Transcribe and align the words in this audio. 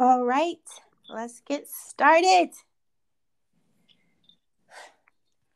All 0.00 0.24
right, 0.24 0.56
let's 1.10 1.42
get 1.46 1.68
started. 1.68 2.48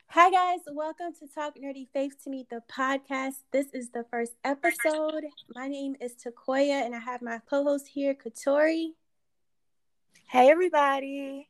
Hi, 0.08 0.30
guys. 0.30 0.60
Welcome 0.70 1.14
to 1.20 1.26
Talk 1.34 1.54
Nerdy 1.56 1.88
Faith 1.94 2.22
to 2.24 2.30
Meet 2.30 2.50
the 2.50 2.60
podcast. 2.70 3.36
This 3.52 3.68
is 3.72 3.88
the 3.88 4.04
first 4.10 4.34
episode. 4.44 5.24
My 5.54 5.66
name 5.66 5.96
is 5.98 6.12
Takoya, 6.12 6.84
and 6.84 6.94
I 6.94 6.98
have 6.98 7.22
my 7.22 7.40
co 7.48 7.64
host 7.64 7.88
here, 7.88 8.14
Katori. 8.14 8.88
Hey, 10.28 10.50
everybody. 10.50 11.48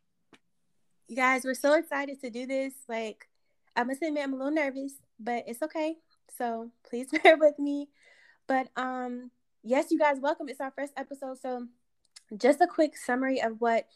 You 1.09 1.17
guys, 1.17 1.45
we're 1.45 1.55
so 1.55 1.75
excited 1.75 2.21
to 2.21 2.31
do 2.31 2.47
this. 2.47 2.75
Like, 2.89 3.27
I 3.75 3.83
must 3.83 4.03
admit, 4.03 4.23
I'm 4.23 4.35
a 4.35 4.37
little 4.37 4.53
nervous, 4.53 4.93
but 5.19 5.43
it's 5.49 5.63
okay. 5.63 5.97
So 6.39 6.71
please 6.89 7.09
bear 7.25 7.37
with 7.39 7.59
me. 7.59 7.89
But 8.47 8.69
um, 8.77 9.33
yes, 9.65 9.91
you 9.91 9.99
guys, 9.99 10.21
welcome. 10.21 10.49
It's 10.49 10.61
our 10.61 10.73
first 10.77 10.93
episode. 10.97 11.41
So 11.43 11.67
just 12.39 12.61
a 12.61 12.67
quick 12.67 12.97
summary 12.97 13.41
of 13.41 13.61
what 13.61 13.87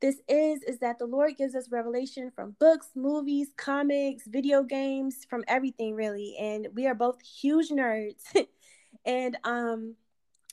this 0.00 0.16
is 0.28 0.62
is 0.62 0.78
that 0.80 0.98
the 0.98 1.06
Lord 1.06 1.36
gives 1.36 1.54
us 1.54 1.70
revelation 1.70 2.30
from 2.34 2.56
books, 2.58 2.88
movies, 2.94 3.48
comics, 3.56 4.26
video 4.26 4.62
games, 4.62 5.24
from 5.28 5.44
everything 5.48 5.94
really. 5.94 6.36
And 6.38 6.68
we 6.74 6.86
are 6.86 6.94
both 6.94 7.22
huge 7.22 7.70
nerds. 7.70 8.22
and 9.06 9.36
um 9.44 9.94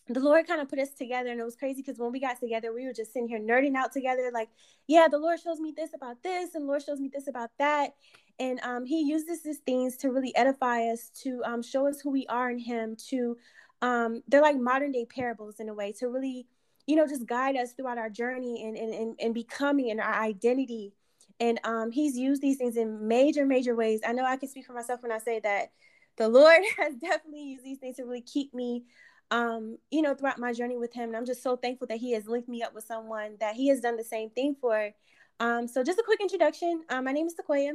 the 0.07 0.19
Lord 0.19 0.47
kind 0.47 0.61
of 0.61 0.67
put 0.67 0.79
us 0.79 0.91
together, 0.91 1.29
and 1.31 1.39
it 1.39 1.43
was 1.43 1.55
crazy 1.55 1.81
because 1.81 1.97
when 1.99 2.11
we 2.11 2.19
got 2.19 2.39
together, 2.39 2.73
we 2.73 2.85
were 2.85 2.93
just 2.93 3.13
sitting 3.13 3.29
here 3.29 3.39
nerding 3.39 3.75
out 3.75 3.93
together. 3.93 4.29
Like, 4.33 4.49
yeah, 4.87 5.07
the 5.09 5.17
Lord 5.17 5.39
shows 5.39 5.59
me 5.59 5.73
this 5.75 5.91
about 5.93 6.21
this, 6.23 6.55
and 6.55 6.67
Lord 6.67 6.83
shows 6.83 6.99
me 6.99 7.09
this 7.13 7.27
about 7.27 7.51
that, 7.59 7.91
and 8.39 8.59
um, 8.61 8.85
He 8.85 9.01
uses 9.01 9.43
these 9.43 9.59
things 9.59 9.97
to 9.97 10.09
really 10.09 10.35
edify 10.35 10.87
us, 10.87 11.11
to 11.23 11.41
um, 11.45 11.61
show 11.61 11.87
us 11.87 12.01
who 12.01 12.09
we 12.09 12.25
are 12.27 12.49
in 12.49 12.59
Him. 12.59 12.97
To 13.09 13.37
um, 13.81 14.23
they're 14.27 14.41
like 14.41 14.59
modern 14.59 14.91
day 14.91 15.05
parables 15.05 15.59
in 15.59 15.69
a 15.69 15.73
way, 15.73 15.93
to 15.99 16.09
really 16.09 16.47
you 16.87 16.95
know, 16.95 17.07
just 17.07 17.25
guide 17.25 17.55
us 17.55 17.73
throughout 17.73 17.97
our 17.97 18.09
journey 18.09 18.63
and 18.65 18.77
and, 18.77 18.93
and, 18.93 19.15
and 19.19 19.33
becoming 19.33 19.91
and 19.91 19.99
our 19.99 20.21
identity. 20.21 20.93
And 21.39 21.59
um, 21.63 21.91
he's 21.91 22.17
used 22.17 22.41
these 22.41 22.57
things 22.57 22.77
in 22.77 23.07
major, 23.07 23.45
major 23.47 23.75
ways. 23.75 24.01
I 24.05 24.13
know 24.13 24.23
I 24.23 24.37
can 24.37 24.47
speak 24.47 24.65
for 24.65 24.73
myself 24.73 25.01
when 25.01 25.11
I 25.11 25.17
say 25.17 25.39
that 25.39 25.71
the 26.17 26.29
Lord 26.29 26.61
has 26.77 26.95
definitely 26.95 27.43
used 27.43 27.63
these 27.63 27.79
things 27.79 27.95
to 27.97 28.03
really 28.03 28.21
keep 28.21 28.53
me, 28.53 28.83
um, 29.31 29.77
you 29.89 30.01
know, 30.03 30.13
throughout 30.13 30.37
my 30.37 30.53
journey 30.53 30.77
with 30.77 30.93
him. 30.93 31.09
And 31.09 31.17
I'm 31.17 31.25
just 31.25 31.41
so 31.41 31.55
thankful 31.55 31.87
that 31.87 31.97
he 31.97 32.11
has 32.11 32.27
linked 32.27 32.47
me 32.47 32.61
up 32.61 32.75
with 32.75 32.83
someone 32.83 33.37
that 33.39 33.55
he 33.55 33.69
has 33.69 33.81
done 33.81 33.97
the 33.97 34.03
same 34.03 34.29
thing 34.29 34.55
for. 34.59 34.91
Um, 35.39 35.67
so 35.67 35.83
just 35.83 35.97
a 35.97 36.03
quick 36.03 36.21
introduction. 36.21 36.83
Um, 36.89 37.05
my 37.05 37.11
name 37.11 37.25
is 37.25 37.35
Sequoia 37.35 37.73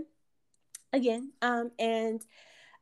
again. 0.92 1.32
Um, 1.42 1.72
and 1.78 2.24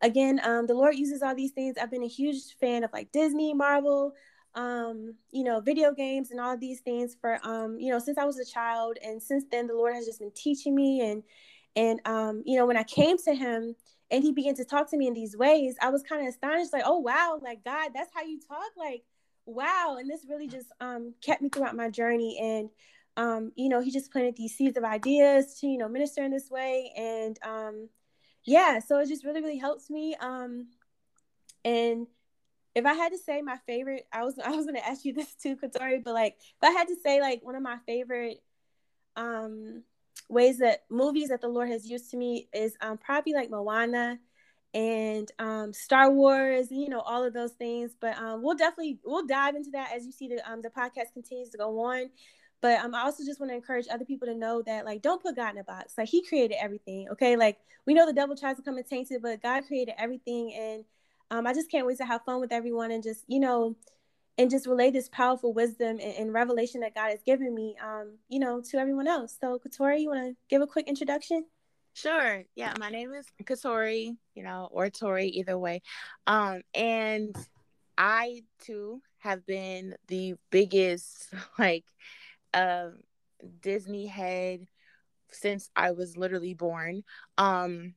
again, 0.02 0.40
um, 0.44 0.66
the 0.66 0.74
Lord 0.74 0.96
uses 0.96 1.22
all 1.22 1.34
these 1.34 1.52
things. 1.52 1.76
I've 1.80 1.90
been 1.90 2.02
a 2.02 2.08
huge 2.08 2.56
fan 2.60 2.84
of 2.84 2.92
like 2.92 3.10
Disney, 3.10 3.54
Marvel, 3.54 4.12
um, 4.54 5.14
you 5.32 5.44
know, 5.44 5.60
video 5.60 5.92
games 5.92 6.30
and 6.30 6.40
all 6.40 6.56
these 6.56 6.80
things 6.80 7.16
for 7.20 7.38
um, 7.42 7.78
you 7.78 7.90
know, 7.90 7.98
since 7.98 8.18
I 8.18 8.24
was 8.24 8.38
a 8.38 8.44
child 8.44 8.98
and 9.04 9.22
since 9.22 9.44
then 9.50 9.66
the 9.66 9.74
Lord 9.74 9.94
has 9.94 10.06
just 10.06 10.20
been 10.20 10.32
teaching 10.34 10.74
me 10.74 11.00
and 11.00 11.22
and 11.76 12.00
um, 12.04 12.42
you 12.46 12.56
know, 12.56 12.66
when 12.66 12.76
I 12.76 12.84
came 12.84 13.18
to 13.18 13.34
him 13.34 13.74
and 14.10 14.22
he 14.22 14.32
began 14.32 14.54
to 14.56 14.64
talk 14.64 14.90
to 14.90 14.96
me 14.96 15.08
in 15.08 15.14
these 15.14 15.36
ways, 15.36 15.76
I 15.82 15.90
was 15.90 16.02
kind 16.02 16.22
of 16.22 16.28
astonished, 16.28 16.72
like, 16.72 16.84
oh 16.86 16.98
wow, 16.98 17.40
like 17.42 17.64
God, 17.64 17.90
that's 17.94 18.10
how 18.14 18.22
you 18.22 18.38
talk, 18.40 18.70
like, 18.76 19.02
wow. 19.46 19.96
And 19.98 20.08
this 20.08 20.24
really 20.28 20.48
just 20.48 20.68
um 20.80 21.14
kept 21.20 21.42
me 21.42 21.48
throughout 21.48 21.76
my 21.76 21.90
journey 21.90 22.38
and 22.40 22.70
um, 23.16 23.52
you 23.54 23.68
know, 23.68 23.80
he 23.80 23.90
just 23.90 24.10
planted 24.10 24.36
these 24.36 24.56
seeds 24.56 24.76
of 24.76 24.84
ideas 24.84 25.58
to, 25.60 25.68
you 25.68 25.78
know, 25.78 25.88
minister 25.88 26.24
in 26.24 26.32
this 26.32 26.50
way. 26.50 26.92
And 26.96 27.38
um, 27.44 27.88
yeah, 28.44 28.80
so 28.80 28.98
it 28.98 29.08
just 29.08 29.24
really, 29.24 29.40
really 29.40 29.58
helps 29.58 29.88
me. 29.88 30.16
Um, 30.20 30.66
and 31.64 32.06
if 32.74 32.84
I 32.86 32.94
had 32.94 33.12
to 33.12 33.18
say 33.18 33.40
my 33.42 33.58
favorite, 33.66 34.06
I 34.12 34.24
was 34.24 34.38
I 34.44 34.50
was 34.50 34.66
gonna 34.66 34.80
ask 34.80 35.04
you 35.04 35.12
this 35.12 35.34
too, 35.34 35.56
Katori, 35.56 36.02
but 36.02 36.14
like 36.14 36.36
if 36.38 36.62
I 36.62 36.70
had 36.70 36.88
to 36.88 36.96
say 36.96 37.20
like 37.20 37.42
one 37.42 37.54
of 37.54 37.62
my 37.62 37.78
favorite 37.86 38.42
um 39.16 39.82
ways 40.28 40.58
that 40.58 40.84
movies 40.90 41.28
that 41.28 41.40
the 41.40 41.48
Lord 41.48 41.68
has 41.68 41.88
used 41.88 42.10
to 42.10 42.16
me 42.16 42.48
is 42.52 42.76
um 42.80 42.98
probably 42.98 43.32
like 43.32 43.50
Moana 43.50 44.18
and 44.72 45.30
um 45.38 45.72
Star 45.72 46.10
Wars, 46.10 46.70
you 46.70 46.88
know, 46.88 47.00
all 47.00 47.24
of 47.24 47.32
those 47.32 47.52
things. 47.52 47.94
But 48.00 48.18
um 48.18 48.42
we'll 48.42 48.56
definitely 48.56 48.98
we'll 49.04 49.26
dive 49.26 49.54
into 49.54 49.70
that 49.70 49.92
as 49.94 50.04
you 50.04 50.12
see 50.12 50.28
the 50.28 50.50
um 50.50 50.62
the 50.62 50.70
podcast 50.70 51.12
continues 51.12 51.50
to 51.50 51.58
go 51.58 51.78
on. 51.84 52.10
But 52.60 52.80
um, 52.80 52.94
I 52.94 53.02
also 53.02 53.26
just 53.26 53.40
want 53.40 53.50
to 53.50 53.56
encourage 53.56 53.88
other 53.90 54.06
people 54.06 54.26
to 54.26 54.34
know 54.34 54.62
that 54.62 54.86
like 54.86 55.02
don't 55.02 55.22
put 55.22 55.36
God 55.36 55.50
in 55.50 55.58
a 55.58 55.64
box. 55.64 55.92
Like 55.98 56.08
He 56.08 56.26
created 56.26 56.56
everything. 56.58 57.08
Okay, 57.12 57.36
like 57.36 57.58
we 57.86 57.92
know 57.92 58.06
the 58.06 58.12
devil 58.14 58.34
tries 58.34 58.56
to 58.56 58.62
come 58.62 58.78
and 58.78 58.86
taint 58.86 59.10
it, 59.10 59.20
but 59.20 59.42
God 59.42 59.66
created 59.66 59.94
everything, 59.98 60.54
and 60.54 60.84
um, 61.34 61.46
I 61.48 61.52
just 61.52 61.70
can't 61.70 61.86
wait 61.86 61.98
to 61.98 62.04
have 62.04 62.22
fun 62.24 62.40
with 62.40 62.52
everyone 62.52 62.92
and 62.92 63.02
just, 63.02 63.24
you 63.26 63.40
know, 63.40 63.74
and 64.38 64.50
just 64.50 64.66
relay 64.66 64.90
this 64.90 65.08
powerful 65.08 65.52
wisdom 65.52 65.98
and, 66.00 66.14
and 66.16 66.32
revelation 66.32 66.80
that 66.82 66.94
God 66.94 67.10
has 67.10 67.22
given 67.24 67.52
me, 67.52 67.76
um, 67.82 68.18
you 68.28 68.38
know, 68.38 68.62
to 68.70 68.78
everyone 68.78 69.08
else. 69.08 69.36
So, 69.40 69.58
Katori, 69.58 70.00
you 70.00 70.10
want 70.10 70.28
to 70.28 70.36
give 70.48 70.62
a 70.62 70.66
quick 70.66 70.86
introduction? 70.88 71.44
Sure. 71.92 72.44
Yeah, 72.54 72.74
my 72.78 72.88
name 72.88 73.12
is 73.12 73.26
Katori, 73.42 74.16
you 74.34 74.42
know, 74.44 74.68
or 74.70 74.90
Tori, 74.90 75.26
either 75.26 75.58
way. 75.58 75.82
Um, 76.26 76.62
and 76.72 77.34
I 77.98 78.42
too 78.64 79.02
have 79.18 79.44
been 79.44 79.96
the 80.06 80.34
biggest 80.50 81.32
like 81.58 81.84
uh, 82.52 82.90
Disney 83.60 84.06
head 84.06 84.66
since 85.30 85.68
I 85.74 85.90
was 85.90 86.16
literally 86.16 86.54
born. 86.54 87.02
Um, 87.38 87.94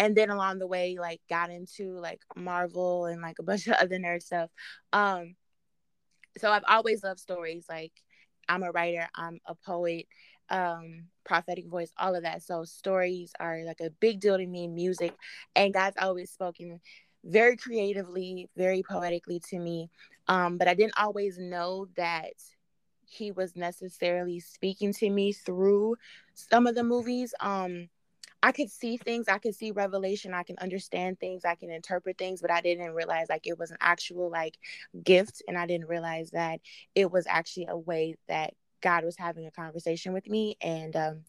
and 0.00 0.16
then 0.16 0.30
along 0.30 0.58
the 0.58 0.66
way 0.66 0.96
like 0.98 1.20
got 1.28 1.50
into 1.50 1.92
like 1.98 2.22
marvel 2.34 3.04
and 3.04 3.20
like 3.20 3.38
a 3.38 3.42
bunch 3.42 3.68
of 3.68 3.74
other 3.80 3.98
nerd 3.98 4.22
stuff. 4.22 4.50
Um 4.92 5.36
so 6.38 6.50
i've 6.50 6.64
always 6.68 7.02
loved 7.02 7.18
stories 7.18 7.66
like 7.68 7.92
i'm 8.48 8.62
a 8.62 8.70
writer 8.70 9.08
i'm 9.16 9.40
a 9.46 9.54
poet 9.54 10.06
um 10.48 11.04
prophetic 11.24 11.66
voice 11.66 11.92
all 11.98 12.14
of 12.14 12.22
that. 12.22 12.42
So 12.42 12.64
stories 12.64 13.32
are 13.38 13.62
like 13.64 13.80
a 13.80 13.90
big 13.90 14.20
deal 14.20 14.38
to 14.38 14.46
me 14.46 14.66
music 14.66 15.14
and 15.54 15.74
god's 15.74 15.96
always 16.00 16.30
spoken 16.30 16.80
very 17.24 17.56
creatively 17.56 18.48
very 18.56 18.82
poetically 18.82 19.40
to 19.50 19.58
me. 19.58 19.90
Um 20.28 20.56
but 20.56 20.66
i 20.66 20.74
didn't 20.74 20.98
always 20.98 21.38
know 21.38 21.88
that 21.96 22.32
he 23.04 23.32
was 23.32 23.54
necessarily 23.56 24.40
speaking 24.40 24.92
to 24.94 25.10
me 25.10 25.32
through 25.32 25.96
some 26.34 26.66
of 26.66 26.74
the 26.74 26.84
movies. 26.84 27.34
Um 27.40 27.88
I 28.42 28.52
could 28.52 28.70
see 28.70 28.96
things, 28.96 29.28
I 29.28 29.38
could 29.38 29.54
see 29.54 29.70
revelation, 29.70 30.32
I 30.32 30.42
can 30.44 30.56
understand 30.58 31.20
things, 31.20 31.44
I 31.44 31.54
can 31.54 31.70
interpret 31.70 32.16
things, 32.18 32.40
but 32.40 32.50
I 32.50 32.60
didn't 32.60 32.92
realize 32.92 33.28
like 33.28 33.46
it 33.46 33.58
was 33.58 33.70
an 33.70 33.76
actual 33.80 34.30
like 34.30 34.56
gift 35.04 35.42
and 35.46 35.58
I 35.58 35.66
didn't 35.66 35.88
realize 35.88 36.30
that 36.30 36.60
it 36.94 37.10
was 37.10 37.26
actually 37.28 37.66
a 37.68 37.76
way 37.76 38.16
that 38.28 38.54
God 38.80 39.04
was 39.04 39.16
having 39.16 39.46
a 39.46 39.50
conversation 39.50 40.12
with 40.14 40.26
me 40.28 40.56
and 40.62 40.96
um 40.96 41.20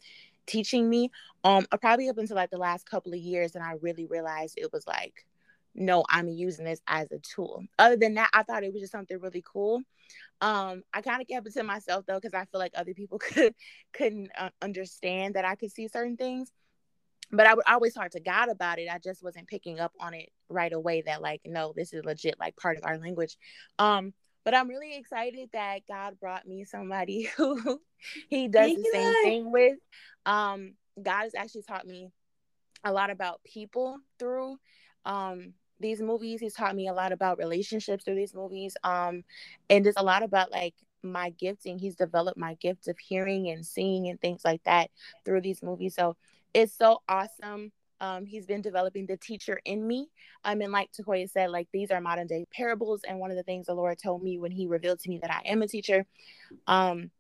teaching 0.46 0.90
me 0.90 1.12
um 1.44 1.66
probably 1.82 2.10
up 2.10 2.18
until 2.18 2.36
like 2.36 2.50
the 2.50 2.58
last 2.58 2.90
couple 2.90 3.14
of 3.14 3.20
years 3.20 3.56
and 3.56 3.64
I 3.64 3.74
really 3.82 4.06
realized 4.06 4.56
it 4.58 4.72
was 4.72 4.88
like 4.88 5.26
no, 5.74 6.04
I'm 6.10 6.28
using 6.28 6.66
this 6.66 6.82
as 6.86 7.10
a 7.14 7.20
tool. 7.20 7.64
Other 7.80 7.96
than 7.96 8.16
that, 8.16 8.30
I 8.34 8.44
thought 8.44 8.64
it 8.66 8.74
was 8.74 8.82
just 8.82 8.92
something 8.92 9.18
really 9.20 9.42
cool. 9.46 9.82
Um, 10.42 10.84
I 10.94 11.02
kind 11.02 11.22
of 11.22 11.28
kept 11.28 11.48
it 11.48 11.54
to 11.54 11.64
myself 11.64 12.06
though, 12.06 12.16
because 12.16 12.34
I 12.34 12.46
feel 12.46 12.60
like 12.60 12.74
other 12.76 12.94
people 12.94 13.20
could 13.20 13.56
couldn't 13.94 14.32
uh, 14.38 14.50
understand 14.62 15.36
that 15.36 15.46
I 15.46 15.56
could 15.56 15.72
see 15.72 15.88
certain 15.88 16.18
things 16.18 16.52
but 17.32 17.48
I 17.48 17.54
would 17.54 17.66
always 17.68 17.94
talk 17.94 18.12
to 18.12 18.20
God 18.20 18.50
about 18.50 18.80
it. 18.80 18.90
I 18.92 19.00
just 19.00 19.24
wasn't 19.24 19.48
picking 19.48 19.80
up 19.80 19.94
on 20.00 20.14
it 20.14 20.30
right 20.50 20.72
away 20.72 21.02
that 21.04 21.22
like, 21.22 21.42
no, 21.46 21.74
this 21.76 21.94
is 21.94 22.04
legit 22.06 22.40
like 22.40 22.56
part 22.58 22.78
of 22.78 22.84
our 22.86 22.98
language. 22.98 23.38
Um, 23.80 24.14
but 24.44 24.56
I'm 24.56 24.70
really 24.70 24.98
excited 24.98 25.50
that 25.54 25.82
God 25.88 26.20
brought 26.20 26.48
me 26.48 26.66
somebody 26.66 27.24
who 27.38 27.80
he 28.30 28.48
does 28.48 28.74
the 28.74 28.90
same 28.92 29.14
thing 29.24 29.52
with. 29.52 29.78
Um, 30.26 30.74
God 31.02 31.24
has 31.24 31.36
actually 31.36 31.64
taught 31.64 31.88
me 31.88 32.10
a 32.84 32.92
lot 32.92 33.12
about 33.12 33.42
people 33.44 33.98
through 34.18 34.58
um 35.06 35.54
these 35.80 36.02
movies. 36.02 36.40
He's 36.40 36.54
taught 36.54 36.76
me 36.76 36.88
a 36.88 36.94
lot 36.94 37.12
about 37.12 37.40
relationships 37.40 38.04
through 38.04 38.16
these 38.16 38.36
movies. 38.36 38.78
Um, 38.84 39.24
and 39.70 39.84
there's 39.84 39.96
a 39.98 40.04
lot 40.04 40.22
about 40.22 40.52
like 40.52 40.76
my 41.04 41.32
gifting. 41.32 41.80
He's 41.80 41.96
developed 41.96 42.38
my 42.38 42.54
gift 42.56 42.88
of 42.88 43.00
hearing 43.00 43.50
and 43.50 43.66
seeing 43.66 44.08
and 44.08 44.22
things 44.22 44.46
like 44.46 44.64
that 44.66 44.92
through 45.26 45.42
these 45.42 45.64
movies. 45.64 45.96
So 45.96 46.16
it's 46.54 46.78
so 46.78 47.02
awesome. 47.08 47.72
Um, 48.00 48.26
he's 48.26 48.48
been 48.48 48.62
developing 48.62 49.06
the 49.06 49.18
teacher 49.18 49.60
in 49.64 49.86
me. 49.86 50.10
Um, 50.44 50.62
and 50.62 50.72
like 50.72 50.90
Takoya 50.92 51.30
said, 51.30 51.52
like 51.52 51.68
these 51.72 51.92
are 51.92 52.02
modern 52.02 52.28
day 52.28 52.46
parables. 52.52 53.02
And 53.08 53.20
one 53.20 53.30
of 53.30 53.38
the 53.38 53.44
things 53.44 53.68
the 53.68 53.76
Lord 53.76 54.00
told 54.00 54.24
me 54.24 54.40
when 54.40 54.52
he 54.52 54.66
revealed 54.66 55.00
to 55.02 55.10
me 55.10 55.20
that 55.20 55.32
I 55.32 55.42
am 55.48 55.62
a 55.62 55.68
teacher, 55.68 56.06
um, 56.66 57.12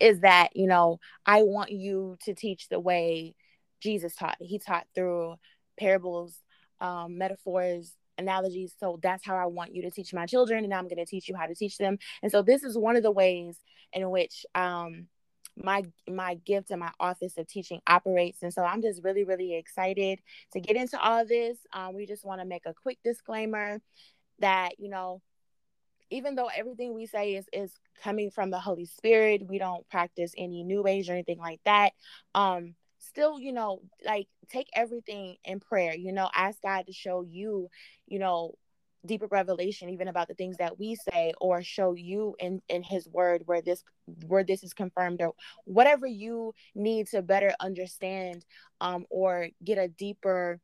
is 0.00 0.20
that, 0.20 0.56
you 0.56 0.66
know, 0.66 0.98
I 1.24 1.42
want 1.42 1.70
you 1.70 2.18
to 2.24 2.34
teach 2.34 2.68
the 2.68 2.80
way 2.80 3.34
Jesus 3.80 4.14
taught. 4.16 4.36
He 4.40 4.58
taught 4.58 4.86
through 4.94 5.36
parables, 5.78 6.34
um, 6.80 7.16
metaphors, 7.16 7.94
analogies. 8.18 8.74
So 8.78 8.98
that's 9.02 9.24
how 9.24 9.36
I 9.36 9.46
want 9.46 9.74
you 9.74 9.82
to 9.82 9.90
teach 9.90 10.12
my 10.12 10.26
children. 10.26 10.64
And 10.64 10.74
I'm 10.74 10.88
going 10.88 10.96
to 10.96 11.06
teach 11.06 11.28
you 11.28 11.36
how 11.36 11.46
to 11.46 11.54
teach 11.54 11.78
them. 11.78 11.98
And 12.22 12.32
so 12.32 12.42
this 12.42 12.64
is 12.64 12.76
one 12.76 12.96
of 12.96 13.02
the 13.02 13.10
ways 13.12 13.58
in 13.92 14.10
which, 14.10 14.44
um, 14.54 15.06
my 15.56 15.84
my 16.08 16.34
gift 16.34 16.70
and 16.70 16.80
my 16.80 16.92
office 16.98 17.36
of 17.36 17.46
teaching 17.46 17.80
operates 17.86 18.42
and 18.42 18.52
so 18.52 18.62
i'm 18.62 18.82
just 18.82 19.02
really 19.02 19.24
really 19.24 19.54
excited 19.54 20.18
to 20.52 20.60
get 20.60 20.76
into 20.76 20.98
all 21.00 21.24
this 21.26 21.58
um, 21.72 21.94
we 21.94 22.06
just 22.06 22.24
want 22.24 22.40
to 22.40 22.46
make 22.46 22.66
a 22.66 22.74
quick 22.74 22.98
disclaimer 23.04 23.80
that 24.38 24.78
you 24.78 24.88
know 24.88 25.20
even 26.10 26.34
though 26.34 26.50
everything 26.54 26.94
we 26.94 27.06
say 27.06 27.34
is 27.34 27.46
is 27.52 27.72
coming 28.02 28.30
from 28.30 28.50
the 28.50 28.58
Holy 28.58 28.86
Spirit, 28.86 29.46
we 29.48 29.58
don't 29.58 29.88
practice 29.88 30.32
any 30.36 30.64
new 30.64 30.86
age 30.86 31.08
or 31.08 31.12
anything 31.12 31.38
like 31.38 31.60
that. 31.64 31.92
Um, 32.34 32.74
still, 32.98 33.38
you 33.38 33.52
know, 33.52 33.80
like 34.04 34.28
take 34.48 34.68
everything 34.74 35.36
in 35.44 35.60
prayer, 35.60 35.94
you 35.94 36.12
know, 36.12 36.28
ask 36.34 36.60
God 36.62 36.86
to 36.86 36.92
show 36.92 37.22
you, 37.22 37.68
you 38.06 38.18
know, 38.18 38.54
deeper 39.06 39.26
revelation 39.30 39.88
even 39.88 40.08
about 40.08 40.28
the 40.28 40.34
things 40.34 40.56
that 40.58 40.78
we 40.78 40.94
say 40.94 41.32
or 41.40 41.62
show 41.62 41.94
you 41.94 42.34
in 42.38 42.60
in 42.68 42.82
his 42.82 43.08
word 43.08 43.42
where 43.46 43.62
this 43.62 43.82
where 44.26 44.44
this 44.44 44.62
is 44.62 44.74
confirmed 44.74 45.22
or 45.22 45.32
whatever 45.64 46.06
you 46.06 46.52
need 46.74 47.06
to 47.06 47.22
better 47.22 47.52
understand 47.60 48.44
um 48.80 49.06
or 49.08 49.48
get 49.64 49.78
a 49.78 49.88
deeper 49.88 50.60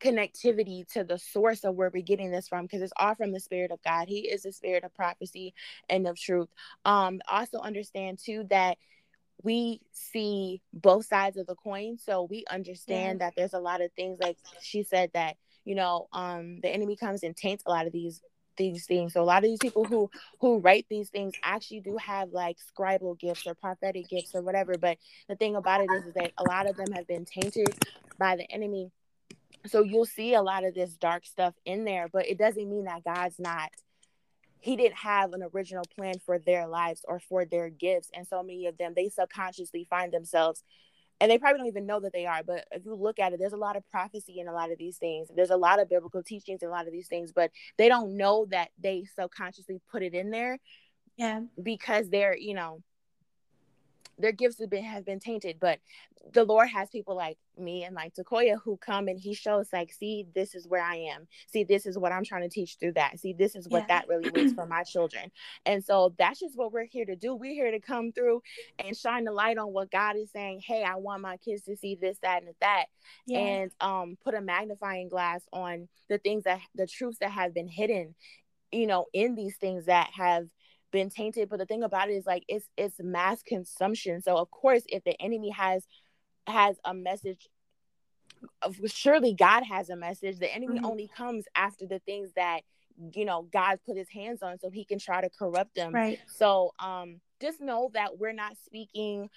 connectivity 0.00 0.86
to 0.92 1.04
the 1.04 1.18
source 1.18 1.64
of 1.64 1.74
where 1.74 1.90
we're 1.92 2.02
getting 2.02 2.30
this 2.30 2.48
from 2.48 2.64
because 2.64 2.80
it's 2.80 2.92
all 2.96 3.14
from 3.14 3.32
the 3.32 3.40
spirit 3.40 3.70
of 3.70 3.82
god 3.82 4.06
he 4.08 4.20
is 4.20 4.42
the 4.42 4.52
spirit 4.52 4.84
of 4.84 4.94
prophecy 4.94 5.52
and 5.88 6.06
of 6.06 6.18
truth 6.18 6.48
um 6.84 7.20
also 7.28 7.58
understand 7.58 8.18
too 8.18 8.44
that 8.48 8.78
we 9.42 9.80
see 9.92 10.60
both 10.72 11.06
sides 11.06 11.36
of 11.36 11.46
the 11.46 11.54
coin 11.56 11.98
so 11.98 12.22
we 12.30 12.44
understand 12.50 13.18
yeah. 13.20 13.26
that 13.26 13.34
there's 13.36 13.54
a 13.54 13.58
lot 13.58 13.80
of 13.80 13.90
things 13.92 14.18
like 14.20 14.36
she 14.62 14.82
said 14.82 15.10
that 15.14 15.36
you 15.70 15.76
know 15.76 16.08
um 16.12 16.58
the 16.62 16.68
enemy 16.68 16.96
comes 16.96 17.22
and 17.22 17.36
taints 17.36 17.62
a 17.64 17.70
lot 17.70 17.86
of 17.86 17.92
these 17.92 18.20
these 18.56 18.86
things. 18.86 19.12
So 19.14 19.22
a 19.22 19.24
lot 19.24 19.38
of 19.38 19.44
these 19.44 19.60
people 19.60 19.84
who 19.84 20.10
who 20.40 20.58
write 20.58 20.86
these 20.90 21.10
things 21.10 21.32
actually 21.44 21.80
do 21.80 21.96
have 21.96 22.30
like 22.32 22.56
scribal 22.58 23.16
gifts 23.18 23.46
or 23.46 23.54
prophetic 23.54 24.08
gifts 24.08 24.34
or 24.34 24.42
whatever. 24.42 24.74
But 24.76 24.98
the 25.28 25.36
thing 25.36 25.54
about 25.54 25.80
it 25.82 25.88
is, 25.96 26.06
is 26.06 26.14
that 26.14 26.32
a 26.36 26.42
lot 26.42 26.68
of 26.68 26.76
them 26.76 26.90
have 26.92 27.06
been 27.06 27.24
tainted 27.24 27.68
by 28.18 28.34
the 28.34 28.50
enemy. 28.50 28.90
So 29.66 29.82
you'll 29.82 30.06
see 30.06 30.34
a 30.34 30.42
lot 30.42 30.64
of 30.64 30.74
this 30.74 30.92
dark 30.94 31.24
stuff 31.24 31.54
in 31.64 31.84
there 31.84 32.08
but 32.12 32.26
it 32.26 32.38
doesn't 32.38 32.68
mean 32.68 32.84
that 32.84 33.04
god's 33.04 33.38
not 33.38 33.70
he 34.60 34.76
didn't 34.76 34.96
have 34.96 35.32
an 35.32 35.42
original 35.54 35.84
plan 35.96 36.14
for 36.24 36.38
their 36.38 36.66
lives 36.66 37.02
or 37.08 37.18
for 37.18 37.44
their 37.44 37.70
gifts. 37.70 38.10
And 38.14 38.26
so 38.26 38.42
many 38.42 38.66
of 38.66 38.76
them 38.76 38.92
they 38.94 39.08
subconsciously 39.08 39.86
find 39.88 40.12
themselves 40.12 40.62
and 41.20 41.30
they 41.30 41.38
probably 41.38 41.58
don't 41.58 41.66
even 41.66 41.86
know 41.86 42.00
that 42.00 42.12
they 42.12 42.26
are 42.26 42.42
but 42.42 42.64
if 42.72 42.84
you 42.84 42.94
look 42.94 43.18
at 43.18 43.32
it 43.32 43.38
there's 43.38 43.52
a 43.52 43.58
lot 43.58 43.76
of 43.76 43.88
prophecy 43.90 44.40
in 44.40 44.48
a 44.48 44.52
lot 44.52 44.72
of 44.72 44.78
these 44.78 44.96
things. 44.96 45.28
There's 45.34 45.50
a 45.50 45.56
lot 45.56 45.80
of 45.80 45.88
biblical 45.88 46.22
teachings 46.22 46.62
in 46.62 46.68
a 46.68 46.72
lot 46.72 46.86
of 46.86 46.92
these 46.92 47.08
things 47.08 47.32
but 47.32 47.50
they 47.76 47.88
don't 47.88 48.16
know 48.16 48.46
that 48.50 48.70
they 48.78 49.04
subconsciously 49.14 49.80
put 49.90 50.02
it 50.02 50.14
in 50.14 50.30
there 50.30 50.58
yeah. 51.16 51.40
because 51.62 52.08
they're 52.08 52.36
you 52.36 52.54
know 52.54 52.82
their 54.20 54.32
gifts 54.32 54.58
have 54.60 54.70
been 54.70 54.84
have 54.84 55.04
been 55.04 55.20
tainted 55.20 55.58
but 55.60 55.78
the 56.32 56.44
lord 56.44 56.68
has 56.68 56.90
people 56.90 57.16
like 57.16 57.38
me 57.60 57.84
and 57.84 57.94
like 57.94 58.14
takoya 58.14 58.56
who 58.64 58.76
come 58.76 59.08
and 59.08 59.20
he 59.20 59.34
shows 59.34 59.68
like 59.72 59.92
see 59.92 60.26
this 60.34 60.54
is 60.54 60.66
where 60.66 60.82
i 60.82 60.96
am. 60.96 61.28
See 61.48 61.64
this 61.64 61.86
is 61.86 61.98
what 61.98 62.12
i'm 62.12 62.24
trying 62.24 62.42
to 62.42 62.48
teach 62.48 62.76
through 62.80 62.92
that. 62.92 63.18
See 63.18 63.32
this 63.32 63.54
is 63.54 63.68
what 63.68 63.82
yeah. 63.82 64.00
that 64.00 64.08
really 64.08 64.30
means 64.30 64.52
for 64.52 64.66
my 64.66 64.82
children. 64.82 65.30
And 65.66 65.84
so 65.84 66.14
that's 66.18 66.40
just 66.40 66.56
what 66.56 66.72
we're 66.72 66.86
here 66.86 67.04
to 67.04 67.16
do. 67.16 67.34
We're 67.34 67.54
here 67.54 67.70
to 67.70 67.80
come 67.80 68.12
through 68.12 68.42
and 68.78 68.96
shine 68.96 69.24
the 69.24 69.32
light 69.32 69.58
on 69.58 69.72
what 69.72 69.90
god 69.90 70.16
is 70.16 70.30
saying 70.30 70.60
hey 70.64 70.82
i 70.82 70.96
want 70.96 71.22
my 71.22 71.36
kids 71.36 71.62
to 71.62 71.76
see 71.76 71.94
this 71.94 72.18
that 72.22 72.42
and 72.42 72.54
that. 72.60 72.86
Yeah. 73.26 73.38
and 73.38 73.70
um 73.80 74.16
put 74.22 74.34
a 74.34 74.40
magnifying 74.40 75.08
glass 75.08 75.42
on 75.52 75.88
the 76.08 76.18
things 76.18 76.44
that 76.44 76.60
the 76.74 76.86
truths 76.86 77.18
that 77.20 77.30
have 77.30 77.54
been 77.54 77.68
hidden 77.68 78.14
you 78.72 78.86
know 78.86 79.06
in 79.12 79.34
these 79.34 79.56
things 79.56 79.86
that 79.86 80.10
have 80.14 80.46
been 80.90 81.10
tainted 81.10 81.48
but 81.48 81.58
the 81.58 81.66
thing 81.66 81.82
about 81.82 82.08
it 82.10 82.14
is 82.14 82.26
like 82.26 82.44
it's 82.48 82.66
it's 82.76 82.96
mass 83.00 83.42
consumption 83.42 84.20
so 84.20 84.36
of 84.36 84.50
course 84.50 84.82
if 84.88 85.02
the 85.04 85.20
enemy 85.20 85.50
has 85.50 85.86
has 86.46 86.76
a 86.84 86.94
message 86.94 87.48
surely 88.86 89.34
god 89.34 89.62
has 89.64 89.90
a 89.90 89.96
message 89.96 90.38
the 90.38 90.52
enemy 90.52 90.76
mm-hmm. 90.76 90.86
only 90.86 91.10
comes 91.16 91.44
after 91.54 91.86
the 91.86 91.98
things 92.00 92.30
that 92.36 92.60
you 93.14 93.24
know 93.24 93.46
god 93.52 93.78
put 93.86 93.96
his 93.96 94.08
hands 94.08 94.42
on 94.42 94.58
so 94.58 94.70
he 94.70 94.84
can 94.84 94.98
try 94.98 95.20
to 95.20 95.30
corrupt 95.30 95.74
them 95.74 95.94
right 95.94 96.18
so 96.26 96.72
um 96.78 97.20
just 97.40 97.60
know 97.60 97.90
that 97.94 98.18
we're 98.18 98.32
not 98.32 98.56
speaking 98.64 99.28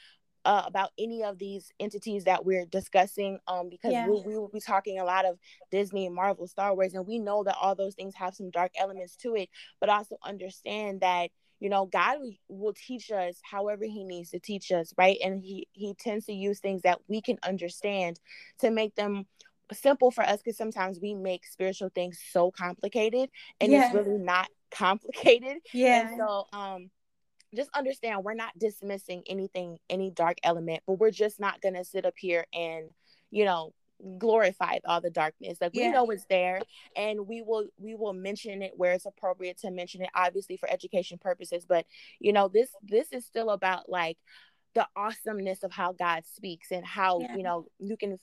uh, 0.45 0.63
about 0.65 0.89
any 0.97 1.23
of 1.23 1.39
these 1.39 1.71
entities 1.79 2.25
that 2.25 2.43
we're 2.43 2.65
discussing 2.65 3.39
um 3.47 3.69
because 3.69 3.93
yeah. 3.93 4.05
we, 4.07 4.21
we 4.25 4.37
will 4.37 4.49
be 4.49 4.59
talking 4.59 4.99
a 4.99 5.05
lot 5.05 5.23
of 5.25 5.37
disney 5.71 6.09
marvel 6.09 6.47
star 6.47 6.75
wars 6.75 6.93
and 6.93 7.07
we 7.07 7.17
know 7.17 7.45
that 7.45 7.55
all 7.61 7.75
those 7.75 7.95
things 7.95 8.13
have 8.13 8.35
some 8.35 8.49
dark 8.51 8.71
elements 8.77 9.15
to 9.15 9.35
it 9.35 9.47
but 9.79 9.87
also 9.87 10.17
understand 10.23 10.99
that 10.99 11.29
you 11.63 11.69
know 11.69 11.85
god 11.85 12.17
will 12.49 12.73
teach 12.73 13.09
us 13.09 13.39
however 13.41 13.85
he 13.85 14.03
needs 14.03 14.31
to 14.31 14.39
teach 14.39 14.71
us 14.71 14.93
right? 14.97 15.17
And 15.23 15.41
he 15.41 15.67
he 15.71 15.93
tends 15.93 16.25
to 16.25 16.33
use 16.33 16.59
things 16.59 16.81
that 16.83 16.99
we 17.07 17.21
can 17.21 17.37
understand 17.43 18.19
to 18.59 18.69
make 18.69 18.95
them 18.95 19.25
simple 19.71 20.11
for 20.11 20.23
us 20.23 20.41
because 20.43 20.57
sometimes 20.57 20.99
we 21.01 21.15
make 21.15 21.45
spiritual 21.45 21.89
things 21.95 22.19
so 22.31 22.51
complicated 22.51 23.29
and 23.61 23.71
yeah. 23.71 23.85
it's 23.85 23.95
really 23.95 24.17
not 24.17 24.49
complicated. 24.71 25.57
Yeah. 25.73 26.09
and 26.09 26.17
so 26.17 26.45
um 26.51 26.89
just 27.55 27.69
understand 27.75 28.23
we're 28.23 28.33
not 28.33 28.57
dismissing 28.57 29.23
anything 29.27 29.77
any 29.89 30.09
dark 30.09 30.37
element 30.43 30.81
but 30.87 30.99
we're 30.99 31.11
just 31.11 31.39
not 31.39 31.61
going 31.61 31.75
to 31.75 31.85
sit 31.85 32.03
up 32.05 32.15
here 32.17 32.45
and 32.51 32.89
you 33.29 33.45
know 33.45 33.71
glorified 34.17 34.81
all 34.85 34.99
the 34.99 35.09
darkness 35.09 35.57
like 35.61 35.71
yeah. 35.73 35.87
we 35.87 35.93
know 35.93 36.09
it's 36.09 36.25
there 36.29 36.61
and 36.95 37.27
we 37.27 37.41
will 37.41 37.65
we 37.77 37.95
will 37.95 38.13
mention 38.13 38.61
it 38.61 38.73
where 38.75 38.93
it's 38.93 39.05
appropriate 39.05 39.57
to 39.57 39.71
mention 39.71 40.01
it 40.01 40.09
obviously 40.15 40.57
for 40.57 40.69
education 40.69 41.17
purposes 41.17 41.65
but 41.65 41.85
you 42.19 42.33
know 42.33 42.47
this 42.47 42.69
this 42.81 43.11
is 43.13 43.25
still 43.25 43.49
about 43.49 43.87
like 43.89 44.17
the 44.75 44.85
awesomeness 44.95 45.63
of 45.63 45.71
how 45.71 45.93
god 45.93 46.23
speaks 46.25 46.71
and 46.71 46.85
how 46.85 47.21
yeah. 47.21 47.35
you 47.35 47.43
know 47.43 47.65
you 47.79 47.95
can 47.95 48.17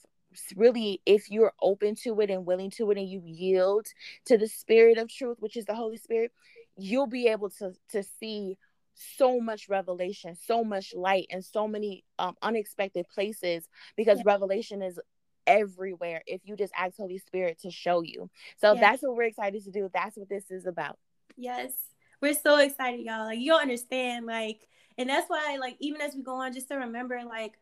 really 0.56 1.00
if 1.06 1.30
you're 1.30 1.52
open 1.62 1.94
to 1.94 2.20
it 2.20 2.30
and 2.30 2.46
willing 2.46 2.70
to 2.70 2.90
it 2.90 2.98
and 2.98 3.08
you 3.08 3.22
yield 3.24 3.86
to 4.26 4.36
the 4.36 4.48
spirit 4.48 4.98
of 4.98 5.08
truth 5.08 5.36
which 5.40 5.56
is 5.56 5.64
the 5.64 5.74
holy 5.74 5.96
spirit 5.96 6.30
you'll 6.76 7.06
be 7.06 7.26
able 7.28 7.50
to 7.50 7.72
to 7.88 8.02
see 8.02 8.56
so 8.94 9.40
much 9.40 9.68
revelation 9.68 10.36
so 10.36 10.62
much 10.62 10.92
light 10.94 11.26
and 11.30 11.44
so 11.44 11.66
many 11.66 12.04
um, 12.18 12.34
unexpected 12.42 13.06
places 13.08 13.66
because 13.96 14.18
yeah. 14.18 14.24
revelation 14.26 14.82
is 14.82 14.98
everywhere 15.46 16.22
if 16.26 16.40
you 16.44 16.56
just 16.56 16.72
ask 16.76 16.96
Holy 16.96 17.18
Spirit 17.18 17.58
to 17.62 17.70
show 17.70 18.02
you. 18.02 18.30
So 18.58 18.72
yes. 18.72 18.80
that's 18.80 19.02
what 19.02 19.16
we're 19.16 19.24
excited 19.24 19.64
to 19.64 19.70
do. 19.70 19.90
That's 19.92 20.16
what 20.16 20.28
this 20.28 20.50
is 20.50 20.66
about. 20.66 20.98
Yes. 21.36 21.72
We're 22.20 22.34
so 22.34 22.58
excited, 22.58 23.00
y'all. 23.00 23.24
Like 23.24 23.38
you 23.38 23.54
understand, 23.54 24.26
like, 24.26 24.68
and 24.98 25.08
that's 25.08 25.28
why, 25.28 25.56
like, 25.58 25.76
even 25.80 26.00
as 26.02 26.14
we 26.14 26.22
go 26.22 26.34
on, 26.34 26.52
just 26.52 26.68
to 26.68 26.76
remember, 26.76 27.22
like, 27.24 27.54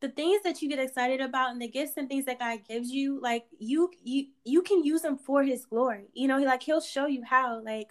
the 0.00 0.08
things 0.10 0.42
that 0.42 0.60
you 0.60 0.68
get 0.68 0.78
excited 0.78 1.20
about 1.20 1.50
and 1.50 1.62
the 1.62 1.68
gifts 1.68 1.94
and 1.96 2.08
things 2.08 2.26
that 2.26 2.38
God 2.38 2.60
gives 2.68 2.90
you, 2.90 3.20
like 3.22 3.44
you 3.58 3.90
you 4.02 4.26
you 4.44 4.60
can 4.60 4.84
use 4.84 5.00
them 5.00 5.16
for 5.16 5.42
his 5.42 5.64
glory. 5.64 6.08
You 6.12 6.28
know, 6.28 6.38
he 6.38 6.44
like 6.44 6.62
he'll 6.62 6.82
show 6.82 7.06
you 7.06 7.22
how, 7.24 7.62
like, 7.64 7.88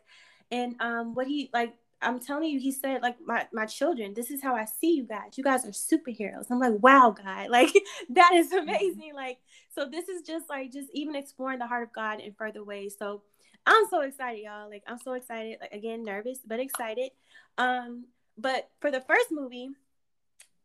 and 0.52 0.76
um 0.80 1.16
what 1.16 1.26
he 1.26 1.50
like 1.54 1.74
I'm 2.04 2.20
telling 2.20 2.50
you, 2.50 2.60
he 2.60 2.72
said, 2.72 3.02
like, 3.02 3.16
my, 3.26 3.48
my 3.54 3.66
children, 3.66 4.14
this 4.14 4.30
is 4.30 4.42
how 4.42 4.56
I 4.56 4.66
see 4.66 4.96
you 4.96 5.04
guys. 5.04 5.38
You 5.38 5.44
guys 5.44 5.66
are 5.66 5.70
superheroes. 5.70 6.48
I'm 6.52 6.60
like, 6.60 6.82
wow, 6.82 7.16
God, 7.16 7.50
like, 7.50 7.74
that 8.10 8.34
is 8.34 8.48
mm-hmm. 8.48 8.70
amazing. 8.70 9.14
Like, 9.16 9.40
so 9.70 9.88
this 9.90 10.10
is 10.10 10.22
just 10.24 10.50
like, 10.50 10.72
just 10.72 10.90
even 10.94 11.16
exploring 11.16 11.60
the 11.60 11.68
heart 11.68 11.84
of 11.84 11.94
God 11.94 12.20
in 12.20 12.34
further 12.34 12.64
ways. 12.64 12.96
So 12.98 13.24
I'm 13.66 13.86
so 13.90 14.02
excited, 14.02 14.42
y'all. 14.44 14.70
Like, 14.70 14.84
I'm 14.88 15.00
so 15.00 15.14
excited. 15.14 15.58
Like, 15.62 15.72
again, 15.72 16.04
nervous, 16.04 16.40
but 16.46 16.60
excited. 16.60 17.12
Um, 17.58 18.06
but 18.38 18.70
for 18.82 18.92
the 18.92 19.02
first 19.02 19.32
movie, 19.32 19.70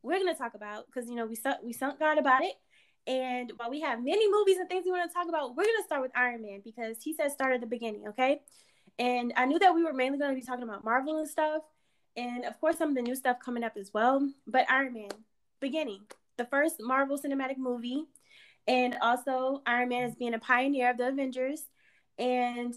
we're 0.03 0.19
going 0.19 0.33
to 0.33 0.39
talk 0.39 0.55
about, 0.55 0.87
because, 0.87 1.09
you 1.09 1.17
know, 1.17 1.27
we, 1.27 1.37
su- 1.37 1.63
we 1.63 1.73
sunk 1.73 1.99
God 1.99 2.19
about 2.19 2.43
it. 2.43 2.55
And 3.07 3.53
while 3.57 3.71
we 3.71 3.81
have 3.81 4.05
many 4.05 4.31
movies 4.31 4.59
and 4.59 4.69
things 4.69 4.85
we 4.85 4.91
want 4.91 5.11
to 5.11 5.15
talk 5.15 5.29
about, 5.29 5.57
we're 5.57 5.65
going 5.65 5.77
to 5.79 5.85
start 5.85 6.03
with 6.03 6.13
Iron 6.15 6.43
Man 6.43 6.61
because 6.63 6.99
he 7.03 7.15
said 7.15 7.33
start 7.33 7.55
at 7.55 7.61
the 7.61 7.67
beginning, 7.67 8.09
okay? 8.09 8.43
And 8.99 9.33
I 9.37 9.47
knew 9.47 9.59
that 9.59 9.75
we 9.75 9.85
were 9.85 9.93
mainly 9.93 10.19
going 10.19 10.35
to 10.35 10.41
be 10.41 10.47
talking 10.47 10.65
about 10.65 10.85
Marvel 10.85 11.19
and 11.19 11.29
stuff. 11.29 11.63
And 12.17 12.45
of 12.45 12.61
course, 12.61 12.79
some 12.79 12.91
of 12.91 12.95
the 12.97 13.03
new 13.03 13.15
stuff 13.15 13.39
coming 13.45 13.63
up 13.63 13.77
as 13.77 13.93
well. 13.95 14.29
But 14.47 14.71
Iron 14.71 14.95
Man, 14.95 15.11
beginning, 15.61 16.01
the 16.37 16.45
first 16.47 16.77
Marvel 16.81 17.19
cinematic 17.19 17.59
movie. 17.59 18.05
And 18.67 18.97
also, 19.01 19.63
Iron 19.67 19.89
Man 19.89 20.09
is 20.09 20.17
being 20.17 20.35
a 20.35 20.39
pioneer 20.39 20.91
of 20.91 20.99
the 20.99 21.09
Avengers. 21.09 21.63
And 22.19 22.75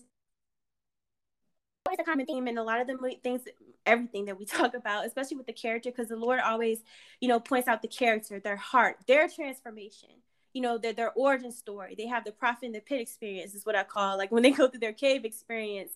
always 1.88 2.00
a 2.00 2.04
common 2.04 2.28
theme 2.28 2.48
in 2.48 2.58
a 2.60 2.64
lot 2.64 2.80
of 2.82 2.88
the 2.88 3.16
things, 3.24 3.42
everything 3.86 4.26
that 4.26 4.38
we 4.38 4.46
talk 4.46 4.76
about, 4.76 5.06
especially 5.06 5.38
with 5.38 5.48
the 5.48 5.54
character, 5.54 5.90
because 5.90 6.10
the 6.10 6.16
Lord 6.16 6.40
always, 6.40 6.84
you 7.20 7.28
know, 7.28 7.40
points 7.40 7.68
out 7.68 7.82
the 7.82 7.88
character, 7.88 8.40
their 8.40 8.56
heart, 8.56 8.98
their 9.08 9.28
transformation 9.28 10.10
you 10.54 10.62
know 10.62 10.78
their, 10.78 10.94
their 10.94 11.12
origin 11.14 11.52
story. 11.52 11.96
They 11.98 12.08
have 12.08 12.24
the 12.24 12.32
prophet 12.32 12.66
in 12.66 12.72
the 12.72 12.80
pit 12.80 13.02
experience 13.02 13.54
is 13.54 13.66
what 13.66 13.76
i 13.76 13.84
call 13.84 14.18
like 14.18 14.32
when 14.32 14.44
they 14.44 14.52
go 14.52 14.68
through 14.68 14.80
their 14.80 14.94
cave 14.94 15.26
experience. 15.26 15.94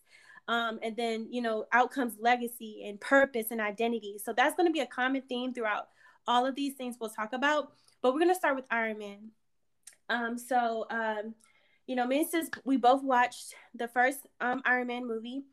Um, 0.48 0.80
and 0.84 0.96
then 0.96 1.28
you 1.32 1.42
know 1.42 1.66
outcomes 1.72 2.14
legacy 2.20 2.84
and 2.88 3.00
purpose 3.00 3.48
and 3.52 3.60
identity. 3.60 4.20
So 4.24 4.34
that's 4.34 4.56
going 4.56 4.68
to 4.68 4.74
be 4.74 4.82
a 4.82 4.86
common 4.86 5.24
theme 5.24 5.54
throughout 5.54 5.88
all 6.28 6.46
of 6.46 6.56
these 6.56 6.74
things 6.76 6.98
we'll 7.00 7.10
talk 7.10 7.34
about. 7.34 7.72
But 8.02 8.14
we're 8.14 8.20
going 8.20 8.32
to 8.32 8.36
start 8.36 8.56
with 8.56 8.66
iron 8.70 9.00
man. 9.00 9.32
Um, 10.10 10.38
so 10.38 10.86
um, 10.90 11.34
you 11.88 11.96
know 11.96 12.06
me 12.06 12.20
and 12.20 12.30
sis 12.30 12.50
we 12.64 12.78
both 12.78 13.04
watched 13.04 13.56
the 13.74 13.88
first 13.88 14.20
um, 14.40 14.62
iron 14.66 14.88
man 14.88 15.08
movie. 15.08 15.44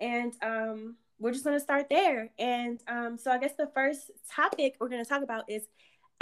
And 0.00 0.32
um, 0.42 0.96
we're 1.22 1.32
just 1.32 1.44
going 1.44 1.56
to 1.56 1.62
start 1.62 1.88
there. 1.88 2.30
And 2.38 2.82
um, 2.88 3.16
so 3.16 3.30
i 3.30 3.38
guess 3.38 3.54
the 3.56 3.70
first 3.72 4.10
topic 4.28 4.74
we're 4.80 4.88
going 4.88 5.02
to 5.02 5.08
talk 5.08 5.22
about 5.22 5.44
is 5.48 5.62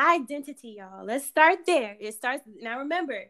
identity, 0.00 0.76
y'all. 0.78 1.04
Let's 1.04 1.26
start 1.26 1.66
there. 1.66 1.96
It 2.00 2.14
starts 2.14 2.42
now. 2.60 2.78
Remember, 2.78 3.24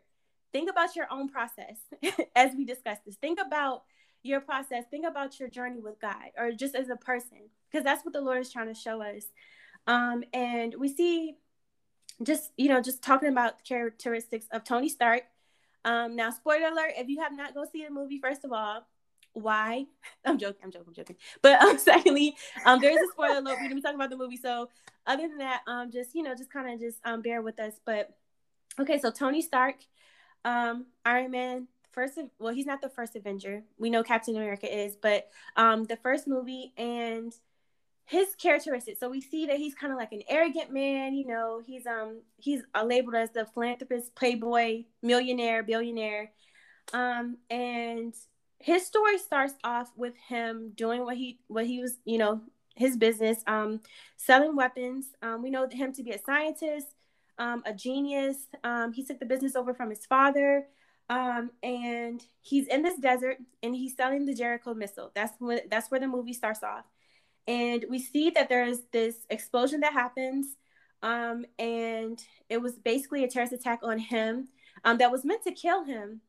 think 0.52 0.70
about 0.70 0.94
your 0.96 1.06
own 1.10 1.28
process 1.28 1.78
as 2.36 2.52
we 2.56 2.64
discuss 2.64 2.98
this. 3.04 3.16
Think 3.16 3.40
about 3.44 3.82
your 4.22 4.40
process. 4.40 4.84
Think 4.90 5.06
about 5.06 5.40
your 5.40 5.48
journey 5.48 5.80
with 5.80 6.00
God 6.00 6.30
or 6.38 6.52
just 6.52 6.74
as 6.74 6.88
a 6.88 6.96
person, 6.96 7.38
because 7.70 7.84
that's 7.84 8.04
what 8.04 8.12
the 8.12 8.20
Lord 8.20 8.38
is 8.38 8.52
trying 8.52 8.72
to 8.72 8.74
show 8.74 9.02
us. 9.02 9.24
Um, 9.86 10.24
and 10.32 10.74
we 10.78 10.88
see 10.88 11.36
just, 12.22 12.52
you 12.56 12.68
know, 12.68 12.80
just 12.80 13.02
talking 13.02 13.30
about 13.30 13.64
characteristics 13.64 14.46
of 14.52 14.64
Tony 14.64 14.88
Stark. 14.88 15.22
Um, 15.84 16.16
now, 16.16 16.30
spoiler 16.30 16.68
alert, 16.68 16.92
if 16.96 17.08
you 17.08 17.20
have 17.20 17.34
not 17.34 17.54
go 17.54 17.64
see 17.70 17.84
the 17.84 17.90
movie, 17.90 18.18
first 18.18 18.44
of 18.44 18.52
all, 18.52 18.86
why? 19.32 19.86
I'm 20.24 20.38
joking, 20.38 20.60
I'm 20.64 20.70
joking, 20.70 20.88
I'm 20.88 20.94
joking. 20.94 21.16
But 21.42 21.60
um, 21.62 21.78
secondly, 21.78 22.36
um, 22.64 22.80
there 22.80 22.90
is 22.90 23.08
a 23.08 23.12
spoiler 23.12 23.38
alert. 23.38 23.56
We're 23.56 23.64
gonna 23.64 23.74
be 23.74 23.82
talking 23.82 23.96
about 23.96 24.10
the 24.10 24.16
movie. 24.16 24.36
So 24.36 24.68
other 25.06 25.28
than 25.28 25.38
that, 25.38 25.62
um, 25.66 25.90
just 25.90 26.14
you 26.14 26.22
know, 26.22 26.34
just 26.34 26.52
kind 26.52 26.72
of 26.72 26.80
just 26.80 26.98
um 27.04 27.22
bear 27.22 27.42
with 27.42 27.58
us. 27.60 27.74
But 27.84 28.10
okay, 28.78 28.98
so 28.98 29.10
Tony 29.10 29.42
Stark, 29.42 29.76
um, 30.44 30.86
Iron 31.04 31.30
Man, 31.30 31.68
first 31.92 32.18
well, 32.38 32.54
he's 32.54 32.66
not 32.66 32.80
the 32.80 32.88
first 32.88 33.16
Avenger. 33.16 33.62
We 33.78 33.90
know 33.90 34.02
Captain 34.02 34.36
America 34.36 34.66
is, 34.72 34.96
but 34.96 35.28
um, 35.56 35.84
the 35.84 35.96
first 35.96 36.26
movie 36.26 36.72
and 36.76 37.32
his 38.10 38.34
characteristics. 38.34 38.98
So 38.98 39.08
we 39.08 39.20
see 39.20 39.46
that 39.46 39.56
he's 39.56 39.74
kind 39.74 39.92
of 39.92 39.98
like 39.98 40.10
an 40.10 40.22
arrogant 40.28 40.72
man. 40.72 41.14
You 41.14 41.26
know, 41.28 41.62
he's 41.64 41.86
um 41.86 42.22
he's 42.38 42.62
uh, 42.74 42.84
labeled 42.84 43.14
as 43.14 43.30
the 43.30 43.46
philanthropist, 43.46 44.14
playboy, 44.16 44.84
millionaire, 45.02 45.62
billionaire, 45.62 46.32
um, 46.92 47.36
and 47.48 48.14
his 48.60 48.86
story 48.86 49.18
starts 49.18 49.54
off 49.64 49.90
with 49.96 50.14
him 50.28 50.72
doing 50.74 51.04
what 51.04 51.16
he 51.16 51.40
what 51.48 51.66
he 51.66 51.80
was 51.80 51.98
you 52.04 52.18
know 52.18 52.40
his 52.76 52.96
business 52.96 53.42
um 53.46 53.80
selling 54.16 54.54
weapons. 54.54 55.06
Um 55.22 55.42
we 55.42 55.50
know 55.50 55.66
him 55.68 55.92
to 55.94 56.02
be 56.02 56.12
a 56.12 56.18
scientist 56.18 56.88
um 57.38 57.62
a 57.66 57.74
genius. 57.74 58.36
Um 58.62 58.92
he 58.92 59.04
took 59.04 59.18
the 59.18 59.26
business 59.26 59.56
over 59.56 59.74
from 59.74 59.90
his 59.90 60.06
father 60.06 60.66
um 61.08 61.50
and 61.62 62.22
he's 62.40 62.68
in 62.68 62.82
this 62.82 62.98
desert 62.98 63.38
and 63.62 63.74
he's 63.74 63.96
selling 63.96 64.26
the 64.26 64.34
jericho 64.34 64.74
missile. 64.74 65.10
That's 65.14 65.32
when 65.38 65.60
that's 65.70 65.90
where 65.90 66.00
the 66.00 66.06
movie 66.06 66.34
starts 66.34 66.62
off. 66.62 66.84
And 67.48 67.84
we 67.88 67.98
see 67.98 68.30
that 68.30 68.48
there's 68.48 68.80
this 68.92 69.16
explosion 69.30 69.80
that 69.80 69.94
happens 69.94 70.46
um 71.02 71.46
and 71.58 72.22
it 72.50 72.60
was 72.60 72.74
basically 72.74 73.24
a 73.24 73.28
terrorist 73.28 73.54
attack 73.54 73.80
on 73.82 73.98
him 73.98 74.48
that 74.84 75.10
was 75.10 75.24
meant 75.24 75.44
to 75.44 75.52
kill 75.52 75.84
him 75.84 76.20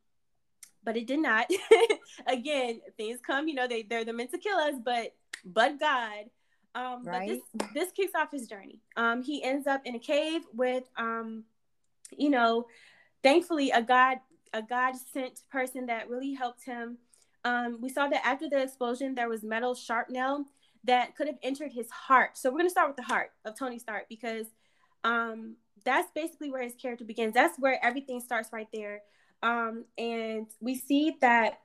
but 0.83 0.97
it 0.97 1.07
did 1.07 1.19
not. 1.19 1.49
Again, 2.27 2.81
things 2.97 3.19
come, 3.25 3.47
you 3.47 3.55
know, 3.55 3.67
they 3.67 3.83
they're, 3.83 4.05
they're 4.05 4.13
meant 4.13 4.31
to 4.31 4.37
kill 4.37 4.57
us, 4.57 4.75
but 4.83 5.13
but 5.45 5.79
God. 5.79 6.25
Um, 6.73 7.03
right. 7.03 7.27
but 7.27 7.59
this 7.59 7.69
this 7.73 7.91
kicks 7.91 8.13
off 8.15 8.31
his 8.31 8.47
journey. 8.47 8.79
Um, 8.95 9.21
he 9.21 9.43
ends 9.43 9.67
up 9.67 9.81
in 9.85 9.95
a 9.95 9.99
cave 9.99 10.41
with 10.53 10.83
um, 10.97 11.43
you 12.17 12.29
know, 12.29 12.65
thankfully 13.23 13.71
a 13.71 13.81
God 13.81 14.17
a 14.53 14.61
God 14.61 14.95
sent 15.13 15.41
person 15.49 15.85
that 15.87 16.09
really 16.09 16.33
helped 16.33 16.65
him. 16.65 16.97
Um, 17.43 17.79
we 17.81 17.89
saw 17.89 18.07
that 18.07 18.25
after 18.25 18.49
the 18.49 18.61
explosion, 18.61 19.15
there 19.15 19.29
was 19.29 19.43
metal 19.43 19.73
sharpnel 19.73 20.45
that 20.83 21.15
could 21.15 21.27
have 21.27 21.37
entered 21.41 21.71
his 21.71 21.89
heart. 21.89 22.37
So 22.37 22.51
we're 22.51 22.57
gonna 22.57 22.69
start 22.69 22.89
with 22.89 22.97
the 22.97 23.03
heart 23.03 23.31
of 23.45 23.57
Tony 23.57 23.79
Stark 23.79 24.07
because 24.09 24.47
um, 25.03 25.55
that's 25.83 26.09
basically 26.13 26.51
where 26.51 26.63
his 26.63 26.75
character 26.75 27.05
begins. 27.05 27.33
That's 27.33 27.57
where 27.59 27.83
everything 27.83 28.19
starts 28.19 28.49
right 28.51 28.67
there. 28.73 29.01
Um, 29.43 29.85
and 29.97 30.47
we 30.59 30.75
see 30.75 31.17
that 31.21 31.59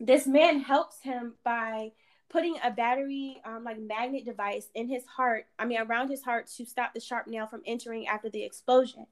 this 0.00 0.26
man 0.26 0.60
helps 0.60 1.00
him 1.02 1.34
by 1.44 1.92
putting 2.28 2.56
a 2.62 2.70
battery 2.70 3.40
um, 3.44 3.64
like 3.64 3.78
magnet 3.78 4.24
device 4.24 4.66
in 4.74 4.88
his 4.88 5.04
heart 5.06 5.46
i 5.58 5.64
mean 5.64 5.80
around 5.80 6.08
his 6.08 6.22
heart 6.22 6.48
to 6.48 6.66
stop 6.66 6.92
the 6.92 7.00
sharp 7.00 7.26
nail 7.26 7.46
from 7.46 7.62
entering 7.66 8.06
after 8.06 8.28
the 8.28 8.42
explosion. 8.42 9.06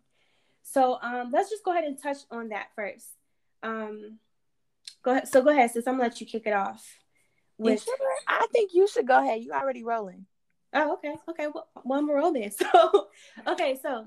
So 0.63 0.99
um, 1.03 1.31
let's 1.31 1.51
just 1.51 1.63
go 1.63 1.73
ahead 1.73 1.85
and 1.85 2.03
touch 2.03 2.19
on 2.31 2.49
that 2.49 2.69
first. 2.75 3.07
Um, 3.63 4.19
go 5.03 5.13
ahead 5.13 5.29
so 5.29 5.43
go 5.43 5.51
ahead 5.51 5.71
sis 5.71 5.87
i'm 5.87 5.95
gonna 5.95 6.05
let 6.05 6.21
you 6.21 6.27
kick 6.27 6.47
it 6.47 6.53
off 6.53 6.99
with... 7.59 7.87
i 8.27 8.47
think 8.53 8.73
you 8.75 8.87
should 8.89 9.07
go 9.07 9.23
ahead. 9.23 9.43
You 9.43 9.53
already 9.53 9.85
rolling. 9.85 10.27
Oh 10.73 10.95
okay 10.95 11.15
okay 11.29 11.47
well, 11.47 11.69
one 11.83 12.07
more 12.07 12.17
roll 12.17 12.33
then 12.33 12.51
so 12.73 13.09
okay 13.47 13.79
so 13.81 14.07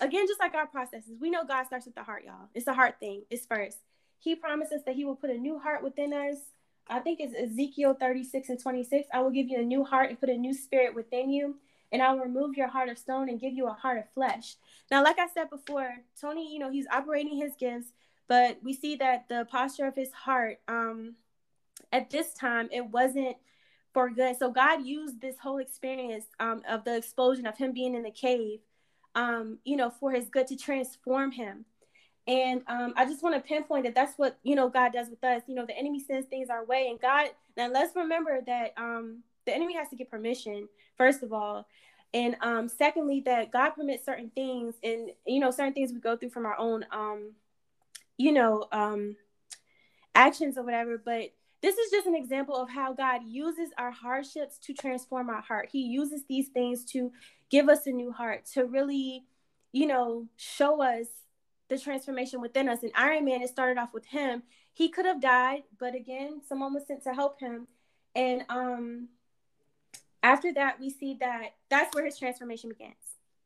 again, 0.00 0.26
just 0.26 0.40
like 0.40 0.54
our 0.54 0.66
processes, 0.66 1.16
we 1.20 1.30
know 1.30 1.44
God 1.44 1.64
starts 1.64 1.86
with 1.86 1.94
the 1.94 2.02
heart, 2.02 2.24
y'all. 2.24 2.48
It's 2.54 2.66
a 2.66 2.74
heart 2.74 2.96
thing. 3.00 3.22
It's 3.30 3.46
first. 3.46 3.78
He 4.18 4.34
promises 4.34 4.82
that 4.84 4.94
He 4.94 5.04
will 5.04 5.16
put 5.16 5.30
a 5.30 5.36
new 5.36 5.58
heart 5.58 5.82
within 5.82 6.12
us. 6.12 6.36
I 6.88 7.00
think 7.00 7.20
it's 7.20 7.34
Ezekiel 7.34 7.94
36 7.94 8.48
and 8.48 8.60
26. 8.60 9.08
I 9.12 9.20
will 9.20 9.30
give 9.30 9.48
you 9.48 9.58
a 9.58 9.64
new 9.64 9.84
heart 9.84 10.10
and 10.10 10.20
put 10.20 10.28
a 10.28 10.36
new 10.36 10.54
spirit 10.54 10.94
within 10.94 11.30
you. 11.30 11.56
And 11.92 12.02
I 12.02 12.12
will 12.12 12.20
remove 12.20 12.56
your 12.56 12.68
heart 12.68 12.88
of 12.88 12.98
stone 12.98 13.28
and 13.28 13.40
give 13.40 13.52
you 13.52 13.66
a 13.68 13.72
heart 13.72 13.98
of 13.98 14.04
flesh. 14.12 14.56
Now, 14.90 15.04
like 15.04 15.18
I 15.18 15.28
said 15.32 15.50
before, 15.50 15.88
Tony, 16.20 16.52
you 16.52 16.58
know, 16.58 16.70
he's 16.70 16.86
operating 16.92 17.36
his 17.36 17.52
gifts, 17.58 17.92
but 18.28 18.58
we 18.62 18.72
see 18.72 18.96
that 18.96 19.28
the 19.28 19.46
posture 19.50 19.86
of 19.86 19.94
his 19.94 20.12
heart, 20.12 20.58
um, 20.66 21.14
at 21.92 22.10
this 22.10 22.34
time, 22.34 22.68
it 22.72 22.86
wasn't 22.86 23.36
for 23.92 24.10
good. 24.10 24.36
So 24.36 24.50
God 24.50 24.84
used 24.84 25.20
this 25.20 25.36
whole 25.38 25.58
experience 25.58 26.26
um, 26.40 26.62
of 26.68 26.84
the 26.84 26.96
explosion 26.96 27.46
of 27.46 27.56
him 27.56 27.72
being 27.72 27.94
in 27.94 28.02
the 28.02 28.10
cave 28.10 28.58
um, 29.16 29.58
you 29.64 29.76
know, 29.76 29.90
for 29.90 30.12
his 30.12 30.28
good 30.28 30.46
to 30.48 30.56
transform 30.56 31.32
him. 31.32 31.64
And 32.28 32.62
um, 32.66 32.92
I 32.96 33.06
just 33.06 33.22
want 33.22 33.34
to 33.34 33.40
pinpoint 33.40 33.84
that 33.84 33.94
that's 33.94 34.18
what, 34.18 34.38
you 34.42 34.54
know, 34.54 34.68
God 34.68 34.92
does 34.92 35.08
with 35.08 35.22
us. 35.24 35.42
You 35.46 35.54
know, 35.54 35.64
the 35.64 35.76
enemy 35.76 36.00
sends 36.00 36.28
things 36.28 36.50
our 36.50 36.64
way. 36.64 36.88
And 36.90 37.00
God, 37.00 37.30
now 37.56 37.68
let's 37.68 37.96
remember 37.96 38.40
that 38.46 38.74
um, 38.76 39.22
the 39.46 39.54
enemy 39.54 39.74
has 39.76 39.88
to 39.88 39.96
get 39.96 40.10
permission, 40.10 40.68
first 40.98 41.22
of 41.22 41.32
all. 41.32 41.66
And 42.12 42.36
um, 42.40 42.68
secondly, 42.68 43.22
that 43.26 43.52
God 43.52 43.70
permits 43.70 44.04
certain 44.04 44.30
things 44.34 44.74
and, 44.82 45.10
you 45.26 45.40
know, 45.40 45.50
certain 45.50 45.72
things 45.72 45.92
we 45.92 46.00
go 46.00 46.16
through 46.16 46.30
from 46.30 46.46
our 46.46 46.58
own, 46.58 46.84
um, 46.90 47.32
you 48.18 48.32
know, 48.32 48.66
um, 48.72 49.16
actions 50.14 50.58
or 50.58 50.62
whatever. 50.62 51.00
But 51.02 51.32
this 51.62 51.76
is 51.78 51.90
just 51.90 52.06
an 52.06 52.14
example 52.14 52.56
of 52.56 52.68
how 52.68 52.92
God 52.92 53.22
uses 53.24 53.70
our 53.78 53.90
hardships 53.90 54.58
to 54.64 54.74
transform 54.74 55.30
our 55.30 55.40
heart. 55.40 55.68
He 55.70 55.82
uses 55.82 56.24
these 56.28 56.48
things 56.48 56.84
to 56.86 57.12
give 57.50 57.68
us 57.68 57.86
a 57.86 57.90
new 57.90 58.12
heart, 58.12 58.46
to 58.54 58.64
really, 58.64 59.24
you 59.72 59.86
know, 59.86 60.26
show 60.36 60.82
us 60.82 61.06
the 61.68 61.78
transformation 61.78 62.40
within 62.40 62.68
us. 62.68 62.82
And 62.82 62.92
Iron 62.94 63.24
Man, 63.24 63.42
it 63.42 63.48
started 63.48 63.78
off 63.78 63.92
with 63.92 64.06
him. 64.06 64.42
He 64.72 64.88
could 64.88 65.06
have 65.06 65.20
died, 65.20 65.62
but 65.78 65.94
again, 65.94 66.42
someone 66.48 66.74
was 66.74 66.86
sent 66.86 67.02
to 67.04 67.14
help 67.14 67.40
him. 67.40 67.66
And 68.14 68.44
um 68.48 69.08
after 70.22 70.52
that, 70.54 70.80
we 70.80 70.90
see 70.90 71.16
that 71.20 71.54
that's 71.70 71.94
where 71.94 72.04
his 72.04 72.18
transformation 72.18 72.68
begins, 72.68 72.94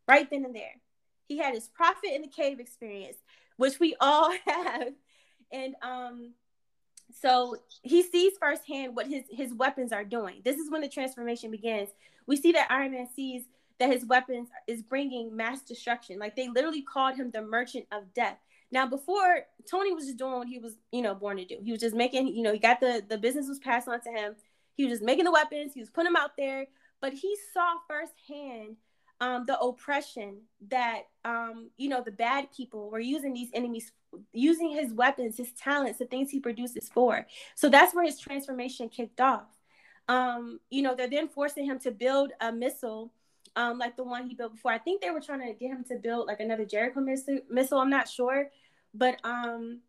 right 0.08 0.28
then 0.30 0.44
and 0.44 0.54
there. 0.54 0.80
He 1.28 1.38
had 1.38 1.54
his 1.54 1.68
prophet 1.68 2.14
in 2.14 2.22
the 2.22 2.28
cave 2.28 2.58
experience, 2.58 3.16
which 3.56 3.78
we 3.78 3.94
all 4.00 4.32
have. 4.46 4.92
And 5.52 5.74
um 5.82 6.34
so 7.20 7.56
he 7.82 8.02
sees 8.02 8.34
firsthand 8.38 8.94
what 8.94 9.06
his 9.06 9.24
his 9.30 9.52
weapons 9.54 9.92
are 9.92 10.04
doing. 10.04 10.42
This 10.44 10.56
is 10.56 10.70
when 10.70 10.80
the 10.80 10.88
transformation 10.88 11.50
begins. 11.50 11.90
We 12.26 12.36
see 12.36 12.52
that 12.52 12.70
Iron 12.70 12.92
Man 12.92 13.08
sees 13.14 13.44
that 13.80 13.90
his 13.90 14.06
weapons 14.06 14.48
is 14.68 14.82
bringing 14.82 15.34
mass 15.34 15.62
destruction. 15.62 16.18
Like 16.18 16.36
they 16.36 16.48
literally 16.48 16.82
called 16.82 17.16
him 17.16 17.30
the 17.30 17.42
merchant 17.42 17.86
of 17.90 18.14
death. 18.14 18.38
Now, 18.70 18.86
before 18.86 19.40
Tony 19.68 19.92
was 19.92 20.04
just 20.04 20.18
doing 20.18 20.34
what 20.34 20.46
he 20.46 20.58
was, 20.58 20.76
you 20.92 21.02
know, 21.02 21.14
born 21.14 21.38
to 21.38 21.44
do. 21.44 21.58
He 21.64 21.72
was 21.72 21.80
just 21.80 21.96
making, 21.96 22.28
you 22.28 22.42
know, 22.42 22.52
he 22.52 22.58
got 22.58 22.78
the 22.78 23.02
the 23.08 23.18
business 23.18 23.48
was 23.48 23.58
passed 23.58 23.88
on 23.88 24.00
to 24.02 24.10
him. 24.10 24.36
He 24.76 24.84
was 24.84 24.92
just 24.92 25.02
making 25.02 25.24
the 25.24 25.32
weapons. 25.32 25.74
He 25.74 25.80
was 25.80 25.90
putting 25.90 26.12
them 26.12 26.22
out 26.22 26.36
there, 26.38 26.66
but 27.00 27.12
he 27.12 27.36
saw 27.52 27.74
firsthand 27.88 28.76
um, 29.20 29.44
the 29.46 29.58
oppression 29.58 30.42
that 30.68 31.02
um, 31.24 31.70
you 31.76 31.88
know 31.88 32.02
the 32.02 32.12
bad 32.12 32.48
people 32.56 32.90
were 32.90 33.00
using 33.00 33.32
these 33.32 33.50
enemies, 33.54 33.92
using 34.32 34.70
his 34.70 34.92
weapons, 34.92 35.36
his 35.36 35.52
talents, 35.52 35.98
the 35.98 36.06
things 36.06 36.30
he 36.30 36.40
produces 36.40 36.88
for. 36.88 37.26
So 37.54 37.68
that's 37.68 37.94
where 37.94 38.04
his 38.04 38.18
transformation 38.18 38.88
kicked 38.88 39.20
off. 39.20 39.48
Um, 40.08 40.60
you 40.70 40.82
know, 40.82 40.94
they're 40.94 41.08
then 41.08 41.28
forcing 41.28 41.66
him 41.66 41.78
to 41.80 41.90
build 41.90 42.32
a 42.40 42.50
missile, 42.50 43.12
um, 43.56 43.78
like 43.78 43.96
the 43.96 44.04
one 44.04 44.26
he 44.26 44.34
built 44.34 44.52
before. 44.52 44.72
I 44.72 44.78
think 44.78 45.00
they 45.00 45.10
were 45.10 45.20
trying 45.20 45.40
to 45.40 45.52
get 45.52 45.70
him 45.70 45.84
to 45.88 45.96
build 45.96 46.26
like 46.26 46.40
another 46.40 46.64
Jericho 46.64 47.00
missile. 47.00 47.40
missile 47.50 47.78
I'm 47.78 47.90
not 47.90 48.08
sure, 48.08 48.50
but 48.94 49.18
um, 49.24 49.80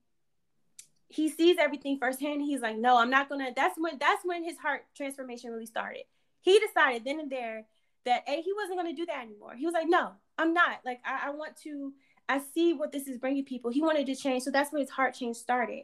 he 1.07 1.29
sees 1.29 1.57
everything 1.59 1.97
firsthand. 1.99 2.41
He's 2.41 2.61
like, 2.61 2.77
no, 2.77 2.97
I'm 2.97 3.09
not 3.09 3.29
gonna. 3.29 3.51
That's 3.55 3.77
when 3.77 3.97
that's 3.99 4.25
when 4.25 4.43
his 4.43 4.57
heart 4.57 4.85
transformation 4.95 5.51
really 5.51 5.65
started. 5.65 6.03
He 6.41 6.59
decided 6.59 7.03
then 7.05 7.19
and 7.19 7.31
there 7.31 7.65
that 8.05 8.23
a 8.27 8.41
he 8.41 8.53
wasn't 8.53 8.79
to 8.95 8.99
do 8.99 9.05
that 9.05 9.23
anymore. 9.23 9.55
He 9.55 9.65
was 9.65 9.73
like, 9.73 9.87
no, 9.87 10.13
I'm 10.37 10.53
not. 10.53 10.79
Like 10.85 11.01
I, 11.05 11.27
I 11.27 11.29
want 11.31 11.57
to. 11.63 11.93
I 12.29 12.41
see 12.53 12.73
what 12.73 12.91
this 12.91 13.07
is 13.07 13.17
bringing 13.17 13.43
people. 13.43 13.71
He 13.71 13.81
wanted 13.81 14.05
to 14.07 14.15
change, 14.15 14.43
so 14.43 14.51
that's 14.51 14.71
where 14.71 14.79
his 14.79 14.89
heart 14.89 15.13
change 15.13 15.35
started. 15.35 15.83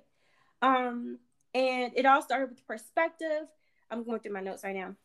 Um, 0.62 1.20
and 1.54 1.92
it 1.96 2.06
all 2.06 2.22
started 2.22 2.50
with 2.50 2.66
perspective. 2.66 3.48
I'm 3.92 4.04
going 4.04 4.20
through 4.20 4.34
my 4.34 4.42
notes 4.42 4.64
right 4.64 4.76
now. 4.76 4.96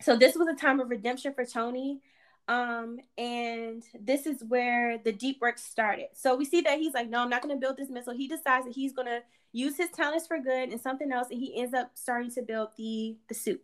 So 0.00 0.16
this 0.16 0.36
was 0.36 0.48
a 0.48 0.54
time 0.54 0.80
of 0.80 0.90
redemption 0.90 1.34
for 1.34 1.44
Tony. 1.44 2.00
Um, 2.48 2.98
and 3.18 3.82
this 4.00 4.26
is 4.26 4.42
where 4.42 4.98
the 4.98 5.12
deep 5.12 5.38
work 5.40 5.58
started. 5.58 6.06
So 6.14 6.34
we 6.34 6.46
see 6.46 6.62
that 6.62 6.78
he's 6.78 6.94
like, 6.94 7.10
no, 7.10 7.20
I'm 7.20 7.28
not 7.28 7.42
going 7.42 7.54
to 7.54 7.60
build 7.60 7.76
this 7.76 7.90
missile. 7.90 8.14
He 8.14 8.26
decides 8.26 8.64
that 8.64 8.74
he's 8.74 8.94
going 8.94 9.08
to 9.08 9.20
use 9.52 9.76
his 9.76 9.90
talents 9.90 10.26
for 10.26 10.38
good 10.38 10.70
and 10.70 10.80
something 10.80 11.12
else, 11.12 11.28
and 11.30 11.40
he 11.40 11.60
ends 11.60 11.74
up 11.74 11.90
starting 11.94 12.30
to 12.32 12.42
build 12.42 12.68
the 12.76 13.16
the 13.28 13.34
suit. 13.34 13.62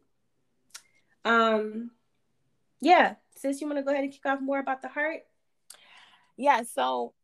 Um, 1.24 1.92
yeah, 2.80 3.14
sis, 3.36 3.60
you 3.60 3.66
want 3.66 3.78
to 3.78 3.82
go 3.82 3.90
ahead 3.90 4.04
and 4.04 4.12
kick 4.12 4.26
off 4.26 4.40
more 4.40 4.58
about 4.58 4.82
the 4.82 4.88
heart? 4.88 5.20
Yeah, 6.36 6.62
so 6.62 7.14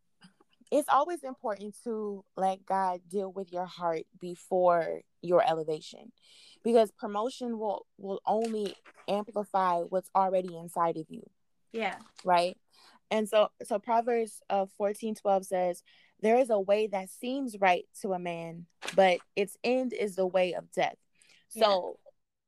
it's 0.71 0.89
always 0.89 1.23
important 1.25 1.75
to 1.85 2.25
let 2.37 2.65
God 2.65 3.01
deal 3.09 3.31
with 3.31 3.53
your 3.53 3.67
heart 3.67 4.05
before 4.21 5.03
your 5.21 5.47
elevation 5.47 6.13
because 6.63 6.91
promotion 6.93 7.59
will 7.59 7.87
will 7.99 8.21
only 8.27 8.75
amplify 9.09 9.81
what's 9.81 10.11
already 10.15 10.57
inside 10.57 10.97
of 10.97 11.07
you. 11.09 11.29
Yeah. 11.73 11.97
Right? 12.25 12.57
And 13.11 13.29
so 13.29 13.49
so 13.65 13.79
Proverbs 13.79 14.41
of 14.49 14.69
uh, 14.69 14.71
14 14.77 15.15
12 15.15 15.47
says, 15.47 15.83
There 16.21 16.39
is 16.39 16.51
a 16.51 16.61
way 16.61 16.87
that 16.89 17.11
seems 17.11 17.57
right 17.61 17.85
to 18.03 18.13
a 18.13 18.19
man, 18.19 18.67
but 18.95 19.19
its 19.37 19.57
end 19.65 19.93
is 19.93 20.17
the 20.17 20.27
way 20.27 20.55
of 20.55 20.71
death. 20.73 20.97
So 21.49 21.99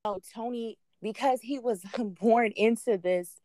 yeah. 0.04 0.14
Tony, 0.34 0.78
because 1.00 1.40
he 1.40 1.58
was 1.58 1.82
born 2.20 2.52
into 2.54 2.98
this 2.98 3.40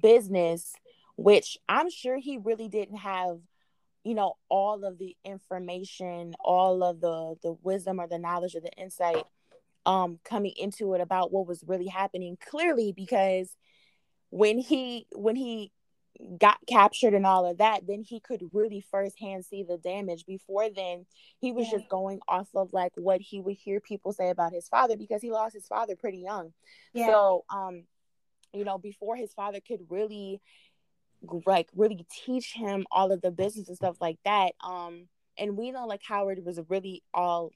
business, 0.00 0.72
which 1.16 1.56
I'm 1.68 1.90
sure 1.90 2.18
he 2.18 2.38
really 2.38 2.68
didn't 2.68 2.98
have 2.98 3.38
you 4.04 4.14
know 4.14 4.34
all 4.48 4.84
of 4.84 4.98
the 4.98 5.16
information 5.24 6.34
all 6.40 6.82
of 6.82 7.00
the 7.00 7.36
the 7.44 7.52
wisdom 7.62 8.00
or 8.00 8.08
the 8.08 8.18
knowledge 8.18 8.56
or 8.56 8.60
the 8.60 8.72
insight 8.72 9.24
um 9.86 10.18
coming 10.24 10.52
into 10.56 10.94
it 10.94 11.00
about 11.00 11.32
what 11.32 11.46
was 11.46 11.64
really 11.66 11.86
happening 11.86 12.36
clearly 12.48 12.92
because 12.92 13.56
when 14.30 14.58
he 14.58 15.06
when 15.12 15.36
he 15.36 15.72
got 16.38 16.58
captured 16.68 17.14
and 17.14 17.26
all 17.26 17.46
of 17.46 17.58
that 17.58 17.86
then 17.86 18.02
he 18.02 18.20
could 18.20 18.42
really 18.52 18.84
firsthand 18.90 19.44
see 19.44 19.64
the 19.64 19.78
damage 19.78 20.24
before 20.26 20.68
then 20.70 21.04
he 21.40 21.52
was 21.52 21.68
just 21.68 21.88
going 21.88 22.20
off 22.28 22.48
of 22.54 22.72
like 22.72 22.92
what 22.96 23.20
he 23.20 23.40
would 23.40 23.56
hear 23.56 23.80
people 23.80 24.12
say 24.12 24.30
about 24.30 24.52
his 24.52 24.68
father 24.68 24.96
because 24.96 25.20
he 25.20 25.32
lost 25.32 25.54
his 25.54 25.66
father 25.66 25.96
pretty 25.96 26.18
young 26.18 26.52
yeah. 26.92 27.06
so 27.06 27.44
um 27.50 27.82
you 28.52 28.64
know 28.64 28.78
before 28.78 29.16
his 29.16 29.32
father 29.32 29.58
could 29.66 29.80
really 29.88 30.40
like 31.46 31.68
really 31.74 32.06
teach 32.24 32.52
him 32.52 32.86
all 32.90 33.12
of 33.12 33.20
the 33.20 33.30
business 33.30 33.68
and 33.68 33.76
stuff 33.76 33.96
like 34.00 34.18
that. 34.24 34.52
Um, 34.62 35.08
and 35.38 35.56
we 35.56 35.70
know 35.70 35.86
like 35.86 36.02
Howard 36.02 36.44
was 36.44 36.60
really 36.68 37.02
all 37.14 37.50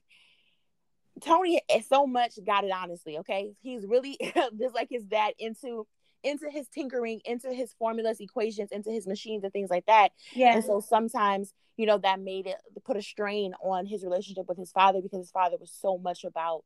Tony 1.21 1.61
so 1.87 2.05
much 2.05 2.33
got 2.45 2.63
it 2.63 2.71
honestly. 2.71 3.17
Okay, 3.19 3.53
he's 3.61 3.85
really 3.85 4.17
just 4.59 4.75
like 4.75 4.87
his 4.89 5.05
dad 5.05 5.33
into 5.39 5.87
into 6.23 6.49
his 6.49 6.67
tinkering, 6.67 7.21
into 7.25 7.53
his 7.53 7.73
formulas, 7.77 8.19
equations, 8.19 8.71
into 8.71 8.91
his 8.91 9.07
machines 9.07 9.43
and 9.43 9.53
things 9.53 9.69
like 9.69 9.85
that. 9.85 10.09
Yeah. 10.33 10.55
And 10.55 10.63
so 10.63 10.79
sometimes 10.79 11.53
you 11.77 11.85
know 11.85 11.99
that 11.99 12.19
made 12.19 12.47
it 12.47 12.57
put 12.85 12.97
a 12.97 13.01
strain 13.01 13.53
on 13.63 13.85
his 13.85 14.03
relationship 14.03 14.47
with 14.47 14.57
his 14.57 14.71
father 14.71 15.01
because 15.01 15.19
his 15.19 15.31
father 15.31 15.57
was 15.59 15.71
so 15.71 15.97
much 15.97 16.23
about 16.23 16.63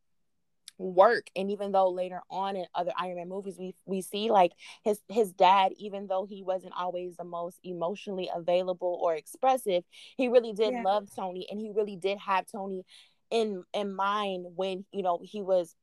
work 0.77 1.27
and 1.36 1.51
even 1.51 1.72
though 1.72 1.89
later 1.89 2.22
on 2.29 2.55
in 2.55 2.65
other 2.74 2.91
iron 2.98 3.15
man 3.15 3.29
movies 3.29 3.55
we 3.60 3.75
we 3.86 4.01
see 4.01 4.31
like 4.31 4.51
his 4.84 5.00
his 5.10 5.31
dad 5.34 5.72
even 5.77 6.08
though 6.08 6.25
he 6.25 6.41
wasn't 6.41 6.74
always 6.75 7.15
the 7.17 7.24
most 7.24 7.60
emotionally 7.63 8.29
available 8.34 9.00
or 9.01 9.15
expressive 9.15 9.84
he 10.17 10.27
really 10.27 10.53
did 10.53 10.74
yeah. 10.74 10.81
love 10.81 11.08
tony 11.15 11.46
and 11.51 11.60
he 11.60 11.72
really 11.75 11.96
did 11.96 12.17
have 12.17 12.46
tony 12.51 12.84
in 13.31 13.63
in 13.73 13.95
mind 13.95 14.45
when 14.55 14.85
you 14.91 15.01
know 15.03 15.19
he 15.23 15.41
was 15.41 15.75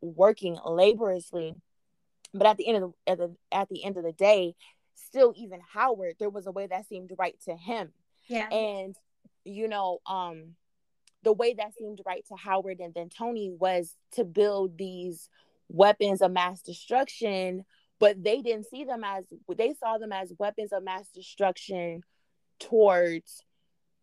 working 0.00 0.58
laboriously. 0.64 1.54
But 2.34 2.46
at 2.46 2.56
the 2.56 2.68
end 2.68 2.84
of 2.84 2.92
the 3.06 3.12
at 3.12 3.18
the, 3.18 3.36
at 3.50 3.68
the 3.68 3.84
end 3.84 3.96
of 3.96 4.04
the 4.04 4.12
day 4.12 4.54
still 4.94 5.32
even 5.36 5.60
howard 5.72 6.16
there 6.18 6.30
was 6.30 6.46
a 6.46 6.50
way 6.50 6.66
that 6.66 6.86
seemed 6.86 7.10
right 7.18 7.36
to 7.44 7.56
him. 7.56 7.92
Yeah. 8.28 8.48
And 8.50 8.94
you 9.44 9.68
know 9.68 10.00
um 10.06 10.56
the 11.26 11.32
way 11.32 11.54
that 11.54 11.74
seemed 11.76 12.00
right 12.06 12.24
to 12.28 12.36
Howard 12.36 12.78
and 12.78 12.94
then 12.94 13.08
Tony 13.08 13.50
was 13.50 13.96
to 14.12 14.22
build 14.22 14.78
these 14.78 15.28
weapons 15.68 16.22
of 16.22 16.30
mass 16.30 16.62
destruction, 16.62 17.64
but 17.98 18.22
they 18.22 18.42
didn't 18.42 18.70
see 18.70 18.84
them 18.84 19.02
as 19.02 19.24
they 19.56 19.74
saw 19.74 19.98
them 19.98 20.12
as 20.12 20.32
weapons 20.38 20.72
of 20.72 20.84
mass 20.84 21.08
destruction 21.12 22.02
towards 22.60 23.42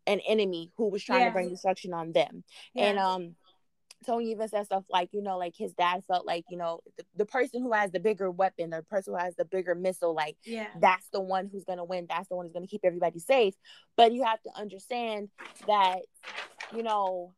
an 0.07 0.19
enemy 0.21 0.71
who 0.77 0.89
was 0.89 1.03
trying 1.03 1.21
yeah. 1.21 1.27
to 1.27 1.33
bring 1.33 1.49
destruction 1.49 1.93
on 1.93 2.11
them. 2.11 2.43
Yeah. 2.73 2.85
And 2.85 2.99
um 2.99 3.35
Tony 4.05 4.31
even 4.31 4.49
said 4.49 4.65
stuff 4.65 4.83
like, 4.89 5.09
you 5.13 5.21
know, 5.21 5.37
like 5.37 5.53
his 5.57 5.73
dad 5.73 6.03
felt 6.05 6.25
like, 6.25 6.43
you 6.49 6.57
know, 6.57 6.81
the, 6.97 7.05
the, 7.15 7.25
person 7.25 7.61
who 7.61 7.71
has 7.71 7.89
the 7.89 8.01
bigger 8.01 8.29
weapon, 8.29 8.71
the 8.71 8.83
person 8.83 9.13
who 9.13 9.17
has 9.19 9.33
the 9.37 9.45
bigger 9.45 9.75
missile, 9.75 10.13
like, 10.13 10.35
yeah, 10.43 10.67
that's 10.81 11.07
the 11.13 11.21
one 11.21 11.49
who's 11.49 11.63
going 11.63 11.77
to 11.77 11.85
win. 11.85 12.05
That's 12.09 12.27
the 12.27 12.35
one 12.35 12.45
who's 12.45 12.51
going 12.51 12.65
to 12.65 12.69
keep 12.69 12.83
everybody 12.83 13.19
safe. 13.19 13.53
But 13.95 14.11
you 14.11 14.25
have 14.25 14.41
to 14.41 14.49
understand 14.59 15.29
that 15.67 15.99
you 16.73 16.83
know, 16.83 17.33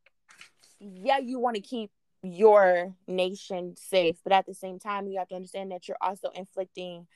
yeah, 0.80 1.19
you 1.19 1.39
want 1.39 1.56
to 1.56 1.62
keep 1.62 1.91
your 2.21 2.95
nation 3.08 3.75
safe, 3.78 4.17
but 4.23 4.34
at 4.34 4.45
the 4.45 4.54
same 4.54 4.80
time, 4.80 5.08
you 5.08 5.19
have 5.19 5.28
to 5.30 5.36
understand 5.36 5.71
that 5.71 5.88
you're 5.88 5.97
also 6.01 6.30
inflicting 6.34 7.08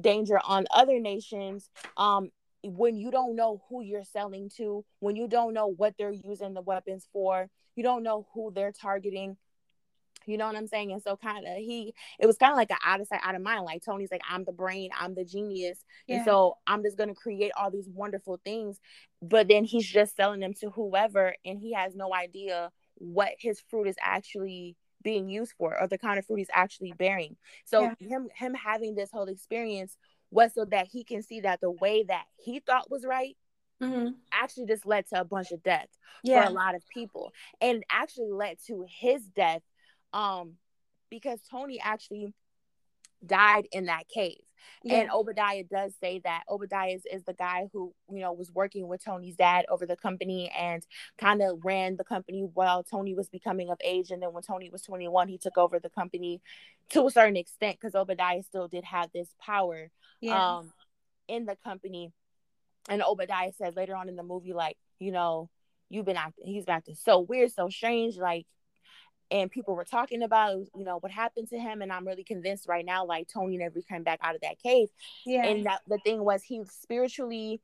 danger 0.00 0.38
on 0.44 0.66
other 0.70 1.00
nations. 1.00 1.70
Um, 1.96 2.30
when 2.62 2.96
you 2.96 3.10
don't 3.10 3.36
know 3.36 3.62
who 3.68 3.82
you're 3.82 4.04
selling 4.04 4.50
to, 4.56 4.84
when 4.98 5.16
you 5.16 5.28
don't 5.28 5.54
know 5.54 5.68
what 5.68 5.94
they're 5.98 6.12
using 6.12 6.54
the 6.54 6.60
weapons 6.60 7.06
for, 7.12 7.48
you 7.76 7.82
don't 7.82 8.02
know 8.02 8.26
who 8.34 8.52
they're 8.54 8.72
targeting, 8.72 9.36
you 10.26 10.36
know 10.36 10.46
what 10.46 10.56
I'm 10.56 10.66
saying? 10.66 10.92
And 10.92 11.02
so 11.02 11.16
kind 11.16 11.46
of 11.46 11.56
he 11.56 11.94
it 12.18 12.26
was 12.26 12.36
kind 12.36 12.52
of 12.52 12.56
like 12.56 12.70
an 12.70 12.76
out 12.84 13.00
of 13.00 13.06
sight, 13.06 13.20
out 13.22 13.34
of 13.34 13.42
mind. 13.42 13.64
Like 13.64 13.82
Tony's 13.84 14.10
like, 14.10 14.22
I'm 14.28 14.44
the 14.44 14.52
brain, 14.52 14.90
I'm 14.98 15.14
the 15.14 15.24
genius. 15.24 15.82
Yeah. 16.06 16.16
And 16.16 16.24
so 16.24 16.56
I'm 16.66 16.82
just 16.82 16.98
gonna 16.98 17.14
create 17.14 17.52
all 17.56 17.70
these 17.70 17.88
wonderful 17.88 18.40
things. 18.44 18.78
But 19.22 19.48
then 19.48 19.64
he's 19.64 19.86
just 19.86 20.16
selling 20.16 20.40
them 20.40 20.54
to 20.60 20.70
whoever 20.70 21.34
and 21.44 21.58
he 21.58 21.72
has 21.72 21.94
no 21.94 22.14
idea 22.14 22.70
what 22.96 23.30
his 23.38 23.60
fruit 23.70 23.86
is 23.86 23.96
actually 24.02 24.76
being 25.02 25.30
used 25.30 25.54
for 25.56 25.80
or 25.80 25.88
the 25.88 25.98
kind 25.98 26.18
of 26.18 26.26
fruit 26.26 26.36
he's 26.36 26.48
actually 26.52 26.92
bearing. 26.92 27.36
So 27.64 27.82
yeah. 27.82 28.08
him 28.08 28.28
him 28.34 28.54
having 28.54 28.94
this 28.94 29.10
whole 29.10 29.28
experience 29.28 29.96
was 30.30 30.54
so 30.54 30.64
that 30.66 30.86
he 30.86 31.04
can 31.04 31.22
see 31.22 31.40
that 31.40 31.60
the 31.60 31.70
way 31.70 32.04
that 32.04 32.24
he 32.36 32.60
thought 32.60 32.90
was 32.90 33.04
right 33.04 33.36
Mm-hmm. 33.82 34.08
actually 34.30 34.66
just 34.66 34.84
led 34.84 35.06
to 35.06 35.18
a 35.18 35.24
bunch 35.24 35.52
of 35.52 35.62
death 35.62 35.88
yeah. 36.22 36.44
for 36.44 36.50
a 36.50 36.52
lot 36.52 36.74
of 36.74 36.86
people 36.92 37.32
and 37.62 37.82
actually 37.90 38.30
led 38.30 38.58
to 38.66 38.84
his 38.86 39.22
death 39.24 39.62
um, 40.12 40.56
because 41.10 41.40
Tony 41.50 41.80
actually 41.82 42.34
died 43.24 43.66
in 43.72 43.86
that 43.86 44.08
cave. 44.08 44.40
Yeah. 44.82 45.00
And 45.00 45.10
Obadiah 45.10 45.64
does 45.64 45.92
say 46.00 46.20
that 46.24 46.44
Obadiah 46.48 46.94
is, 46.94 47.02
is 47.10 47.22
the 47.24 47.34
guy 47.34 47.68
who, 47.72 47.92
you 48.10 48.20
know, 48.20 48.32
was 48.32 48.50
working 48.50 48.88
with 48.88 49.04
Tony's 49.04 49.36
dad 49.36 49.66
over 49.68 49.84
the 49.84 49.96
company 49.96 50.50
and 50.58 50.86
kind 51.18 51.42
of 51.42 51.64
ran 51.64 51.96
the 51.96 52.04
company 52.04 52.48
while 52.54 52.82
Tony 52.82 53.14
was 53.14 53.28
becoming 53.28 53.70
of 53.70 53.78
age. 53.84 54.10
And 54.10 54.22
then 54.22 54.32
when 54.32 54.42
Tony 54.42 54.70
was 54.70 54.82
21, 54.82 55.28
he 55.28 55.38
took 55.38 55.58
over 55.58 55.78
the 55.78 55.90
company 55.90 56.40
to 56.90 57.06
a 57.06 57.10
certain 57.10 57.36
extent 57.36 57.78
because 57.80 57.94
Obadiah 57.94 58.42
still 58.42 58.68
did 58.68 58.84
have 58.84 59.10
this 59.12 59.28
power 59.38 59.90
yeah. 60.20 60.58
um, 60.58 60.72
in 61.28 61.44
the 61.44 61.56
company. 61.56 62.12
And 62.88 63.02
Obadiah 63.02 63.52
says 63.52 63.76
later 63.76 63.94
on 63.94 64.08
in 64.08 64.16
the 64.16 64.22
movie, 64.22 64.54
like, 64.54 64.78
you 64.98 65.12
know, 65.12 65.50
you've 65.90 66.06
been 66.06 66.16
acting, 66.16 66.46
he's 66.46 66.68
acting 66.68 66.94
so 66.94 67.20
weird, 67.20 67.52
so 67.52 67.68
strange. 67.68 68.16
Like, 68.16 68.46
and 69.30 69.50
people 69.50 69.74
were 69.74 69.84
talking 69.84 70.22
about 70.22 70.58
you 70.76 70.84
know 70.84 70.98
what 70.98 71.12
happened 71.12 71.48
to 71.48 71.58
him 71.58 71.82
and 71.82 71.92
i'm 71.92 72.06
really 72.06 72.24
convinced 72.24 72.68
right 72.68 72.84
now 72.84 73.04
like 73.04 73.28
tony 73.28 73.56
never 73.56 73.80
came 73.82 74.02
back 74.02 74.18
out 74.22 74.34
of 74.34 74.40
that 74.40 74.58
cave. 74.62 74.88
Yeah. 75.24 75.46
And 75.46 75.66
that 75.66 75.82
the 75.86 75.98
thing 75.98 76.24
was 76.24 76.42
he 76.42 76.62
spiritually 76.64 77.60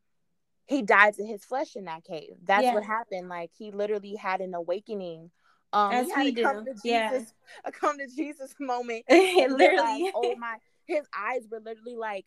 he 0.66 0.83
died 0.83 1.14
to 1.14 1.24
his 1.24 1.44
flesh 1.44 1.76
in 1.76 1.85
that 1.85 2.02
cave. 2.02 2.35
That's 2.42 2.64
yeah. 2.64 2.74
what 2.74 2.83
happened. 2.83 3.29
Like 3.29 3.50
he 3.57 3.70
literally 3.70 4.16
had 4.16 4.40
an 4.40 4.52
awakening. 4.52 5.31
Um 5.72 5.92
As 5.92 6.09
he 6.12 6.29
a 6.29 6.42
come 6.42 6.64
to 6.64 6.72
jesus 6.72 6.85
yeah. 6.85 7.22
a 7.64 7.72
come 7.72 7.98
to 7.98 8.07
jesus 8.07 8.55
moment 8.61 9.05
literally. 9.11 10.11
oh 10.14 10.35
my 10.38 10.57
his 10.87 11.05
eyes 11.16 11.42
were 11.50 11.61
literally 11.61 11.96
like 11.96 12.24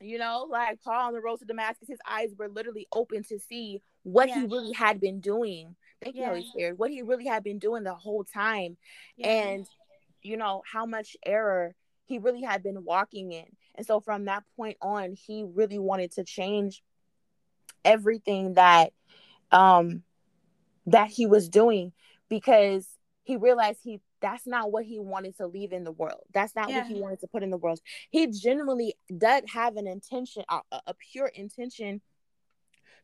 you 0.00 0.18
know, 0.18 0.48
like 0.50 0.82
Paul 0.82 1.08
on 1.08 1.12
the 1.12 1.20
road 1.20 1.38
to 1.38 1.44
Damascus, 1.44 1.88
his 1.88 2.00
eyes 2.08 2.30
were 2.36 2.48
literally 2.48 2.88
open 2.92 3.22
to 3.24 3.38
see 3.38 3.80
what 4.02 4.28
yeah. 4.28 4.40
he 4.40 4.46
really 4.46 4.72
had 4.72 5.00
been 5.00 5.20
doing 5.20 5.76
Thank 6.02 6.16
yeah. 6.16 6.22
you, 6.22 6.28
Holy 6.28 6.46
Spirit. 6.46 6.78
What 6.78 6.90
he 6.90 7.02
really 7.02 7.26
had 7.26 7.44
been 7.44 7.58
doing 7.58 7.84
the 7.84 7.94
whole 7.94 8.24
time. 8.24 8.76
Yeah. 9.16 9.28
And, 9.28 9.66
you 10.22 10.36
know, 10.36 10.62
how 10.70 10.86
much 10.86 11.16
error 11.24 11.74
he 12.04 12.18
really 12.18 12.42
had 12.42 12.62
been 12.62 12.84
walking 12.84 13.32
in. 13.32 13.46
And 13.74 13.86
so 13.86 14.00
from 14.00 14.26
that 14.26 14.44
point 14.56 14.76
on, 14.82 15.14
he 15.14 15.44
really 15.44 15.78
wanted 15.78 16.12
to 16.12 16.24
change 16.24 16.82
everything 17.84 18.54
that 18.54 18.92
um 19.50 20.04
that 20.86 21.08
he 21.08 21.26
was 21.26 21.48
doing 21.48 21.92
because 22.28 22.86
he 23.24 23.36
realized 23.36 23.80
he 23.82 24.00
that's 24.20 24.46
not 24.46 24.70
what 24.70 24.84
he 24.84 25.00
wanted 25.00 25.36
to 25.36 25.46
leave 25.46 25.72
in 25.72 25.82
the 25.82 25.90
world. 25.90 26.20
That's 26.32 26.54
not 26.54 26.70
yeah. 26.70 26.78
what 26.78 26.86
he 26.86 27.00
wanted 27.00 27.20
to 27.20 27.26
put 27.26 27.42
in 27.42 27.50
the 27.50 27.56
world. 27.56 27.80
He 28.10 28.28
genuinely 28.28 28.94
did 29.16 29.48
have 29.48 29.76
an 29.76 29.88
intention, 29.88 30.44
a, 30.48 30.60
a 30.86 30.94
pure 30.94 31.26
intention 31.26 32.00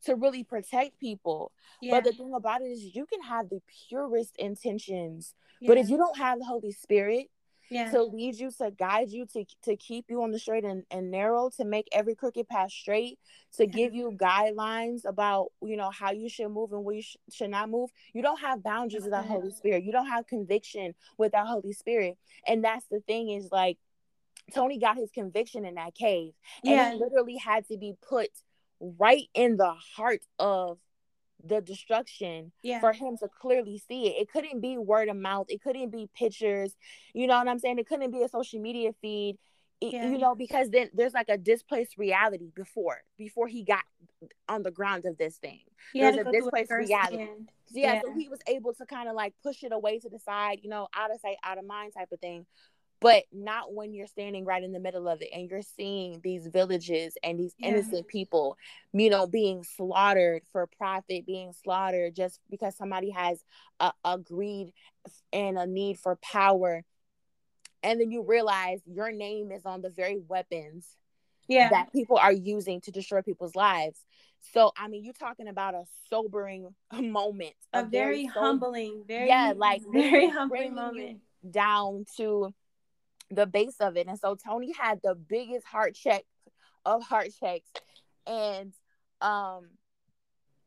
to 0.05 0.15
really 0.15 0.45
protect 0.45 0.99
people. 0.99 1.53
Yeah. 1.81 1.95
But 1.95 2.05
the 2.05 2.13
thing 2.13 2.33
about 2.35 2.63
it 2.63 2.67
is, 2.67 2.95
you 2.95 3.07
can 3.07 3.23
have 3.23 3.49
the 3.49 3.61
purest 3.89 4.37
intentions, 4.37 5.35
yeah. 5.61 5.69
but 5.69 5.79
if 5.79 5.89
you 5.89 5.97
don't 5.97 6.17
have 6.17 6.39
the 6.39 6.45
Holy 6.45 6.73
Spirit 6.73 7.31
yeah. 7.71 7.91
to 7.91 8.03
lead 8.03 8.37
you, 8.37 8.51
to 8.59 8.71
guide 8.71 9.11
you, 9.11 9.27
to, 9.27 9.45
to 9.65 9.77
keep 9.77 10.07
you 10.09 10.23
on 10.23 10.31
the 10.31 10.39
straight 10.39 10.65
and, 10.65 10.85
and 10.91 11.11
narrow, 11.11 11.51
to 11.57 11.65
make 11.65 11.87
every 11.93 12.15
crooked 12.15 12.49
path 12.49 12.71
straight, 12.71 13.19
to 13.57 13.67
give 13.67 13.95
you 13.95 14.17
guidelines 14.17 15.05
about, 15.05 15.49
you 15.63 15.77
know, 15.77 15.91
how 15.91 16.11
you 16.11 16.29
should 16.29 16.49
move 16.49 16.73
and 16.73 16.85
where 16.85 16.97
you 16.97 17.03
sh- 17.03 17.17
should 17.33 17.51
not 17.51 17.69
move, 17.69 17.91
you 18.13 18.23
don't 18.23 18.41
have 18.41 18.63
boundaries 18.63 19.05
without 19.05 19.27
Holy 19.27 19.51
Spirit. 19.51 19.85
You 19.85 19.93
don't 19.93 20.09
have 20.09 20.27
conviction 20.27 20.95
without 21.19 21.47
Holy 21.47 21.73
Spirit. 21.73 22.17
And 22.47 22.65
that's 22.65 22.87
the 22.91 23.01
thing 23.01 23.31
is 23.31 23.51
like, 23.53 23.79
Tony 24.55 24.79
got 24.79 24.97
his 24.97 25.11
conviction 25.11 25.67
in 25.67 25.75
that 25.75 25.95
cave, 25.95 26.33
and 26.65 26.73
yeah. 26.73 26.93
he 26.93 26.99
literally 26.99 27.37
had 27.37 27.69
to 27.69 27.77
be 27.77 27.93
put 28.09 28.31
right 28.81 29.25
in 29.35 29.57
the 29.57 29.73
heart 29.97 30.21
of 30.39 30.79
the 31.45 31.61
destruction 31.61 32.51
Yeah. 32.63 32.81
for 32.81 32.93
him 32.93 33.17
to 33.19 33.29
clearly 33.29 33.79
see 33.79 34.09
it. 34.09 34.23
It 34.23 34.29
couldn't 34.31 34.61
be 34.61 34.77
word 34.77 35.09
of 35.09 35.17
mouth. 35.17 35.47
It 35.49 35.63
couldn't 35.63 35.91
be 35.91 36.09
pictures. 36.15 36.75
You 37.15 37.27
know 37.29 37.39
what 37.39 37.49
I'm 37.49 37.59
saying? 37.61 37.79
It 37.79 37.87
couldn't 37.87 38.11
be 38.11 38.23
a 38.23 38.29
social 38.29 38.61
media 38.61 38.93
feed. 39.01 39.39
It- 39.81 39.93
Yeah. 39.93 40.09
You 40.11 40.19
know, 40.19 40.35
because 40.35 40.71
then 40.71 40.91
there's 40.93 41.15
like 41.15 41.29
a 41.29 41.39
displaced 41.39 41.97
reality 41.97 42.51
before 42.55 43.05
before 43.17 43.47
he 43.47 43.63
got 43.63 43.85
on 44.49 44.65
the 44.65 44.73
ground 44.73 45.07
of 45.07 45.17
this 45.17 45.39
thing. 45.39 45.61
He 45.93 46.01
there's 46.01 46.17
a 46.17 46.25
go 46.25 46.31
through 46.33 46.39
it 46.39 46.43
displaced 46.43 46.71
reality. 46.73 47.17
firsthand. 47.19 47.53
Yeah, 47.71 48.01
so 48.01 48.09
Yeah. 48.09 48.15
he 48.17 48.29
was 48.29 48.41
able 48.49 48.75
to 48.75 48.87
kind 48.87 49.09
of 49.09 49.15
like 49.15 49.35
push 49.43 49.63
it 49.63 49.71
away 49.73 50.01
to 50.01 50.09
the 50.09 50.19
side, 50.19 50.59
you 50.65 50.69
know, 50.69 50.89
out 50.95 51.13
of 51.15 51.21
sight, 51.21 51.37
out 51.45 51.59
of 51.59 51.65
mind 51.65 51.93
type 51.95 52.11
of 52.11 52.19
thing. 52.19 52.47
But 53.01 53.25
not 53.33 53.73
when 53.73 53.95
you're 53.95 54.09
standing 54.09 54.45
right 54.45 54.63
in 54.63 54.73
the 54.73 54.81
middle 54.81 55.07
of 55.09 55.23
it 55.23 55.29
and 55.33 55.49
you're 55.49 55.63
seeing 55.63 56.21
these 56.23 56.49
villages 56.49 57.17
and 57.23 57.39
these 57.39 57.55
Yeah. 57.59 57.69
innocent 57.69 58.09
people, 58.09 58.57
you 58.93 59.09
know, 59.09 59.27
being 59.27 59.63
slaughtered 59.63 60.43
for 60.51 60.67
profit, 60.67 61.25
being 61.25 61.53
slaughtered 61.53 62.17
just 62.17 62.41
because 62.51 62.77
somebody 62.77 63.11
has 63.11 63.43
a, 63.79 63.93
a 64.05 64.19
greed 64.19 64.73
and 65.33 65.57
a 65.59 65.67
need 65.67 65.99
for 65.99 66.17
power. 66.17 66.85
And 67.85 68.01
then 68.01 68.11
you 68.11 68.23
realize 68.25 68.81
your 68.87 69.13
name 69.13 69.53
is 69.53 69.65
on 69.65 69.81
the 69.83 69.91
very 69.91 70.19
weapons 70.27 70.97
Yeah. 71.47 71.69
that 71.71 71.93
people 71.93 72.19
are 72.19 72.33
using 72.33 72.81
to 72.83 72.91
destroy 72.91 73.23
people's 73.23 73.55
lives. 73.55 74.01
So, 74.53 74.73
I 74.77 74.89
mean, 74.89 75.05
you're 75.05 75.13
talking 75.15 75.47
about 75.49 75.75
a 75.75 75.85
sobering 76.11 76.75
moment, 77.01 77.55
a 77.73 77.85
very 77.85 78.27
sober- 78.27 78.41
humbling, 78.41 79.05
very 79.07 79.29
yeah, 79.29 79.53
like 79.57 79.83
very 79.93 80.29
humbling 80.29 80.75
moment. 80.75 81.21
down 81.49 82.05
to 82.17 82.53
the 83.31 83.47
base 83.47 83.77
of 83.81 83.97
it. 83.97 84.07
And 84.07 84.19
so 84.19 84.35
Tony 84.37 84.73
had 84.73 85.01
the 85.03 85.15
biggest 85.15 85.67
heart 85.67 85.95
check 85.95 86.25
of 86.85 87.03
heart 87.03 87.29
checks. 87.41 87.69
And 88.27 88.73
um 89.21 89.69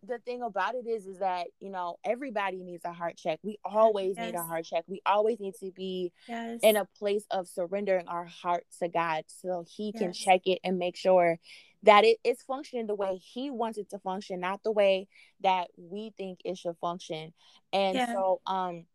the 0.04 0.18
thing 0.18 0.42
about 0.42 0.74
it 0.74 0.88
is 0.88 1.06
is 1.06 1.20
that, 1.20 1.48
you 1.60 1.70
know, 1.70 1.98
everybody 2.04 2.64
needs 2.64 2.84
a 2.86 2.92
heart 2.92 3.18
check. 3.18 3.40
We 3.44 3.60
always 3.64 4.18
need 4.18 4.34
a 4.34 4.42
heart 4.44 4.66
check. 4.66 4.84
We 4.88 5.00
always 5.06 5.40
need 5.40 5.54
to 5.60 5.72
be 5.72 6.12
Yes. 6.28 6.60
in 6.64 6.76
a 6.76 6.86
place 6.98 7.24
of 7.30 7.48
surrendering 7.48 8.08
our 8.08 8.26
heart 8.26 8.66
to 8.80 8.88
God 8.90 9.26
so 9.28 9.64
he 9.68 9.92
can 9.94 10.12
check 10.14 10.42
it 10.46 10.60
and 10.64 10.80
make 10.80 10.96
sure 10.96 11.38
that 11.84 12.04
it 12.04 12.18
is 12.24 12.42
functioning 12.42 12.88
the 12.88 12.96
way 12.96 13.18
he 13.18 13.52
wants 13.52 13.78
it 13.78 13.90
to 13.92 14.00
function, 14.00 14.40
not 14.40 14.64
the 14.64 14.72
way 14.72 15.08
that 15.42 15.68
we 15.78 16.14
think 16.18 16.40
it 16.46 16.58
should 16.58 16.78
function. 16.78 17.32
And 17.72 17.96
Yeah. 17.98 18.12
so 18.12 18.42
um 18.48 18.86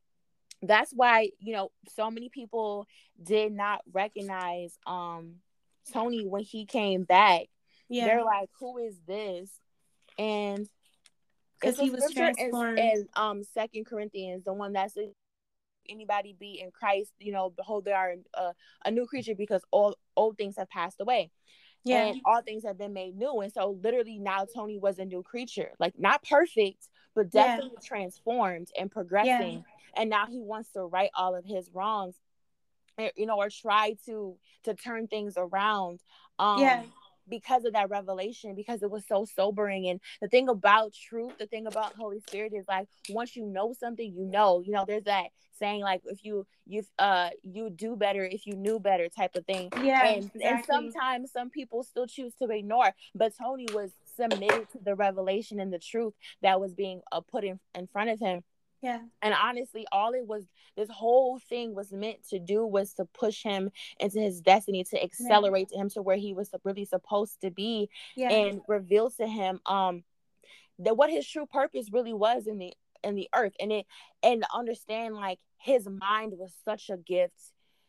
that's 0.62 0.92
why, 0.92 1.30
you 1.38 1.52
know, 1.52 1.70
so 1.94 2.10
many 2.10 2.28
people 2.28 2.86
did 3.22 3.52
not 3.52 3.80
recognize 3.92 4.78
um 4.86 5.36
Tony 5.92 6.26
when 6.26 6.42
he 6.42 6.66
came 6.66 7.04
back. 7.04 7.46
yeah. 7.88 8.06
They're 8.06 8.24
like, 8.24 8.50
who 8.58 8.78
is 8.78 8.96
this? 9.06 9.50
And 10.18 10.68
Because 11.60 11.78
he 11.78 11.90
was 11.90 12.12
transformed. 12.12 12.78
in 12.78 13.08
um 13.14 13.42
second 13.44 13.86
corinthians 13.86 14.44
the 14.44 14.52
one 14.52 14.72
that 14.72 14.92
says 14.92 15.08
anybody 15.88 16.34
be 16.38 16.60
in 16.60 16.70
christ 16.72 17.12
you 17.18 17.30
know 17.32 17.50
behold 17.50 17.84
they 17.84 17.92
are 17.92 18.14
a, 18.34 18.52
a 18.84 18.90
new 18.90 19.06
creature 19.06 19.34
because 19.36 19.62
all 19.70 19.96
old 20.16 20.36
things 20.36 20.56
have 20.58 20.68
passed 20.68 21.00
away 21.00 21.30
yeah. 21.84 22.06
and 22.06 22.20
all 22.24 22.42
things 22.42 22.64
have 22.64 22.76
been 22.76 22.92
made 22.92 23.16
new 23.16 23.40
and 23.40 23.52
so 23.52 23.78
literally 23.82 24.18
now 24.18 24.44
tony 24.52 24.78
was 24.78 24.98
a 24.98 25.04
new 25.04 25.22
creature 25.22 25.70
like 25.78 25.94
not 25.98 26.22
perfect 26.24 26.88
but 27.14 27.26
Yeah. 27.32 27.56
definitely 27.56 27.78
transformed 27.84 28.68
and 28.78 28.90
progressing 28.90 29.64
and 29.96 30.10
now 30.10 30.26
he 30.26 30.40
wants 30.40 30.70
to 30.72 30.82
right 30.82 31.10
all 31.14 31.34
of 31.34 31.44
his 31.44 31.70
wrongs 31.72 32.14
eh, 32.98 33.10
you 33.16 33.26
know 33.26 33.36
or 33.36 33.48
try 33.50 33.96
to 34.06 34.36
to 34.64 34.74
turn 34.74 35.06
things 35.06 35.34
around 35.36 36.00
um 36.38 36.60
Yeah. 36.60 36.82
because 37.28 37.64
of 37.64 37.72
that 37.72 37.90
revelation 37.90 38.54
because 38.54 38.82
it 38.82 38.90
was 38.90 39.04
so 39.06 39.24
sobering 39.24 39.88
and 39.88 40.00
the 40.20 40.28
thing 40.28 40.48
about 40.48 40.92
truth 40.94 41.32
the 41.38 41.46
thing 41.46 41.66
about 41.66 41.94
holy 41.94 42.20
spirit 42.20 42.52
is 42.54 42.64
like 42.68 42.88
once 43.08 43.34
you 43.36 43.44
know 43.46 43.72
something 43.72 44.12
you 44.14 44.24
know 44.24 44.62
you 44.64 44.72
know 44.72 44.84
there's 44.86 45.04
that 45.04 45.26
saying 45.58 45.80
like 45.80 46.02
if 46.04 46.24
you 46.24 46.46
you 46.66 46.82
uh 46.98 47.30
you 47.42 47.70
do 47.70 47.96
better 47.96 48.24
if 48.24 48.46
you 48.46 48.54
knew 48.54 48.78
better 48.78 49.08
type 49.08 49.34
of 49.36 49.44
thing 49.46 49.70
yeah. 49.82 50.04
and, 50.06 50.30
and 50.42 50.64
sometimes 50.66 51.32
some 51.32 51.48
people 51.50 51.82
still 51.82 52.06
choose 52.06 52.34
to 52.34 52.48
ignore 52.50 52.92
but 53.14 53.32
tony 53.36 53.66
was 53.72 53.90
submitted 54.16 54.68
to 54.70 54.78
the 54.84 54.94
revelation 54.94 55.58
and 55.58 55.72
the 55.72 55.78
truth 55.78 56.14
that 56.42 56.60
was 56.60 56.74
being 56.74 57.00
uh, 57.12 57.20
put 57.20 57.42
in, 57.44 57.58
in 57.74 57.86
front 57.86 58.10
of 58.10 58.20
him 58.20 58.42
yeah. 58.86 59.00
and 59.24 59.34
honestly 59.48 59.84
all 59.92 60.12
it 60.20 60.26
was 60.26 60.44
this 60.76 60.90
whole 60.90 61.38
thing 61.50 61.74
was 61.74 61.90
meant 61.92 62.20
to 62.28 62.38
do 62.38 62.58
was 62.76 62.88
to 62.94 63.04
push 63.22 63.38
him 63.42 63.70
into 63.98 64.20
his 64.20 64.40
destiny 64.40 64.82
to 64.84 64.96
accelerate 65.02 65.70
him 65.72 65.88
to 65.90 66.00
where 66.06 66.16
he 66.26 66.32
was 66.34 66.48
really 66.64 66.84
supposed 66.84 67.36
to 67.44 67.50
be 67.50 67.88
Yeah. 68.22 68.30
and 68.30 68.60
reveal 68.76 69.10
to 69.20 69.26
him 69.26 69.60
um 69.66 69.94
that 70.84 70.96
what 70.96 71.10
his 71.10 71.26
true 71.32 71.46
purpose 71.60 71.86
really 71.96 72.12
was 72.26 72.46
in 72.46 72.58
the 72.58 72.72
in 73.02 73.14
the 73.14 73.28
earth 73.34 73.54
and 73.60 73.72
it 73.72 73.86
and 74.22 74.44
understand 74.62 75.14
like 75.14 75.38
his 75.58 75.82
mind 75.88 76.32
was 76.42 76.52
such 76.64 76.84
a 76.90 76.96
gift 76.96 77.40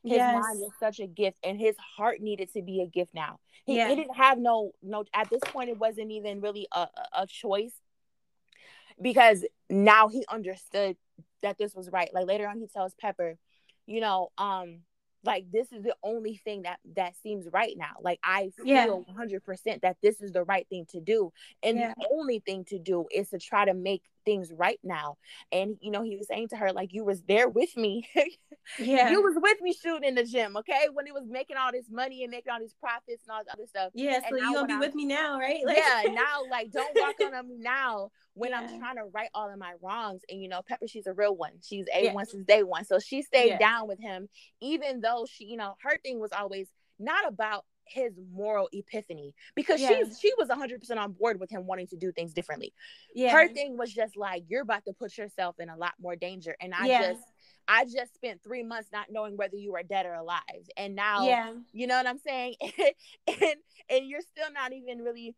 his 0.04 0.18
yes. 0.18 0.34
mind 0.42 0.60
was 0.60 0.72
such 0.80 1.00
a 1.00 1.08
gift 1.08 1.38
and 1.44 1.60
his 1.60 1.76
heart 1.98 2.22
needed 2.22 2.50
to 2.54 2.62
be 2.62 2.82
a 2.82 2.88
gift 2.88 3.14
now 3.14 3.40
he, 3.66 3.76
Yeah. 3.78 3.90
he 3.90 3.96
didn't 3.96 4.16
have 4.16 4.38
no 4.38 4.72
no 4.82 5.04
at 5.14 5.30
this 5.30 5.42
point 5.46 5.70
it 5.70 5.78
wasn't 5.78 6.12
even 6.12 6.40
really 6.42 6.66
a 6.72 6.88
a 7.24 7.28
choice 7.28 7.74
because 9.02 9.46
now 9.70 10.08
he 10.08 10.26
understood 10.30 10.98
that 11.44 11.58
this 11.58 11.76
was 11.76 11.90
right 11.92 12.10
like 12.14 12.26
later 12.28 12.48
on 12.48 12.60
he 12.60 12.68
tells 12.68 12.94
pepper 13.00 13.38
you 13.86 14.02
know 14.02 14.30
um 14.38 14.80
like 15.24 15.46
this 15.52 15.72
is 15.72 15.84
the 15.84 15.96
only 16.04 16.38
thing 16.38 16.64
that 16.64 16.80
that 16.96 17.16
seems 17.22 17.48
right 17.52 17.76
now 17.78 17.94
like 18.02 18.20
i 18.24 18.50
feel 18.62 18.66
Yeah. 18.66 19.14
100% 19.14 19.82
that 19.82 19.98
this 20.02 20.22
is 20.22 20.32
the 20.32 20.44
right 20.44 20.68
thing 20.70 20.86
to 20.90 21.00
do 21.02 21.32
and 21.64 21.78
Yeah. 21.78 21.94
the 21.98 22.08
only 22.12 22.40
thing 22.40 22.66
to 22.66 22.80
do 22.80 23.06
is 23.12 23.30
to 23.30 23.40
try 23.40 23.66
to 23.66 23.74
make 23.74 24.04
things 24.28 24.52
right 24.54 24.80
now 24.84 25.16
and 25.54 25.78
you 25.80 25.90
know 25.90 26.04
he 26.04 26.18
was 26.18 26.28
saying 26.28 26.50
to 26.50 26.58
her 26.58 26.74
like 26.74 26.92
you 26.92 27.06
was 27.06 27.22
there 27.30 27.48
with 27.48 27.78
me 27.78 28.06
yeah. 28.78 29.10
you 29.10 29.22
was 29.24 29.36
with 29.42 29.62
me 29.62 29.72
shooting 29.72 30.04
in 30.04 30.16
the 30.16 30.24
gym 30.26 30.58
okay 30.58 30.88
when 30.92 31.08
it 31.08 31.14
was 31.14 31.24
making 31.30 31.56
all 31.56 31.72
this 31.72 31.86
money 31.90 32.24
and 32.24 32.32
making 32.32 32.52
all 32.52 32.60
these 32.60 32.76
profits 32.82 33.24
and 33.26 33.32
all 33.32 33.40
this 33.42 33.54
other 33.54 33.66
stuff 33.66 33.90
yeah. 33.94 34.20
So 34.20 34.36
and 34.36 34.44
now 34.44 34.50
you 34.50 34.56
gonna 34.56 34.68
be 34.68 34.74
I'm- 34.74 34.80
with 34.82 34.96
me 34.96 35.06
now, 35.06 35.40
right? 35.40 35.62
yeah 35.66 36.02
now 36.12 36.42
like 36.52 36.72
don't 36.72 36.94
walk 37.00 37.16
on 37.22 37.48
me 37.48 37.56
now 37.58 38.10
when 38.34 38.54
i'm 38.54 38.68
trying 38.78 38.98
to 38.98 39.06
right 39.14 39.30
all 39.34 39.50
of 39.50 39.58
my 39.58 39.74
wrongs 39.82 40.22
and 40.30 40.42
you 40.42 40.50
know 40.50 40.62
pepper 40.68 40.88
she's 40.90 41.08
a 41.08 41.14
real 41.14 41.36
one 41.36 41.54
she's 41.64 41.86
a 41.96 42.04
Yeah. 42.06 42.14
one 42.14 42.26
since 42.26 42.46
day 42.46 42.64
one 42.64 42.84
so 42.84 43.00
she 43.00 43.22
stayed 43.22 43.48
Yeah. 43.52 43.58
down 43.60 43.88
with 43.88 44.00
him 44.00 44.28
even 44.60 45.00
though 45.00 45.26
she 45.32 45.46
you 45.46 45.56
know 45.56 45.76
her 45.82 45.98
thing 46.04 46.20
was 46.20 46.32
always 46.34 46.68
not 47.00 47.26
about 47.28 47.64
his 47.90 48.14
moral 48.32 48.70
epiphany 48.74 49.34
because 49.56 49.82
Yeah. 49.82 49.90
she's 49.90 50.20
she 50.20 50.32
was 50.38 50.50
100% 50.50 50.98
on 50.98 51.12
board 51.14 51.40
with 51.40 51.50
him 51.50 51.66
wanting 51.66 51.88
to 51.88 51.96
do 51.98 52.12
things 52.12 52.34
differently 52.34 52.74
yeah. 53.14 53.32
her 53.32 53.48
thing 53.48 53.78
was 53.78 53.94
just 53.94 54.18
like 54.18 54.44
you're 54.48 54.62
about 54.62 54.86
to 54.86 54.94
put 54.94 55.18
yourself 55.18 55.60
in 55.60 55.70
a 55.70 55.78
lot 55.78 55.94
more 56.00 56.16
danger 56.16 56.56
and 56.62 56.74
i 56.74 56.86
Yeah. 56.88 57.12
just 57.14 57.24
i 57.68 57.86
just 57.86 58.14
spent 58.14 58.44
three 58.44 58.64
months 58.64 58.90
not 58.92 59.08
knowing 59.12 59.38
whether 59.38 59.56
you 59.56 59.72
were 59.72 59.84
dead 59.84 60.06
or 60.06 60.14
alive 60.14 60.42
and 60.78 60.96
now 60.96 61.26
yeah. 61.26 61.54
you 61.74 61.88
know 61.88 61.96
what 61.98 62.08
i'm 62.08 62.20
saying 62.20 62.56
and 63.28 63.56
and 63.90 64.08
you're 64.08 64.22
still 64.22 64.52
not 64.54 64.74
even 64.74 65.00
really 65.00 65.36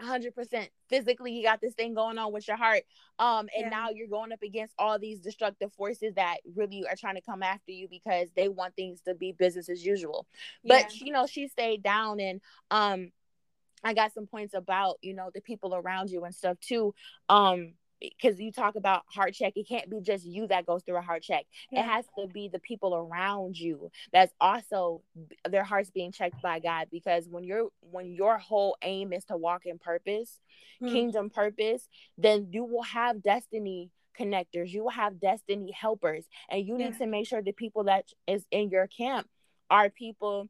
100% 0.00 0.68
physically 0.88 1.32
you 1.32 1.42
got 1.42 1.60
this 1.60 1.74
thing 1.74 1.94
going 1.94 2.18
on 2.18 2.32
with 2.32 2.48
your 2.48 2.56
heart 2.56 2.82
um 3.18 3.48
and 3.56 3.64
Yeah. 3.64 3.68
now 3.70 3.90
you're 3.90 4.08
going 4.08 4.32
up 4.32 4.42
against 4.42 4.74
all 4.78 4.98
these 4.98 5.20
destructive 5.20 5.72
forces 5.74 6.14
that 6.14 6.38
really 6.56 6.84
are 6.88 6.96
trying 6.96 7.16
to 7.16 7.20
come 7.20 7.42
after 7.42 7.70
you 7.72 7.86
because 7.88 8.28
they 8.34 8.48
want 8.48 8.74
things 8.76 9.00
to 9.02 9.14
be 9.14 9.32
business 9.32 9.68
as 9.68 9.84
usual. 9.84 10.26
But 10.64 11.00
you 11.00 11.12
know 11.12 11.26
she 11.26 11.48
stayed 11.48 11.82
down 11.82 12.20
and 12.20 12.40
um 12.70 13.12
i 13.84 13.94
got 13.94 14.12
some 14.12 14.26
points 14.26 14.54
about 14.54 14.96
you 15.02 15.14
know 15.14 15.30
the 15.34 15.40
people 15.40 15.74
around 15.74 16.10
you 16.10 16.24
and 16.24 16.34
stuff 16.34 16.58
too. 16.60 16.94
Um 17.28 17.74
because 18.00 18.40
you 18.40 18.50
talk 18.52 18.76
about 18.76 19.02
heart 19.06 19.34
check 19.34 19.52
it 19.56 19.68
can't 19.68 19.90
be 19.90 20.00
just 20.00 20.24
you 20.24 20.46
that 20.46 20.66
goes 20.66 20.82
through 20.82 20.96
a 20.96 21.02
heart 21.02 21.22
check 21.22 21.44
yeah. 21.70 21.80
it 21.80 21.84
has 21.84 22.04
to 22.18 22.26
be 22.26 22.48
the 22.48 22.58
people 22.60 22.94
around 22.94 23.58
you 23.58 23.90
that's 24.12 24.32
also 24.40 25.02
their 25.48 25.64
hearts 25.64 25.90
being 25.90 26.12
checked 26.12 26.40
by 26.42 26.58
god 26.58 26.88
because 26.90 27.28
when 27.28 27.44
you're 27.44 27.68
when 27.80 28.10
your 28.12 28.38
whole 28.38 28.76
aim 28.82 29.12
is 29.12 29.24
to 29.24 29.36
walk 29.36 29.66
in 29.66 29.78
purpose 29.78 30.40
Hmm. 30.80 30.88
kingdom 30.88 31.30
purpose 31.30 31.88
then 32.16 32.48
you 32.50 32.64
will 32.64 32.82
have 32.82 33.22
destiny 33.22 33.90
connectors 34.18 34.70
you 34.70 34.82
will 34.82 34.90
have 34.90 35.20
destiny 35.20 35.70
helpers 35.72 36.24
and 36.50 36.66
you 36.66 36.76
need 36.78 36.96
to 36.98 37.06
make 37.06 37.26
sure 37.26 37.42
the 37.42 37.52
people 37.52 37.84
that 37.84 38.06
is 38.26 38.46
in 38.50 38.70
your 38.70 38.86
camp 38.86 39.28
are 39.70 39.90
people 39.90 40.48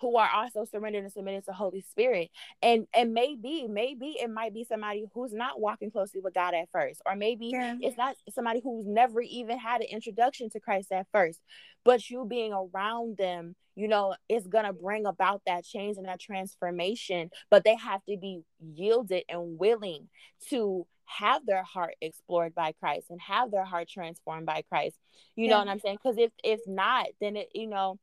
who 0.00 0.16
are 0.16 0.30
also 0.32 0.64
surrendered 0.64 1.04
and 1.04 1.12
submitted 1.12 1.44
to 1.44 1.52
Holy 1.52 1.82
Spirit. 1.82 2.30
And 2.62 2.86
and 2.94 3.12
maybe, 3.12 3.66
maybe 3.68 4.16
it 4.20 4.30
might 4.30 4.54
be 4.54 4.64
somebody 4.64 5.04
who's 5.12 5.32
not 5.32 5.60
walking 5.60 5.90
closely 5.90 6.20
with 6.20 6.34
God 6.34 6.54
at 6.54 6.70
first, 6.72 7.02
or 7.06 7.16
maybe 7.16 7.48
Yeah. 7.52 7.76
it's 7.80 7.96
not 7.96 8.16
somebody 8.30 8.60
who's 8.62 8.86
never 8.86 9.20
even 9.20 9.58
had 9.58 9.80
an 9.82 9.88
introduction 9.88 10.48
to 10.50 10.60
Christ 10.60 10.90
at 10.92 11.06
first. 11.12 11.40
But 11.84 12.08
you 12.10 12.24
being 12.24 12.52
around 12.52 13.16
them, 13.16 13.56
you 13.74 13.88
know, 13.88 14.14
is 14.28 14.46
gonna 14.46 14.72
bring 14.72 15.06
about 15.06 15.42
that 15.46 15.64
change 15.64 15.96
and 15.96 16.06
that 16.06 16.20
transformation. 16.20 17.30
But 17.50 17.64
they 17.64 17.76
have 17.76 18.04
to 18.06 18.16
be 18.16 18.42
yielded 18.58 19.24
and 19.28 19.58
willing 19.58 20.08
to 20.48 20.86
have 21.04 21.44
their 21.44 21.64
heart 21.64 21.94
explored 22.00 22.54
by 22.54 22.72
Christ 22.72 23.10
and 23.10 23.20
have 23.20 23.50
their 23.50 23.64
heart 23.64 23.88
transformed 23.88 24.46
by 24.46 24.62
Christ. 24.62 24.96
You 25.34 25.48
know 25.48 25.58
what 25.58 25.68
I'm 25.68 25.80
saying? 25.80 25.98
Because 26.02 26.16
if 26.18 26.30
if 26.44 26.60
not, 26.66 27.06
then 27.20 27.36
it, 27.36 27.48
you 27.54 27.66
know, 27.66 27.98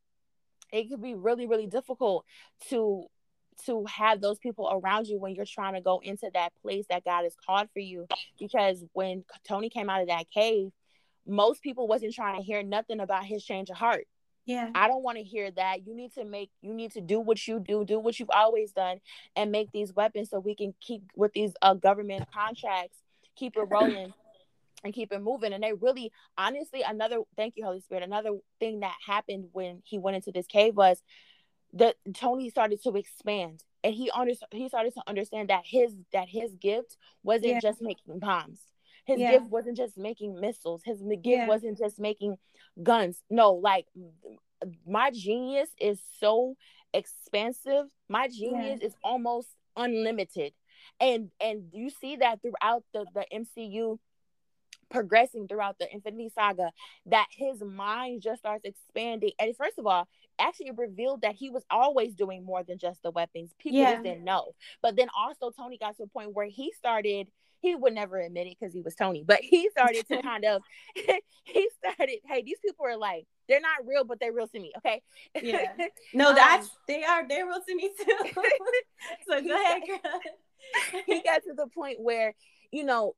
it 0.71 0.89
could 0.89 1.01
be 1.01 1.13
really 1.13 1.47
really 1.47 1.67
difficult 1.67 2.25
to 2.69 3.07
to 3.65 3.85
have 3.85 4.21
those 4.21 4.37
people 4.37 4.69
around 4.71 5.07
you 5.07 5.19
when 5.19 5.33
you're 5.33 5.45
trying 5.45 5.73
to 5.73 5.81
go 5.81 5.99
into 6.03 6.29
that 6.33 6.53
place 6.61 6.85
that 6.89 7.03
God 7.03 7.23
has 7.23 7.35
called 7.45 7.67
for 7.73 7.79
you. 7.79 8.07
Because 8.39 8.83
when 8.93 9.23
Tony 9.47 9.69
came 9.69 9.89
out 9.89 10.01
of 10.01 10.09
that 10.09 10.29
cave, 10.29 10.69
most 11.25 11.61
people 11.61 11.87
wasn't 11.87 12.13
trying 12.13 12.37
to 12.37 12.43
hear 12.43 12.63
nothing 12.63 12.99
about 12.99 13.25
his 13.25 13.43
change 13.43 13.69
of 13.69 13.77
heart. 13.77 14.05
Yeah. 14.45 14.69
I 14.75 14.87
don't 14.87 15.03
want 15.03 15.17
to 15.17 15.23
hear 15.23 15.51
that. 15.51 15.85
You 15.85 15.93
need 15.93 16.13
to 16.13 16.23
make 16.23 16.49
you 16.61 16.73
need 16.73 16.91
to 16.93 17.01
do 17.01 17.19
what 17.19 17.45
you 17.47 17.59
do, 17.59 17.83
do 17.83 17.99
what 17.99 18.17
you've 18.19 18.29
always 18.29 18.71
done 18.71 18.99
and 19.35 19.51
make 19.51 19.71
these 19.73 19.93
weapons 19.93 20.29
so 20.29 20.39
we 20.39 20.55
can 20.55 20.73
keep 20.79 21.03
with 21.15 21.33
these 21.33 21.51
uh, 21.61 21.73
government 21.73 22.25
contracts, 22.33 22.97
keep 23.35 23.57
it 23.57 23.67
rolling 23.69 24.13
and 24.87 24.95
keep 24.95 25.11
it 25.11 25.21
moving. 25.21 25.53
And 25.53 25.63
they 25.63 25.73
really 25.73 26.11
honestly 26.37 26.81
another 26.81 27.19
thank 27.35 27.53
you 27.55 27.65
Holy 27.65 27.81
Spirit. 27.81 28.03
Another 28.03 28.31
thing 28.59 28.79
that 28.79 28.95
happened 29.05 29.49
when 29.51 29.81
he 29.85 29.99
went 29.99 30.15
into 30.15 30.31
this 30.31 30.47
cave 30.47 30.75
was 30.75 31.01
that 31.73 31.95
Tony 32.13 32.49
started 32.49 32.81
to 32.83 32.95
expand 32.95 33.63
and 33.83 33.93
he 33.93 34.09
under, 34.11 34.33
he 34.51 34.67
started 34.67 34.93
to 34.93 35.01
understand 35.05 35.49
that 35.49 35.63
his 35.65 35.93
that 36.13 36.27
his 36.29 36.55
gift 36.55 36.97
wasn't 37.23 37.53
yeah. 37.53 37.59
just 37.59 37.81
making 37.81 38.19
bombs 38.19 38.61
his 39.07 39.21
yeah. 39.21 39.31
gift 39.31 39.45
wasn't 39.49 39.77
just 39.77 39.97
making 39.97 40.39
missiles. 40.39 40.81
His 40.83 41.01
gift 41.01 41.23
yeah. 41.23 41.47
wasn't 41.47 41.77
just 41.77 41.97
making 41.97 42.37
guns. 42.83 43.23
No, 43.29 43.53
like 43.53 43.85
my 44.85 45.11
genius 45.11 45.69
is 45.79 46.01
so 46.19 46.55
expansive. 46.93 47.85
My 48.09 48.27
genius 48.27 48.81
is 48.81 48.93
almost 49.01 49.47
unlimited. 49.77 50.51
And 50.99 51.31
and 51.39 51.69
you 51.71 51.89
see 51.89 52.17
that 52.17 52.41
throughout 52.41 52.83
the, 52.93 53.05
the 53.13 53.25
MCU 53.33 53.97
progressing 54.89 55.47
throughout 55.47 55.77
the 55.79 55.93
Infinity 55.93 56.29
Saga 56.33 56.71
that 57.07 57.27
his 57.31 57.61
mind 57.61 58.21
just 58.21 58.39
starts 58.39 58.65
expanding. 58.65 59.31
And 59.39 59.55
first 59.55 59.77
of 59.77 59.85
all, 59.85 60.07
actually 60.39 60.71
revealed 60.71 61.21
that 61.21 61.35
he 61.35 61.49
was 61.49 61.63
always 61.69 62.13
doing 62.13 62.45
more 62.45 62.63
than 62.63 62.77
just 62.77 63.01
the 63.03 63.11
weapons. 63.11 63.53
People 63.59 63.79
yeah. 63.79 63.93
just 63.93 64.03
didn't 64.03 64.23
know. 64.23 64.53
But 64.81 64.95
then 64.95 65.07
also 65.17 65.51
Tony 65.51 65.77
got 65.77 65.97
to 65.97 66.03
a 66.03 66.07
point 66.07 66.33
where 66.33 66.47
he 66.47 66.71
started 66.73 67.27
he 67.59 67.75
would 67.75 67.93
never 67.93 68.19
admit 68.19 68.47
it 68.47 68.55
because 68.59 68.73
he 68.73 68.81
was 68.81 68.95
Tony, 68.95 69.23
but 69.25 69.39
he 69.41 69.69
started 69.71 70.07
to 70.07 70.21
kind 70.21 70.45
of 70.45 70.61
he 71.43 71.69
started, 71.79 72.19
hey, 72.27 72.43
these 72.43 72.59
people 72.63 72.85
are 72.85 72.97
like, 72.97 73.25
they're 73.49 73.61
not 73.61 73.87
real, 73.87 74.03
but 74.03 74.19
they're 74.19 74.33
real 74.33 74.47
to 74.47 74.59
me. 74.59 74.73
Okay. 74.77 75.01
Yeah. 75.41 75.65
No, 76.13 76.33
that's 76.33 76.65
um, 76.65 76.71
they 76.87 77.03
are 77.03 77.27
they're 77.27 77.45
real 77.45 77.61
to 77.67 77.75
me 77.75 77.89
too. 77.89 78.17
so 79.27 79.41
go 79.41 79.61
ahead, 79.61 79.81
girl. 79.87 80.19
he 81.05 81.21
got 81.21 81.43
to 81.43 81.53
the 81.55 81.67
point 81.67 81.99
where, 81.99 82.33
you 82.71 82.83
know, 82.83 83.15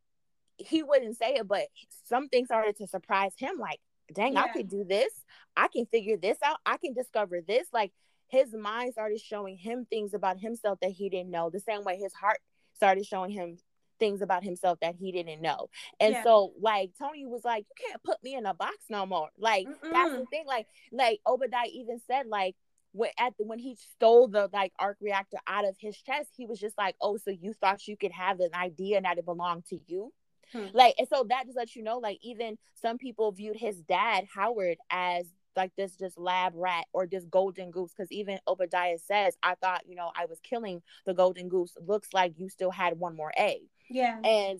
he 0.59 0.83
wouldn't 0.83 1.17
say 1.17 1.35
it, 1.35 1.47
but 1.47 1.67
something 2.05 2.45
started 2.45 2.77
to 2.77 2.87
surprise 2.87 3.33
him, 3.37 3.57
like, 3.59 3.79
dang, 4.13 4.33
yeah. 4.33 4.43
I 4.43 4.47
could 4.49 4.69
do 4.69 4.83
this. 4.83 5.11
I 5.55 5.67
can 5.67 5.85
figure 5.85 6.17
this 6.17 6.37
out. 6.43 6.57
I 6.65 6.77
can 6.77 6.93
discover 6.93 7.41
this. 7.45 7.67
Like 7.73 7.91
his 8.27 8.53
mind 8.53 8.93
started 8.93 9.19
showing 9.19 9.57
him 9.57 9.85
things 9.89 10.13
about 10.13 10.39
himself 10.39 10.79
that 10.81 10.91
he 10.91 11.09
didn't 11.09 11.31
know. 11.31 11.49
The 11.49 11.59
same 11.59 11.83
way 11.83 11.97
his 11.97 12.13
heart 12.13 12.39
started 12.75 13.05
showing 13.05 13.31
him 13.31 13.57
things 13.99 14.21
about 14.21 14.43
himself 14.43 14.79
that 14.81 14.95
he 14.95 15.11
didn't 15.11 15.41
know. 15.41 15.69
And 15.99 16.13
yeah. 16.13 16.23
so 16.23 16.53
like 16.61 16.91
Tony 16.97 17.25
was 17.25 17.43
like, 17.43 17.65
You 17.69 17.87
can't 17.87 18.03
put 18.03 18.23
me 18.23 18.35
in 18.35 18.45
a 18.45 18.53
box 18.53 18.75
no 18.89 19.05
more. 19.05 19.29
Like 19.37 19.67
Mm-mm. 19.67 19.91
that's 19.91 20.11
the 20.11 20.25
thing. 20.29 20.45
Like 20.47 20.67
like 20.91 21.19
Obadiah 21.27 21.67
even 21.73 21.99
said, 22.07 22.27
like 22.27 22.55
when 22.91 23.11
at 23.19 23.33
the, 23.37 23.45
when 23.45 23.59
he 23.59 23.75
stole 23.95 24.27
the 24.27 24.49
like 24.53 24.71
arc 24.79 24.97
reactor 25.01 25.37
out 25.47 25.65
of 25.65 25.75
his 25.79 25.97
chest, 25.97 26.29
he 26.35 26.45
was 26.45 26.59
just 26.59 26.77
like, 26.77 26.95
Oh, 27.01 27.17
so 27.17 27.31
you 27.31 27.53
thought 27.53 27.87
you 27.87 27.97
could 27.97 28.13
have 28.13 28.39
an 28.39 28.51
idea 28.55 28.97
and 28.97 29.05
that 29.05 29.17
it 29.17 29.25
belonged 29.25 29.65
to 29.67 29.79
you? 29.87 30.13
Hmm. 30.51 30.65
Like, 30.73 30.95
and 30.97 31.07
so 31.07 31.25
that 31.29 31.45
just 31.45 31.57
lets 31.57 31.75
you 31.75 31.83
know, 31.83 31.97
like, 31.97 32.19
even 32.21 32.57
some 32.75 32.97
people 32.97 33.31
viewed 33.31 33.57
his 33.57 33.81
dad, 33.81 34.25
Howard, 34.33 34.77
as 34.89 35.25
like 35.55 35.71
this 35.75 35.97
just 35.97 36.17
lab 36.17 36.53
rat 36.55 36.85
or 36.93 37.05
this 37.05 37.25
golden 37.25 37.69
goose 37.71 37.91
because 37.91 38.09
even 38.11 38.39
obadiah 38.47 38.97
says 38.97 39.35
i 39.43 39.55
thought 39.55 39.81
you 39.85 39.95
know 39.95 40.09
i 40.15 40.25
was 40.25 40.39
killing 40.41 40.81
the 41.05 41.13
golden 41.13 41.49
goose. 41.49 41.75
Looks 41.85 42.09
like 42.13 42.33
you 42.37 42.49
still 42.49 42.71
had 42.71 42.99
one 42.99 43.15
more 43.15 43.31
egg. 43.35 43.61
Yeah. 43.89 44.19
And 44.23 44.59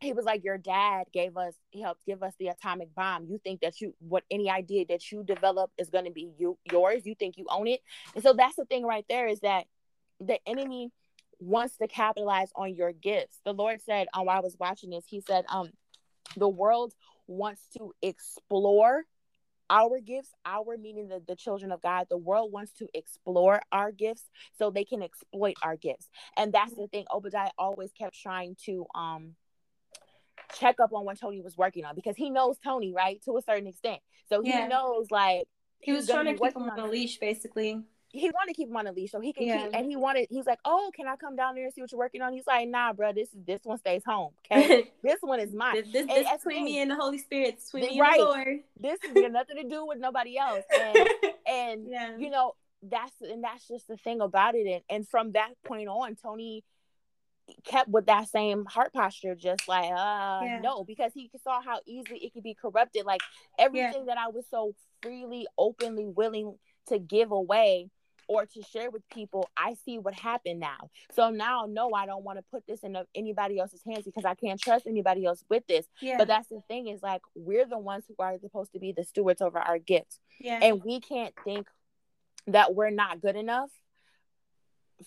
he 0.00 0.12
was 0.12 0.24
like 0.24 0.44
your 0.44 0.58
dad 0.58 1.04
gave 1.12 1.36
us 1.36 1.54
he 1.70 1.80
helped 1.80 2.04
give 2.04 2.22
us 2.22 2.34
the 2.38 2.48
atomic 2.48 2.94
bomb. 2.94 3.26
You 3.26 3.38
think 3.42 3.60
that 3.60 3.80
you 3.80 3.94
what 4.00 4.24
any 4.30 4.50
idea 4.50 4.84
that 4.88 5.10
you 5.10 5.24
develop 5.24 5.70
is 5.78 5.90
going 5.90 6.04
to 6.04 6.10
be 6.10 6.30
you 6.38 6.58
yours? 6.70 7.06
You 7.06 7.14
think 7.14 7.36
you 7.36 7.46
own 7.48 7.66
it? 7.66 7.80
And 8.14 8.22
so 8.22 8.32
that's 8.32 8.56
the 8.56 8.64
thing 8.64 8.84
right 8.84 9.04
there 9.08 9.28
is 9.28 9.40
that 9.40 9.66
the 10.20 10.38
enemy 10.46 10.90
wants 11.40 11.76
to 11.76 11.86
capitalize 11.86 12.50
on 12.54 12.74
your 12.74 12.92
gifts 12.92 13.38
the 13.44 13.52
lord 13.52 13.80
said 13.84 14.06
um, 14.14 14.26
while 14.26 14.38
i 14.38 14.40
was 14.40 14.56
watching 14.58 14.90
this 14.90 15.04
he 15.06 15.20
said 15.20 15.44
um 15.48 15.70
the 16.36 16.48
world 16.48 16.92
wants 17.26 17.62
to 17.76 17.92
explore 18.02 19.04
our 19.70 20.00
gifts, 20.00 20.30
our 20.44 20.76
meaning 20.76 21.08
the, 21.08 21.22
the 21.26 21.36
children 21.36 21.72
of 21.72 21.82
God, 21.82 22.06
the 22.08 22.16
world 22.16 22.52
wants 22.52 22.72
to 22.78 22.88
explore 22.94 23.60
our 23.70 23.92
gifts 23.92 24.24
so 24.58 24.70
they 24.70 24.84
can 24.84 25.02
exploit 25.02 25.56
our 25.62 25.76
gifts. 25.76 26.08
And 26.36 26.52
that's 26.52 26.74
the 26.74 26.86
thing. 26.88 27.04
Obadiah 27.12 27.50
always 27.58 27.92
kept 27.92 28.18
trying 28.20 28.56
to 28.64 28.86
um 28.94 29.34
check 30.54 30.76
up 30.80 30.92
on 30.94 31.04
what 31.04 31.20
Tony 31.20 31.42
was 31.42 31.56
working 31.56 31.84
on 31.84 31.94
because 31.94 32.16
he 32.16 32.30
knows 32.30 32.56
Tony, 32.64 32.92
right? 32.94 33.20
To 33.24 33.36
a 33.36 33.42
certain 33.42 33.66
extent. 33.66 34.00
So 34.28 34.42
he 34.42 34.50
yeah. 34.50 34.68
knows 34.68 35.10
like 35.10 35.44
he 35.80 35.92
was 35.92 36.06
trying 36.06 36.24
to 36.26 36.34
keep 36.34 36.56
him 36.56 36.62
on 36.62 36.78
a 36.78 36.86
leash 36.86 37.18
basically 37.18 37.82
he 38.10 38.30
wanted 38.30 38.52
to 38.52 38.54
keep 38.54 38.68
him 38.68 38.76
on 38.76 38.86
a 38.86 38.92
leash 38.92 39.10
so 39.10 39.20
he 39.20 39.32
can 39.32 39.46
yeah. 39.46 39.64
keep 39.64 39.74
and 39.74 39.86
he 39.86 39.96
wanted 39.96 40.26
he's 40.30 40.46
like 40.46 40.58
oh 40.64 40.90
can 40.94 41.06
i 41.06 41.16
come 41.16 41.36
down 41.36 41.54
there 41.54 41.64
and 41.64 41.74
see 41.74 41.80
what 41.80 41.92
you're 41.92 41.98
working 41.98 42.22
on 42.22 42.32
he's 42.32 42.46
like 42.46 42.68
nah 42.68 42.92
bro 42.92 43.12
this 43.12 43.28
is 43.28 43.44
this 43.46 43.60
one 43.64 43.78
stays 43.78 44.02
home 44.04 44.32
okay 44.52 44.90
this 45.02 45.18
one 45.20 45.40
is 45.40 45.52
mine 45.52 45.76
this, 45.76 45.92
this, 45.92 46.06
this 46.06 46.32
between 46.32 46.64
me 46.64 46.80
and 46.80 46.90
the 46.90 46.94
holy 46.94 47.18
spirit 47.18 47.58
between 47.64 47.84
this, 47.84 47.92
me 47.92 48.00
right. 48.00 48.12
and 48.12 48.20
the 48.20 48.24
lord 48.24 48.58
this 48.80 48.98
has 49.02 49.12
got 49.14 49.32
nothing 49.32 49.56
to 49.56 49.68
do 49.68 49.86
with 49.86 49.98
nobody 49.98 50.38
else 50.38 50.64
and 50.78 51.08
and 51.46 51.86
yeah. 51.90 52.16
you 52.16 52.30
know 52.30 52.54
that's 52.82 53.12
and 53.20 53.42
that's 53.42 53.66
just 53.66 53.88
the 53.88 53.96
thing 53.96 54.20
about 54.20 54.54
it 54.54 54.66
and, 54.66 54.82
and 54.88 55.08
from 55.08 55.32
that 55.32 55.50
point 55.64 55.88
on 55.88 56.14
tony 56.14 56.64
kept 57.64 57.88
with 57.88 58.06
that 58.06 58.28
same 58.28 58.66
heart 58.66 58.92
posture 58.92 59.34
just 59.34 59.66
like 59.66 59.90
uh 59.90 60.40
yeah. 60.42 60.60
no 60.62 60.84
because 60.84 61.12
he 61.14 61.30
saw 61.42 61.62
how 61.62 61.80
easily 61.86 62.18
it 62.18 62.32
could 62.32 62.42
be 62.42 62.54
corrupted 62.54 63.06
like 63.06 63.22
everything 63.58 64.04
that 64.06 64.18
i 64.18 64.28
was 64.28 64.44
so 64.50 64.74
freely 65.02 65.46
openly 65.56 66.04
willing 66.04 66.54
to 66.86 66.98
give 66.98 67.32
away 67.32 67.88
or 68.28 68.46
to 68.46 68.62
share 68.62 68.90
with 68.90 69.02
people, 69.08 69.48
I 69.56 69.74
see 69.84 69.98
what 69.98 70.14
happened 70.14 70.60
now. 70.60 70.90
So 71.14 71.30
now, 71.30 71.66
no, 71.68 71.92
I 71.94 72.06
don't 72.06 72.24
want 72.24 72.38
to 72.38 72.44
put 72.50 72.66
this 72.66 72.80
in 72.80 72.96
anybody 73.14 73.58
else's 73.58 73.82
hands 73.84 74.04
because 74.04 74.24
I 74.24 74.34
can't 74.34 74.60
trust 74.60 74.86
anybody 74.86 75.24
else 75.24 75.42
with 75.48 75.66
this. 75.66 75.86
Yeah. 76.00 76.18
But 76.18 76.28
that's 76.28 76.48
the 76.48 76.60
thing 76.68 76.88
is 76.88 77.02
like 77.02 77.22
we're 77.34 77.66
the 77.66 77.78
ones 77.78 78.04
who 78.06 78.14
are 78.18 78.38
supposed 78.38 78.72
to 78.72 78.78
be 78.78 78.92
the 78.92 79.04
stewards 79.04 79.40
over 79.40 79.58
our 79.58 79.78
gifts. 79.78 80.20
Yeah. 80.38 80.60
And 80.62 80.84
we 80.84 81.00
can't 81.00 81.34
think 81.44 81.66
that 82.46 82.74
we're 82.74 82.90
not 82.90 83.20
good 83.20 83.36
enough 83.36 83.70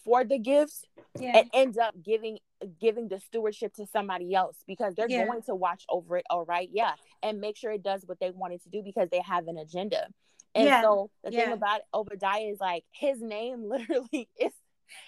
for 0.03 0.23
the 0.23 0.39
gifts 0.39 0.85
yeah. 1.19 1.37
and 1.37 1.49
end 1.53 1.77
up 1.77 1.93
giving 2.03 2.39
giving 2.79 3.07
the 3.07 3.19
stewardship 3.19 3.73
to 3.73 3.85
somebody 3.87 4.33
else 4.33 4.57
because 4.67 4.95
they're 4.95 5.09
yeah. 5.09 5.25
going 5.25 5.41
to 5.41 5.55
watch 5.55 5.83
over 5.89 6.17
it 6.17 6.25
all 6.29 6.45
right 6.45 6.69
yeah 6.71 6.93
and 7.23 7.41
make 7.41 7.57
sure 7.57 7.71
it 7.71 7.83
does 7.83 8.03
what 8.05 8.19
they 8.19 8.29
wanted 8.29 8.61
to 8.61 8.69
do 8.69 8.81
because 8.83 9.09
they 9.09 9.21
have 9.21 9.47
an 9.47 9.57
agenda 9.57 10.07
and 10.53 10.65
yeah. 10.65 10.81
so 10.81 11.09
the 11.23 11.31
yeah. 11.31 11.45
thing 11.45 11.53
about 11.53 11.81
Obadiah 11.93 12.41
is 12.51 12.59
like 12.59 12.83
his 12.91 13.21
name 13.21 13.63
literally 13.69 14.29
is 14.39 14.51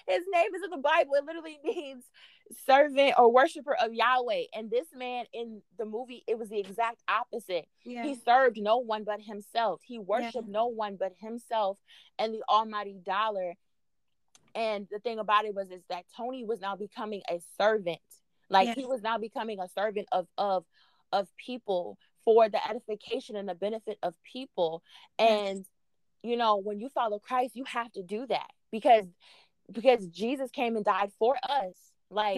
his 0.08 0.23
name 0.32 0.56
is 0.56 0.63
in 0.63 0.69
the 0.69 0.77
Bible. 0.77 1.15
It 1.15 1.25
literally 1.25 1.60
means 1.63 2.06
servant 2.65 3.13
or 3.17 3.32
worshiper 3.32 3.75
of 3.75 3.93
Yahweh. 3.93 4.43
And 4.53 4.69
this 4.69 4.88
man 4.95 5.25
in 5.34 5.62
the 5.77 5.86
movie, 5.86 6.23
it 6.27 6.38
was 6.38 6.49
the 6.49 6.60
exact 6.60 7.01
opposite. 7.08 7.65
Yeah. 7.84 8.03
He 8.03 8.15
served 8.15 8.58
no 8.58 8.77
one 8.77 9.03
but 9.03 9.21
himself. 9.21 9.82
He 9.84 9.99
worshiped 9.99 10.47
no 10.47 10.67
one 10.67 10.97
but 10.97 11.13
himself 11.19 11.77
and 12.17 12.34
the 12.34 12.43
almighty 12.49 12.97
dollar. 13.03 13.56
And 14.56 14.88
the 14.91 14.99
thing 14.99 15.19
about 15.19 15.45
it 15.45 15.56
was 15.56 15.69
is 15.71 15.82
that 15.89 16.06
Tony 16.15 16.43
was 16.43 16.62
now 16.62 16.75
becoming 16.75 17.21
a 17.29 17.41
servant. 17.60 17.99
Like 18.49 18.75
he 18.75 18.86
was 18.86 19.01
now 19.01 19.17
becoming 19.17 19.60
a 19.60 19.67
servant 19.69 20.08
of 20.12 20.27
of 20.38 20.63
of 21.12 21.27
people 21.38 21.97
for 22.26 22.50
the 22.50 22.66
edification 22.70 23.36
and 23.36 23.48
the 23.48 23.56
benefit 23.56 23.98
of 24.04 24.14
people. 24.24 24.84
And 25.20 25.66
you 26.24 26.38
know, 26.38 26.58
when 26.58 26.80
you 26.80 26.90
follow 26.90 27.20
Christ, 27.20 27.56
you 27.56 27.66
have 27.66 27.92
to 27.94 28.04
do 28.04 28.26
that 28.28 28.50
because 28.72 29.06
because 29.72 30.06
Jesus 30.08 30.52
came 30.52 30.76
and 30.76 30.86
died 30.86 31.12
for 31.20 31.36
us. 31.44 31.74
Like 32.10 32.38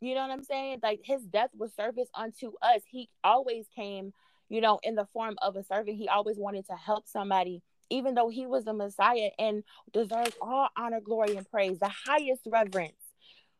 you 0.00 0.14
know 0.14 0.22
what 0.22 0.30
I'm 0.30 0.44
saying? 0.44 0.80
Like 0.82 1.00
his 1.04 1.22
death 1.22 1.50
was 1.56 1.72
service 1.74 2.08
unto 2.14 2.52
us. 2.62 2.82
He 2.88 3.08
always 3.22 3.66
came, 3.74 4.12
you 4.48 4.60
know, 4.60 4.80
in 4.82 4.96
the 4.96 5.06
form 5.12 5.36
of 5.42 5.56
a 5.56 5.62
servant. 5.62 5.96
He 5.96 6.08
always 6.08 6.38
wanted 6.38 6.66
to 6.66 6.74
help 6.74 7.06
somebody 7.06 7.62
even 7.92 8.14
though 8.14 8.30
he 8.30 8.46
was 8.46 8.64
the 8.64 8.72
Messiah 8.72 9.30
and 9.38 9.62
deserves 9.92 10.34
all 10.40 10.68
honor, 10.78 11.00
glory, 11.00 11.36
and 11.36 11.48
praise, 11.50 11.78
the 11.78 11.92
highest 12.06 12.40
reverence. 12.46 12.94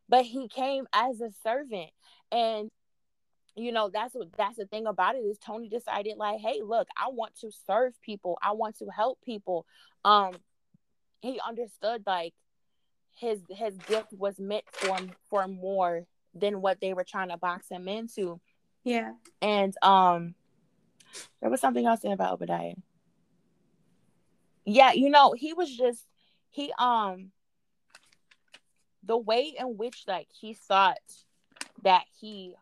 But 0.09 0.25
he 0.25 0.47
came 0.47 0.87
as 0.91 1.21
a 1.21 1.29
servant. 1.43 1.91
And 2.31 2.71
you 3.55 3.71
know 3.71 3.89
that's 3.89 4.15
what 4.15 4.31
that's 4.37 4.57
the 4.57 4.65
thing 4.65 4.87
about 4.87 5.15
it 5.15 5.19
is 5.19 5.37
tony 5.37 5.69
decided 5.69 6.17
like 6.17 6.39
hey 6.39 6.61
look 6.63 6.87
i 6.97 7.07
want 7.09 7.35
to 7.39 7.51
serve 7.67 7.93
people. 8.01 8.37
I 8.41 8.53
want 8.53 8.77
to 8.79 8.87
help 8.87 9.19
people. 9.23 9.65
Um 10.03 10.33
he 11.21 11.39
understood 11.45 12.03
like 12.05 12.33
his 13.15 13.41
his 13.49 13.77
gift 13.87 14.11
was 14.13 14.39
meant 14.39 14.65
for 14.71 14.97
for 15.29 15.47
more 15.47 16.05
than 16.33 16.61
what 16.61 16.81
they 16.81 16.93
were 16.93 17.03
trying 17.03 17.29
to 17.29 17.37
box 17.37 17.69
him 17.69 17.87
into. 17.87 18.39
Yeah. 18.83 19.13
And 19.41 19.75
um 19.81 20.35
there 21.41 21.49
was 21.49 21.61
something 21.61 21.85
else 21.85 22.03
in 22.03 22.11
about 22.11 22.33
obadiah. 22.33 22.73
Yeah 24.65 24.93
you 24.93 25.09
know 25.09 25.33
he 25.33 25.53
was 25.53 25.75
just 25.75 26.05
he 26.49 26.73
um 26.77 27.31
the 29.03 29.17
way 29.17 29.53
in 29.57 29.77
which 29.77 30.05
like 30.07 30.27
he 30.31 30.53
thought 30.53 30.97
that 31.83 32.03
he 32.19 32.55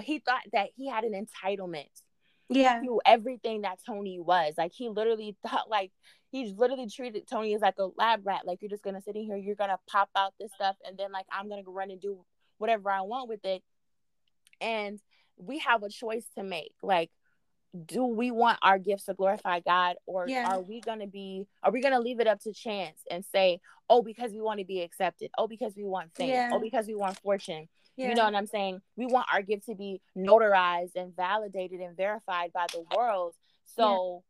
he 0.00 0.18
thought 0.18 0.42
that 0.52 0.70
he 0.76 0.88
had 0.88 1.04
an 1.04 1.12
entitlement 1.12 1.88
yeah 2.48 2.80
to 2.80 3.00
everything 3.06 3.62
that 3.62 3.78
Tony 3.86 4.20
was. 4.20 4.54
Like 4.58 4.72
he 4.74 4.88
literally 4.88 5.36
thought 5.46 5.70
like 5.70 5.92
he 6.30 6.52
literally 6.56 6.88
treated 6.88 7.28
Tony 7.28 7.54
as 7.54 7.62
like 7.62 7.78
a 7.78 7.88
lab 7.96 8.26
rat. 8.26 8.42
Like 8.44 8.58
you're 8.60 8.70
just 8.70 8.82
gonna 8.82 9.00
sit 9.00 9.16
in 9.16 9.24
here, 9.24 9.36
you're 9.36 9.54
gonna 9.54 9.78
pop 9.88 10.10
out 10.16 10.34
this 10.38 10.50
stuff, 10.54 10.76
and 10.86 10.98
then 10.98 11.12
like 11.12 11.26
I'm 11.32 11.48
gonna 11.48 11.62
go 11.62 11.72
run 11.72 11.90
and 11.90 12.00
do 12.00 12.24
whatever 12.58 12.90
I 12.90 13.02
want 13.02 13.28
with 13.28 13.44
it. 13.44 13.62
And 14.60 15.00
we 15.36 15.58
have 15.60 15.82
a 15.82 15.88
choice 15.88 16.26
to 16.36 16.44
make. 16.44 16.74
Like, 16.82 17.10
do 17.86 18.04
we 18.04 18.30
want 18.30 18.58
our 18.62 18.78
gifts 18.78 19.04
to 19.04 19.14
glorify 19.14 19.60
God, 19.60 19.96
or 20.06 20.26
yeah. 20.28 20.48
are 20.50 20.60
we 20.60 20.80
gonna 20.80 21.06
be 21.06 21.46
are 21.62 21.72
we 21.72 21.80
gonna 21.80 22.00
leave 22.00 22.20
it 22.20 22.26
up 22.26 22.40
to 22.40 22.52
chance 22.52 23.00
and 23.10 23.24
say, 23.24 23.60
oh, 23.90 24.02
because 24.02 24.32
we 24.32 24.40
want 24.40 24.60
to 24.60 24.64
be 24.64 24.80
accepted, 24.82 25.30
oh, 25.36 25.48
because 25.48 25.74
we 25.76 25.84
want 25.84 26.14
fame, 26.14 26.30
oh, 26.30 26.32
yeah. 26.32 26.50
oh, 26.52 26.60
because 26.60 26.86
we 26.86 26.94
want 26.94 27.18
fortune. 27.20 27.68
Yeah. 27.96 28.08
You 28.08 28.14
know 28.14 28.24
what 28.24 28.34
I'm 28.34 28.46
saying? 28.46 28.80
We 28.96 29.06
want 29.06 29.26
our 29.32 29.42
gift 29.42 29.66
to 29.66 29.74
be 29.74 30.00
notarized 30.16 30.96
and 30.96 31.14
validated 31.14 31.80
and 31.80 31.96
verified 31.96 32.52
by 32.52 32.66
the 32.72 32.84
world. 32.96 33.34
So, 33.76 34.24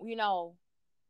you 0.00 0.14
know, 0.14 0.54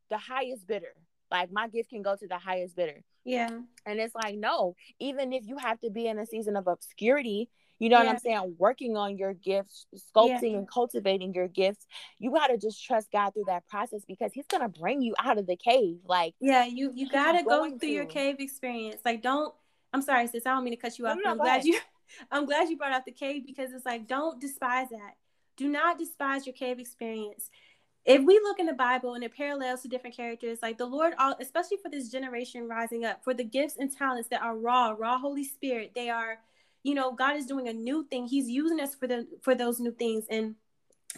the 0.08 0.16
highest 0.16 0.66
bidder. 0.66 0.94
Like 1.30 1.52
my 1.52 1.68
gift 1.68 1.90
can 1.90 2.02
go 2.02 2.16
to 2.16 2.26
the 2.26 2.38
highest 2.38 2.74
bidder. 2.74 3.02
Yeah. 3.24 3.50
And 3.84 4.00
it's 4.00 4.14
like, 4.14 4.36
no, 4.36 4.76
even 4.98 5.32
if 5.32 5.46
you 5.46 5.58
have 5.58 5.78
to 5.80 5.90
be 5.90 6.06
in 6.06 6.18
a 6.18 6.26
season 6.26 6.56
of 6.56 6.66
obscurity, 6.66 7.50
you 7.80 7.88
know 7.88 7.98
yeah. 7.98 8.04
what 8.04 8.12
I'm 8.12 8.18
saying? 8.18 8.54
Working 8.58 8.96
on 8.96 9.18
your 9.18 9.32
gifts, 9.32 9.86
sculpting 10.14 10.52
yeah. 10.52 10.58
and 10.58 10.70
cultivating 10.70 11.34
your 11.34 11.48
gifts. 11.48 11.86
You 12.18 12.30
got 12.30 12.48
to 12.48 12.58
just 12.58 12.84
trust 12.84 13.10
God 13.10 13.30
through 13.30 13.46
that 13.48 13.66
process 13.68 14.02
because 14.06 14.32
He's 14.32 14.46
gonna 14.46 14.68
bring 14.68 15.02
you 15.02 15.14
out 15.18 15.38
of 15.38 15.46
the 15.46 15.56
cave. 15.56 15.96
Like, 16.06 16.34
yeah, 16.40 16.66
you 16.66 16.92
you 16.94 17.08
gotta 17.10 17.42
go 17.42 17.68
through 17.68 17.78
to. 17.78 17.88
your 17.88 18.04
cave 18.04 18.36
experience. 18.38 19.00
Like, 19.04 19.22
don't. 19.22 19.52
I'm 19.92 20.02
sorry, 20.02 20.28
sis. 20.28 20.46
I 20.46 20.50
don't 20.50 20.62
mean 20.62 20.74
to 20.74 20.80
cut 20.80 20.98
you 20.98 21.08
off. 21.08 21.16
No, 21.16 21.22
no, 21.22 21.30
I'm 21.30 21.38
glad 21.38 21.60
ahead. 21.60 21.64
you. 21.64 21.80
I'm 22.30 22.44
glad 22.44 22.68
you 22.68 22.76
brought 22.76 22.92
out 22.92 23.04
the 23.04 23.12
cave 23.12 23.44
because 23.46 23.72
it's 23.72 23.86
like, 23.86 24.06
don't 24.06 24.40
despise 24.40 24.88
that. 24.90 25.14
Do 25.56 25.68
not 25.68 25.98
despise 25.98 26.46
your 26.46 26.54
cave 26.54 26.78
experience 26.78 27.50
if 28.04 28.22
we 28.22 28.34
look 28.42 28.58
in 28.58 28.66
the 28.66 28.72
Bible 28.72 29.14
and 29.14 29.22
it 29.22 29.36
parallels 29.36 29.82
to 29.82 29.88
different 29.88 30.16
characters, 30.16 30.58
like 30.62 30.78
the 30.78 30.86
Lord, 30.86 31.12
all, 31.18 31.36
especially 31.38 31.76
for 31.82 31.90
this 31.90 32.08
generation 32.10 32.66
rising 32.66 33.04
up, 33.04 33.22
for 33.22 33.34
the 33.34 33.44
gifts 33.44 33.76
and 33.78 33.94
talents 33.94 34.28
that 34.30 34.42
are 34.42 34.56
raw, 34.56 34.94
raw 34.98 35.18
Holy 35.18 35.44
Spirit, 35.44 35.92
they 35.94 36.08
are, 36.08 36.38
you 36.82 36.94
know, 36.94 37.12
God 37.12 37.36
is 37.36 37.46
doing 37.46 37.68
a 37.68 37.72
new 37.72 38.06
thing. 38.06 38.26
He's 38.26 38.48
using 38.48 38.80
us 38.80 38.94
for 38.94 39.06
the 39.06 39.26
for 39.42 39.54
those 39.54 39.80
new 39.80 39.92
things, 39.92 40.24
and 40.30 40.54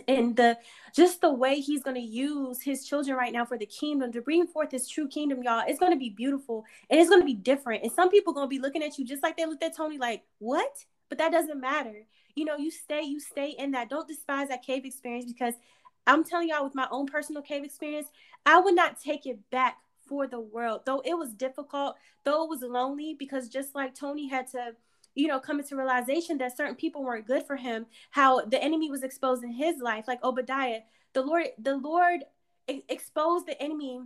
and 0.09 0.37
the 0.37 0.59
just 0.95 1.21
the 1.21 1.33
way 1.33 1.61
He's 1.61 1.83
going 1.83 1.97
to 1.97 2.03
use 2.03 2.63
His 2.63 2.87
children 2.87 3.17
right 3.17 3.33
now 3.33 3.45
for 3.45 3.59
the 3.59 3.67
kingdom 3.67 4.13
to 4.13 4.23
bring 4.23 4.47
forth 4.47 4.71
His 4.71 4.89
true 4.89 5.09
kingdom, 5.09 5.43
y'all. 5.43 5.65
It's 5.67 5.79
going 5.79 5.93
to 5.93 5.99
be 5.99 6.11
beautiful 6.11 6.65
and 6.89 6.99
it's 6.99 7.11
going 7.11 7.21
to 7.21 7.27
be 7.27 7.35
different. 7.35 7.83
And 7.83 7.93
some 7.93 8.11
people 8.11 8.33
going 8.33 8.47
to 8.47 8.51
be 8.51 8.59
looking 8.59 8.83
at 8.83 8.99
you 8.99 9.05
just 9.05 9.23
like 9.23 9.37
they 9.37 9.47
looked 9.47 9.63
at 9.63 9.77
Tony, 9.77 9.99
like 9.99 10.23
what? 10.39 10.73
But 11.09 11.19
that 11.19 11.33
doesn't 11.33 11.61
matter. 11.61 12.07
You 12.35 12.47
know, 12.47 12.57
you 12.57 12.71
stay, 12.71 13.03
you 13.03 13.21
stay 13.21 13.51
in 13.51 13.73
that. 13.73 13.91
Don't 13.91 14.09
despise 14.09 14.49
that 14.49 14.65
cave 14.65 14.87
experience 14.87 15.31
because 15.31 15.55
I'm 16.07 16.25
telling 16.25 16.49
y'all 16.49 16.65
with 16.65 16.75
my 16.75 16.89
own 16.91 17.07
personal 17.07 17.43
cave 17.43 17.65
experience, 17.65 18.09
I 18.47 18.59
would 18.59 18.75
not 18.75 19.01
take 19.01 19.27
it 19.27 19.39
back 19.51 19.77
for 20.07 20.27
the 20.27 20.41
world. 20.41 20.83
Though 20.85 21.03
it 21.05 21.15
was 21.15 21.35
difficult, 21.35 21.97
though 22.25 22.45
it 22.45 22.49
was 22.49 22.63
lonely, 22.63 23.15
because 23.19 23.49
just 23.49 23.75
like 23.75 23.95
Tony 23.95 24.29
had 24.29 24.51
to, 24.53 24.75
you 25.15 25.29
know, 25.29 25.39
coming 25.39 25.67
to 25.67 25.77
realization 25.77 26.39
that 26.39 26.57
certain 26.57 26.75
people 26.75 27.03
weren't 27.03 27.27
good 27.27 27.47
for 27.47 27.57
him, 27.57 27.87
how 28.11 28.45
the 28.45 28.63
enemy 28.63 28.91
was 28.91 29.03
exposed 29.03 29.45
in 29.45 29.53
his 29.53 29.81
life, 29.81 30.07
like 30.09 30.23
Obadiah. 30.25 30.81
The 31.13 31.23
Lord, 31.23 31.49
the 31.59 31.77
Lord 31.77 32.25
exposed 32.67 33.47
the 33.47 33.61
enemy 33.61 34.01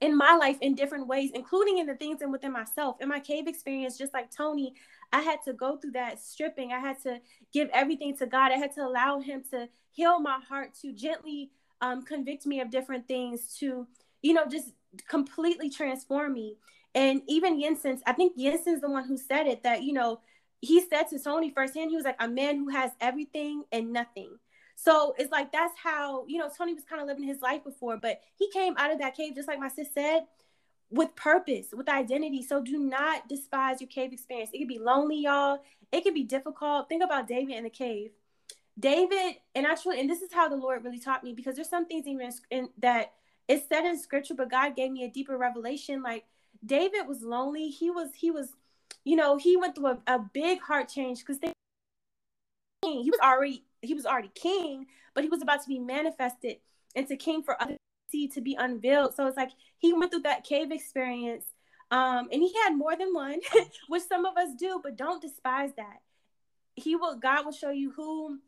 in 0.00 0.16
my 0.16 0.36
life 0.36 0.56
in 0.60 0.74
different 0.74 1.06
ways, 1.06 1.30
including 1.34 1.78
in 1.78 1.86
the 1.86 1.94
things 1.94 2.22
and 2.22 2.30
within 2.30 2.52
myself. 2.52 2.96
In 3.00 3.08
my 3.08 3.20
cave 3.20 3.48
experience, 3.48 3.98
just 3.98 4.14
like 4.14 4.30
Tony, 4.30 4.74
I 5.12 5.20
had 5.22 5.40
to 5.46 5.52
go 5.52 5.76
through 5.76 5.92
that 5.92 6.20
stripping. 6.20 6.72
I 6.72 6.78
had 6.78 7.02
to 7.02 7.20
give 7.52 7.68
everything 7.72 8.16
to 8.18 8.26
God. 8.26 8.52
I 8.52 8.56
had 8.56 8.74
to 8.76 8.82
allow 8.82 9.20
Him 9.20 9.42
to 9.50 9.68
heal 9.90 10.20
my 10.20 10.38
heart, 10.48 10.74
to 10.82 10.92
gently 10.92 11.50
um, 11.80 12.02
convict 12.02 12.46
me 12.46 12.60
of 12.60 12.70
different 12.70 13.08
things, 13.08 13.56
to, 13.58 13.86
you 14.22 14.32
know, 14.34 14.46
just 14.46 14.72
completely 15.08 15.70
transform 15.70 16.34
me. 16.34 16.56
And 16.94 17.22
even 17.28 17.60
Jensen's, 17.60 18.02
I 18.06 18.12
think 18.12 18.36
Jensen's 18.36 18.80
the 18.80 18.90
one 18.90 19.04
who 19.04 19.16
said 19.16 19.46
it 19.46 19.62
that, 19.62 19.82
you 19.82 19.92
know, 19.92 20.20
he 20.60 20.80
said 20.80 21.04
to 21.10 21.18
Tony 21.18 21.50
firsthand, 21.50 21.90
he 21.90 21.96
was 21.96 22.04
like, 22.04 22.16
a 22.20 22.28
man 22.28 22.56
who 22.56 22.68
has 22.68 22.90
everything 23.00 23.64
and 23.72 23.92
nothing. 23.92 24.38
So 24.74 25.14
it's 25.18 25.30
like 25.30 25.52
that's 25.52 25.74
how, 25.82 26.24
you 26.26 26.38
know, 26.38 26.50
Tony 26.56 26.74
was 26.74 26.84
kind 26.84 27.00
of 27.00 27.06
living 27.06 27.24
his 27.24 27.42
life 27.42 27.64
before, 27.64 27.98
but 27.98 28.20
he 28.36 28.50
came 28.50 28.74
out 28.78 28.90
of 28.90 28.98
that 28.98 29.16
cave, 29.16 29.34
just 29.34 29.48
like 29.48 29.58
my 29.58 29.68
sis 29.68 29.92
said, 29.92 30.20
with 30.90 31.14
purpose, 31.14 31.68
with 31.72 31.88
identity. 31.88 32.42
So 32.42 32.62
do 32.62 32.78
not 32.78 33.28
despise 33.28 33.80
your 33.80 33.88
cave 33.88 34.12
experience. 34.12 34.50
It 34.52 34.58
could 34.58 34.68
be 34.68 34.78
lonely, 34.78 35.22
y'all. 35.22 35.60
It 35.92 36.02
could 36.02 36.14
be 36.14 36.24
difficult. 36.24 36.88
Think 36.88 37.04
about 37.04 37.28
David 37.28 37.56
in 37.56 37.64
the 37.64 37.70
cave. 37.70 38.10
David, 38.78 39.36
and 39.54 39.66
actually, 39.66 40.00
and 40.00 40.08
this 40.08 40.22
is 40.22 40.32
how 40.32 40.48
the 40.48 40.56
Lord 40.56 40.82
really 40.84 40.98
taught 40.98 41.22
me 41.22 41.34
because 41.34 41.54
there's 41.54 41.68
some 41.68 41.86
things 41.86 42.06
even 42.06 42.32
in, 42.50 42.70
that 42.78 43.12
it's 43.48 43.68
said 43.68 43.84
in 43.84 43.98
scripture, 43.98 44.34
but 44.34 44.50
God 44.50 44.74
gave 44.74 44.90
me 44.90 45.04
a 45.04 45.10
deeper 45.10 45.36
revelation. 45.36 46.02
Like 46.02 46.24
David 46.64 47.06
was 47.06 47.22
lonely. 47.22 47.68
He 47.68 47.90
was, 47.90 48.10
he 48.14 48.30
was, 48.30 48.54
you 49.04 49.16
know, 49.16 49.36
he 49.36 49.56
went 49.56 49.74
through 49.74 49.86
a, 49.86 49.98
a 50.06 50.18
big 50.18 50.60
heart 50.60 50.88
change 50.88 51.20
because 51.20 51.38
he 52.82 53.10
was 53.10 53.20
already 53.22 53.64
he 53.82 53.94
was 53.94 54.06
already 54.06 54.30
king, 54.34 54.86
but 55.14 55.24
he 55.24 55.30
was 55.30 55.42
about 55.42 55.62
to 55.62 55.68
be 55.68 55.78
manifested 55.78 56.56
into 56.94 57.16
king 57.16 57.42
for 57.42 57.60
others 57.60 57.76
to 58.12 58.40
be 58.40 58.56
unveiled. 58.58 59.14
So 59.14 59.26
it's 59.26 59.36
like 59.36 59.50
he 59.78 59.92
went 59.92 60.10
through 60.10 60.22
that 60.22 60.44
cave 60.44 60.72
experience. 60.72 61.44
Um, 61.92 62.28
and 62.32 62.42
he 62.42 62.52
had 62.64 62.76
more 62.76 62.96
than 62.96 63.12
one, 63.14 63.40
which 63.88 64.02
some 64.04 64.24
of 64.24 64.36
us 64.36 64.54
do, 64.58 64.80
but 64.82 64.96
don't 64.96 65.22
despise 65.22 65.70
that. 65.76 66.00
He 66.74 66.96
will 66.96 67.16
God 67.16 67.44
will 67.44 67.52
show 67.52 67.70
you 67.70 67.90
who 67.92 68.38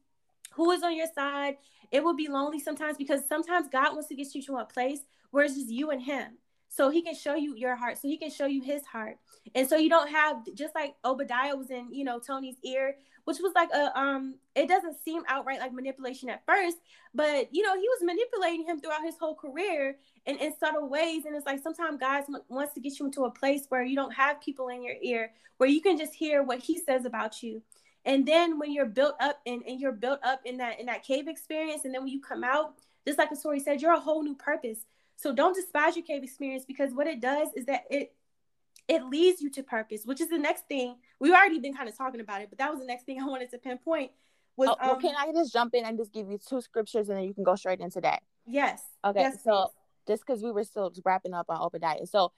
who 0.52 0.70
is 0.70 0.82
on 0.82 0.96
your 0.96 1.08
side. 1.14 1.56
It 1.90 2.04
will 2.04 2.14
be 2.14 2.28
lonely 2.28 2.60
sometimes 2.60 2.96
because 2.96 3.26
sometimes 3.28 3.68
God 3.70 3.92
wants 3.92 4.08
to 4.08 4.14
get 4.14 4.34
you 4.34 4.42
to 4.44 4.56
a 4.58 4.64
place 4.64 5.00
where 5.30 5.44
it's 5.44 5.54
just 5.54 5.70
you 5.70 5.90
and 5.90 6.02
him. 6.02 6.38
So 6.72 6.88
he 6.88 7.02
can 7.02 7.14
show 7.14 7.34
you 7.34 7.54
your 7.54 7.76
heart. 7.76 7.98
So 7.98 8.08
he 8.08 8.16
can 8.16 8.30
show 8.30 8.46
you 8.46 8.62
his 8.62 8.86
heart. 8.86 9.18
And 9.54 9.68
so 9.68 9.76
you 9.76 9.90
don't 9.90 10.08
have 10.08 10.38
just 10.54 10.74
like 10.74 10.94
Obadiah 11.04 11.54
was 11.54 11.70
in, 11.70 11.92
you 11.92 12.02
know, 12.02 12.18
Tony's 12.18 12.56
ear, 12.64 12.96
which 13.24 13.36
was 13.42 13.52
like 13.54 13.68
a 13.74 13.96
um 13.98 14.36
it 14.54 14.68
doesn't 14.68 14.96
seem 15.04 15.22
outright 15.28 15.60
like 15.60 15.74
manipulation 15.74 16.30
at 16.30 16.46
first, 16.46 16.78
but 17.12 17.48
you 17.52 17.62
know, 17.62 17.74
he 17.74 17.86
was 17.86 17.98
manipulating 18.02 18.64
him 18.64 18.80
throughout 18.80 19.04
his 19.04 19.18
whole 19.20 19.34
career 19.34 19.96
and 20.24 20.40
in 20.40 20.56
subtle 20.56 20.88
ways. 20.88 21.26
And 21.26 21.36
it's 21.36 21.44
like 21.44 21.62
sometimes 21.62 22.00
God 22.00 22.24
wants 22.48 22.72
to 22.72 22.80
get 22.80 22.98
you 22.98 23.04
into 23.04 23.24
a 23.24 23.30
place 23.30 23.66
where 23.68 23.84
you 23.84 23.94
don't 23.94 24.14
have 24.14 24.40
people 24.40 24.68
in 24.68 24.82
your 24.82 24.96
ear, 25.02 25.32
where 25.58 25.68
you 25.68 25.82
can 25.82 25.98
just 25.98 26.14
hear 26.14 26.42
what 26.42 26.60
he 26.60 26.78
says 26.78 27.04
about 27.04 27.42
you. 27.42 27.60
And 28.06 28.26
then 28.26 28.58
when 28.58 28.72
you're 28.72 28.86
built 28.86 29.16
up 29.20 29.40
and, 29.46 29.62
and 29.66 29.78
you're 29.78 29.92
built 29.92 30.20
up 30.24 30.40
in 30.46 30.56
that 30.56 30.80
in 30.80 30.86
that 30.86 31.04
cave 31.04 31.28
experience, 31.28 31.84
and 31.84 31.94
then 31.94 32.00
when 32.00 32.12
you 32.12 32.22
come 32.22 32.42
out, 32.42 32.76
just 33.06 33.18
like 33.18 33.28
the 33.28 33.36
story 33.36 33.60
said, 33.60 33.82
you're 33.82 33.92
a 33.92 34.00
whole 34.00 34.22
new 34.22 34.36
purpose. 34.36 34.86
So 35.22 35.32
don't 35.32 35.54
despise 35.54 35.96
your 35.96 36.04
cave 36.04 36.24
experience 36.24 36.64
because 36.64 36.92
what 36.92 37.06
it 37.06 37.20
does 37.20 37.48
is 37.54 37.66
that 37.66 37.84
it 37.90 38.12
it 38.88 39.04
leads 39.04 39.40
you 39.40 39.48
to 39.50 39.62
purpose, 39.62 40.02
which 40.04 40.20
is 40.20 40.28
the 40.28 40.38
next 40.38 40.66
thing. 40.66 40.96
We've 41.20 41.32
already 41.32 41.60
been 41.60 41.74
kind 41.74 41.88
of 41.88 41.96
talking 41.96 42.20
about 42.20 42.42
it, 42.42 42.48
but 42.50 42.58
that 42.58 42.70
was 42.70 42.80
the 42.80 42.86
next 42.86 43.04
thing 43.04 43.22
I 43.22 43.26
wanted 43.26 43.50
to 43.50 43.58
pinpoint. 43.58 44.10
Was, 44.56 44.70
oh, 44.70 44.76
well, 44.82 44.94
um, 44.96 45.00
can 45.00 45.14
I 45.16 45.32
just 45.32 45.52
jump 45.52 45.74
in 45.74 45.84
and 45.84 45.96
just 45.96 46.12
give 46.12 46.28
you 46.28 46.38
two 46.38 46.60
scriptures 46.60 47.08
and 47.08 47.16
then 47.16 47.24
you 47.24 47.32
can 47.32 47.44
go 47.44 47.54
straight 47.54 47.78
into 47.78 48.00
that? 48.00 48.22
Yes. 48.44 48.82
Okay. 49.04 49.20
Yes, 49.20 49.42
so 49.44 49.50
please. 49.52 49.70
just 50.08 50.26
because 50.26 50.42
we 50.42 50.50
were 50.50 50.64
still 50.64 50.92
wrapping 51.04 51.34
up 51.34 51.46
on 51.48 51.60
Obadiah. 51.60 52.04
So 52.06 52.32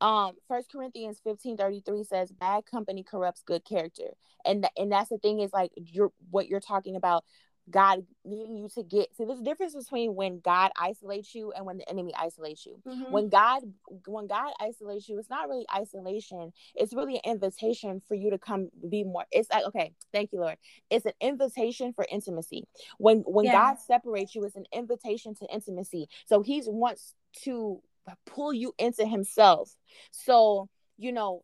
um 0.00 0.32
first 0.48 0.72
corinthians 0.72 1.20
15 1.22 1.58
33 1.58 2.04
says 2.04 2.32
bad 2.32 2.64
company 2.64 3.02
corrupts 3.02 3.42
good 3.44 3.62
character 3.66 4.14
and 4.46 4.62
th- 4.62 4.72
and 4.78 4.90
that's 4.90 5.10
the 5.10 5.18
thing 5.18 5.40
is 5.40 5.52
like 5.52 5.70
you're 5.76 6.10
what 6.30 6.48
you're 6.48 6.58
talking 6.58 6.96
about 6.96 7.22
God 7.70 8.04
needing 8.24 8.56
you 8.56 8.68
to 8.74 8.82
get. 8.82 9.14
See, 9.16 9.24
there's 9.24 9.40
a 9.40 9.44
difference 9.44 9.74
between 9.74 10.14
when 10.14 10.40
God 10.40 10.70
isolates 10.78 11.34
you 11.34 11.52
and 11.52 11.64
when 11.64 11.78
the 11.78 11.88
enemy 11.88 12.12
isolates 12.18 12.66
you. 12.66 12.80
Mm-hmm. 12.86 13.12
When 13.12 13.28
God, 13.28 13.62
when 14.06 14.26
God 14.26 14.52
isolates 14.60 15.08
you, 15.08 15.18
it's 15.18 15.30
not 15.30 15.48
really 15.48 15.66
isolation. 15.74 16.52
It's 16.74 16.92
really 16.92 17.16
an 17.16 17.32
invitation 17.32 18.02
for 18.06 18.14
you 18.14 18.30
to 18.30 18.38
come 18.38 18.70
be 18.88 19.04
more. 19.04 19.24
It's 19.30 19.50
like, 19.50 19.64
okay, 19.66 19.92
thank 20.12 20.32
you, 20.32 20.40
Lord. 20.40 20.56
It's 20.90 21.06
an 21.06 21.12
invitation 21.20 21.92
for 21.92 22.06
intimacy. 22.10 22.64
When 22.98 23.18
when 23.20 23.46
yeah. 23.46 23.52
God 23.52 23.78
separates 23.78 24.34
you, 24.34 24.44
it's 24.44 24.56
an 24.56 24.66
invitation 24.72 25.34
to 25.36 25.46
intimacy. 25.52 26.08
So 26.26 26.42
He 26.42 26.62
wants 26.66 27.14
to 27.44 27.80
pull 28.26 28.52
you 28.52 28.72
into 28.78 29.06
Himself. 29.06 29.74
So 30.10 30.68
you 30.98 31.12
know 31.12 31.42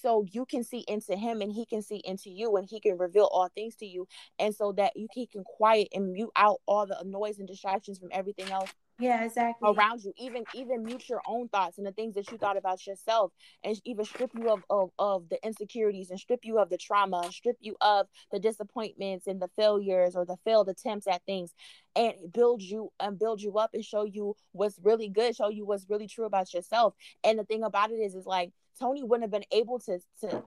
so 0.00 0.24
you 0.30 0.44
can 0.46 0.64
see 0.64 0.84
into 0.88 1.16
him 1.16 1.40
and 1.40 1.52
he 1.52 1.66
can 1.66 1.82
see 1.82 2.02
into 2.04 2.30
you 2.30 2.56
and 2.56 2.68
he 2.68 2.80
can 2.80 2.98
reveal 2.98 3.28
all 3.32 3.48
things 3.54 3.76
to 3.76 3.86
you. 3.86 4.06
And 4.38 4.54
so 4.54 4.72
that 4.72 4.92
you 4.96 5.08
he 5.12 5.26
can 5.26 5.44
quiet 5.44 5.88
and 5.94 6.12
mute 6.12 6.30
out 6.36 6.60
all 6.66 6.86
the 6.86 7.02
noise 7.04 7.38
and 7.38 7.48
distractions 7.48 7.98
from 7.98 8.10
everything 8.12 8.50
else 8.50 8.70
yeah 8.98 9.24
exactly. 9.24 9.70
around 9.70 10.02
you. 10.04 10.12
Even 10.18 10.44
even 10.54 10.84
mute 10.84 11.08
your 11.08 11.22
own 11.26 11.48
thoughts 11.48 11.78
and 11.78 11.86
the 11.86 11.92
things 11.92 12.14
that 12.14 12.30
you 12.30 12.38
thought 12.38 12.56
about 12.56 12.86
yourself 12.86 13.32
and 13.64 13.80
even 13.84 14.04
strip 14.04 14.30
you 14.34 14.50
of, 14.50 14.62
of 14.70 14.90
of 14.98 15.28
the 15.28 15.38
insecurities 15.44 16.10
and 16.10 16.18
strip 16.20 16.40
you 16.44 16.58
of 16.58 16.70
the 16.70 16.78
trauma 16.78 17.20
and 17.24 17.32
strip 17.32 17.56
you 17.60 17.76
of 17.80 18.06
the 18.32 18.38
disappointments 18.38 19.26
and 19.26 19.40
the 19.40 19.48
failures 19.56 20.16
or 20.16 20.24
the 20.24 20.36
failed 20.44 20.68
attempts 20.68 21.06
at 21.06 21.24
things 21.26 21.52
and 21.96 22.14
build 22.32 22.62
you 22.62 22.90
and 23.00 23.18
build 23.18 23.40
you 23.42 23.58
up 23.58 23.70
and 23.74 23.84
show 23.84 24.04
you 24.04 24.34
what's 24.52 24.78
really 24.82 25.08
good 25.08 25.36
show 25.36 25.48
you 25.48 25.66
what's 25.66 25.86
really 25.88 26.08
true 26.08 26.26
about 26.26 26.52
yourself. 26.54 26.94
And 27.24 27.38
the 27.38 27.44
thing 27.44 27.62
about 27.62 27.90
it 27.90 27.96
is 27.96 28.14
is 28.14 28.26
like 28.26 28.52
Tony 28.80 29.02
wouldn't 29.02 29.24
have 29.24 29.30
been 29.30 29.48
able 29.52 29.78
to 29.80 30.00
to 30.20 30.42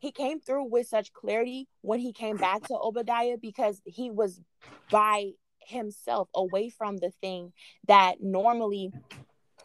he 0.00 0.12
came 0.12 0.40
through 0.40 0.64
with 0.64 0.88
such 0.88 1.12
clarity 1.12 1.68
when 1.82 2.00
he 2.00 2.12
came 2.12 2.36
back 2.36 2.62
to 2.68 2.74
Obadiah 2.74 3.36
because 3.40 3.82
he 3.84 4.10
was 4.10 4.40
by 4.90 5.32
himself 5.60 6.28
away 6.34 6.70
from 6.70 6.96
the 6.96 7.10
thing 7.20 7.52
that 7.86 8.16
normally 8.20 8.90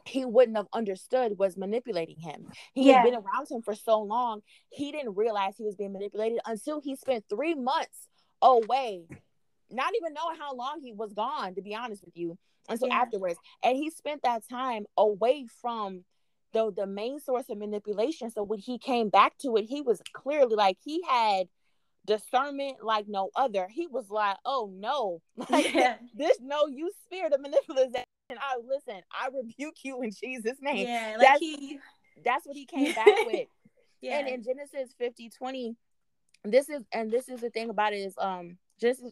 he 0.04 0.26
wouldn't 0.26 0.58
have 0.58 0.68
understood 0.74 1.38
was 1.40 1.58
manipulating 1.58 2.20
him. 2.20 2.48
He 2.74 2.90
yeah. 2.90 2.96
had 2.96 3.04
been 3.04 3.16
around 3.16 3.50
him 3.50 3.62
for 3.62 3.74
so 3.74 4.02
long, 4.02 4.42
he 4.70 4.92
didn't 4.92 5.16
realize 5.16 5.56
he 5.58 5.64
was 5.64 5.76
being 5.76 5.94
manipulated 5.94 6.40
until 6.46 6.80
he 6.80 6.96
spent 6.96 7.26
three 7.30 7.56
months 7.56 8.08
away, 8.42 9.06
not 9.72 9.94
even 9.96 10.14
knowing 10.14 10.38
how 10.38 10.54
long 10.54 10.80
he 10.82 10.94
was 10.94 11.14
gone, 11.14 11.56
to 11.56 11.62
be 11.62 11.74
honest 11.74 12.04
with 12.04 12.16
you. 12.16 12.38
Until 12.68 12.88
yeah. 12.88 12.96
afterwards. 12.96 13.38
And 13.64 13.78
he 13.78 13.92
spent 13.92 14.24
that 14.24 14.42
time 14.50 14.86
away 14.98 15.46
from 15.62 16.04
the 16.56 16.72
the 16.72 16.88
main 16.88 17.20
source 17.20 17.50
of 17.50 17.58
manipulation. 17.58 18.32
So 18.32 18.42
when 18.44 18.60
he 18.60 18.80
came 18.80 19.10
back 19.10 19.38
to 19.40 19.58
it, 19.58 19.66
he 19.66 19.82
was 19.82 20.02
clearly 20.14 20.56
like 20.56 20.78
he 20.84 21.04
had 21.08 21.48
discernment 22.06 22.78
like 22.82 23.08
no 23.08 23.30
other. 23.36 23.68
He 23.70 23.88
was 23.88 24.10
like, 24.10 24.38
"Oh 24.46 24.72
no, 24.74 25.22
like 25.50 25.74
yeah. 25.74 25.98
this 26.16 26.38
no 26.42 26.68
you 26.68 26.90
spirit 27.06 27.34
of 27.34 27.42
manipulation." 27.42 28.06
I 28.32 28.58
listen, 28.66 29.02
I 29.12 29.28
rebuke 29.36 29.76
you 29.84 30.02
in 30.02 30.12
Jesus' 30.12 30.58
name. 30.62 30.88
Yeah, 30.88 31.16
like 31.18 31.28
that's, 31.28 31.40
he, 31.40 31.80
that's 32.24 32.48
what 32.48 32.56
he 32.56 32.66
came 32.74 32.94
back 32.94 33.26
with. 33.26 33.48
Yeah. 34.02 34.20
And 34.20 34.28
in 34.28 34.44
Genesis 34.44 34.94
50, 34.98 35.30
20, 35.30 35.76
this 36.46 36.70
is 36.70 36.82
and 36.92 37.12
this 37.12 37.28
is 37.28 37.42
the 37.42 37.50
thing 37.50 37.70
about 37.70 37.94
it 37.94 37.98
is 37.98 38.16
um 38.18 38.58
Genesis 38.80 39.12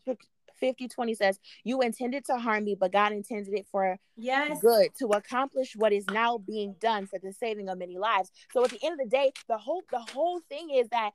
50 0.64 0.88
20 0.88 1.14
says, 1.14 1.40
You 1.66 1.82
intended 1.82 2.24
to 2.26 2.38
harm 2.38 2.64
me, 2.64 2.78
but 2.80 2.94
God 2.94 3.12
intended 3.12 3.54
it 3.54 3.66
for 3.70 4.00
yes. 4.16 4.62
good 4.62 4.92
to 5.00 5.08
accomplish 5.08 5.76
what 5.76 5.92
is 5.92 6.06
now 6.08 6.38
being 6.38 6.76
done 6.80 7.06
for 7.06 7.20
the 7.20 7.34
saving 7.34 7.68
of 7.68 7.78
many 7.78 7.98
lives. 7.98 8.32
So 8.54 8.64
at 8.64 8.70
the 8.70 8.80
end 8.82 8.94
of 8.94 9.10
the 9.10 9.14
day, 9.14 9.34
the 9.50 9.58
whole 9.58 9.84
the 9.92 10.00
whole 10.00 10.40
thing 10.48 10.70
is 10.70 10.88
that 10.90 11.12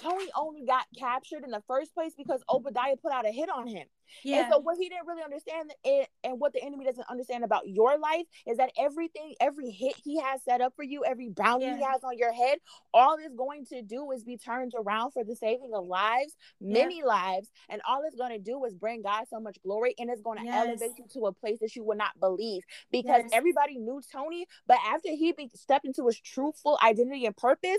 Tony 0.00 0.26
only 0.36 0.64
got 0.64 0.86
captured 0.98 1.44
in 1.44 1.50
the 1.50 1.62
first 1.66 1.94
place 1.94 2.12
because 2.16 2.42
Obadiah 2.48 2.96
put 2.96 3.12
out 3.12 3.26
a 3.26 3.30
hit 3.30 3.48
on 3.48 3.66
him. 3.66 3.86
Yeah. 4.24 4.42
And 4.42 4.52
so 4.52 4.58
what 4.58 4.76
he 4.78 4.88
didn't 4.88 5.06
really 5.06 5.22
understand 5.22 5.72
it, 5.84 6.08
and 6.24 6.38
what 6.38 6.52
the 6.52 6.62
enemy 6.62 6.84
doesn't 6.84 7.08
understand 7.08 7.44
about 7.44 7.68
your 7.68 7.98
life 7.98 8.26
is 8.46 8.58
that 8.58 8.70
everything, 8.78 9.34
every 9.40 9.70
hit 9.70 9.94
he 10.02 10.20
has 10.20 10.42
set 10.42 10.60
up 10.60 10.74
for 10.76 10.82
you, 10.82 11.04
every 11.04 11.28
bounty 11.28 11.66
yeah. 11.66 11.76
he 11.76 11.82
has 11.82 12.02
on 12.04 12.18
your 12.18 12.32
head, 12.32 12.58
all 12.92 13.16
it's 13.20 13.34
going 13.34 13.66
to 13.66 13.82
do 13.82 14.10
is 14.12 14.24
be 14.24 14.36
turned 14.36 14.72
around 14.76 15.12
for 15.12 15.24
the 15.24 15.36
saving 15.36 15.70
of 15.74 15.86
lives, 15.86 16.36
many 16.60 16.98
yeah. 16.98 17.04
lives, 17.04 17.48
and 17.68 17.80
all 17.88 18.02
it's 18.06 18.16
going 18.16 18.32
to 18.32 18.38
do 18.38 18.64
is 18.64 18.74
bring 18.74 19.02
God 19.02 19.24
so 19.30 19.40
much 19.40 19.58
glory, 19.62 19.94
and 19.98 20.10
it's 20.10 20.22
going 20.22 20.38
to 20.38 20.44
yes. 20.44 20.66
elevate 20.66 20.98
you 20.98 21.04
to 21.14 21.26
a 21.26 21.32
place 21.32 21.58
that 21.60 21.76
you 21.76 21.84
would 21.84 21.98
not 21.98 22.18
believe 22.18 22.62
because 22.90 23.22
yes. 23.22 23.30
everybody 23.32 23.78
knew 23.78 24.00
Tony, 24.12 24.46
but 24.66 24.78
after 24.86 25.10
he 25.10 25.32
be, 25.32 25.50
stepped 25.54 25.84
into 25.84 26.06
his 26.06 26.18
truthful 26.20 26.78
identity 26.82 27.26
and 27.26 27.36
purpose, 27.36 27.78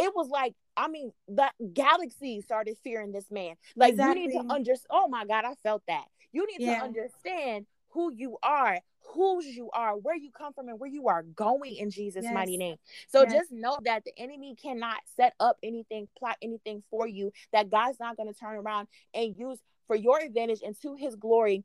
it 0.00 0.12
was 0.14 0.28
like 0.28 0.54
I 0.76 0.88
mean, 0.88 1.12
the 1.28 1.50
galaxy 1.74 2.40
started 2.40 2.76
fearing 2.82 3.12
this 3.12 3.30
man. 3.30 3.56
Like 3.76 3.92
exactly. 3.92 4.22
you 4.22 4.28
need 4.28 4.34
to 4.34 4.54
understand. 4.54 4.88
Oh 4.90 5.08
my 5.08 5.26
God, 5.26 5.44
I 5.44 5.54
felt 5.62 5.82
that. 5.88 6.04
You 6.32 6.46
need 6.46 6.64
yeah. 6.64 6.78
to 6.78 6.84
understand 6.84 7.66
who 7.90 8.12
you 8.12 8.38
are, 8.42 8.78
whose 9.14 9.44
you 9.44 9.68
are, 9.72 9.96
where 9.96 10.16
you 10.16 10.30
come 10.30 10.52
from, 10.54 10.68
and 10.68 10.80
where 10.80 10.88
you 10.88 11.08
are 11.08 11.22
going 11.22 11.76
in 11.76 11.90
Jesus' 11.90 12.24
yes. 12.24 12.32
mighty 12.32 12.56
name. 12.56 12.76
So 13.08 13.22
yes. 13.22 13.32
just 13.32 13.52
know 13.52 13.76
that 13.84 14.04
the 14.04 14.12
enemy 14.16 14.56
cannot 14.60 14.98
set 15.16 15.34
up 15.38 15.58
anything, 15.62 16.08
plot 16.18 16.36
anything 16.40 16.82
for 16.90 17.06
you 17.06 17.32
that 17.52 17.68
God's 17.68 18.00
not 18.00 18.16
going 18.16 18.32
to 18.32 18.38
turn 18.38 18.56
around 18.56 18.88
and 19.12 19.36
use 19.36 19.58
for 19.86 19.96
your 19.96 20.18
advantage 20.20 20.60
and 20.64 20.80
to 20.82 20.94
his 20.94 21.16
glory 21.16 21.64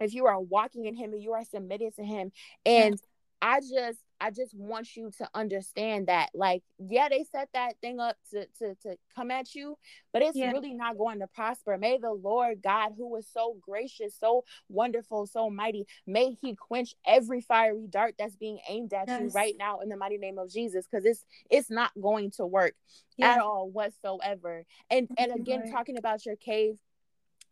if 0.00 0.14
you 0.14 0.26
are 0.26 0.40
walking 0.40 0.86
in 0.86 0.94
him 0.94 1.12
and 1.12 1.22
you 1.22 1.34
are 1.34 1.44
submitted 1.44 1.94
to 1.96 2.02
him. 2.02 2.32
And 2.64 2.98
I 3.42 3.60
just 3.60 4.00
I 4.20 4.30
just 4.30 4.54
want 4.54 4.96
you 4.96 5.10
to 5.18 5.28
understand 5.34 6.08
that 6.08 6.30
like 6.34 6.62
yeah 6.78 7.08
they 7.08 7.24
set 7.24 7.48
that 7.54 7.74
thing 7.80 8.00
up 8.00 8.16
to 8.30 8.46
to 8.58 8.74
to 8.82 8.96
come 9.14 9.30
at 9.30 9.54
you 9.54 9.76
but 10.12 10.22
it's 10.22 10.36
yeah. 10.36 10.50
really 10.50 10.74
not 10.74 10.98
going 10.98 11.20
to 11.20 11.26
prosper 11.26 11.78
may 11.78 11.98
the 11.98 12.12
Lord 12.12 12.62
God 12.62 12.92
who 12.96 13.14
is 13.16 13.26
so 13.32 13.56
gracious 13.60 14.14
so 14.18 14.44
wonderful 14.68 15.26
so 15.26 15.48
mighty 15.48 15.86
may 16.06 16.32
he 16.40 16.54
quench 16.54 16.94
every 17.06 17.40
fiery 17.40 17.86
dart 17.88 18.14
that's 18.18 18.36
being 18.36 18.58
aimed 18.68 18.92
at 18.92 19.08
yes. 19.08 19.20
you 19.20 19.28
right 19.28 19.54
now 19.58 19.80
in 19.80 19.88
the 19.88 19.96
mighty 19.96 20.18
name 20.18 20.38
of 20.38 20.50
Jesus 20.50 20.86
cuz 20.86 21.04
it's 21.04 21.24
it's 21.50 21.70
not 21.70 21.92
going 22.00 22.30
to 22.32 22.46
work 22.46 22.74
yeah. 23.16 23.32
at 23.32 23.40
all 23.40 23.70
whatsoever 23.70 24.64
and 24.90 25.08
and 25.18 25.32
again 25.32 25.70
talking 25.70 25.96
about 25.96 26.26
your 26.26 26.36
cave 26.36 26.78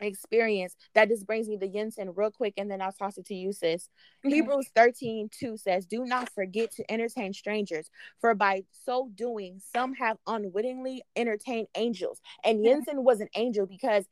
experience 0.01 0.77
that 0.95 1.09
just 1.09 1.27
brings 1.27 1.49
me 1.49 1.59
to 1.59 1.69
Yinsen 1.69 2.13
real 2.15 2.31
quick 2.31 2.55
and 2.57 2.71
then 2.71 2.81
I'll 2.81 2.93
toss 2.93 3.19
it 3.19 3.27
to 3.27 3.35
you 3.35 3.53
sis. 3.53 3.89
Okay. 4.25 4.37
Hebrews 4.37 4.71
13 4.75 5.31
2 5.33 5.57
says, 5.57 5.87
Do 5.87 6.05
not 6.05 6.31
forget 6.31 6.73
to 6.73 6.91
entertain 6.91 7.33
strangers, 7.33 7.91
for 8.21 8.35
by 8.35 8.65
so 8.85 9.11
doing, 9.15 9.61
some 9.73 9.95
have 9.95 10.19
unwittingly 10.27 11.03
entertained 11.17 11.69
angels. 11.75 12.21
And 12.45 12.65
Yinsen 12.65 13.03
was 13.03 13.21
an 13.21 13.29
angel 13.35 13.67
because 13.67 14.07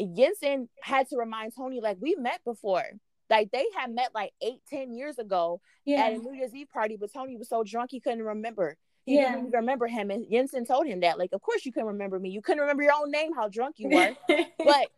Yinsen 0.00 0.68
had 0.82 1.08
to 1.10 1.16
remind 1.16 1.54
Tony, 1.56 1.80
like, 1.80 1.98
we 2.00 2.14
met 2.16 2.40
before. 2.44 2.84
Like 3.30 3.50
they 3.52 3.64
had 3.76 3.90
met 3.90 4.10
like 4.14 4.32
eight, 4.42 4.60
ten 4.68 4.92
years 4.92 5.18
ago 5.18 5.60
yeah. 5.84 6.04
at 6.04 6.12
a 6.12 6.18
New 6.18 6.34
Year's 6.34 6.54
Eve 6.54 6.68
party, 6.70 6.96
but 7.00 7.12
Tony 7.12 7.36
was 7.36 7.48
so 7.48 7.64
drunk 7.64 7.90
he 7.90 7.98
couldn't 7.98 8.22
remember. 8.22 8.76
He 9.04 9.16
yeah. 9.16 9.34
didn't 9.34 9.50
remember 9.50 9.86
him. 9.86 10.10
And 10.10 10.26
Yinsen 10.26 10.66
told 10.66 10.86
him 10.86 11.00
that, 11.00 11.18
like, 11.18 11.30
of 11.32 11.42
course 11.42 11.64
you 11.66 11.72
couldn't 11.72 11.88
remember 11.88 12.18
me. 12.18 12.30
You 12.30 12.40
couldn't 12.40 12.60
remember 12.60 12.82
your 12.82 12.92
own 12.98 13.10
name, 13.10 13.32
how 13.34 13.48
drunk 13.48 13.76
you 13.78 13.90
were. 13.90 14.16
but 14.58 14.88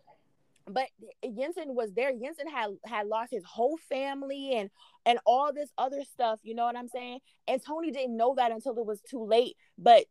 but 0.69 0.89
Yinsen 1.25 1.75
was 1.75 1.93
there. 1.93 2.13
Yinsen 2.13 2.51
had 2.51 2.71
had 2.85 3.07
lost 3.07 3.31
his 3.31 3.45
whole 3.45 3.79
family 3.89 4.55
and 4.55 4.71
and 5.05 5.19
all 5.25 5.53
this 5.53 5.71
other 5.79 6.03
stuff. 6.05 6.41
You 6.43 6.55
know 6.55 6.65
what 6.65 6.77
I'm 6.77 6.89
saying? 6.89 7.21
And 7.47 7.63
Tony 7.65 7.91
didn't 7.91 8.17
know 8.17 8.35
that 8.37 8.51
until 8.53 8.77
it 8.79 8.87
was 8.87 9.01
too 9.01 9.25
late. 9.25 9.57
But 9.79 10.07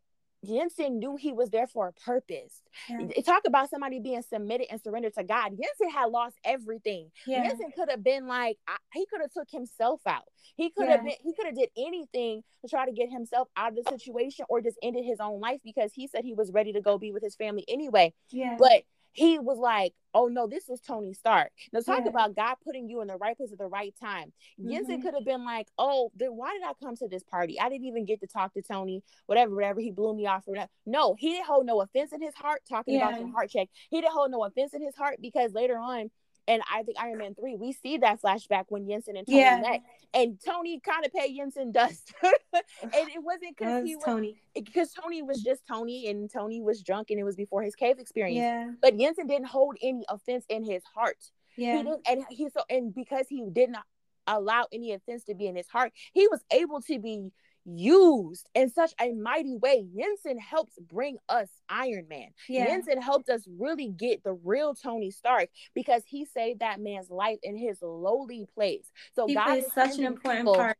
Yinsen 0.46 0.98
knew 0.98 1.16
he 1.16 1.32
was 1.32 1.50
there 1.50 1.66
for 1.66 1.88
a 1.88 1.92
purpose. 1.92 2.62
Yeah. 2.88 3.06
Talk 3.24 3.42
about 3.46 3.70
somebody 3.70 4.00
being 4.00 4.22
submitted 4.22 4.68
and 4.70 4.80
surrendered 4.80 5.14
to 5.14 5.24
God. 5.24 5.52
Yinsen 5.52 5.90
had 5.92 6.06
lost 6.06 6.36
everything. 6.44 7.10
Yeah. 7.26 7.50
Yinsen 7.50 7.74
could 7.74 7.90
have 7.90 8.04
been 8.04 8.26
like 8.26 8.56
he 8.92 9.06
could 9.06 9.20
have 9.20 9.32
took 9.32 9.50
himself 9.50 10.00
out. 10.06 10.24
He 10.56 10.70
could 10.70 10.88
have 10.88 11.00
yeah. 11.04 11.10
been 11.10 11.16
he 11.22 11.34
could 11.34 11.46
have 11.46 11.56
did 11.56 11.70
anything 11.76 12.42
to 12.62 12.68
try 12.68 12.86
to 12.86 12.92
get 12.92 13.10
himself 13.10 13.48
out 13.56 13.76
of 13.76 13.84
the 13.84 13.90
situation 13.90 14.46
or 14.48 14.60
just 14.60 14.78
ended 14.82 15.04
his 15.04 15.20
own 15.20 15.40
life 15.40 15.60
because 15.64 15.92
he 15.92 16.06
said 16.06 16.24
he 16.24 16.34
was 16.34 16.50
ready 16.52 16.72
to 16.72 16.80
go 16.80 16.96
be 16.96 17.12
with 17.12 17.22
his 17.22 17.36
family 17.36 17.64
anyway. 17.68 18.14
Yeah. 18.30 18.56
But 18.58 18.84
he 19.16 19.38
was 19.38 19.58
like, 19.58 19.94
oh 20.12 20.28
no, 20.28 20.46
this 20.46 20.68
is 20.68 20.80
Tony 20.80 21.14
Stark. 21.14 21.50
Now 21.72 21.80
talk 21.80 22.02
yeah. 22.04 22.10
about 22.10 22.36
God 22.36 22.56
putting 22.64 22.88
you 22.88 23.00
in 23.00 23.08
the 23.08 23.16
right 23.16 23.36
place 23.36 23.50
at 23.50 23.58
the 23.58 23.66
right 23.66 23.94
time. 24.00 24.32
mm 24.60 25.02
could 25.02 25.14
have 25.14 25.24
been 25.24 25.44
like, 25.44 25.68
oh, 25.78 26.10
then 26.14 26.30
why 26.30 26.52
did 26.52 26.62
I 26.62 26.72
come 26.82 26.96
to 26.96 27.08
this 27.08 27.22
party? 27.22 27.58
I 27.60 27.68
didn't 27.68 27.86
even 27.86 28.04
get 28.04 28.20
to 28.20 28.26
talk 28.26 28.54
to 28.54 28.62
Tony, 28.62 29.02
whatever, 29.26 29.54
whatever. 29.54 29.80
He 29.80 29.90
blew 29.90 30.14
me 30.14 30.26
off 30.26 30.44
or 30.46 30.54
that. 30.56 30.70
No, 30.84 31.14
he 31.18 31.30
didn't 31.32 31.46
hold 31.46 31.66
no 31.66 31.80
offense 31.80 32.12
in 32.12 32.22
his 32.22 32.34
heart 32.34 32.60
talking 32.68 32.94
yeah. 32.94 33.08
about 33.08 33.20
the 33.20 33.28
heart 33.28 33.50
check. 33.50 33.68
He 33.90 34.00
didn't 34.00 34.12
hold 34.12 34.30
no 34.30 34.44
offense 34.44 34.74
in 34.74 34.82
his 34.82 34.94
heart 34.94 35.16
because 35.20 35.52
later 35.52 35.78
on 35.78 36.10
and 36.48 36.62
I 36.72 36.82
think 36.82 36.96
Iron 37.00 37.18
Man 37.18 37.34
3, 37.34 37.56
we 37.56 37.72
see 37.72 37.98
that 37.98 38.20
flashback 38.22 38.64
when 38.68 38.86
Yinsen 38.86 39.18
and 39.18 39.26
Tony 39.26 39.40
yeah. 39.40 39.60
met. 39.60 39.82
And 40.14 40.38
Tony 40.44 40.80
kind 40.80 41.04
of 41.04 41.12
paid 41.12 41.36
Yinsen 41.36 41.72
dust. 41.72 42.14
and 42.22 42.92
it 42.92 43.22
wasn't 43.22 43.56
because 43.56 43.84
he 43.84 43.96
was 43.96 44.04
Tony. 44.04 44.36
Because 44.54 44.92
Tony 44.92 45.22
was 45.22 45.42
just 45.42 45.66
Tony 45.66 46.08
and 46.08 46.30
Tony 46.32 46.60
was 46.60 46.82
drunk 46.82 47.10
and 47.10 47.18
it 47.18 47.24
was 47.24 47.36
before 47.36 47.62
his 47.62 47.74
cave 47.74 47.98
experience. 47.98 48.36
Yeah. 48.36 48.70
But 48.80 48.96
Yinsen 48.96 49.28
didn't 49.28 49.46
hold 49.46 49.76
any 49.82 50.04
offense 50.08 50.44
in 50.48 50.64
his 50.64 50.82
heart. 50.84 51.18
Yeah. 51.56 51.78
He 51.78 51.82
didn't, 51.82 52.00
and 52.08 52.24
he 52.30 52.48
so 52.48 52.62
and 52.70 52.94
because 52.94 53.26
he 53.28 53.44
did 53.50 53.70
not 53.70 53.84
allow 54.26 54.66
any 54.72 54.92
offense 54.92 55.24
to 55.24 55.34
be 55.34 55.46
in 55.46 55.56
his 55.56 55.68
heart, 55.68 55.92
he 56.12 56.28
was 56.28 56.44
able 56.52 56.80
to 56.82 56.98
be 56.98 57.32
used 57.66 58.48
in 58.54 58.70
such 58.70 58.92
a 59.00 59.12
mighty 59.12 59.56
way. 59.56 59.86
Yinsen 59.94 60.38
helps 60.38 60.72
bring 60.80 61.18
us 61.28 61.48
Iron 61.68 62.06
Man. 62.08 62.28
Yeah. 62.48 62.66
Yinsen 62.66 63.02
helped 63.02 63.28
us 63.28 63.42
really 63.58 63.88
get 63.88 64.22
the 64.22 64.32
real 64.32 64.74
Tony 64.74 65.10
Stark 65.10 65.48
because 65.74 66.02
he 66.06 66.24
saved 66.24 66.60
that 66.60 66.80
man's 66.80 67.10
life 67.10 67.38
in 67.42 67.56
his 67.56 67.78
lowly 67.82 68.46
place. 68.54 68.90
So 69.14 69.26
he 69.26 69.34
God 69.34 69.58
is 69.58 69.72
such 69.74 69.98
an 69.98 70.04
important 70.04 70.46
people, 70.46 70.54
part. 70.54 70.78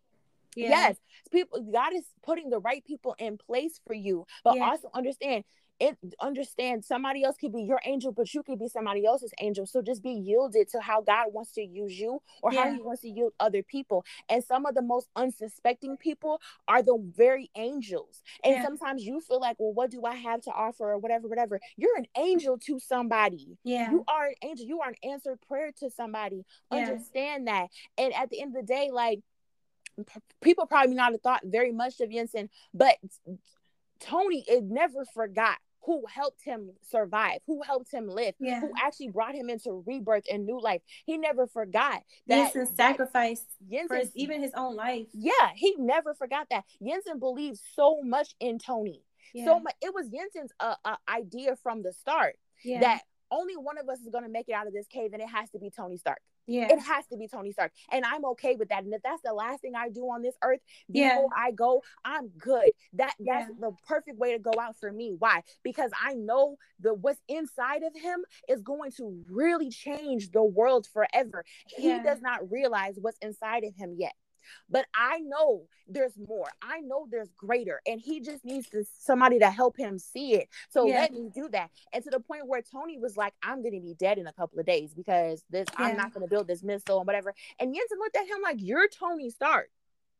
Yeah. 0.54 0.68
Yes, 0.70 0.96
people. 1.30 1.60
God 1.60 1.92
is 1.94 2.04
putting 2.24 2.50
the 2.50 2.60
right 2.60 2.84
people 2.84 3.14
in 3.18 3.36
place 3.36 3.80
for 3.86 3.94
you, 3.94 4.26
but 4.42 4.56
yeah. 4.56 4.70
also 4.70 4.88
understand 4.94 5.44
it 5.78 5.96
understand 6.20 6.84
somebody 6.84 7.22
else 7.22 7.36
could 7.38 7.52
be 7.52 7.62
your 7.62 7.80
angel, 7.84 8.12
but 8.12 8.32
you 8.32 8.42
could 8.42 8.58
be 8.58 8.68
somebody 8.68 9.04
else's 9.04 9.32
angel. 9.40 9.66
So 9.66 9.82
just 9.82 10.02
be 10.02 10.12
yielded 10.12 10.68
to 10.70 10.80
how 10.80 11.02
God 11.02 11.26
wants 11.32 11.52
to 11.52 11.62
use 11.62 11.98
you 11.98 12.22
or 12.42 12.52
yeah. 12.52 12.64
how 12.64 12.72
he 12.72 12.80
wants 12.80 13.02
to 13.02 13.10
use 13.10 13.32
other 13.38 13.62
people. 13.62 14.04
And 14.28 14.42
some 14.42 14.64
of 14.64 14.74
the 14.74 14.82
most 14.82 15.08
unsuspecting 15.16 15.96
people 15.98 16.40
are 16.66 16.82
the 16.82 16.98
very 17.14 17.50
angels. 17.56 18.22
And 18.42 18.54
yeah. 18.54 18.64
sometimes 18.64 19.04
you 19.04 19.20
feel 19.20 19.40
like, 19.40 19.56
well, 19.58 19.72
what 19.72 19.90
do 19.90 20.04
I 20.04 20.14
have 20.14 20.40
to 20.42 20.50
offer 20.50 20.92
or 20.92 20.98
whatever, 20.98 21.28
whatever. 21.28 21.60
You're 21.76 21.96
an 21.96 22.06
angel 22.16 22.58
to 22.66 22.78
somebody. 22.78 23.58
Yeah. 23.64 23.90
You 23.90 24.04
are 24.08 24.28
an 24.28 24.34
angel. 24.42 24.66
You 24.66 24.80
are 24.80 24.88
an 24.88 25.10
answered 25.10 25.40
prayer 25.46 25.72
to 25.80 25.90
somebody. 25.90 26.44
Yeah. 26.72 26.78
Understand 26.78 27.48
that. 27.48 27.68
And 27.98 28.14
at 28.14 28.30
the 28.30 28.40
end 28.40 28.56
of 28.56 28.66
the 28.66 28.66
day, 28.66 28.90
like 28.92 29.20
people 30.42 30.66
probably 30.66 30.94
not 30.94 31.12
have 31.12 31.20
thought 31.20 31.42
very 31.44 31.72
much 31.72 32.00
of 32.00 32.10
Yinsen, 32.10 32.48
but 32.72 32.96
Tony 34.00 34.44
it 34.46 34.64
never 34.64 35.04
forgot 35.04 35.58
who 35.86 36.04
helped 36.12 36.42
him 36.44 36.72
survive, 36.82 37.38
who 37.46 37.62
helped 37.62 37.92
him 37.92 38.08
live, 38.08 38.34
yeah. 38.40 38.60
who 38.60 38.72
actually 38.76 39.08
brought 39.08 39.34
him 39.34 39.48
into 39.48 39.84
rebirth 39.86 40.24
and 40.30 40.44
new 40.44 40.60
life. 40.60 40.82
He 41.04 41.16
never 41.16 41.46
forgot 41.46 42.02
that 42.26 42.52
Jensen 42.52 42.66
sacrificed 42.74 43.46
Jensen, 43.70 43.88
for 43.88 43.96
his, 43.96 44.10
even 44.14 44.42
his 44.42 44.52
own 44.54 44.74
life. 44.74 45.06
Yeah, 45.14 45.50
he 45.54 45.76
never 45.78 46.14
forgot 46.14 46.48
that. 46.50 46.64
Jensen 46.84 47.20
believed 47.20 47.60
so 47.74 48.00
much 48.02 48.34
in 48.40 48.58
Tony. 48.58 49.02
Yeah. 49.32 49.44
So 49.44 49.60
much. 49.60 49.74
It 49.80 49.94
was 49.94 50.08
Jensen's 50.08 50.50
uh, 50.58 50.74
uh, 50.84 50.96
idea 51.08 51.54
from 51.62 51.82
the 51.82 51.92
start 51.92 52.36
yeah. 52.64 52.80
that 52.80 53.02
only 53.30 53.56
one 53.56 53.78
of 53.78 53.88
us 53.88 54.00
is 54.00 54.08
going 54.10 54.24
to 54.24 54.30
make 54.30 54.48
it 54.48 54.52
out 54.52 54.66
of 54.66 54.72
this 54.72 54.86
cave, 54.88 55.10
and 55.12 55.22
it 55.22 55.28
has 55.28 55.48
to 55.50 55.58
be 55.58 55.70
Tony 55.70 55.96
Stark. 55.96 56.18
Yeah. 56.46 56.72
It 56.72 56.80
has 56.80 57.06
to 57.08 57.16
be 57.16 57.28
Tony 57.28 57.52
Stark. 57.52 57.72
And 57.90 58.04
I'm 58.04 58.24
okay 58.26 58.56
with 58.56 58.68
that. 58.68 58.84
And 58.84 58.92
if 58.94 59.02
that's 59.02 59.22
the 59.22 59.32
last 59.32 59.60
thing 59.62 59.74
I 59.74 59.88
do 59.88 60.04
on 60.04 60.22
this 60.22 60.34
earth 60.42 60.60
before 60.90 61.28
Yeah. 61.30 61.36
I 61.36 61.50
go, 61.50 61.82
I'm 62.04 62.28
good. 62.28 62.70
That 62.94 63.14
that's 63.18 63.48
Yeah. 63.50 63.54
the 63.58 63.72
perfect 63.86 64.18
way 64.18 64.32
to 64.32 64.38
go 64.38 64.52
out 64.60 64.76
for 64.76 64.92
me. 64.92 65.14
Why? 65.18 65.42
Because 65.62 65.90
I 66.00 66.14
know 66.14 66.56
the 66.80 66.94
what's 66.94 67.20
inside 67.28 67.82
of 67.82 67.94
him 67.94 68.24
is 68.48 68.62
going 68.62 68.92
to 68.92 69.24
really 69.28 69.70
change 69.70 70.30
the 70.30 70.44
world 70.44 70.86
forever. 70.86 71.44
He 71.66 71.88
Yeah. 71.88 72.02
does 72.02 72.20
not 72.20 72.50
realize 72.50 72.98
what's 73.00 73.18
inside 73.18 73.64
of 73.64 73.74
him 73.74 73.94
yet. 73.96 74.14
But 74.68 74.86
I 74.94 75.18
know 75.20 75.66
there's 75.88 76.16
more. 76.16 76.48
I 76.62 76.80
know 76.80 77.06
there's 77.10 77.30
greater. 77.36 77.80
And 77.86 78.00
he 78.00 78.20
just 78.20 78.44
needs 78.44 78.68
to 78.70 78.84
somebody 78.98 79.38
to 79.38 79.50
help 79.50 79.76
him 79.76 79.98
see 79.98 80.34
it. 80.34 80.48
So 80.68 80.86
Yeah. 80.86 81.00
let 81.00 81.12
me 81.12 81.30
do 81.34 81.48
that. 81.50 81.70
And 81.92 82.02
to 82.04 82.10
the 82.10 82.20
point 82.20 82.46
where 82.46 82.62
Tony 82.62 82.98
was 82.98 83.16
like, 83.16 83.34
I'm 83.42 83.62
gonna 83.62 83.80
be 83.80 83.94
dead 83.94 84.18
in 84.18 84.26
a 84.26 84.32
couple 84.32 84.58
of 84.58 84.66
days 84.66 84.94
because 84.94 85.44
this 85.50 85.66
Yeah. 85.78 85.86
I'm 85.86 85.96
not 85.96 86.12
gonna 86.12 86.26
build 86.26 86.46
this 86.48 86.62
missile 86.62 86.98
and 86.98 87.06
whatever. 87.06 87.34
And 87.58 87.74
Jensen 87.74 87.98
looked 87.98 88.16
at 88.16 88.26
him 88.26 88.42
like, 88.42 88.56
You're 88.60 88.88
Tony 88.88 89.30
Stark. 89.30 89.70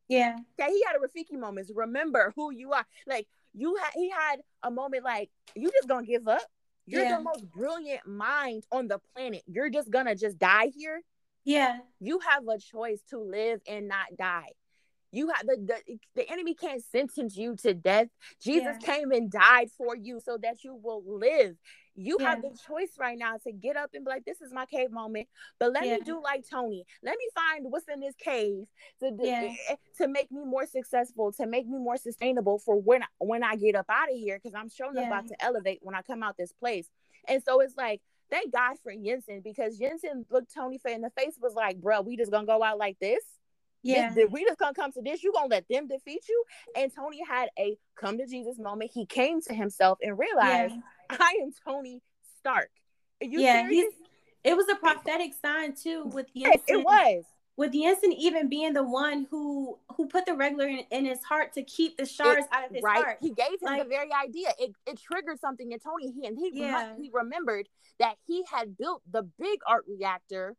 yeah. 0.09 0.39
Okay, 0.61 0.70
he 0.72 0.83
had 0.87 0.97
a 0.97 1.01
Rafiki 1.01 1.39
moment. 1.39 1.70
Remember 1.74 2.33
who 2.37 2.51
you 2.53 2.72
are. 2.72 2.87
Like 3.07 3.27
you 3.53 3.74
had 3.77 3.91
he 3.95 4.09
had 4.11 4.43
a 4.62 4.70
moment 4.70 5.03
like, 5.05 5.31
you 5.55 5.70
just 5.72 5.89
gonna 5.89 6.07
give 6.07 6.29
up. 6.29 6.43
You're 6.89 7.03
Yeah. 7.03 7.16
the 7.16 7.24
most 7.24 7.51
brilliant 7.51 8.07
mind 8.07 8.64
on 8.70 8.87
the 8.87 9.01
planet. 9.12 9.43
You're 9.47 9.70
just 9.70 9.91
gonna 9.91 10.14
just 10.14 10.39
die 10.39 10.68
here 10.68 11.03
Yeah. 11.47 11.79
you 12.01 12.19
have 12.29 12.47
a 12.47 12.59
choice 12.59 13.01
to 13.11 13.19
live 13.19 13.61
and 13.67 13.89
not 13.89 14.09
die. 14.19 14.51
You 15.13 15.29
have 15.29 15.47
the, 15.47 15.57
the 15.87 15.99
the 16.17 16.31
enemy 16.31 16.55
can't 16.55 16.85
sentence 16.85 17.37
you 17.37 17.57
to 17.63 17.73
death. 17.73 18.09
Jesus 18.43 18.77
Yeah. 18.83 18.95
came 18.95 19.13
and 19.13 19.31
died 19.31 19.71
for 19.79 19.97
you 19.97 20.21
so 20.21 20.37
that 20.43 20.63
you 20.65 20.75
will 20.75 21.03
live. 21.07 21.57
You 21.95 22.19
have 22.19 22.43
the 22.43 22.55
choice 22.69 22.91
right 22.99 23.17
now 23.17 23.37
to 23.45 23.53
get 23.53 23.77
up 23.77 23.91
and 23.95 24.05
be 24.05 24.11
like, 24.11 24.27
"This 24.27 24.43
is 24.43 24.53
my 24.53 24.67
cave 24.67 24.91
moment," 24.91 25.29
but 25.59 25.73
let 25.73 25.87
Yeah. 25.87 25.95
me 25.95 26.01
do 26.03 26.21
like 26.23 26.45
Tony. 26.51 26.85
Let 27.03 27.17
me 27.17 27.27
find 27.35 27.65
what's 27.71 27.89
in 27.89 28.01
this 28.01 28.17
cave 28.17 28.65
to 29.01 29.17
Yeah. 29.19 29.55
Eh, 29.71 29.77
to 29.99 30.09
make 30.09 30.31
me 30.31 30.45
more 30.45 30.67
successful, 30.67 31.33
to 31.33 31.47
make 31.47 31.67
me 31.67 31.79
more 31.79 31.97
sustainable 31.97 32.59
for 32.59 32.77
when 32.79 33.03
when 33.19 33.43
I 33.43 33.57
get 33.57 33.77
up 33.77 33.87
out 33.89 34.11
of 34.11 34.17
here. 34.17 34.39
Because 34.43 34.55
I'm 34.55 34.69
sure 34.69 34.91
Yeah. 34.93 35.07
about 35.07 35.29
to 35.29 35.43
elevate 35.43 35.79
when 35.83 35.95
I 35.95 36.03
come 36.03 36.23
out 36.23 36.37
this 36.37 36.53
place. 36.53 36.91
And 37.29 37.43
so 37.43 37.61
it's 37.61 37.77
like 37.77 38.03
thank 38.31 38.53
God 38.53 38.77
for 38.83 38.93
Jensen 38.93 39.41
because 39.43 39.79
Jensen 39.79 40.24
looked 40.31 40.53
Tony 40.55 40.79
Fay 40.79 40.95
in 40.95 41.01
the 41.01 41.11
face 41.11 41.37
was 41.41 41.55
like, 41.55 41.81
bro, 41.81 42.01
we 42.01 42.16
just 42.16 42.31
gonna 42.31 42.47
go 42.47 42.62
out 42.62 42.79
like 42.79 42.99
this. 42.99 43.22
Yeah. 43.83 44.12
This- 44.12 44.29
we 44.31 44.45
just 44.45 44.59
gonna 44.59 44.74
come 44.74 44.93
to 44.93 45.03
this. 45.03 45.22
You 45.22 45.33
gonna 45.33 45.49
let 45.49 45.66
them 45.68 45.87
defeat 45.87 46.29
you? 46.29 46.45
And 46.77 46.93
Tony 46.95 47.20
had 47.27 47.51
a 47.59 47.77
come 47.97 48.18
to 48.18 48.27
Jesus 48.27 48.59
moment. 48.59 48.91
He 48.93 49.07
came 49.07 49.41
to 49.43 49.55
himself 49.55 49.99
and 50.03 50.18
realized, 50.18 50.74
Yeah. 50.74 51.16
I 51.20 51.39
am 51.43 51.51
Tony 51.64 52.03
Stark. 52.39 52.70
Are 53.22 53.27
you 53.27 53.41
yeah. 53.41 53.62
serious? 53.62 53.95
It 54.45 54.57
was 54.57 54.66
a 54.68 54.77
prophetic 54.77 55.33
sign 55.41 55.74
too 55.74 56.05
with 56.07 56.27
Jensen. 56.35 56.61
it 56.68 56.85
was. 56.85 57.24
With 57.57 57.73
Jensen 57.73 58.13
even 58.13 58.49
being 58.49 58.75
the 58.75 58.83
one 58.83 59.27
who 59.31 59.79
who 59.97 60.07
put 60.09 60.27
the 60.27 60.35
regular 60.35 60.67
in, 60.67 60.81
in 60.91 61.05
his 61.07 61.23
heart 61.23 61.55
to 61.55 61.63
keep 61.63 61.97
the 61.97 62.05
shards 62.05 62.47
out 62.53 62.67
of 62.67 62.71
his 62.71 62.83
right. 62.83 63.03
heart. 63.03 63.19
He 63.21 63.31
gave 63.31 63.47
him 63.47 63.59
Like- 63.63 63.83
the 63.83 63.89
very 63.89 64.11
idea. 64.13 64.51
It, 64.59 64.73
it 64.87 65.01
triggered 65.01 65.41
something 65.41 65.73
in 65.73 65.79
Tony. 65.79 66.13
He 66.13 66.27
and 66.27 66.37
he 66.37 66.51
Yeah. 66.53 66.95
he 67.01 67.11
remembered 67.13 67.69
that 67.99 68.17
he 68.27 68.45
had 68.53 68.77
built 68.77 69.03
the 69.11 69.23
big 69.23 69.61
arc 69.67 69.85
reactor 69.89 70.55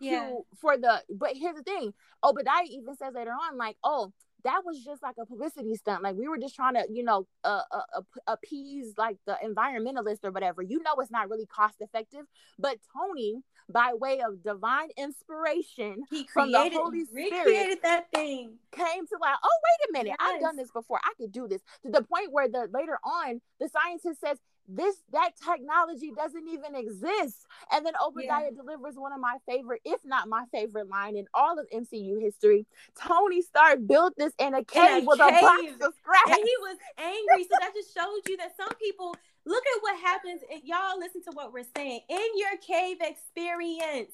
Yeah. 0.00 0.28
to 0.30 0.46
for 0.60 0.76
the 0.76 1.02
but 1.08 1.36
here's 1.36 1.54
the 1.56 1.62
thing 1.62 1.94
obadiah 2.24 2.64
even 2.68 2.96
says 2.96 3.14
later 3.14 3.30
on 3.30 3.56
like 3.56 3.76
oh 3.84 4.12
that 4.44 4.62
was 4.64 4.82
just 4.82 5.02
like 5.02 5.16
a 5.20 5.26
publicity 5.26 5.74
stunt 5.76 6.02
like 6.02 6.16
we 6.16 6.26
were 6.26 6.38
just 6.38 6.56
trying 6.56 6.74
to 6.74 6.84
you 6.90 7.04
know 7.04 7.26
uh, 7.44 7.62
uh, 7.70 8.00
appease 8.26 8.94
like 8.96 9.18
the 9.26 9.36
environmentalist 9.44 10.24
or 10.24 10.30
whatever 10.30 10.62
you 10.62 10.82
know 10.82 10.94
it's 10.98 11.10
not 11.10 11.28
really 11.30 11.46
cost 11.46 11.76
effective 11.80 12.24
but 12.58 12.78
tony 12.96 13.42
by 13.72 13.92
way 13.94 14.20
of 14.20 14.42
divine 14.42 14.88
inspiration 14.96 16.02
He 16.10 16.26
from 16.32 16.52
the 16.52 16.58
created, 16.58 16.78
Holy 16.78 17.04
Spirit. 17.04 17.32
recreated 17.32 17.78
that 17.82 18.10
thing. 18.12 18.54
came 18.72 19.06
to 19.06 19.16
like 19.20 19.36
oh 19.42 19.58
wait 19.64 19.88
a 19.90 19.92
minute 20.04 20.16
i've 20.20 20.40
done 20.40 20.56
this 20.56 20.70
before 20.70 21.00
i 21.04 21.12
could 21.18 21.32
do 21.32 21.48
this 21.48 21.60
to 21.84 21.90
the 21.90 22.02
point 22.02 22.32
where 22.32 22.48
the 22.48 22.68
later 22.72 22.98
on 23.04 23.40
the 23.60 23.68
scientist 23.68 24.20
says 24.20 24.38
this 24.72 24.96
that 25.12 25.30
technology 25.44 26.12
doesn't 26.16 26.46
even 26.48 26.76
exist 26.76 27.44
and 27.72 27.84
then 27.84 27.92
obadiah 28.06 28.52
delivers 28.52 28.94
one 28.96 29.12
of 29.12 29.18
my 29.18 29.36
favorite 29.48 29.80
if 29.84 30.00
not 30.04 30.28
my 30.28 30.44
favorite 30.52 30.88
line 30.88 31.16
in 31.16 31.24
all 31.34 31.58
of 31.58 31.66
mcu 31.74 32.20
history 32.20 32.64
tony 33.00 33.42
stark 33.42 33.80
built 33.86 34.12
this 34.16 34.32
in 34.38 34.54
a 34.54 34.62
cave 34.64 35.04
with 35.04 35.18
a 35.18 35.28
box 35.40 35.62
of 35.82 35.92
scraps 36.00 36.30
And 36.30 36.36
he 36.44 36.54
was 36.60 36.76
angry. 36.98 37.44
So 37.44 37.56
that 37.60 37.74
just 37.74 37.92
shows 37.94 38.20
you 38.28 38.36
that 38.36 38.56
some 38.56 38.68
people 38.80 39.16
look 39.46 39.64
at 39.66 39.82
what 39.82 40.00
happens. 40.00 40.40
And 40.50 40.60
y'all 40.64 40.98
listen 40.98 41.22
to 41.24 41.30
what 41.32 41.52
we're 41.52 41.64
saying. 41.76 42.00
In 42.08 42.28
your 42.36 42.56
cave 42.66 42.98
experience. 43.00 44.12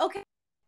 Okay. 0.00 0.22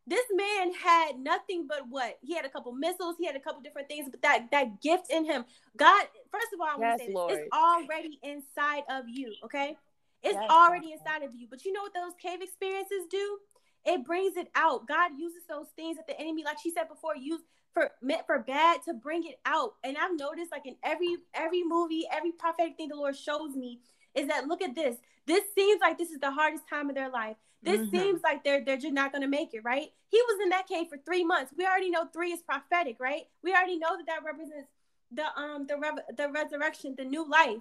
This 0.06 0.24
man 0.34 0.72
had 0.74 1.18
nothing 1.18 1.66
but 1.68 1.82
what? 1.88 2.18
He 2.20 2.34
had 2.34 2.44
a 2.44 2.48
couple 2.48 2.72
missiles, 2.72 3.16
he 3.18 3.26
had 3.26 3.36
a 3.36 3.40
couple 3.40 3.60
different 3.60 3.86
things, 3.88 4.08
but 4.10 4.20
that 4.22 4.50
that 4.50 4.80
gift 4.82 5.10
in 5.10 5.24
him, 5.24 5.44
God, 5.76 6.04
first 6.32 6.48
of 6.52 6.60
all, 6.60 6.66
I 6.66 6.76
want 6.76 6.98
Yes, 6.98 6.98
to 6.98 7.06
say 7.06 7.12
this, 7.12 7.38
it's 7.38 7.52
already 7.54 8.18
inside 8.22 8.82
of 8.90 9.04
you, 9.08 9.32
okay? 9.44 9.76
It's 10.22 10.34
Yes, 10.34 10.50
already 10.50 10.92
inside 10.92 11.22
of 11.22 11.34
you. 11.34 11.46
But 11.48 11.64
you 11.64 11.72
know 11.72 11.82
what 11.82 11.94
those 11.94 12.14
cave 12.20 12.42
experiences 12.42 13.06
do? 13.08 13.38
It 13.84 14.04
brings 14.04 14.36
it 14.36 14.48
out. 14.56 14.88
God 14.88 15.12
uses 15.16 15.42
those 15.48 15.66
things 15.76 15.96
that 15.96 16.06
the 16.06 16.18
enemy, 16.18 16.42
like 16.44 16.58
she 16.60 16.70
said 16.70 16.88
before, 16.88 17.14
use 17.16 17.40
for 17.72 17.90
meant 18.02 18.26
for 18.26 18.38
bad 18.38 18.82
to 18.84 18.94
bring 18.94 19.24
it 19.24 19.38
out. 19.44 19.74
And 19.84 19.96
I've 19.96 20.16
noticed, 20.18 20.52
like 20.52 20.66
in 20.66 20.76
every 20.82 21.16
every 21.34 21.62
movie, 21.62 22.06
every 22.10 22.32
prophetic 22.32 22.76
thing 22.76 22.88
the 22.88 22.96
Lord 22.96 23.16
shows 23.16 23.54
me, 23.54 23.80
is 24.14 24.28
that 24.28 24.46
look 24.46 24.62
at 24.62 24.74
this. 24.74 24.96
This 25.26 25.44
seems 25.54 25.80
like 25.80 25.98
this 25.98 26.10
is 26.10 26.18
the 26.18 26.30
hardest 26.30 26.68
time 26.68 26.88
of 26.88 26.94
their 26.94 27.10
life. 27.10 27.36
This 27.62 27.80
Mhm. 27.82 27.90
seems 27.90 28.22
like 28.22 28.42
they're 28.42 28.64
they're 28.64 28.76
just 28.76 28.94
not 28.94 29.12
going 29.12 29.22
to 29.22 29.28
make 29.28 29.54
it, 29.54 29.62
right? 29.64 29.92
He 30.08 30.20
was 30.22 30.40
in 30.42 30.48
that 30.48 30.66
cave 30.66 30.88
for 30.88 30.96
three 30.98 31.24
months. 31.24 31.52
We 31.56 31.66
already 31.66 31.90
know 31.90 32.06
three 32.06 32.32
is 32.32 32.42
prophetic, 32.42 32.96
right? 32.98 33.28
We 33.42 33.52
already 33.52 33.78
know 33.78 33.96
that 33.96 34.06
that 34.06 34.24
represents 34.24 34.68
the 35.12 35.26
um 35.38 35.66
the 35.66 35.76
rev- 35.76 36.16
the 36.16 36.28
resurrection, 36.30 36.94
the 36.96 37.04
new 37.04 37.28
life. 37.28 37.60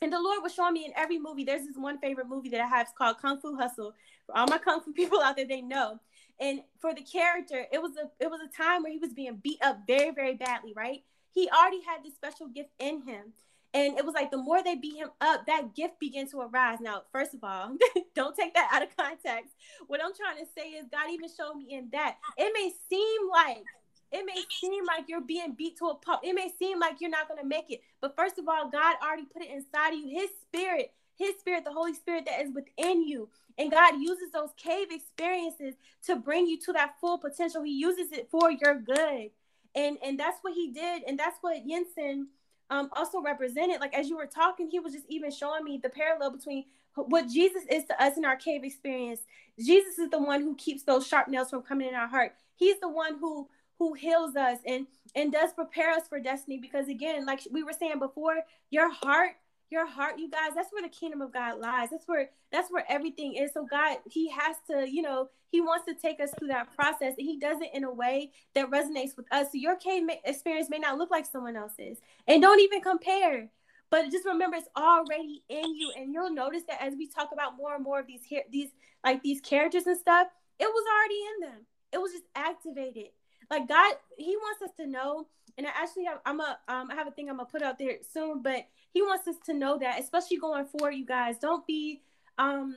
And 0.00 0.12
the 0.12 0.20
Lord 0.20 0.42
was 0.42 0.52
showing 0.52 0.74
me 0.74 0.84
in 0.84 0.92
every 0.96 1.18
movie. 1.18 1.44
There's 1.44 1.64
this 1.64 1.76
one 1.76 1.96
favorite 1.98 2.26
movie 2.28 2.48
that 2.50 2.60
I 2.60 2.66
have. 2.66 2.86
It's 2.88 2.96
called 2.96 3.18
Kung 3.18 3.38
Fu 3.40 3.54
Hustle. 3.56 3.94
For 4.26 4.36
all 4.36 4.46
my 4.48 4.58
Kung 4.58 4.80
Fu 4.80 4.92
people 5.00 5.20
out 5.20 5.36
there, 5.36 5.46
they 5.46 5.60
know. 5.62 6.00
And 6.42 6.62
for 6.80 6.92
the 6.92 7.02
character, 7.02 7.66
it 7.72 7.80
was 7.80 7.92
a 7.96 8.10
it 8.18 8.28
was 8.28 8.40
a 8.40 8.62
time 8.62 8.82
where 8.82 8.90
he 8.90 8.98
was 8.98 9.12
being 9.12 9.36
beat 9.36 9.62
up 9.62 9.82
very 9.86 10.10
very 10.10 10.34
badly, 10.34 10.72
right? 10.74 11.04
He 11.32 11.48
already 11.48 11.80
had 11.86 12.04
this 12.04 12.14
special 12.14 12.48
gift 12.48 12.70
in 12.80 13.02
him. 13.02 13.32
And 13.74 13.96
it 13.96 14.04
was 14.04 14.14
like 14.14 14.30
the 14.30 14.36
more 14.36 14.62
they 14.62 14.74
beat 14.74 14.96
him 14.96 15.08
up, 15.20 15.46
that 15.46 15.74
gift 15.74 15.98
began 15.98 16.28
to 16.30 16.40
arise. 16.40 16.78
Now, 16.80 17.04
first 17.10 17.32
of 17.32 17.42
all, 17.42 17.74
don't 18.14 18.36
take 18.36 18.54
that 18.54 18.68
out 18.70 18.82
of 18.82 18.94
context. 18.94 19.54
What 19.86 20.02
I'm 20.04 20.12
trying 20.14 20.44
to 20.44 20.50
say 20.54 20.70
is 20.70 20.86
God 20.90 21.10
even 21.10 21.30
showed 21.34 21.54
me 21.54 21.72
in 21.72 21.88
that. 21.92 22.16
It 22.36 22.52
may 22.52 22.72
seem 22.90 23.30
like 23.30 23.64
it 24.10 24.26
may 24.26 24.42
seem 24.60 24.84
like 24.84 25.04
you're 25.08 25.22
being 25.22 25.54
beat 25.54 25.78
to 25.78 25.86
a 25.86 25.94
pulp. 25.94 26.20
It 26.22 26.34
may 26.34 26.50
seem 26.58 26.80
like 26.80 27.00
you're 27.00 27.08
not 27.08 27.28
going 27.28 27.40
to 27.40 27.46
make 27.46 27.70
it. 27.70 27.82
But 28.00 28.16
first 28.16 28.38
of 28.38 28.48
all, 28.48 28.68
God 28.68 28.96
already 29.02 29.24
put 29.24 29.42
it 29.42 29.50
inside 29.50 29.94
of 29.94 30.00
you. 30.00 30.20
His 30.20 30.28
spirit, 30.42 30.92
His 31.22 31.38
spirit, 31.38 31.64
the 31.64 31.72
Holy 31.72 31.94
Spirit 31.94 32.26
that 32.26 32.42
is 32.42 32.52
within 32.54 33.06
you. 33.06 33.28
And 33.58 33.70
God 33.70 33.94
uses 34.00 34.30
those 34.32 34.50
cave 34.56 34.88
experiences 34.90 35.74
to 36.06 36.16
bring 36.16 36.46
you 36.46 36.58
to 36.60 36.72
that 36.72 36.98
full 37.00 37.18
potential. 37.18 37.62
He 37.62 37.78
uses 37.78 38.12
it 38.12 38.28
for 38.30 38.50
your 38.50 38.80
good. 38.80 39.30
And 39.74 39.98
and 40.04 40.18
that's 40.18 40.38
what 40.42 40.54
he 40.54 40.70
did. 40.72 41.02
And 41.06 41.18
that's 41.18 41.38
what 41.40 41.66
Jensen 41.66 42.28
um, 42.70 42.90
also 42.94 43.20
represented. 43.20 43.80
Like 43.80 43.94
as 43.94 44.08
you 44.08 44.16
were 44.16 44.26
talking, 44.26 44.68
he 44.70 44.80
was 44.80 44.92
just 44.92 45.06
even 45.08 45.30
showing 45.30 45.64
me 45.64 45.78
the 45.82 45.88
parallel 45.90 46.30
between 46.30 46.64
what 46.94 47.28
Jesus 47.28 47.62
is 47.70 47.84
to 47.84 48.02
us 48.02 48.16
in 48.16 48.24
our 48.24 48.36
cave 48.36 48.64
experience. 48.64 49.20
Jesus 49.58 49.98
is 49.98 50.10
the 50.10 50.18
one 50.18 50.42
who 50.42 50.54
keeps 50.56 50.82
those 50.82 51.06
sharp 51.06 51.28
nails 51.28 51.50
from 51.50 51.62
coming 51.62 51.88
in 51.88 51.94
our 51.94 52.08
heart. 52.08 52.32
He's 52.56 52.80
the 52.80 52.88
one 52.88 53.18
who 53.18 53.48
who 53.78 53.94
heals 53.94 54.36
us 54.36 54.58
and 54.66 54.86
and 55.14 55.32
does 55.32 55.52
prepare 55.52 55.90
us 55.90 56.06
for 56.08 56.20
destiny 56.20 56.58
because 56.58 56.88
again 56.88 57.26
like 57.26 57.40
we 57.50 57.62
were 57.62 57.72
saying 57.72 57.98
before 57.98 58.36
your 58.70 58.92
heart 58.92 59.32
your 59.72 59.86
heart 59.86 60.18
you 60.18 60.30
guys 60.30 60.50
that's 60.54 60.72
where 60.72 60.82
the 60.82 60.88
kingdom 60.88 61.22
of 61.22 61.32
god 61.32 61.58
lies. 61.58 61.88
That's 61.90 62.06
where 62.06 62.30
that's 62.52 62.70
where 62.70 62.84
everything 62.88 63.34
is. 63.34 63.52
So 63.54 63.66
god 63.68 63.98
he 64.08 64.30
has 64.30 64.56
to 64.70 64.88
you 64.88 65.02
know 65.02 65.28
he 65.50 65.60
wants 65.60 65.84
to 65.86 65.94
take 65.94 66.20
us 66.20 66.30
through 66.38 66.48
that 66.48 66.74
process. 66.74 67.14
And 67.18 67.26
he 67.26 67.38
does 67.38 67.58
it 67.60 67.70
in 67.74 67.84
a 67.84 67.92
way 67.92 68.32
that 68.54 68.70
resonates 68.70 69.16
with 69.16 69.26
us. 69.30 69.48
So 69.52 69.58
your 69.58 69.76
cave 69.76 70.04
experience 70.24 70.70
may 70.70 70.78
not 70.78 70.96
look 70.96 71.10
like 71.10 71.26
someone 71.26 71.56
else's. 71.56 71.98
And 72.26 72.40
don't 72.40 72.60
even 72.60 72.80
compare. 72.80 73.50
But 73.90 74.10
just 74.10 74.24
remember 74.24 74.56
it's 74.56 74.68
already 74.74 75.42
in 75.50 75.76
you. 75.76 75.92
And 75.94 76.14
you'll 76.14 76.32
notice 76.32 76.62
that 76.68 76.82
as 76.82 76.94
we 76.96 77.06
talk 77.06 77.28
about 77.34 77.58
more 77.58 77.74
and 77.74 77.84
more 77.84 78.00
of 78.00 78.06
these 78.06 78.22
these 78.50 78.70
like 79.04 79.22
these 79.22 79.42
characters 79.42 79.86
and 79.86 79.98
stuff 79.98 80.28
it 80.58 80.66
was 80.66 80.84
already 80.94 81.20
in 81.34 81.50
them. 81.50 81.66
It 81.92 81.98
was 81.98 82.12
just 82.12 82.24
activated. 82.34 83.10
Like 83.50 83.68
God, 83.68 83.94
He 84.16 84.36
wants 84.36 84.62
us 84.62 84.70
to 84.78 84.86
know. 84.86 85.26
And 85.58 85.66
I 85.66 85.70
actually 85.74 86.04
have 86.04 86.18
I'm 86.24 86.40
a 86.40 86.58
um 86.68 86.90
I 86.90 86.94
have 86.94 87.06
a 87.06 87.10
thing 87.10 87.28
I'm 87.28 87.36
gonna 87.36 87.48
put 87.48 87.62
out 87.62 87.78
there 87.78 87.96
soon, 88.12 88.42
but 88.42 88.66
He 88.92 89.02
wants 89.02 89.28
us 89.28 89.36
to 89.46 89.54
know 89.54 89.78
that, 89.78 90.00
especially 90.00 90.38
going 90.38 90.66
forward, 90.66 90.92
you 90.92 91.06
guys, 91.06 91.38
don't 91.38 91.66
be 91.66 92.02
um 92.38 92.76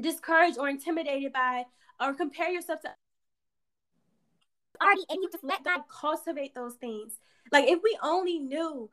discouraged 0.00 0.58
or 0.58 0.68
intimidated 0.68 1.32
by 1.32 1.64
or 2.00 2.14
compare 2.14 2.50
yourself 2.50 2.80
to 2.80 2.90
already 4.82 5.04
and 5.08 5.18
you 5.22 5.28
just 5.30 5.44
let 5.44 5.64
God 5.64 5.82
cultivate 5.88 6.54
those 6.54 6.74
things. 6.74 7.14
Like 7.52 7.66
if 7.68 7.80
we 7.82 7.98
only 8.02 8.38
knew 8.38 8.90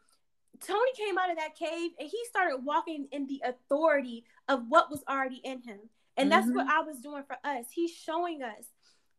Tony 0.65 0.91
came 0.95 1.17
out 1.17 1.29
of 1.29 1.37
that 1.37 1.55
cave 1.55 1.91
and 1.99 2.07
he 2.07 2.19
started 2.29 2.63
walking 2.63 3.07
in 3.11 3.27
the 3.27 3.41
authority 3.43 4.23
of 4.47 4.63
what 4.69 4.89
was 4.89 5.03
already 5.09 5.41
in 5.43 5.61
him. 5.61 5.79
And 6.15 6.31
that's 6.31 6.47
mm-hmm. 6.47 6.57
what 6.57 6.67
I 6.67 6.81
was 6.81 6.99
doing 6.99 7.23
for 7.23 7.37
us. 7.43 7.65
He's 7.71 7.91
showing 7.91 8.43
us. 8.43 8.65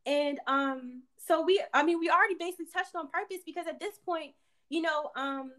And 0.05 0.39
um 0.47 1.03
so 1.27 1.41
we 1.41 1.63
I 1.73 1.83
mean 1.83 1.99
we 1.99 2.09
already 2.09 2.35
basically 2.35 2.67
touched 2.71 2.95
on 2.95 3.09
purpose 3.09 3.39
because 3.45 3.67
at 3.67 3.79
this 3.79 3.97
point, 4.05 4.33
you 4.69 4.81
know, 4.81 5.11
um 5.15 5.51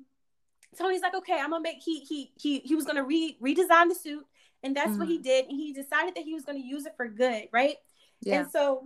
Tony's 0.77 1.03
like, 1.03 1.15
okay, 1.15 1.39
I'm 1.39 1.51
gonna 1.51 1.63
make 1.63 1.79
he 1.83 2.01
he 2.01 2.33
he 2.41 2.59
he 2.61 2.75
was 2.75 2.85
gonna 2.85 3.05
re 3.05 3.37
redesign 3.43 3.89
the 3.89 3.95
suit, 3.95 4.27
and 4.63 4.77
that's 4.77 4.91
mm-hmm. 4.91 4.99
what 5.01 5.09
he 5.09 5.17
mm-hmm. 5.17 5.23
did. 5.23 5.47
And 5.47 5.57
he 5.57 5.73
decided 5.73 6.15
that 6.15 6.25
he 6.25 6.35
was 6.35 6.45
gonna 6.45 6.59
use 6.59 6.87
it 6.87 6.95
for 6.97 7.09
good, 7.09 7.49
right? 7.53 7.77
Yeah. 8.21 8.41
And 8.41 8.51
so 8.51 8.85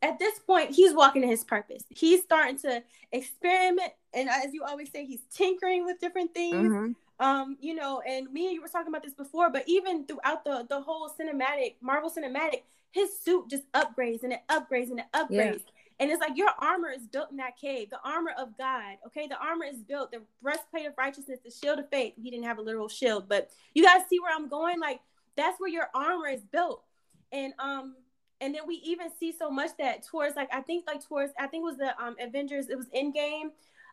at 0.00 0.18
this 0.18 0.38
point, 0.40 0.70
he's 0.70 0.92
walking 0.92 1.22
in 1.22 1.28
his 1.28 1.44
purpose. 1.44 1.84
He's 1.88 2.22
starting 2.22 2.58
to 2.60 2.82
experiment, 3.12 3.92
and 4.12 4.28
as 4.28 4.52
you 4.52 4.64
always 4.64 4.90
say, 4.90 5.06
he's 5.06 5.22
tinkering 5.34 5.84
with 5.84 6.00
different 6.00 6.34
things. 6.34 6.72
Mm-hmm. 6.72 6.92
Um, 7.22 7.56
you 7.60 7.74
know, 7.74 8.02
and 8.06 8.30
me 8.32 8.46
and 8.46 8.54
you 8.54 8.60
were 8.60 8.68
talking 8.68 8.88
about 8.88 9.04
this 9.04 9.14
before, 9.14 9.48
but 9.48 9.62
even 9.68 10.06
throughout 10.06 10.44
the 10.44 10.66
the 10.68 10.80
whole 10.80 11.08
cinematic, 11.08 11.76
Marvel 11.80 12.10
cinematic, 12.10 12.62
his 12.90 13.16
suit 13.16 13.48
just 13.48 13.70
upgrades 13.72 14.24
and 14.24 14.32
it 14.32 14.40
upgrades 14.48 14.90
and 14.90 14.98
it 14.98 15.06
upgrades. 15.14 15.60
Yeah. 15.60 15.72
And 16.00 16.10
it's 16.10 16.20
like 16.20 16.36
your 16.36 16.50
armor 16.58 16.90
is 16.90 17.06
built 17.06 17.30
in 17.30 17.36
that 17.36 17.56
cave, 17.56 17.90
the 17.90 18.00
armor 18.04 18.32
of 18.36 18.58
God. 18.58 18.96
Okay, 19.06 19.28
the 19.28 19.38
armor 19.38 19.64
is 19.64 19.76
built, 19.82 20.10
the 20.10 20.22
breastplate 20.42 20.86
of 20.86 20.94
righteousness, 20.98 21.38
the 21.44 21.52
shield 21.52 21.78
of 21.78 21.88
faith. 21.90 22.14
He 22.20 22.28
didn't 22.28 22.44
have 22.46 22.58
a 22.58 22.62
literal 22.62 22.88
shield, 22.88 23.28
but 23.28 23.50
you 23.72 23.84
guys 23.84 24.00
see 24.10 24.18
where 24.18 24.34
I'm 24.34 24.48
going. 24.48 24.80
Like 24.80 24.98
that's 25.36 25.60
where 25.60 25.70
your 25.70 25.90
armor 25.94 26.26
is 26.26 26.42
built. 26.42 26.82
And 27.30 27.52
um, 27.60 27.94
and 28.40 28.52
then 28.52 28.62
we 28.66 28.82
even 28.84 29.10
see 29.20 29.32
so 29.32 29.48
much 29.48 29.70
that 29.78 30.04
towards 30.04 30.34
like 30.34 30.48
I 30.52 30.60
think 30.60 30.88
like 30.88 31.06
towards 31.06 31.32
I 31.38 31.46
think 31.46 31.62
it 31.62 31.66
was 31.66 31.76
the 31.76 31.96
um 32.02 32.16
Avengers, 32.20 32.68
it 32.68 32.76
was 32.76 32.86
Endgame, 32.88 33.50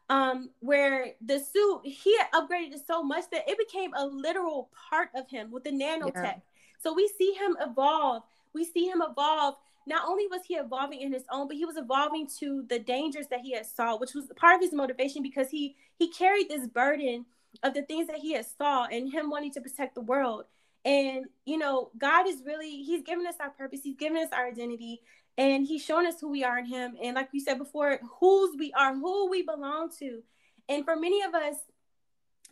um, 0.09 0.49
where 0.59 1.13
the 1.25 1.39
suit 1.39 1.81
he 1.83 2.17
upgraded 2.33 2.73
it 2.73 2.81
so 2.87 3.03
much 3.03 3.25
that 3.31 3.47
it 3.47 3.57
became 3.57 3.93
a 3.93 4.05
literal 4.05 4.69
part 4.89 5.09
of 5.15 5.29
him 5.29 5.51
with 5.51 5.63
the 5.63 5.71
nanotech. 5.71 6.15
Yeah. 6.15 6.35
So 6.81 6.93
we 6.93 7.09
see 7.17 7.33
him 7.33 7.55
evolve. 7.61 8.23
We 8.53 8.65
see 8.65 8.87
him 8.87 9.01
evolve. 9.07 9.55
Not 9.85 10.07
only 10.07 10.27
was 10.27 10.41
he 10.47 10.55
evolving 10.55 11.01
in 11.01 11.13
his 11.13 11.23
own, 11.31 11.47
but 11.47 11.57
he 11.57 11.65
was 11.65 11.77
evolving 11.77 12.27
to 12.39 12.65
the 12.69 12.79
dangers 12.79 13.27
that 13.27 13.41
he 13.41 13.53
had 13.53 13.65
saw, 13.65 13.97
which 13.97 14.13
was 14.13 14.25
part 14.35 14.55
of 14.55 14.61
his 14.61 14.73
motivation 14.73 15.23
because 15.23 15.49
he 15.49 15.75
he 15.97 16.09
carried 16.09 16.49
this 16.49 16.67
burden 16.67 17.25
of 17.63 17.73
the 17.73 17.83
things 17.83 18.07
that 18.07 18.17
he 18.17 18.33
had 18.33 18.45
saw 18.45 18.85
and 18.85 19.11
him 19.11 19.29
wanting 19.29 19.51
to 19.53 19.61
protect 19.61 19.95
the 19.95 20.01
world. 20.01 20.45
And, 20.85 21.25
you 21.45 21.57
know, 21.57 21.91
God 21.97 22.27
is 22.27 22.41
really, 22.45 22.83
He's 22.83 23.03
given 23.03 23.27
us 23.27 23.35
our 23.39 23.49
purpose, 23.49 23.81
He's 23.83 23.97
given 23.97 24.17
us 24.17 24.29
our 24.31 24.47
identity, 24.47 25.01
and 25.39 25.65
He's 25.65 25.83
shown 25.83 26.05
us 26.05 26.19
who 26.19 26.29
we 26.29 26.43
are 26.43 26.59
in 26.59 26.65
Him. 26.65 26.97
And 27.01 27.15
like 27.15 27.29
you 27.31 27.39
said 27.39 27.57
before, 27.57 27.99
whose 28.19 28.55
we 28.59 28.73
are, 28.73 28.93
who 28.93 29.29
we 29.29 29.41
belong 29.41 29.89
to. 29.99 30.21
And 30.67 30.83
for 30.83 30.95
many 30.95 31.23
of 31.23 31.33
us, 31.33 31.55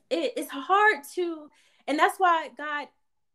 it, 0.09 0.33
it's 0.37 0.49
hard 0.49 1.03
to, 1.15 1.51
and 1.87 1.99
that's 1.99 2.17
why 2.17 2.49
God 2.57 2.87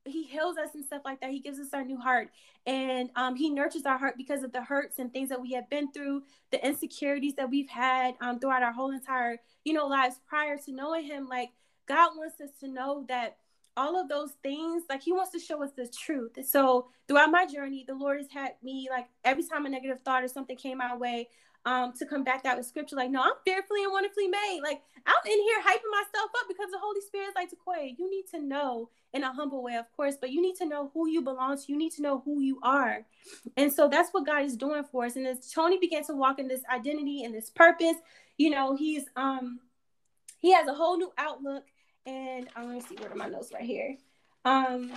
he 0.05 0.25
heals 0.25 0.57
us 0.57 0.71
and 0.75 0.85
stuff 0.85 1.03
like 1.05 1.21
that. 1.21 1.31
He 1.31 1.39
gives 1.39 1.61
us 1.61 1.69
our 1.73 1.85
new 1.85 1.97
heart 1.97 2.31
and 2.67 3.11
um, 3.15 3.37
he 3.37 3.51
nurtures 3.51 3.87
our 3.87 3.99
heart 3.99 4.15
because 4.17 4.43
of 4.43 4.53
the 4.53 4.63
hurts 4.63 4.99
and 4.99 5.13
things 5.13 5.29
that 5.29 5.41
we 5.41 5.53
have 5.53 5.69
been 5.71 5.93
through, 5.93 6.23
the 6.51 6.65
insecurities 6.67 7.35
that 7.37 7.51
we've 7.51 7.69
had 7.69 8.15
um, 8.21 8.41
throughout 8.41 8.63
our 8.63 8.73
whole 8.73 8.91
entire, 8.91 9.39
you 9.65 9.73
know, 9.73 9.87
lives 9.87 10.17
prior 10.27 10.57
to 10.59 10.73
knowing 10.73 11.05
him. 11.05 11.29
Like 11.29 11.51
God 11.87 12.17
wants 12.17 12.41
us 12.41 12.51
to 12.61 12.69
know 12.69 13.05
that 13.09 13.37
all 13.77 14.01
of 14.01 14.09
those 14.09 14.33
things 14.43 14.83
like 14.89 15.03
he 15.03 15.13
wants 15.13 15.33
to 15.33 15.39
show 15.39 15.63
us 15.63 15.71
the 15.77 15.87
truth. 15.87 16.33
So 16.47 16.89
throughout 17.09 17.31
my 17.31 17.47
journey 17.47 17.85
the 17.87 17.95
lord 17.95 18.19
has 18.19 18.31
had 18.31 18.53
me 18.63 18.89
like 18.91 19.07
every 19.25 19.45
time 19.45 19.67
a 19.67 19.69
negative 19.69 19.99
thought 20.05 20.23
or 20.23 20.29
something 20.29 20.57
came 20.57 20.79
my 20.79 20.97
way 20.97 21.29
um 21.65 21.93
to 21.97 22.07
come 22.07 22.25
back 22.25 22.45
out 22.45 22.57
with 22.57 22.67
scripture 22.67 22.97
like 22.97 23.11
no 23.11 23.21
i'm 23.23 23.33
fearfully 23.45 23.85
and 23.85 23.93
wonderfully 23.93 24.29
made. 24.29 24.61
Like 24.63 24.81
i'm 25.07 25.15
in 25.27 25.39
here 25.39 25.61
hyping 25.61 25.91
myself 25.91 26.31
up 26.39 26.49
because 26.49 26.71
the 26.71 26.79
holy 26.81 27.01
spirit 27.01 27.29
is 27.29 27.35
like 27.35 27.51
Taquay, 27.51 27.95
you 27.99 28.11
need 28.11 28.25
to 28.33 28.41
know 28.41 28.89
in 29.13 29.23
a 29.23 29.33
humble 29.33 29.63
way 29.63 29.77
of 29.77 29.87
course 29.97 30.17
but 30.21 30.31
you 30.31 30.41
need 30.41 30.57
to 30.57 30.67
know 30.67 30.91
who 30.95 31.09
you 31.09 31.23
belong 31.23 31.57
to. 31.57 31.65
You 31.69 31.77
need 31.77 31.93
to 31.93 32.03
know 32.03 32.23
who 32.25 32.41
you 32.41 32.59
are. 32.63 33.05
And 33.57 33.73
so 33.73 33.89
that's 33.89 34.11
what 34.11 34.27
god 34.27 34.45
is 34.45 34.57
doing 34.57 34.85
for 34.91 35.05
us. 35.05 35.17
And 35.17 35.27
as 35.27 35.51
tony 35.51 35.79
began 35.79 36.05
to 36.07 36.15
walk 36.15 36.39
in 36.39 36.49
this 36.49 36.63
identity 36.73 37.25
and 37.25 37.35
this 37.35 37.51
purpose 37.51 37.97
you 38.39 38.51
know 38.51 38.75
he's 38.75 39.05
um 39.17 39.61
he 40.39 40.53
has 40.53 40.67
a 40.67 40.75
whole 40.75 40.97
new 40.97 41.13
outlook 41.19 41.65
and 42.07 42.49
I'm 42.57 42.67
gonna 42.67 42.81
see 42.81 42.97
where 42.97 43.11
are 43.11 43.15
my 43.15 43.29
notes 43.29 43.53
right 43.53 43.63
here. 43.63 43.97
Um, 44.45 44.93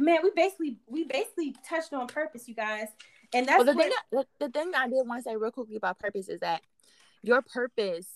man, 0.00 0.18
we 0.22 0.30
basically 0.34 0.78
we 0.86 1.04
basically 1.04 1.54
touched 1.68 1.92
on 1.92 2.06
purpose, 2.06 2.48
you 2.48 2.54
guys, 2.54 2.88
and 3.32 3.46
that's 3.46 3.64
well, 3.64 3.74
the 3.74 3.80
thing. 3.80 3.92
That, 4.12 4.26
the 4.40 4.48
thing 4.48 4.72
I 4.76 4.88
did 4.88 5.06
want 5.06 5.24
to 5.24 5.30
say 5.30 5.36
real 5.36 5.50
quickly 5.50 5.76
about 5.76 5.98
purpose 5.98 6.28
is 6.28 6.40
that 6.40 6.62
your 7.22 7.42
purpose, 7.42 8.06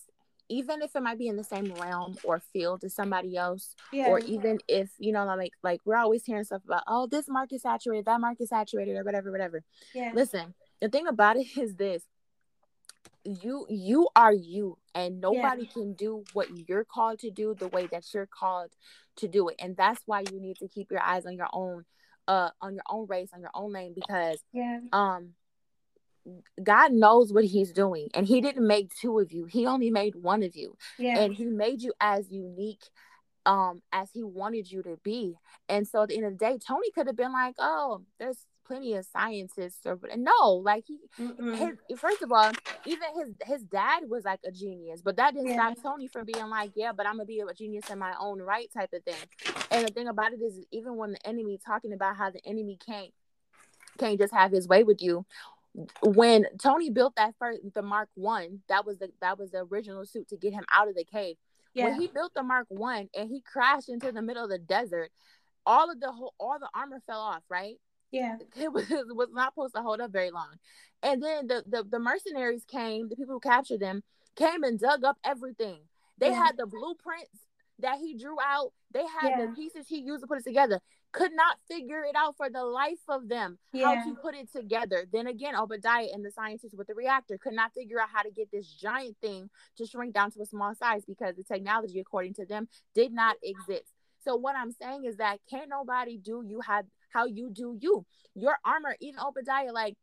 even 0.49 0.83
if 0.83 0.95
it 0.97 1.03
might 1.03 1.19
be 1.19 1.29
in 1.29 1.37
the 1.37 1.45
same 1.45 1.73
realm 1.75 2.17
or 2.25 2.41
field 2.53 2.85
as 2.85 2.95
somebody 2.95 3.37
else, 3.37 3.75
yeah. 3.93 4.09
or 4.09 4.19
even 4.21 4.59
if 4.69 4.91
you 4.99 5.13
know, 5.13 5.25
like 5.25 5.53
like 5.63 5.81
we're 5.85 5.97
always 5.97 6.25
hearing 6.25 6.45
stuff 6.45 6.65
about, 6.65 6.83
oh, 6.87 7.07
this 7.07 7.29
market 7.29 7.61
saturated, 7.61 8.07
that 8.07 8.21
market 8.21 8.49
saturated, 8.49 8.97
or 8.97 9.05
whatever, 9.05 9.31
whatever. 9.31 9.63
Yeah. 9.95 10.13
Listen, 10.15 10.55
the 10.81 10.89
thing 10.89 11.07
about 11.07 11.37
it 11.37 11.47
is 11.57 11.75
this: 11.75 12.03
you 13.25 13.67
you 13.69 14.09
are 14.17 14.33
you 14.33 14.77
and 14.95 15.21
nobody 15.21 15.63
yeah. 15.63 15.73
can 15.73 15.93
do 15.95 16.25
what 16.33 16.49
you're 16.69 16.85
called 16.85 17.19
to 17.21 17.31
do 17.31 17.55
the 17.55 17.69
way 17.69 17.87
that 17.87 18.05
you're 18.13 18.27
called 18.27 18.71
to 19.17 19.29
do 19.29 19.49
it 19.49 19.57
and 19.61 19.77
that's 19.77 20.03
why 20.07 20.25
you 20.33 20.41
need 20.41 20.57
to 20.57 20.69
keep 20.69 20.91
your 20.91 21.03
eyes 21.03 21.25
on 21.25 21.37
your 21.37 21.49
own 21.53 21.85
uh 22.27 22.51
on 22.61 22.75
your 22.75 22.83
own 22.91 23.07
race 23.09 23.31
on 23.33 23.41
your 23.41 23.51
own 23.55 23.73
lane 23.73 23.95
because 23.95 24.43
yeah 24.53 24.81
um 24.93 25.31
God 26.63 26.93
knows 26.93 27.33
what 27.33 27.45
he's 27.45 27.73
doing 27.73 28.09
and 28.15 28.27
he 28.27 28.41
didn't 28.41 28.67
make 28.67 28.95
two 28.95 29.19
of 29.19 29.33
you 29.33 29.47
he 29.47 29.67
only 29.67 29.91
made 29.91 30.15
one 30.15 30.43
of 30.43 30.57
you 30.57 30.77
yeah 30.99 31.19
and 31.19 31.35
he 31.35 31.45
made 31.45 31.83
you 31.83 31.93
as 32.01 32.31
unique 32.31 32.85
um 33.47 33.83
as 33.93 34.09
he 34.13 34.23
wanted 34.23 34.71
you 34.71 34.83
to 34.83 34.99
be 35.03 35.35
and 35.69 35.87
so 35.87 36.03
at 36.03 36.09
the 36.09 36.17
end 36.17 36.27
of 36.27 36.39
the 36.39 36.39
day 36.39 36.59
tony 36.65 36.91
could 36.93 37.09
have 37.09 37.17
been 37.17 37.33
like 37.33 37.57
oh 37.59 38.03
there's 38.21 38.47
plenty 38.65 38.95
of 38.95 39.05
scientists 39.07 39.85
or 39.85 39.99
no 40.17 40.53
like 40.53 40.85
he 40.87 40.99
his, 41.17 41.77
first 41.99 42.23
of 42.23 42.33
all 42.33 42.51
even 42.87 43.09
his 43.17 43.35
his 43.45 43.63
dad 43.65 44.05
was 44.09 44.25
like 44.25 44.41
a 44.47 44.51
genius 44.51 45.03
but 45.03 45.17
that 45.17 45.35
didn't 45.35 45.49
yeah. 45.49 45.73
stop 45.73 45.83
tony 45.83 46.07
from 46.07 46.25
being 46.25 46.49
like 46.49 46.71
yeah 46.75 46.93
but 46.93 47.07
i'm 47.07 47.15
gonna 47.15 47.25
be 47.25 47.41
a 47.41 47.55
genius 47.55 47.89
in 47.91 47.99
my 47.99 48.15
own 48.21 48.41
right 48.41 48.69
type 48.73 48.91
of 48.93 49.03
thing 49.05 49.15
and 49.71 49.87
the 49.87 49.93
thing 49.93 50.09
about 50.09 50.33
it 50.33 50.41
is 50.41 50.59
even 50.71 50.97
when 50.97 51.13
the 51.13 51.27
enemy 51.27 51.59
talking 51.65 51.93
about 51.93 52.17
how 52.17 52.31
the 52.31 52.45
enemy 52.47 52.79
can't 52.85 53.13
can't 53.99 54.19
just 54.19 54.33
have 54.33 54.51
his 54.51 54.69
way 54.69 54.83
with 54.85 55.03
you 55.03 55.25
when 56.03 56.45
tony 56.59 56.91
built 56.91 57.15
that 57.17 57.35
first 57.39 57.61
the 57.75 57.83
mark 57.83 58.09
one 58.15 58.61
that 58.69 58.85
was 58.85 58.99
the 58.99 59.11
that 59.21 59.39
was 59.39 59.51
the 59.51 59.67
original 59.71 60.05
suit 60.05 60.29
to 60.29 60.37
get 60.37 60.53
him 60.53 60.65
out 60.71 60.89
of 60.89 60.95
the 60.95 61.05
cave 61.05 61.37
yeah. 61.75 61.87
when 61.87 62.01
he 62.01 62.07
built 62.07 62.33
the 62.35 62.43
mark 62.43 62.67
one 62.69 63.09
and 63.17 63.31
he 63.31 63.41
crashed 63.41 63.89
into 63.89 64.13
the 64.13 64.23
middle 64.23 64.45
of 64.45 64.51
the 64.51 64.59
desert 64.59 65.11
all 65.65 65.91
of 65.91 66.01
the 66.01 66.11
whole 66.11 66.35
all 66.39 66.59
the 66.59 66.69
armor 66.75 67.01
fell 67.07 67.21
off 67.21 67.43
right 67.49 67.77
yeah. 68.13 68.37
It 68.57 68.73
was, 68.73 68.87
was 68.89 69.29
not 69.33 69.55
supposed 69.55 69.75
to 69.75 69.83
hold 69.83 70.01
up 70.01 70.13
very 70.13 70.31
long. 70.31 70.55
And 71.03 71.23
then 71.23 71.49
the, 71.49 71.65
the, 71.67 71.85
the 71.85 71.99
mercenaries 71.99 72.65
came, 72.65 73.09
the 73.09 73.17
people 73.17 73.35
who 73.35 73.41
captured 73.41 73.81
them 73.81 74.03
came 74.37 74.63
and 74.63 74.79
dug 74.79 75.05
up 75.05 75.17
everything. 75.25 75.81
They 76.19 76.29
yeah. 76.29 76.45
had 76.45 76.57
the 76.57 76.67
blueprints 76.67 77.47
that 77.81 77.99
he 77.99 78.17
drew 78.17 78.37
out. 78.41 78.73
They 78.93 79.05
had 79.21 79.31
yeah. 79.31 79.47
the 79.47 79.53
pieces 79.53 79.87
he 79.89 80.01
used 80.01 80.23
to 80.23 80.27
put 80.27 80.39
it 80.39 80.45
together. 80.45 80.81
Could 81.11 81.33
not 81.35 81.59
figure 81.69 82.05
it 82.05 82.15
out 82.17 82.37
for 82.37 82.49
the 82.49 82.65
life 82.65 83.01
of 83.09 83.29
them 83.29 83.59
yeah. 83.73 83.97
how 83.97 84.05
to 84.05 84.15
put 84.15 84.35
it 84.35 84.51
together. 84.53 85.05
Then 85.13 85.27
again, 85.27 85.57
Obadiah 85.57 86.07
and 86.13 86.25
the 86.25 86.31
scientists 86.31 86.75
with 86.75 86.87
the 86.87 86.95
reactor 86.95 87.37
could 87.37 87.53
not 87.53 87.75
figure 87.75 88.01
out 88.01 88.09
how 88.13 88.23
to 88.23 88.31
get 88.31 88.51
this 88.51 88.67
giant 88.67 89.17
thing 89.21 89.51
to 89.77 89.87
shrink 89.87 90.15
down 90.15 90.31
to 90.33 90.41
a 90.41 90.47
small 90.47 90.75
size 90.75 91.05
because 91.05 91.37
the 91.37 91.43
technology, 91.43 92.01
according 92.01 92.35
to 92.35 92.47
them, 92.47 92.69
did 92.95 93.13
not 93.13 93.37
exist. 93.43 93.93
So 94.25 94.37
what 94.37 94.57
I'm 94.57 94.71
saying 94.71 95.05
is 95.05 95.17
that 95.17 95.39
can't 95.51 95.69
nobody 95.69 96.17
do 96.17 96.43
you 96.47 96.61
have 96.61 96.87
how 97.13 97.27
you 97.27 97.51
do 97.51 97.77
you. 97.81 98.05
Your 98.35 98.57
armor, 98.65 98.97
even 99.01 99.21
Obadiah, 99.21 99.73
like 99.73 99.97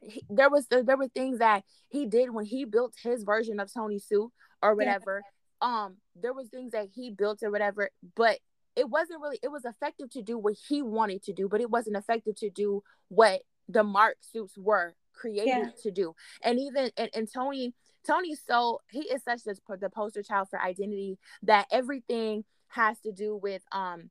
he, 0.00 0.22
there 0.28 0.50
was 0.50 0.66
there 0.68 0.96
were 0.96 1.08
things 1.08 1.38
that 1.38 1.64
he 1.88 2.06
did 2.06 2.30
when 2.30 2.44
he 2.44 2.64
built 2.64 2.94
his 3.02 3.24
version 3.24 3.60
of 3.60 3.72
Tony 3.72 3.98
suit 3.98 4.30
or 4.62 4.74
whatever. 4.74 5.22
Yeah. 5.62 5.84
Um, 5.84 5.96
there 6.14 6.34
was 6.34 6.48
things 6.48 6.72
that 6.72 6.88
he 6.94 7.10
built 7.10 7.42
or 7.42 7.50
whatever, 7.50 7.90
but 8.14 8.38
it 8.74 8.88
wasn't 8.88 9.22
really 9.22 9.38
it 9.42 9.50
was 9.50 9.64
effective 9.64 10.10
to 10.10 10.22
do 10.22 10.38
what 10.38 10.54
he 10.68 10.82
wanted 10.82 11.22
to 11.24 11.32
do, 11.32 11.48
but 11.48 11.60
it 11.60 11.70
wasn't 11.70 11.96
effective 11.96 12.36
to 12.36 12.50
do 12.50 12.82
what 13.08 13.40
the 13.68 13.82
Mark 13.82 14.18
suits 14.20 14.56
were 14.56 14.94
created 15.14 15.46
yeah. 15.48 15.70
to 15.82 15.90
do. 15.90 16.14
And 16.42 16.58
even 16.60 16.90
and, 16.96 17.10
and 17.14 17.28
Tony 17.32 17.72
Tony's 18.06 18.42
so 18.46 18.80
he 18.90 19.00
is 19.00 19.22
such 19.24 19.44
the, 19.44 19.56
the 19.80 19.90
poster 19.90 20.22
child 20.22 20.48
for 20.50 20.60
identity 20.60 21.18
that 21.42 21.66
everything 21.72 22.44
has 22.68 23.00
to 23.00 23.12
do 23.12 23.36
with 23.36 23.62
um 23.72 24.10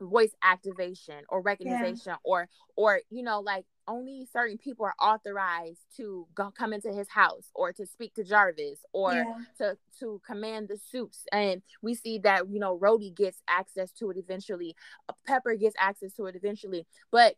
voice 0.00 0.32
activation 0.42 1.24
or 1.28 1.40
recognition 1.40 2.12
yeah. 2.12 2.16
or 2.24 2.48
or 2.76 3.00
you 3.10 3.22
know 3.22 3.40
like 3.40 3.64
only 3.88 4.26
certain 4.32 4.58
people 4.58 4.84
are 4.84 4.94
authorized 5.00 5.80
to 5.96 6.26
go 6.34 6.50
come 6.50 6.72
into 6.72 6.92
his 6.92 7.08
house 7.08 7.50
or 7.54 7.72
to 7.72 7.86
speak 7.86 8.14
to 8.14 8.24
Jarvis 8.24 8.80
or 8.92 9.12
yeah. 9.12 9.24
to 9.58 9.78
to 10.00 10.20
command 10.26 10.68
the 10.68 10.76
suits. 10.76 11.24
And 11.32 11.62
we 11.82 11.94
see 11.94 12.18
that 12.20 12.48
you 12.50 12.58
know 12.58 12.78
Rhodey 12.78 13.14
gets 13.14 13.42
access 13.48 13.92
to 13.92 14.10
it 14.10 14.16
eventually. 14.16 14.74
Uh, 15.08 15.12
Pepper 15.26 15.54
gets 15.54 15.76
access 15.78 16.12
to 16.14 16.26
it 16.26 16.36
eventually, 16.36 16.86
but 17.10 17.36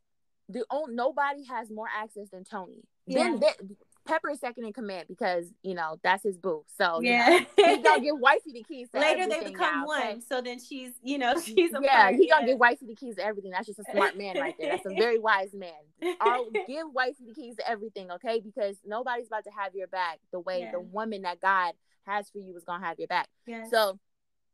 the 0.49 0.65
only 0.71 0.95
nobody 0.95 1.45
has 1.45 1.71
more 1.71 1.89
access 1.95 2.31
than 2.31 2.45
Tony. 2.45 2.83
Yeah. 3.07 3.25
Then, 3.25 3.41
then 3.41 3.77
Pepper 4.09 4.31
is 4.31 4.41
second 4.41 4.65
in 4.65 4.73
command 4.73 5.07
because 5.07 5.53
you 5.63 5.75
know 5.75 5.97
that's 6.03 6.23
his 6.23 6.39
boo. 6.39 6.65
So 6.79 7.01
yeah, 7.03 7.31
you 7.31 7.41
know, 7.41 7.47
he's 7.57 7.83
gonna 7.85 8.01
give 8.03 8.15
wifey 8.19 8.53
the 8.53 8.65
keys. 8.65 8.89
Later 8.95 9.29
they 9.29 9.45
become 9.45 9.81
now, 9.81 9.87
one, 9.87 10.03
okay? 10.03 10.21
so 10.27 10.41
then 10.41 10.59
she's 10.59 10.93
you 11.03 11.19
know 11.19 11.39
she's 11.45 11.73
a 11.75 11.81
yeah. 11.83 12.11
He's 12.11 12.31
gonna 12.31 12.47
give 12.47 12.59
wifey 12.59 12.87
the 12.87 12.95
keys 12.95 13.17
to 13.17 13.25
everything. 13.25 13.51
That's 13.51 13.67
just 13.67 13.79
a 13.79 13.85
smart 13.93 14.17
man 14.17 14.39
right 14.39 14.55
there. 14.59 14.71
That's 14.73 14.87
a 14.87 14.95
very 14.95 15.19
wise 15.29 15.53
man. 15.53 16.15
I'll 16.21 16.51
give 16.51 16.87
wifey 16.93 17.27
the 17.27 17.35
keys 17.35 17.57
to 17.57 17.69
everything, 17.69 18.11
okay? 18.13 18.41
Because 18.41 18.79
nobody's 18.85 19.27
about 19.27 19.45
to 19.45 19.51
have 19.51 19.75
your 19.75 19.89
back 19.89 20.21
the 20.33 20.41
way 20.41 20.61
yeah. 20.61 20.73
the 20.73 20.81
woman 20.81 21.23
that 21.23 21.41
God 21.41 21.75
has 22.07 22.31
for 22.31 22.39
you 22.39 22.57
is 22.57 22.65
gonna 22.65 22.85
have 22.85 22.99
your 22.99 23.09
back. 23.09 23.29
Yeah. 23.47 23.65
So 23.71 23.99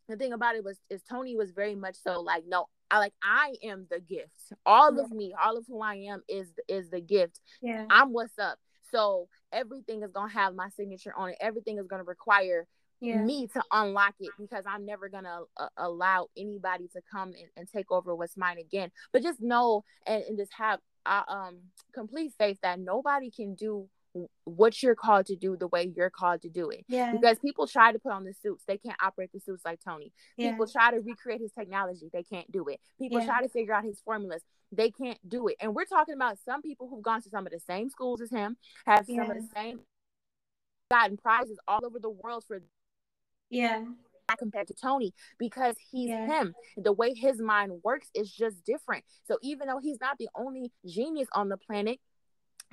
the 0.08 0.16
thing 0.16 0.32
about 0.32 0.56
it 0.56 0.64
was 0.64 0.78
is 0.90 1.02
Tony 1.08 1.36
was 1.36 1.52
very 1.52 1.76
much 1.76 1.96
so 2.02 2.20
like 2.20 2.42
no 2.46 2.66
I 2.90 2.98
like 2.98 3.14
I 3.22 3.54
am 3.62 3.86
the 3.88 4.00
gift. 4.00 4.52
All 4.66 4.94
yeah. 4.94 5.02
of 5.02 5.12
me, 5.12 5.32
all 5.40 5.56
of 5.56 5.64
who 5.68 5.80
I 5.80 5.94
am 5.94 6.22
is 6.28 6.48
is 6.68 6.90
the 6.90 7.00
gift. 7.00 7.40
Yeah. 7.62 7.86
I'm 7.88 8.12
what's 8.12 8.38
up. 8.38 8.58
So 8.90 9.28
everything 9.54 10.02
is 10.02 10.10
gonna 10.12 10.32
have 10.32 10.54
my 10.54 10.68
signature 10.70 11.12
on 11.16 11.30
it. 11.30 11.36
Everything 11.40 11.78
is 11.78 11.86
gonna 11.86 12.04
require 12.04 12.66
yeah. 13.00 13.22
me 13.22 13.46
to 13.48 13.62
unlock 13.70 14.14
it 14.20 14.30
because 14.38 14.64
I'm 14.66 14.84
never 14.84 15.08
gonna 15.08 15.40
uh, 15.56 15.68
allow 15.76 16.28
anybody 16.36 16.88
to 16.94 17.00
come 17.10 17.28
and, 17.28 17.48
and, 17.56 17.68
take 17.68 17.90
over 17.90 18.14
what's 18.14 18.36
mine 18.36 18.58
again. 18.58 18.90
But 19.12 19.22
just 19.22 19.40
know 19.40 19.84
and, 20.06 20.22
and 20.24 20.38
just 20.38 20.52
have 20.54 20.80
uh, 21.06 21.22
um 21.28 21.58
complete 21.94 22.32
faith 22.38 22.58
that 22.62 22.80
nobody 22.80 23.30
can 23.30 23.54
do 23.54 23.88
what 24.44 24.82
you're 24.82 24.94
called 24.94 25.26
to 25.26 25.36
do 25.36 25.56
the 25.56 25.66
way 25.68 25.92
you're 25.94 26.10
called 26.10 26.42
to 26.42 26.48
do 26.48 26.70
it. 26.70 26.84
Yeah. 26.88 27.12
Because 27.12 27.38
people 27.38 27.66
try 27.66 27.92
to 27.92 27.98
put 27.98 28.12
on 28.12 28.24
the 28.24 28.34
suits, 28.42 28.64
they 28.66 28.78
can't 28.78 28.96
operate 29.02 29.30
the 29.32 29.40
suits 29.40 29.64
like 29.64 29.80
Tony. 29.84 30.12
Yeah. 30.36 30.52
People 30.52 30.66
try 30.66 30.90
to 30.92 31.00
recreate 31.00 31.40
his 31.40 31.52
technology, 31.52 32.08
they 32.12 32.22
can't 32.22 32.50
do 32.50 32.66
it. 32.68 32.80
People 32.98 33.20
yeah. 33.20 33.26
try 33.26 33.42
to 33.42 33.48
figure 33.48 33.74
out 33.74 33.84
his 33.84 34.00
formulas, 34.04 34.42
they 34.72 34.90
can't 34.90 35.18
do 35.28 35.48
it. 35.48 35.56
And 35.60 35.74
we're 35.74 35.84
talking 35.84 36.14
about 36.14 36.38
some 36.44 36.62
people 36.62 36.88
who've 36.88 37.02
gone 37.02 37.22
to 37.22 37.28
some 37.28 37.46
of 37.46 37.52
the 37.52 37.60
same 37.60 37.90
schools 37.90 38.20
as 38.20 38.30
him, 38.30 38.56
have 38.86 39.06
some 39.06 39.18
of 39.18 39.28
the 39.28 39.48
same 39.54 39.80
gotten 40.90 41.16
prizes 41.16 41.58
all 41.66 41.84
over 41.84 41.98
the 41.98 42.10
world 42.10 42.44
for 42.46 42.60
yeah 43.50 43.82
compared 44.38 44.66
to 44.66 44.74
Tony 44.74 45.12
because 45.38 45.76
he's 45.90 46.08
yeah. 46.08 46.26
him. 46.26 46.54
The 46.76 46.92
way 46.92 47.14
his 47.14 47.40
mind 47.40 47.72
works 47.84 48.08
is 48.14 48.32
just 48.32 48.64
different. 48.64 49.04
So 49.24 49.38
even 49.42 49.68
though 49.68 49.80
he's 49.82 50.00
not 50.00 50.16
the 50.18 50.28
only 50.34 50.72
genius 50.86 51.28
on 51.32 51.48
the 51.48 51.56
planet, 51.56 52.00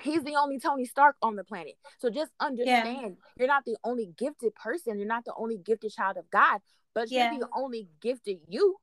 he's 0.00 0.22
the 0.22 0.36
only 0.36 0.58
Tony 0.58 0.84
Stark 0.84 1.16
on 1.22 1.36
the 1.36 1.44
planet. 1.44 1.74
So 1.98 2.10
just 2.10 2.32
understand 2.40 2.86
yeah. 2.96 3.08
you're 3.38 3.48
not 3.48 3.64
the 3.64 3.76
only 3.84 4.12
gifted 4.16 4.54
person. 4.54 4.98
You're 4.98 5.08
not 5.08 5.24
the 5.24 5.34
only 5.36 5.58
gifted 5.58 5.92
child 5.92 6.16
of 6.16 6.30
God, 6.30 6.60
but 6.94 7.10
yeah. 7.10 7.32
you're 7.32 7.40
the 7.40 7.48
only 7.54 7.88
gifted 8.00 8.38
you. 8.48 8.76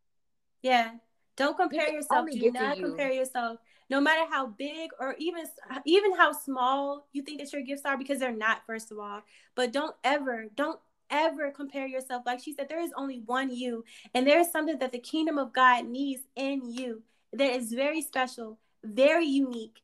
Yeah. 0.61 0.91
Don't 1.35 1.57
compare 1.57 1.89
yourself. 1.89 2.27
Do 2.29 2.51
not 2.51 2.77
you. 2.77 2.87
compare 2.87 3.11
yourself. 3.11 3.59
No 3.89 4.01
matter 4.01 4.29
how 4.29 4.47
big 4.47 4.91
or 4.99 5.15
even 5.17 5.45
even 5.85 6.15
how 6.15 6.31
small 6.31 7.07
you 7.13 7.23
think 7.23 7.39
that 7.39 7.51
your 7.51 7.61
gifts 7.63 7.83
are, 7.85 7.97
because 7.97 8.19
they're 8.19 8.31
not, 8.31 8.65
first 8.67 8.91
of 8.91 8.99
all. 8.99 9.21
But 9.55 9.71
don't 9.71 9.95
ever, 10.03 10.45
don't 10.53 10.79
ever 11.09 11.49
compare 11.49 11.87
yourself. 11.87 12.23
Like 12.25 12.39
she 12.43 12.53
said, 12.53 12.67
there 12.69 12.81
is 12.81 12.91
only 12.95 13.23
one 13.25 13.49
you, 13.49 13.83
and 14.13 14.27
there 14.27 14.39
is 14.39 14.51
something 14.51 14.77
that 14.79 14.91
the 14.91 14.99
kingdom 14.99 15.37
of 15.37 15.53
God 15.53 15.85
needs 15.85 16.21
in 16.35 16.71
you 16.71 17.01
that 17.33 17.51
is 17.51 17.73
very 17.73 18.01
special, 18.01 18.59
very 18.83 19.25
unique. 19.25 19.81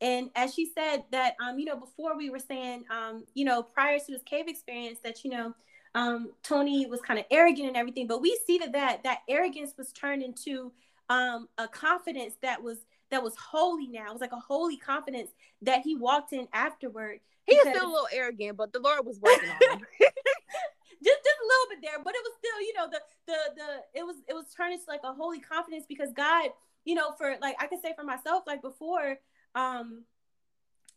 And 0.00 0.30
as 0.36 0.54
she 0.54 0.66
said 0.66 1.04
that, 1.10 1.34
um, 1.44 1.58
you 1.58 1.64
know, 1.64 1.76
before 1.76 2.16
we 2.16 2.30
were 2.30 2.38
saying, 2.38 2.84
um, 2.90 3.24
you 3.34 3.44
know, 3.44 3.62
prior 3.62 3.98
to 3.98 4.12
this 4.12 4.22
cave 4.22 4.46
experience, 4.46 5.00
that 5.02 5.24
you 5.24 5.30
know, 5.30 5.54
um, 5.94 6.32
Tony 6.42 6.86
was 6.86 7.00
kind 7.00 7.18
of 7.18 7.26
arrogant 7.30 7.68
and 7.68 7.76
everything, 7.76 8.06
but 8.06 8.20
we 8.20 8.38
see 8.46 8.58
that 8.58 8.72
that 8.72 9.02
that 9.02 9.18
arrogance 9.28 9.74
was 9.76 9.92
turned 9.92 10.22
into 10.22 10.72
um, 11.08 11.48
a 11.58 11.66
confidence 11.66 12.34
that 12.42 12.62
was 12.62 12.78
that 13.10 13.22
was 13.22 13.34
holy 13.36 13.88
now. 13.88 14.06
It 14.06 14.12
was 14.12 14.20
like 14.20 14.32
a 14.32 14.40
holy 14.40 14.76
confidence 14.76 15.30
that 15.62 15.82
he 15.82 15.96
walked 15.96 16.32
in 16.32 16.46
afterward. 16.52 17.20
He 17.46 17.54
is 17.54 17.68
still 17.74 17.86
a 17.86 17.90
little 17.90 18.08
arrogant, 18.12 18.58
but 18.58 18.72
the 18.72 18.80
Lord 18.80 19.06
was 19.06 19.18
working 19.20 19.48
on 19.48 19.78
him. 19.78 19.86
just 21.02 21.18
just 21.24 21.38
a 21.42 21.46
little 21.46 21.68
bit 21.70 21.78
there, 21.82 22.02
but 22.04 22.14
it 22.14 22.20
was 22.22 22.32
still, 22.38 22.60
you 22.60 22.74
know, 22.74 22.88
the 22.90 23.00
the 23.26 23.38
the 23.56 23.98
it 24.00 24.02
was 24.04 24.16
it 24.28 24.34
was 24.34 24.46
turned 24.54 24.74
into 24.74 24.84
like 24.88 25.00
a 25.04 25.12
holy 25.12 25.40
confidence 25.40 25.86
because 25.88 26.10
God, 26.12 26.50
you 26.84 26.94
know, 26.94 27.12
for 27.16 27.36
like 27.40 27.56
I 27.58 27.66
can 27.66 27.80
say 27.80 27.94
for 27.96 28.04
myself, 28.04 28.44
like 28.46 28.62
before, 28.62 29.16
um, 29.58 30.04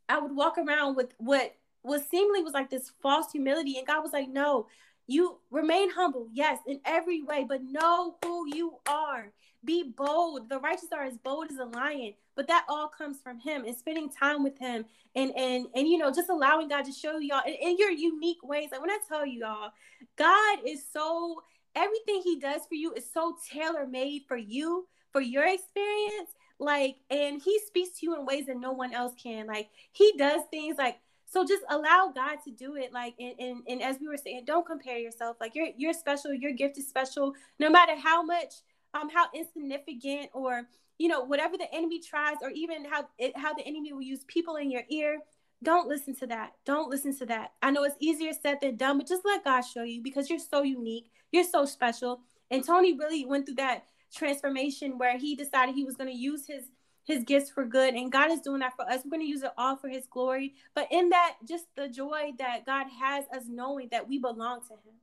I 0.08 0.20
would 0.20 0.36
walk 0.36 0.58
around 0.58 0.96
with 0.96 1.14
what 1.18 1.56
was 1.84 2.04
seemingly 2.10 2.44
was 2.44 2.54
like 2.54 2.70
this 2.70 2.92
false 3.02 3.32
humility, 3.32 3.78
and 3.78 3.88
God 3.88 4.04
was 4.04 4.14
like, 4.14 4.30
no, 4.30 4.68
you 5.08 5.40
remain 5.50 5.90
humble, 5.90 6.28
yes, 6.32 6.60
in 6.68 6.80
every 6.86 7.24
way, 7.24 7.46
but 7.48 7.64
know 7.64 8.18
who 8.24 8.48
you 8.56 8.76
are 8.88 9.32
be 9.64 9.94
bold. 9.96 10.50
The 10.50 10.60
righteous 10.60 10.90
are 10.92 11.04
as 11.04 11.18
bold 11.18 11.52
as 11.52 11.58
a 11.58 11.66
lion, 11.66 12.14
but 12.36 12.48
that 12.48 12.66
all 12.68 12.88
comes 12.88 13.18
from 13.22 13.40
him 13.40 13.66
and 13.66 13.76
spending 13.76 14.10
time 14.10 14.44
with 14.44 14.58
him 14.58 14.86
and 15.16 15.32
and 15.36 15.68
and 15.76 15.88
you 15.88 15.98
know 15.98 16.12
just 16.12 16.30
allowing 16.30 16.68
God 16.68 16.86
to 16.86 16.92
show 16.92 17.18
y'all 17.20 17.44
in, 17.46 17.54
in 17.54 17.78
your 17.78 17.92
unique 17.92 18.44
ways. 18.44 18.70
Like 18.72 18.82
when 18.82 18.90
I 18.90 19.00
tell 19.08 19.26
you 19.26 19.46
all, 19.46 19.72
God 20.18 20.60
is 20.66 20.84
so 20.92 21.44
everything 21.76 22.22
he 22.24 22.40
does 22.40 22.62
for 22.68 22.76
you 22.76 22.94
is 22.94 23.06
so 23.12 23.36
tailor 23.52 23.86
made 23.86 24.24
for 24.28 24.38
you 24.38 24.88
for 25.12 25.22
your 25.22 25.46
experience. 25.46 26.32
Like 26.62 26.98
and 27.10 27.42
he 27.42 27.60
speaks 27.60 28.00
to 28.00 28.06
you 28.06 28.16
in 28.16 28.26
ways 28.26 28.46
that 28.46 28.58
no 28.58 28.72
one 28.72 28.94
else 28.94 29.14
can. 29.22 29.48
Like 29.48 29.70
he 29.92 30.14
does 30.18 30.42
things 30.52 30.78
like 30.78 31.00
so 31.26 31.46
just 31.46 31.64
allow 31.70 32.12
God 32.14 32.38
to 32.44 32.52
do 32.52 32.76
it. 32.76 32.94
Like 32.94 33.16
and, 33.20 33.34
and 33.40 33.64
and 33.68 33.82
as 33.82 33.98
we 34.00 34.08
were 34.08 34.18
saying, 34.18 34.44
don't 34.46 34.66
compare 34.66 34.98
yourself. 34.98 35.38
Like 35.42 35.56
you're 35.56 35.70
you're 35.76 35.94
special, 35.94 36.34
your 36.34 36.52
gift 36.52 36.78
is 36.78 36.88
special, 36.88 37.34
no 37.60 37.70
matter 37.70 37.96
how 37.98 38.22
much 38.22 38.54
um 38.94 39.10
how 39.10 39.26
insignificant 39.34 40.30
or 40.34 40.64
you 40.98 41.08
know 41.08 41.24
whatever 41.24 41.58
the 41.58 41.74
enemy 41.74 42.00
tries 42.00 42.38
or 42.42 42.50
even 42.52 42.86
how 42.86 43.08
it, 43.18 43.36
how 43.36 43.54
the 43.54 43.66
enemy 43.66 43.92
will 43.94 44.02
use 44.02 44.24
people 44.28 44.58
in 44.58 44.70
your 44.70 44.84
ear 44.90 45.20
don't 45.64 45.88
listen 45.88 46.16
to 46.16 46.28
that 46.28 46.54
don't 46.66 46.90
listen 46.90 47.18
to 47.18 47.26
that 47.26 47.52
i 47.62 47.72
know 47.72 47.84
it's 47.84 47.96
easier 48.00 48.32
said 48.34 48.58
than 48.62 48.76
done 48.76 48.98
but 48.98 49.08
just 49.08 49.26
let 49.26 49.44
god 49.44 49.62
show 49.62 49.84
you 49.84 50.02
because 50.02 50.30
you're 50.30 50.40
so 50.40 50.64
unique 50.64 51.10
you're 51.32 51.44
so 51.44 51.66
special 51.66 52.22
and 52.50 52.66
tony 52.66 52.94
really 52.98 53.26
went 53.26 53.46
through 53.46 53.56
that 53.56 53.86
transformation 54.14 54.98
where 54.98 55.18
he 55.18 55.36
decided 55.36 55.76
he 55.76 55.84
was 55.84 55.96
going 55.96 56.10
to 56.10 56.16
use 56.16 56.46
his 56.46 56.66
his 57.04 57.24
gifts 57.24 57.50
for 57.50 57.66
good 57.66 57.96
and 57.96 58.12
god 58.12 58.30
is 58.30 58.42
doing 58.42 58.60
that 58.60 58.76
for 58.76 58.86
us 58.86 59.02
we're 59.04 59.12
going 59.12 59.22
to 59.22 59.28
use 59.28 59.42
it 59.42 59.52
all 59.58 59.76
for 59.76 59.90
his 59.90 60.06
glory 60.06 60.54
but 60.76 60.88
in 60.92 61.10
that 61.10 61.36
just 61.48 61.66
the 61.76 61.88
joy 61.88 62.32
that 62.38 62.66
god 62.66 62.86
has 63.02 63.26
us 63.36 63.44
knowing 63.50 63.88
that 63.92 64.08
we 64.08 64.20
belong 64.20 64.62
to 64.62 64.74
him 64.74 64.94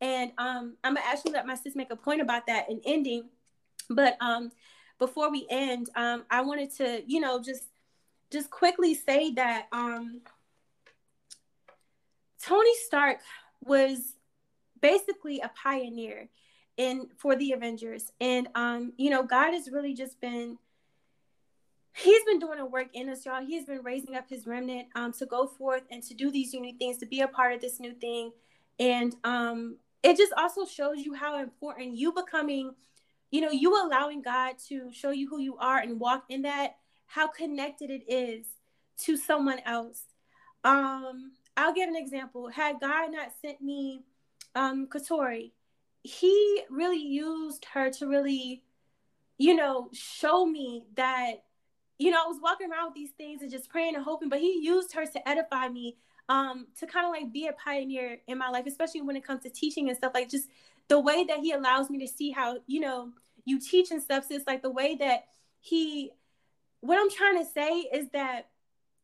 and 0.00 0.32
um, 0.38 0.76
I'm 0.82 0.94
gonna 0.94 1.06
actually 1.06 1.32
let 1.32 1.46
my 1.46 1.54
sis 1.54 1.76
make 1.76 1.92
a 1.92 1.96
point 1.96 2.20
about 2.20 2.46
that 2.46 2.70
in 2.70 2.80
ending. 2.86 3.28
But 3.88 4.16
um, 4.20 4.50
before 4.98 5.30
we 5.30 5.46
end, 5.50 5.90
um, 5.94 6.24
I 6.30 6.40
wanted 6.42 6.74
to, 6.76 7.02
you 7.06 7.20
know, 7.20 7.40
just 7.40 7.64
just 8.30 8.50
quickly 8.50 8.94
say 8.94 9.32
that 9.32 9.66
um, 9.72 10.22
Tony 12.42 12.74
Stark 12.86 13.18
was 13.62 14.14
basically 14.80 15.40
a 15.40 15.50
pioneer 15.62 16.28
in 16.80 17.08
for 17.18 17.36
the 17.36 17.52
Avengers, 17.52 18.10
and 18.20 18.48
um, 18.54 18.94
you 18.96 19.10
know, 19.10 19.22
God 19.22 19.52
has 19.52 19.70
really 19.70 19.92
just 19.92 20.18
been 20.18 20.56
he's 21.92 22.24
been 22.24 22.38
doing 22.38 22.58
a 22.58 22.64
work 22.64 22.88
in 22.94 23.10
us, 23.10 23.26
y'all. 23.26 23.44
He's 23.44 23.66
been 23.66 23.82
raising 23.82 24.16
up 24.16 24.30
his 24.30 24.46
remnant 24.46 24.88
um, 24.94 25.12
to 25.14 25.26
go 25.26 25.46
forth 25.46 25.82
and 25.90 26.02
to 26.04 26.14
do 26.14 26.30
these 26.30 26.54
unique 26.54 26.78
things, 26.78 26.96
to 26.98 27.06
be 27.06 27.20
a 27.20 27.28
part 27.28 27.52
of 27.52 27.60
this 27.60 27.80
new 27.80 27.92
thing. 27.92 28.32
And 28.78 29.14
um, 29.24 29.76
it 30.02 30.16
just 30.16 30.32
also 30.32 30.64
shows 30.64 31.00
you 31.00 31.12
how 31.12 31.38
important 31.38 31.96
you 31.96 32.12
becoming, 32.12 32.74
you 33.30 33.42
know, 33.42 33.50
you 33.50 33.76
allowing 33.84 34.22
God 34.22 34.54
to 34.68 34.90
show 34.92 35.10
you 35.10 35.28
who 35.28 35.38
you 35.38 35.58
are 35.58 35.78
and 35.78 36.00
walk 36.00 36.24
in 36.30 36.42
that, 36.42 36.76
how 37.06 37.26
connected 37.26 37.90
it 37.90 38.10
is 38.10 38.46
to 39.04 39.18
someone 39.18 39.58
else. 39.66 40.04
Um, 40.64 41.32
I'll 41.56 41.74
give 41.74 41.88
an 41.88 41.96
example. 41.96 42.48
Had 42.48 42.80
God 42.80 43.12
not 43.12 43.32
sent 43.42 43.60
me 43.60 44.02
um 44.54 44.86
Katori, 44.86 45.50
he 46.02 46.62
really 46.70 47.02
used 47.02 47.66
her 47.72 47.90
to 47.90 48.06
really, 48.06 48.62
you 49.38 49.54
know, 49.54 49.88
show 49.92 50.46
me 50.46 50.84
that, 50.96 51.44
you 51.98 52.10
know, 52.10 52.22
I 52.24 52.28
was 52.28 52.38
walking 52.42 52.70
around 52.70 52.86
with 52.86 52.94
these 52.94 53.10
things 53.10 53.42
and 53.42 53.50
just 53.50 53.68
praying 53.68 53.94
and 53.94 54.04
hoping, 54.04 54.28
but 54.28 54.40
he 54.40 54.60
used 54.62 54.92
her 54.94 55.04
to 55.04 55.28
edify 55.28 55.68
me 55.68 55.96
um, 56.30 56.68
to 56.78 56.86
kind 56.86 57.04
of 57.04 57.12
like 57.12 57.32
be 57.32 57.48
a 57.48 57.52
pioneer 57.52 58.18
in 58.26 58.38
my 58.38 58.48
life, 58.48 58.66
especially 58.66 59.02
when 59.02 59.16
it 59.16 59.26
comes 59.26 59.42
to 59.42 59.50
teaching 59.50 59.88
and 59.88 59.98
stuff. 59.98 60.12
Like 60.14 60.30
just 60.30 60.48
the 60.88 60.98
way 60.98 61.24
that 61.24 61.40
he 61.40 61.52
allows 61.52 61.90
me 61.90 61.98
to 61.98 62.08
see 62.08 62.30
how 62.30 62.58
you 62.66 62.80
know 62.80 63.10
you 63.44 63.58
teach 63.58 63.90
and 63.90 64.02
stuff. 64.02 64.26
So 64.28 64.34
it's 64.34 64.46
like 64.46 64.62
the 64.62 64.70
way 64.70 64.94
that 64.96 65.24
he. 65.60 66.12
What 66.82 66.98
I'm 66.98 67.10
trying 67.10 67.44
to 67.44 67.50
say 67.50 67.80
is 67.92 68.08
that 68.14 68.48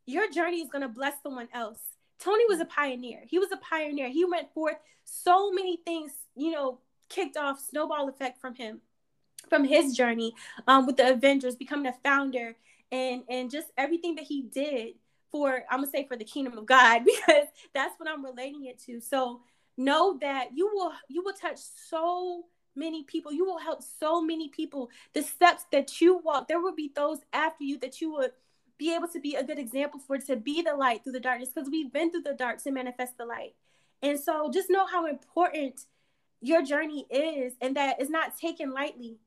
your 0.06 0.30
journey 0.30 0.62
is 0.62 0.70
going 0.70 0.82
to 0.82 0.88
bless 0.88 1.14
someone 1.22 1.48
else. 1.52 1.80
Tony 2.18 2.44
was 2.48 2.60
a 2.60 2.64
pioneer. 2.64 3.20
He 3.26 3.38
was 3.38 3.52
a 3.52 3.58
pioneer. 3.58 4.08
He 4.08 4.24
went 4.24 4.54
forth 4.54 4.76
so 5.04 5.50
many 5.50 5.76
things, 5.76 6.12
you 6.34 6.52
know, 6.52 6.78
kicked 7.08 7.36
off 7.36 7.60
snowball 7.60 8.08
effect 8.08 8.40
from 8.40 8.54
him, 8.54 8.80
from 9.48 9.64
his 9.64 9.96
journey 9.96 10.34
um, 10.66 10.86
with 10.86 10.96
the 10.96 11.12
Avengers, 11.12 11.56
becoming 11.56 11.86
a 11.86 11.94
founder 12.04 12.56
and 12.92 13.22
and 13.28 13.50
just 13.50 13.68
everything 13.76 14.14
that 14.14 14.24
he 14.24 14.42
did 14.42 14.94
for 15.30 15.64
I'm 15.70 15.80
gonna 15.80 15.90
say 15.90 16.06
for 16.06 16.16
the 16.16 16.24
kingdom 16.24 16.56
of 16.56 16.66
God 16.66 17.02
because 17.04 17.48
that's 17.74 17.98
what 17.98 18.08
I'm 18.08 18.24
relating 18.24 18.64
it 18.66 18.78
to. 18.84 19.00
So 19.00 19.40
know 19.76 20.18
that 20.20 20.48
you 20.54 20.70
will 20.72 20.92
you 21.08 21.22
will 21.22 21.34
touch 21.34 21.58
so 21.88 22.44
many 22.74 23.04
people. 23.04 23.32
You 23.32 23.44
will 23.44 23.58
help 23.58 23.82
so 23.82 24.20
many 24.20 24.48
people. 24.48 24.90
The 25.14 25.22
steps 25.22 25.64
that 25.72 26.00
you 26.00 26.18
walk, 26.18 26.48
there 26.48 26.60
will 26.60 26.74
be 26.74 26.92
those 26.94 27.18
after 27.32 27.64
you 27.64 27.78
that 27.78 28.00
you 28.00 28.12
would 28.12 28.32
be 28.78 28.94
able 28.94 29.08
to 29.08 29.20
be 29.20 29.34
a 29.34 29.42
good 29.42 29.58
example 29.58 29.98
for 29.98 30.18
to 30.18 30.36
be 30.36 30.60
the 30.60 30.74
light 30.74 31.02
through 31.02 31.12
the 31.12 31.20
darkness 31.20 31.48
because 31.54 31.70
we've 31.70 31.92
been 31.92 32.10
through 32.10 32.22
the 32.22 32.34
dark 32.34 32.62
to 32.62 32.70
manifest 32.70 33.16
the 33.16 33.24
light. 33.24 33.54
And 34.02 34.20
so 34.20 34.50
just 34.52 34.68
know 34.68 34.86
how 34.86 35.06
important 35.06 35.80
your 36.40 36.62
journey 36.62 37.06
is 37.10 37.54
and 37.60 37.76
that 37.76 37.96
it's 38.00 38.10
not 38.10 38.36
taken 38.38 38.72
lightly. 38.72 39.18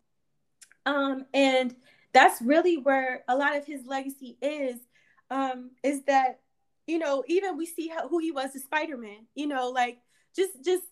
Um, 0.85 1.25
and 1.33 1.75
that's 2.13 2.41
really 2.41 2.77
where 2.77 3.23
a 3.27 3.35
lot 3.35 3.55
of 3.55 3.65
his 3.65 3.85
legacy 3.85 4.37
is, 4.41 4.77
um, 5.29 5.71
is 5.83 6.03
that, 6.03 6.39
you 6.87 6.97
know, 6.97 7.23
even 7.27 7.57
we 7.57 7.65
see 7.65 7.87
how, 7.87 8.07
who 8.07 8.19
he 8.19 8.31
was 8.31 8.55
as 8.55 8.63
Spider-Man, 8.63 9.27
you 9.35 9.47
know, 9.47 9.69
like 9.69 9.99
just, 10.35 10.63
just, 10.63 10.83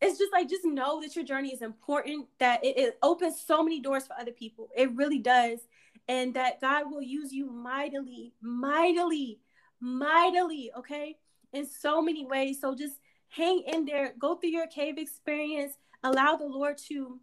it's 0.00 0.18
just 0.18 0.32
like, 0.32 0.48
just 0.48 0.64
know 0.64 1.00
that 1.00 1.16
your 1.16 1.24
journey 1.24 1.52
is 1.52 1.62
important, 1.62 2.26
that 2.38 2.64
it, 2.64 2.78
it 2.78 2.98
opens 3.02 3.40
so 3.40 3.62
many 3.62 3.80
doors 3.80 4.06
for 4.06 4.14
other 4.18 4.32
people. 4.32 4.68
It 4.76 4.94
really 4.94 5.18
does. 5.18 5.60
And 6.08 6.34
that 6.34 6.60
God 6.60 6.90
will 6.90 7.02
use 7.02 7.32
you 7.32 7.50
mightily, 7.50 8.32
mightily, 8.40 9.40
mightily, 9.80 10.70
okay, 10.78 11.16
in 11.52 11.66
so 11.66 12.00
many 12.00 12.24
ways. 12.24 12.60
So 12.60 12.74
just 12.74 12.94
hang 13.36 13.62
in 13.66 13.84
there, 13.84 14.14
go 14.18 14.34
through 14.34 14.50
your 14.50 14.66
cave 14.66 14.98
experience, 14.98 15.74
allow 16.02 16.36
the 16.36 16.46
Lord 16.46 16.78
to 16.88 17.20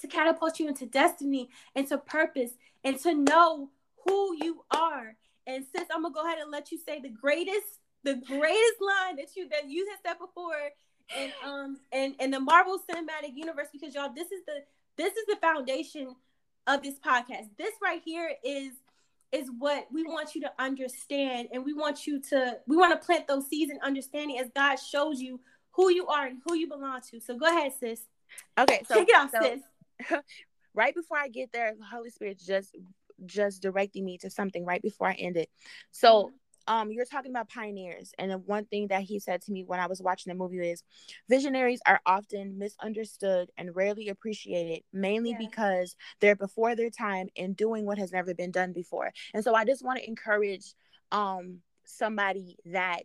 to 0.00 0.08
catapult 0.08 0.58
you 0.58 0.68
into 0.68 0.86
destiny, 0.86 1.48
into 1.74 1.96
purpose, 1.96 2.50
and 2.82 2.98
to 3.00 3.14
know 3.14 3.70
who 4.04 4.36
you 4.42 4.64
are. 4.70 5.16
And 5.46 5.64
sis, 5.74 5.86
I'm 5.94 6.02
gonna 6.02 6.14
go 6.14 6.26
ahead 6.26 6.38
and 6.38 6.50
let 6.50 6.72
you 6.72 6.78
say 6.78 7.00
the 7.00 7.08
greatest, 7.08 7.80
the 8.02 8.14
greatest 8.14 8.80
line 8.80 9.16
that 9.16 9.36
you 9.36 9.48
that 9.50 9.68
you 9.68 9.88
have 9.90 9.98
said 10.04 10.18
before, 10.18 10.70
and 11.16 11.32
um 11.44 11.78
and 11.92 12.14
and 12.18 12.32
the 12.32 12.40
Marvel 12.40 12.78
Cinematic 12.78 13.34
Universe, 13.34 13.68
because 13.72 13.94
y'all, 13.94 14.12
this 14.14 14.30
is 14.30 14.44
the 14.46 14.62
this 14.96 15.12
is 15.14 15.26
the 15.26 15.36
foundation 15.36 16.14
of 16.66 16.82
this 16.82 16.98
podcast. 16.98 17.48
This 17.58 17.72
right 17.82 18.00
here 18.04 18.32
is 18.44 18.72
is 19.34 19.50
what 19.58 19.86
we 19.92 20.04
want 20.04 20.34
you 20.34 20.40
to 20.42 20.52
understand. 20.58 21.48
And 21.52 21.64
we 21.64 21.72
want 21.72 22.06
you 22.06 22.20
to 22.30 22.58
we 22.66 22.76
want 22.76 22.98
to 22.98 23.04
plant 23.04 23.26
those 23.26 23.48
seeds 23.48 23.70
in 23.70 23.78
understanding 23.82 24.38
as 24.38 24.48
god 24.54 24.76
shows 24.76 25.20
you 25.20 25.40
who 25.72 25.90
you 25.90 26.06
are 26.06 26.26
and 26.26 26.38
who 26.46 26.54
you 26.54 26.68
belong 26.68 27.00
to. 27.10 27.20
So 27.20 27.36
go 27.36 27.46
ahead 27.46 27.72
sis. 27.78 28.00
Okay 28.58 28.82
so 28.86 28.94
take 28.94 29.08
it 29.08 29.16
off 29.16 29.30
so, 29.30 29.40
sis. 29.42 30.18
right 30.74 30.94
before 30.94 31.16
i 31.16 31.28
get 31.28 31.52
there 31.52 31.72
the 31.78 31.84
holy 31.84 32.10
spirit 32.10 32.40
just 32.44 32.76
just 33.26 33.62
directing 33.62 34.04
me 34.04 34.18
to 34.18 34.28
something 34.28 34.64
right 34.64 34.82
before 34.82 35.08
i 35.08 35.14
end 35.14 35.36
it. 35.36 35.50
So 35.90 36.24
mm-hmm 36.24 36.36
um 36.66 36.90
you're 36.90 37.04
talking 37.04 37.30
about 37.30 37.48
pioneers 37.48 38.12
and 38.18 38.30
the 38.30 38.38
one 38.38 38.64
thing 38.66 38.88
that 38.88 39.02
he 39.02 39.18
said 39.18 39.40
to 39.40 39.52
me 39.52 39.64
when 39.64 39.80
i 39.80 39.86
was 39.86 40.00
watching 40.00 40.30
the 40.30 40.36
movie 40.36 40.58
is 40.58 40.82
visionaries 41.28 41.80
are 41.86 42.00
often 42.06 42.58
misunderstood 42.58 43.50
and 43.56 43.74
rarely 43.74 44.08
appreciated 44.08 44.82
mainly 44.92 45.30
yeah. 45.30 45.38
because 45.38 45.96
they're 46.20 46.36
before 46.36 46.74
their 46.74 46.90
time 46.90 47.28
and 47.36 47.56
doing 47.56 47.84
what 47.84 47.98
has 47.98 48.12
never 48.12 48.34
been 48.34 48.50
done 48.50 48.72
before 48.72 49.10
and 49.32 49.44
so 49.44 49.54
i 49.54 49.64
just 49.64 49.84
want 49.84 49.98
to 49.98 50.08
encourage 50.08 50.74
um 51.12 51.58
somebody 51.84 52.56
that 52.64 53.04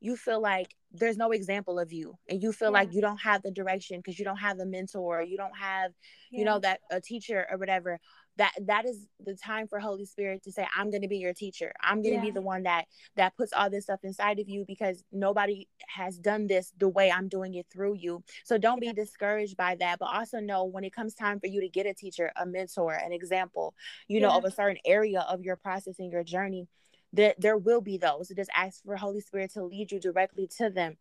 you 0.00 0.16
feel 0.16 0.40
like 0.40 0.74
there's 0.92 1.16
no 1.16 1.30
example 1.30 1.78
of 1.78 1.92
you 1.92 2.16
and 2.28 2.42
you 2.42 2.52
feel 2.52 2.68
yeah. 2.68 2.72
like 2.72 2.92
you 2.92 3.00
don't 3.00 3.20
have 3.20 3.42
the 3.42 3.50
direction 3.50 3.98
because 3.98 4.18
you 4.18 4.24
don't 4.24 4.38
have 4.38 4.56
the 4.56 4.66
mentor 4.66 5.20
or 5.20 5.22
you 5.22 5.36
don't 5.36 5.56
have 5.56 5.92
yeah. 6.30 6.38
you 6.38 6.44
know 6.44 6.58
that 6.58 6.80
a 6.90 7.00
teacher 7.00 7.46
or 7.50 7.58
whatever 7.58 7.98
that 8.40 8.52
that 8.62 8.86
is 8.86 9.06
the 9.26 9.34
time 9.34 9.68
for 9.68 9.78
holy 9.78 10.06
spirit 10.06 10.42
to 10.42 10.50
say 10.50 10.66
i'm 10.74 10.90
going 10.90 11.02
to 11.02 11.08
be 11.08 11.18
your 11.18 11.34
teacher 11.34 11.72
i'm 11.82 12.02
going 12.02 12.14
to 12.14 12.20
yeah. 12.20 12.24
be 12.24 12.30
the 12.30 12.40
one 12.40 12.62
that 12.62 12.86
that 13.14 13.36
puts 13.36 13.52
all 13.52 13.68
this 13.68 13.84
stuff 13.84 14.00
inside 14.02 14.38
of 14.38 14.48
you 14.48 14.64
because 14.66 15.04
nobody 15.12 15.68
has 15.88 16.18
done 16.18 16.46
this 16.46 16.72
the 16.78 16.88
way 16.88 17.12
i'm 17.12 17.28
doing 17.28 17.54
it 17.54 17.66
through 17.70 17.94
you 17.94 18.22
so 18.44 18.56
don't 18.56 18.82
yeah. 18.82 18.92
be 18.92 18.94
discouraged 18.94 19.58
by 19.58 19.76
that 19.76 19.98
but 19.98 20.06
also 20.06 20.40
know 20.40 20.64
when 20.64 20.84
it 20.84 20.92
comes 20.92 21.14
time 21.14 21.38
for 21.38 21.48
you 21.48 21.60
to 21.60 21.68
get 21.68 21.84
a 21.84 21.92
teacher 21.92 22.32
a 22.40 22.46
mentor 22.46 22.94
an 22.94 23.12
example 23.12 23.74
you 24.08 24.18
yeah. 24.18 24.26
know 24.26 24.36
of 24.36 24.44
a 24.44 24.50
certain 24.50 24.78
area 24.86 25.20
of 25.28 25.42
your 25.42 25.56
process 25.56 25.98
and 25.98 26.10
your 26.10 26.24
journey 26.24 26.66
that 27.12 27.38
there 27.38 27.58
will 27.58 27.82
be 27.82 27.98
those 27.98 28.28
so 28.28 28.34
just 28.34 28.50
ask 28.56 28.82
for 28.84 28.96
holy 28.96 29.20
spirit 29.20 29.52
to 29.52 29.62
lead 29.62 29.92
you 29.92 30.00
directly 30.00 30.48
to 30.56 30.70
them 30.70 30.96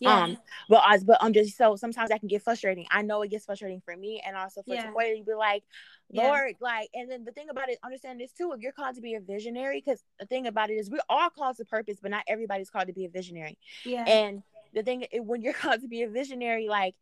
yeah. 0.00 0.24
Um, 0.24 0.38
but 0.68 0.82
I, 0.84 0.98
but 0.98 1.18
I'm 1.20 1.32
just 1.32 1.56
so 1.56 1.76
sometimes 1.76 2.10
that 2.10 2.20
can 2.20 2.28
get 2.28 2.42
frustrating. 2.42 2.86
I 2.90 3.02
know 3.02 3.22
it 3.22 3.30
gets 3.30 3.44
frustrating 3.44 3.82
for 3.84 3.96
me 3.96 4.22
and 4.26 4.36
also 4.36 4.62
for 4.62 4.74
yeah. 4.74 4.86
Takoya 4.86 5.18
to 5.18 5.24
be 5.24 5.34
like, 5.34 5.64
Lord, 6.12 6.56
yeah. 6.60 6.66
like, 6.66 6.90
and 6.94 7.10
then 7.10 7.24
the 7.24 7.32
thing 7.32 7.48
about 7.50 7.68
it, 7.68 7.78
understand 7.84 8.20
this 8.20 8.32
too. 8.32 8.52
If 8.52 8.60
you're 8.60 8.72
called 8.72 8.96
to 8.96 9.00
be 9.00 9.14
a 9.14 9.20
visionary, 9.20 9.82
because 9.84 10.02
the 10.18 10.26
thing 10.26 10.46
about 10.46 10.70
it 10.70 10.74
is 10.74 10.90
we're 10.90 11.00
all 11.08 11.30
called 11.30 11.56
to 11.56 11.64
purpose, 11.64 11.98
but 12.00 12.10
not 12.10 12.24
everybody's 12.26 12.70
called 12.70 12.86
to 12.86 12.92
be 12.92 13.04
a 13.04 13.10
visionary. 13.10 13.58
Yeah. 13.84 14.04
And 14.06 14.42
the 14.74 14.82
thing 14.82 15.06
when 15.12 15.42
you're 15.42 15.52
called 15.52 15.82
to 15.82 15.88
be 15.88 16.02
a 16.02 16.08
visionary, 16.08 16.68
like 16.68 16.94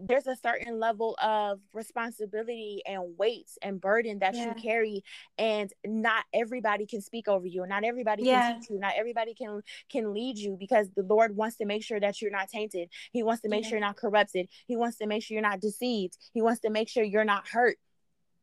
there's 0.00 0.26
a 0.26 0.36
certain 0.36 0.78
level 0.78 1.16
of 1.22 1.60
responsibility 1.72 2.82
and 2.86 3.02
weights 3.18 3.58
and 3.62 3.80
burden 3.80 4.18
that 4.20 4.34
yeah. 4.34 4.48
you 4.48 4.54
carry 4.54 5.04
and 5.38 5.72
not 5.84 6.24
everybody 6.32 6.86
can 6.86 7.00
speak 7.00 7.28
over 7.28 7.46
you 7.46 7.62
and 7.62 7.70
not 7.70 7.84
everybody 7.84 8.24
yeah. 8.24 8.52
can 8.52 8.60
teach 8.60 8.70
you 8.70 8.78
not 8.78 8.92
everybody 8.96 9.34
can 9.34 9.60
can 9.90 10.12
lead 10.12 10.38
you 10.38 10.56
because 10.58 10.88
the 10.96 11.02
lord 11.02 11.36
wants 11.36 11.56
to 11.56 11.64
make 11.64 11.82
sure 11.82 12.00
that 12.00 12.20
you're 12.20 12.30
not 12.30 12.48
tainted 12.48 12.88
he 13.12 13.22
wants 13.22 13.42
to 13.42 13.48
make 13.48 13.64
yeah. 13.64 13.70
sure 13.70 13.78
you're 13.78 13.86
not 13.86 13.96
corrupted 13.96 14.48
he 14.66 14.76
wants 14.76 14.98
to 14.98 15.06
make 15.06 15.22
sure 15.22 15.34
you're 15.34 15.42
not 15.42 15.60
deceived 15.60 16.16
he 16.32 16.42
wants 16.42 16.60
to 16.60 16.70
make 16.70 16.88
sure 16.88 17.02
you're 17.02 17.24
not 17.24 17.46
hurt 17.48 17.76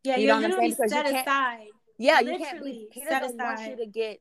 yeah 0.03 0.17
you 0.17 0.27
know 0.27 0.35
what 0.35 0.45
i'm 0.45 0.51
saying 0.51 0.75
set 0.87 1.05
aside 1.05 1.67
yeah 1.97 2.19
Literally 2.21 2.39
you 2.39 2.45
can't 2.45 2.63
be 2.63 2.87
he 2.91 3.05
doesn't 3.05 3.39
aside. 3.39 3.57
want 3.57 3.69
you 3.69 3.77
to 3.77 3.85
get 3.85 4.19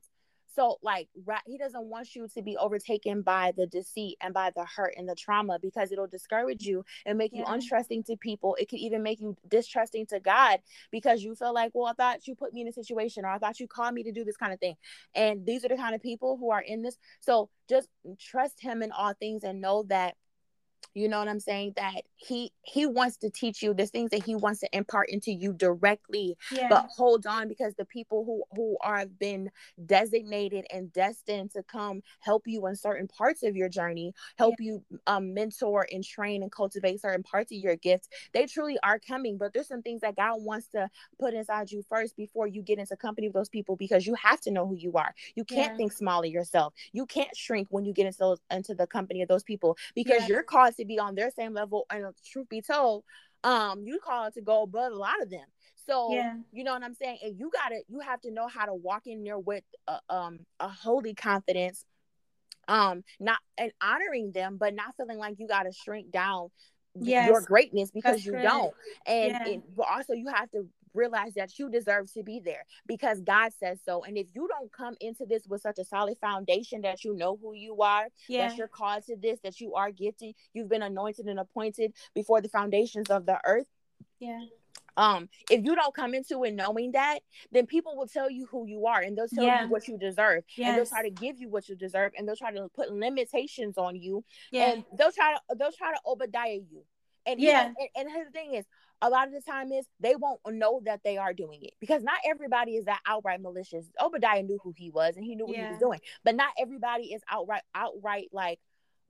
so, 0.55 0.79
like, 0.83 1.09
right, 1.25 1.41
he 1.47 1.59
doesn't 1.59 1.85
want 1.85 2.15
you 2.15 2.29
to 2.35 2.43
be 2.43 2.57
overtaken 2.57 3.23
by 3.23 3.53
the 3.57 3.67
deceit 3.67 4.17
and 4.21 4.33
by 4.33 4.53
the 4.55 4.65
hurt 4.65 4.95
and 4.97 5.09
the 5.09 5.15
trauma 5.17 5.59
because 5.61 5.91
it'll 5.91 6.07
discourage 6.07 6.65
you 6.65 6.85
and 7.05 7.19
make 7.19 7.33
yeah. 7.33 7.41
you 7.41 7.45
untrusting 7.47 8.05
to 8.07 8.17
people. 8.17 8.57
It 8.61 8.69
could 8.69 8.79
even 8.79 9.03
make 9.03 9.21
you 9.21 9.37
distrusting 9.49 10.07
to 10.07 10.21
God 10.21 10.61
because 10.93 11.23
you 11.23 11.35
feel 11.35 11.53
like, 11.53 11.73
well, 11.75 11.87
I 11.87 11.93
thought 11.93 12.27
you 12.29 12.35
put 12.35 12.53
me 12.53 12.61
in 12.61 12.69
a 12.69 12.73
situation 12.73 13.25
or 13.25 13.31
I 13.31 13.39
thought 13.39 13.59
you 13.59 13.67
called 13.67 13.95
me 13.95 14.05
to 14.05 14.13
do 14.13 14.25
this 14.25 14.37
kind 14.37 14.53
of 14.53 14.61
thing. 14.61 14.77
And 15.15 15.45
these 15.45 15.65
are 15.65 15.69
the 15.69 15.77
kind 15.77 15.95
of 15.95 16.03
people 16.03 16.37
who 16.37 16.51
are 16.51 16.63
in 16.63 16.83
this. 16.83 16.97
So, 17.21 17.51
just 17.69 17.89
trust 18.21 18.61
Him 18.61 18.83
in 18.83 18.93
all 18.93 19.15
things 19.15 19.43
and 19.43 19.61
know 19.61 19.85
that 19.89 20.17
you 20.95 21.09
know 21.09 21.19
what 21.19 21.29
i'm 21.29 21.41
saying 21.41 21.73
that 21.77 22.03
he 22.17 22.53
he 22.63 22.87
wants 22.87 23.17
to 23.17 23.29
teach 23.29 23.63
you 23.63 23.75
the 23.75 23.87
things 23.87 24.11
that 24.11 24.25
he 24.25 24.35
wants 24.35 24.61
to 24.61 24.69
impart 24.73 25.09
into 25.11 25.33
you 25.33 25.53
directly 25.53 26.37
yeah. 26.53 26.69
but 26.71 26.87
hold 26.97 27.27
on 27.27 27.49
because 27.49 27.75
the 27.75 27.85
people 27.85 28.25
who 28.25 28.43
who 28.57 28.77
are 28.81 29.05
been 29.07 29.51
designated 29.87 30.65
and 30.73 30.93
destined 30.93 31.51
to 31.51 31.63
come 31.65 32.01
help 32.21 32.45
you 32.47 32.67
in 32.67 32.77
certain 32.77 33.09
parts 33.09 33.43
of 33.43 33.57
your 33.57 33.69
journey 33.69 34.15
help 34.39 34.55
yeah. 34.59 34.67
you 34.67 34.85
um, 35.07 35.35
mentor 35.35 35.87
and 35.93 36.05
train 36.05 36.43
and 36.43 36.53
cultivate 36.53 37.01
certain 37.01 37.23
parts 37.23 37.53
of 37.53 37.59
your 37.59 37.77
gifts 37.77 38.09
they 38.33 38.47
truly 38.47 38.79
are 38.83 38.99
coming 38.99 39.37
but 39.37 39.53
there's 39.53 39.69
some 39.69 39.83
things 39.83 40.01
that 40.01 40.17
god 40.17 40.37
wants 40.39 40.69
to 40.69 40.89
put 41.19 41.35
inside 41.35 41.71
you 41.71 41.85
first 41.89 42.17
before 42.17 42.47
you 42.47 42.63
get 42.63 42.79
into 42.79 42.97
company 42.97 43.27
with 43.27 43.35
those 43.35 43.49
people 43.49 43.77
because 43.77 44.07
you 44.07 44.15
have 44.15 44.41
to 44.41 44.51
know 44.51 44.67
who 44.67 44.77
you 44.77 44.93
are 44.93 45.15
you 45.35 45.45
can't 45.45 45.73
yeah. 45.73 45.77
think 45.77 45.93
small 45.93 46.21
of 46.21 46.31
yourself 46.31 46.73
you 46.93 47.05
can't 47.05 47.37
shrink 47.37 47.67
when 47.71 47.85
you 47.85 47.93
get 47.93 48.07
into 48.07 48.19
those 48.19 48.39
into 48.51 48.75
the 48.75 48.87
company 48.87 49.23
of 49.23 49.29
those 49.29 49.43
people 49.43 49.77
because 49.95 50.29
you're 50.29 50.43
called 50.43 50.75
to 50.77 50.84
be 50.85 50.99
on 50.99 51.15
their 51.15 51.31
same 51.31 51.55
level. 51.55 51.87
And 51.91 52.07
truth 52.31 52.49
be 52.49 52.63
told, 52.63 53.05
um, 53.43 53.83
you 53.85 53.99
call 54.03 54.27
it 54.27 54.35
to 54.35 54.43
go 54.43 54.63
above 54.63 54.93
a 54.93 54.97
lot 54.97 55.23
of 55.23 55.31
them. 55.31 55.47
So 55.87 56.13
yeah. 56.13 56.35
you 56.53 56.65
know 56.65 56.73
what 56.73 56.83
I'm 56.83 56.95
saying? 56.95 57.19
And 57.23 57.39
you 57.39 57.51
gotta 57.53 57.81
you 57.89 58.01
have 58.01 58.21
to 58.23 58.31
know 58.31 58.49
how 58.49 58.67
to 58.67 58.75
walk 58.75 59.07
in 59.07 59.23
there 59.23 59.39
with 59.39 59.65
a, 59.87 59.99
um 60.09 60.41
a 60.59 60.69
holy 60.69 61.15
confidence, 61.15 61.85
um, 62.69 63.05
not 63.21 63.39
and 63.59 63.71
honoring 63.83 64.33
them, 64.33 64.57
but 64.57 64.75
not 64.75 64.95
feeling 64.97 65.19
like 65.19 65.37
you 65.39 65.47
gotta 65.47 65.73
shrink 65.73 66.11
down 66.11 66.49
yes. 66.99 67.29
your 67.29 67.43
greatness 67.43 67.91
because 67.91 68.17
That's 68.17 68.27
you 68.27 68.33
don't. 68.33 68.73
And, 69.07 69.31
yeah. 69.33 69.47
and 69.47 69.63
but 69.77 69.87
also 69.91 70.15
you 70.15 70.29
have 70.29 70.51
to 70.53 70.67
realize 70.95 71.35
that 71.35 71.59
you 71.59 71.69
deserve 71.69 72.13
to 72.15 72.23
be 72.23 72.41
there 72.41 72.65
because 72.87 73.21
God 73.21 73.53
says 73.59 73.81
so. 73.85 74.05
And 74.05 74.17
if 74.17 74.27
you 74.35 74.49
don't 74.49 74.73
come 74.73 74.97
into 75.01 75.27
this 75.27 75.47
with 75.47 75.63
such 75.63 75.79
a 75.79 75.85
solid 75.85 76.19
foundation 76.19 76.83
that 76.83 77.05
you 77.05 77.15
know 77.15 77.39
who 77.41 77.55
you 77.55 77.83
are, 77.83 78.07
yeah. 78.29 78.49
that 78.49 78.57
you're 78.57 78.69
called 78.69 79.05
to 79.07 79.17
this, 79.17 79.39
that 79.43 79.61
you 79.61 79.75
are 79.75 79.91
gifted, 79.91 80.35
you've 80.53 80.69
been 80.69 80.83
anointed 80.83 81.27
and 81.27 81.39
appointed 81.39 81.93
before 82.15 82.41
the 82.41 82.49
foundations 82.49 83.11
of 83.11 83.27
the 83.27 83.39
earth. 83.45 83.67
Yeah. 84.21 84.41
Um, 84.97 85.29
if 85.51 85.65
you 85.65 85.75
don't 85.75 85.95
come 85.95 86.15
into 86.15 86.45
it 86.45 86.55
knowing 86.55 86.93
that, 86.93 87.21
then 87.51 87.67
people 87.67 87.97
will 87.97 88.07
tell 88.07 88.31
you 88.31 88.47
who 88.47 88.67
you 88.67 88.87
are 88.87 89.01
and 89.01 89.19
they'll 89.19 89.29
tell 89.29 89.45
yeah. 89.45 89.65
you 89.65 89.69
what 89.69 89.89
you 89.89 89.99
deserve. 89.99 90.45
Yes. 90.57 90.69
And 90.69 90.79
they'll 90.79 90.87
try 90.87 91.03
to 91.03 91.11
give 91.11 91.41
you 91.41 91.49
what 91.49 91.69
you 91.69 91.75
deserve 91.75 92.13
and 92.17 92.29
they'll 92.29 92.37
try 92.37 92.53
to 92.53 92.69
put 92.75 92.93
limitations 92.93 93.77
on 93.77 93.97
you. 93.97 94.25
Yeah. 94.53 94.71
And 94.71 94.85
they'll 94.97 95.13
try 95.13 95.35
to 95.35 95.57
they'll 95.57 95.73
try 95.73 95.93
to 95.93 96.01
Obadiah 96.07 96.55
you. 96.55 96.85
And 97.27 97.41
yeah, 97.41 97.67
and, 97.67 97.77
and 97.97 98.11
his 98.11 98.29
thing 98.33 98.55
is 98.55 98.67
a 99.05 99.11
lot 99.11 99.29
of 99.29 99.35
the 99.35 99.43
time 99.43 99.71
is 99.71 99.87
they 100.01 100.17
won't 100.17 100.41
know 100.49 100.81
that 100.87 101.01
they 101.05 101.19
are 101.19 101.35
doing 101.35 101.63
it 101.63 101.75
because 101.79 102.03
not 102.03 102.17
everybody 102.27 102.73
is 102.77 102.87
that 102.87 103.01
outright 103.07 103.41
malicious. 103.43 103.85
Obadiah 104.01 104.43
knew 104.43 104.59
who 104.65 104.73
he 104.75 104.91
was 104.91 105.17
and 105.17 105.25
he 105.25 105.35
knew 105.35 105.45
what 105.45 105.55
yeah. 105.55 105.67
he 105.67 105.71
was 105.73 105.79
doing, 105.79 106.01
but 106.25 106.35
not 106.35 106.49
everybody 106.59 107.13
is 107.13 107.21
outright 107.31 107.63
outright 107.75 108.31
like 108.33 108.59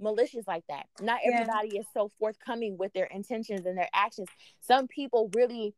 malicious 0.00 0.48
like 0.48 0.64
that. 0.68 0.86
Not 1.00 1.20
everybody 1.24 1.70
yeah. 1.74 1.80
is 1.80 1.86
so 1.94 2.10
forthcoming 2.18 2.76
with 2.76 2.92
their 2.92 3.04
intentions 3.04 3.66
and 3.66 3.78
their 3.78 3.88
actions. 3.94 4.28
Some 4.60 4.88
people 4.88 5.30
really 5.32 5.74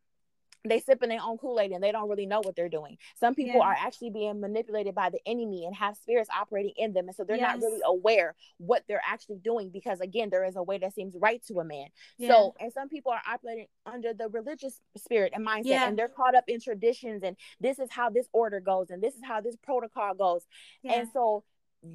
they 0.64 0.80
sipping 0.80 1.08
their 1.10 1.20
own 1.22 1.38
Kool-Aid 1.38 1.70
and 1.72 1.82
they 1.82 1.92
don't 1.92 2.08
really 2.08 2.26
know 2.26 2.40
what 2.40 2.56
they're 2.56 2.68
doing. 2.68 2.98
Some 3.14 3.34
people 3.34 3.56
Yeah. 3.56 3.66
are 3.66 3.76
actually 3.78 4.10
being 4.10 4.40
manipulated 4.40 4.94
by 4.94 5.10
the 5.10 5.20
enemy 5.26 5.64
and 5.64 5.74
have 5.76 5.96
spirits 5.96 6.28
operating 6.36 6.72
in 6.76 6.92
them. 6.92 7.06
And 7.08 7.14
so 7.16 7.24
they're 7.24 7.36
not 7.36 7.60
really 7.60 7.80
aware 7.84 8.34
what 8.58 8.82
they're 8.88 9.02
actually 9.06 9.38
doing 9.38 9.70
because 9.70 10.00
again, 10.00 10.30
there 10.30 10.44
is 10.44 10.56
a 10.56 10.62
way 10.62 10.78
that 10.78 10.94
seems 10.94 11.14
right 11.16 11.42
to 11.46 11.60
a 11.60 11.64
man. 11.64 11.88
Yeah. 12.18 12.30
So 12.30 12.54
and 12.58 12.72
some 12.72 12.88
people 12.88 13.12
are 13.12 13.22
operating 13.28 13.66
under 13.84 14.12
the 14.12 14.28
religious 14.28 14.80
spirit 14.96 15.32
and 15.34 15.46
mindset 15.46 15.64
Yeah. 15.66 15.88
and 15.88 15.98
they're 15.98 16.08
caught 16.08 16.34
up 16.34 16.44
in 16.48 16.60
traditions 16.60 17.22
and 17.22 17.36
this 17.60 17.78
is 17.78 17.90
how 17.90 18.10
this 18.10 18.28
order 18.32 18.60
goes 18.60 18.90
and 18.90 19.02
this 19.02 19.14
is 19.14 19.22
how 19.24 19.40
this 19.40 19.56
protocol 19.56 20.14
goes. 20.14 20.46
And 20.84 21.08
so 21.12 21.44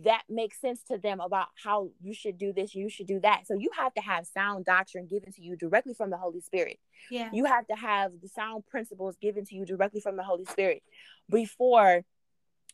that 0.04 0.24
makes 0.30 0.60
sense 0.60 0.82
to 0.84 0.98
them 0.98 1.20
about 1.20 1.48
how 1.64 1.90
you 2.02 2.14
should 2.14 2.38
do 2.38 2.54
this, 2.54 2.74
you 2.76 2.90
should 2.90 3.08
do 3.08 3.20
that. 3.22 3.48
So 3.48 3.56
you 3.56 3.70
have 3.78 3.94
to 3.96 4.02
have 4.02 4.26
sound 4.28 4.66
doctrine 4.66 5.08
given 5.08 5.32
to 5.34 5.42
you 5.42 5.56
directly 5.56 5.94
from 5.94 6.10
the 6.10 6.18
Holy 6.18 6.42
Spirit 6.42 6.80
yeah. 7.10 7.30
you 7.34 7.46
have 7.46 7.66
to 7.68 7.76
have 7.76 8.12
the 8.22 8.28
sound 8.28 8.66
principles 8.68 9.16
given 9.22 9.46
to 9.46 9.56
you 9.56 9.66
directly 9.66 10.02
from 10.02 10.16
the 10.18 10.24
holy 10.24 10.46
spirit 10.46 10.84
before 11.30 12.04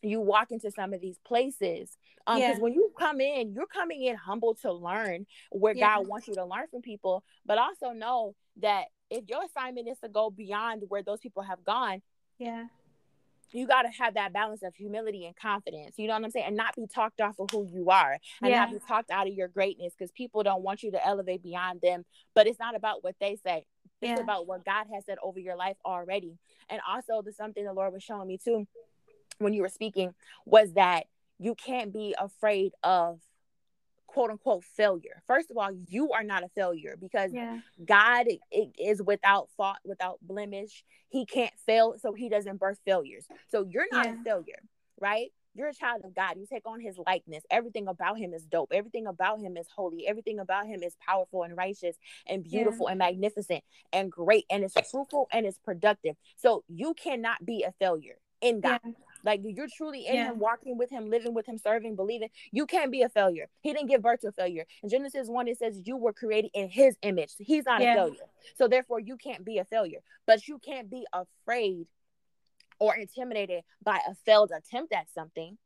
you 0.02 0.20
walk 0.20 0.50
into 0.50 0.70
some 0.70 0.92
of 0.92 1.00
these 1.00 1.18
places 1.26 1.96
um 2.26 2.38
because 2.38 2.56
Yeah. 2.56 2.62
when 2.62 2.72
you 2.72 2.92
come 2.98 3.20
in 3.20 3.52
you're 3.52 3.66
coming 3.66 4.02
in 4.02 4.16
humble 4.16 4.54
to 4.56 4.72
learn 4.72 5.26
where 5.50 5.74
Yeah. 5.74 5.96
god 5.96 6.06
wants 6.08 6.28
you 6.28 6.34
to 6.34 6.44
learn 6.44 6.66
from 6.70 6.82
people 6.82 7.24
but 7.46 7.58
also 7.58 7.92
know 7.92 8.34
that 8.58 8.86
if 9.10 9.28
your 9.28 9.42
assignment 9.44 9.88
is 9.88 9.98
to 10.00 10.08
go 10.08 10.30
beyond 10.30 10.84
where 10.88 11.02
those 11.02 11.20
people 11.20 11.42
have 11.42 11.64
gone 11.64 12.02
yeah. 12.38 12.66
You 13.52 13.66
got 13.66 13.82
to 13.82 13.88
have 13.88 14.14
that 14.14 14.32
balance 14.32 14.62
of 14.62 14.74
humility 14.74 15.26
and 15.26 15.34
confidence 15.36 15.94
you 15.98 16.06
know 16.06 16.14
what 16.14 16.24
i'm 16.24 16.30
saying 16.30 16.46
and 16.46 16.56
not 16.56 16.74
be 16.76 16.86
talked 16.86 17.20
off 17.20 17.38
of 17.38 17.48
who 17.50 17.66
you 17.72 17.90
are 17.90 18.18
and 18.42 18.50
Yeah. 18.50 18.56
not 18.60 18.70
be 18.70 18.78
talked 18.86 19.10
out 19.10 19.26
of 19.26 19.34
your 19.34 19.48
greatness 19.48 19.92
because 19.96 20.10
people 20.12 20.42
don't 20.42 20.62
want 20.62 20.82
you 20.82 20.90
to 20.92 21.06
elevate 21.06 21.42
beyond 21.42 21.80
them 21.80 22.04
but 22.34 22.46
it's 22.46 22.58
not 22.58 22.74
about 22.76 23.02
what 23.02 23.16
they 23.20 23.36
say 23.36 23.64
it's 24.00 24.10
Yeah. 24.10 24.20
about 24.20 24.46
what 24.46 24.64
god 24.64 24.86
has 24.92 25.04
said 25.06 25.18
over 25.22 25.38
your 25.38 25.56
life 25.56 25.76
already 25.84 26.38
and 26.68 26.80
also 26.88 27.22
the 27.22 27.32
something 27.32 27.64
the 27.64 27.72
lord 27.72 27.92
was 27.92 28.02
showing 28.02 28.28
me 28.28 28.38
too 28.38 28.66
when 29.38 29.52
you 29.52 29.62
were 29.62 29.68
speaking 29.68 30.14
was 30.44 30.72
that 30.74 31.06
you 31.38 31.54
can't 31.54 31.92
be 31.92 32.14
afraid 32.18 32.72
of 32.82 33.20
quote 34.08 34.30
unquote 34.30 34.64
failure 34.64 35.22
first 35.26 35.50
of 35.50 35.56
all 35.56 35.70
you 35.86 36.10
are 36.12 36.24
not 36.24 36.42
a 36.42 36.48
failure 36.48 36.96
because 37.00 37.32
Yeah. 37.32 37.60
God 37.84 38.26
is 38.78 39.00
without 39.00 39.48
fault, 39.56 39.76
without 39.84 40.18
blemish. 40.20 40.84
He 41.08 41.24
can't 41.24 41.52
fail, 41.64 41.96
so 41.98 42.12
he 42.12 42.28
doesn't 42.28 42.56
birth 42.58 42.80
failures. 42.84 43.26
So 43.48 43.64
you're 43.68 43.86
not 43.92 44.06
Yeah. 44.06 44.14
a 44.14 44.24
failure, 44.24 44.62
right? 44.98 45.32
You're 45.54 45.68
a 45.68 45.74
child 45.74 46.04
of 46.04 46.14
God. 46.14 46.38
You 46.38 46.46
take 46.46 46.66
on 46.66 46.80
his 46.80 46.98
likeness. 46.98 47.44
Everything 47.50 47.86
about 47.88 48.18
him 48.18 48.32
is 48.34 48.44
dope. 48.44 48.72
Everything 48.72 49.06
about 49.06 49.40
him 49.40 49.56
is 49.56 49.68
holy. 49.68 50.06
Everything 50.06 50.38
about 50.38 50.66
him 50.66 50.82
is 50.82 50.96
powerful 50.96 51.42
and 51.42 51.56
righteous 51.56 51.96
and 52.26 52.42
beautiful 52.44 52.88
and 52.88 52.98
magnificent 52.98 53.62
and 53.92 54.10
great 54.10 54.44
and 54.50 54.64
it's 54.64 54.74
fruitful 54.90 55.28
and 55.32 55.46
it's 55.46 55.58
productive. 55.58 56.16
So 56.36 56.64
you 56.68 56.94
cannot 56.94 57.44
be 57.44 57.62
a 57.64 57.72
failure 57.72 58.18
in 58.40 58.60
God. 58.60 58.80
Yeah. 58.84 58.92
Like 59.24 59.40
you're 59.44 59.68
truly 59.68 60.06
in 60.06 60.14
Yeah. 60.14 60.30
him, 60.30 60.38
walking 60.38 60.78
with 60.78 60.90
him, 60.90 61.10
living 61.10 61.34
with 61.34 61.46
him, 61.46 61.58
serving, 61.58 61.96
believing. 61.96 62.30
You 62.52 62.66
can't 62.66 62.90
be 62.90 63.02
a 63.02 63.08
failure. 63.08 63.48
He 63.60 63.72
didn't 63.72 63.88
give 63.88 64.02
birth 64.02 64.20
to 64.20 64.28
a 64.28 64.32
failure. 64.32 64.66
In 64.82 64.88
Genesis 64.88 65.28
1, 65.28 65.48
it 65.48 65.58
says 65.58 65.80
you 65.84 65.96
were 65.96 66.12
created 66.12 66.50
in 66.54 66.68
his 66.68 66.96
image. 67.02 67.34
He's 67.38 67.64
not 67.66 67.80
Yeah. 67.82 67.92
a 67.92 67.96
failure. 67.96 68.26
So 68.56 68.68
therefore, 68.68 69.00
you 69.00 69.16
can't 69.16 69.44
be 69.44 69.58
a 69.58 69.64
failure. 69.64 70.00
But 70.26 70.46
you 70.48 70.58
can't 70.58 70.88
be 70.90 71.06
afraid 71.12 71.86
or 72.78 72.96
intimidated 72.96 73.64
by 73.82 74.00
a 74.08 74.14
failed 74.14 74.52
attempt 74.56 74.92
at 74.92 75.10
something. 75.10 75.58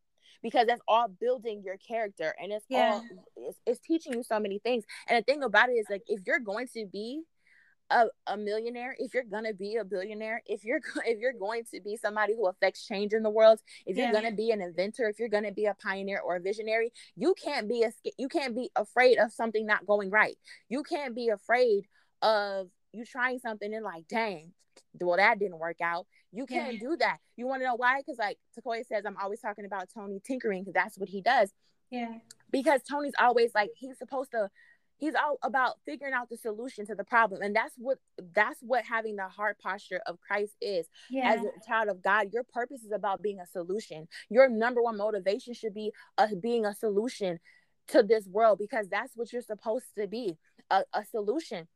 Because 0.42 0.66
that's 0.66 0.82
all 0.88 1.06
building 1.06 1.62
your 1.62 1.76
character 1.76 2.34
and 2.40 2.52
it's 2.52 2.66
Yeah. 2.68 2.94
all 2.94 3.04
it's, 3.36 3.60
it's 3.64 3.78
teaching 3.78 4.12
you 4.14 4.24
so 4.24 4.40
many 4.40 4.58
things. 4.58 4.84
And 5.06 5.16
the 5.18 5.22
thing 5.22 5.44
about 5.44 5.68
it 5.68 5.74
is 5.74 5.86
like 5.88 6.02
if 6.08 6.20
you're 6.26 6.40
going 6.40 6.66
to 6.74 6.84
be 6.86 7.22
a, 7.90 8.06
a 8.26 8.36
millionaire, 8.36 8.96
if 8.98 9.12
you're 9.14 9.24
gonna 9.24 9.52
be 9.52 9.76
a 9.76 9.84
billionaire, 9.84 10.42
if 10.46 10.64
you're 10.64 10.80
if 11.06 11.18
you're 11.18 11.32
going 11.32 11.64
to 11.72 11.80
be 11.80 11.96
somebody 11.96 12.34
who 12.34 12.46
affects 12.48 12.86
change 12.86 13.12
in 13.12 13.22
the 13.22 13.30
world, 13.30 13.60
if 13.86 13.96
you're 13.96 14.06
Yeah. 14.06 14.12
gonna 14.12 14.32
be 14.32 14.50
an 14.50 14.60
inventor, 14.62 15.08
if 15.08 15.18
you're 15.18 15.28
gonna 15.28 15.52
be 15.52 15.66
a 15.66 15.74
pioneer 15.74 16.20
or 16.20 16.36
a 16.36 16.40
visionary, 16.40 16.92
you 17.16 17.34
can't 17.34 17.68
be 17.68 17.82
a 17.82 17.92
you 18.18 18.28
can't 18.28 18.54
be 18.54 18.70
afraid 18.76 19.18
of 19.18 19.32
something 19.32 19.66
not 19.66 19.86
going 19.86 20.10
right. 20.10 20.38
You 20.68 20.82
can't 20.82 21.14
be 21.14 21.28
afraid 21.28 21.86
of 22.22 22.68
you 22.92 23.04
trying 23.04 23.38
something 23.40 23.72
and 23.74 23.84
like, 23.84 24.06
dang, 24.08 24.52
well 25.00 25.16
that 25.16 25.38
didn't 25.38 25.58
work 25.58 25.80
out. 25.82 26.06
You 26.32 26.46
can't 26.46 26.80
do 26.80 26.96
that. 26.96 27.18
You 27.36 27.46
want 27.46 27.60
to 27.60 27.66
know 27.66 27.74
why? 27.74 28.00
Because 28.00 28.18
like 28.18 28.38
Takoya 28.58 28.86
says, 28.86 29.04
I'm 29.06 29.16
always 29.22 29.40
talking 29.40 29.66
about 29.66 29.88
Tony 29.94 30.20
tinkering 30.24 30.62
because 30.62 30.74
that's 30.74 30.96
what 30.96 31.10
he 31.10 31.20
does 31.20 31.52
Yeah. 31.90 32.14
because 32.50 32.82
Tony's 32.82 33.12
always 33.18 33.54
like 33.54 33.70
he's 33.76 33.98
supposed 33.98 34.30
to 34.30 34.48
he's 35.02 35.14
all 35.16 35.36
about 35.42 35.80
figuring 35.84 36.14
out 36.14 36.30
the 36.30 36.36
solution 36.36 36.86
to 36.86 36.94
the 36.94 37.02
problem. 37.02 37.42
And 37.42 37.56
that's 37.56 37.74
what 37.76 37.98
that's 38.34 38.60
what 38.62 38.84
having 38.84 39.16
the 39.16 39.26
heart 39.26 39.58
posture 39.58 40.00
of 40.06 40.20
Christ 40.20 40.54
is. 40.60 40.86
Yeah. 41.10 41.32
as 41.32 41.40
a 41.40 41.66
child 41.66 41.88
of 41.88 42.02
God 42.02 42.28
your 42.32 42.44
purpose 42.44 42.84
is 42.84 42.92
about 42.92 43.20
being 43.20 43.40
a 43.40 43.46
solution. 43.46 44.06
Your 44.30 44.48
number 44.48 44.80
one 44.80 44.96
motivation 44.96 45.54
should 45.54 45.74
be 45.74 45.90
uh, 46.18 46.28
being 46.40 46.64
a 46.64 46.72
solution 46.72 47.40
to 47.88 48.04
this 48.04 48.28
world 48.28 48.58
because 48.60 48.86
that's 48.88 49.16
what 49.16 49.32
you're 49.32 49.42
supposed 49.42 49.86
to 49.98 50.06
be 50.06 50.38
a, 50.70 50.84
a 50.94 51.04
solution 51.04 51.66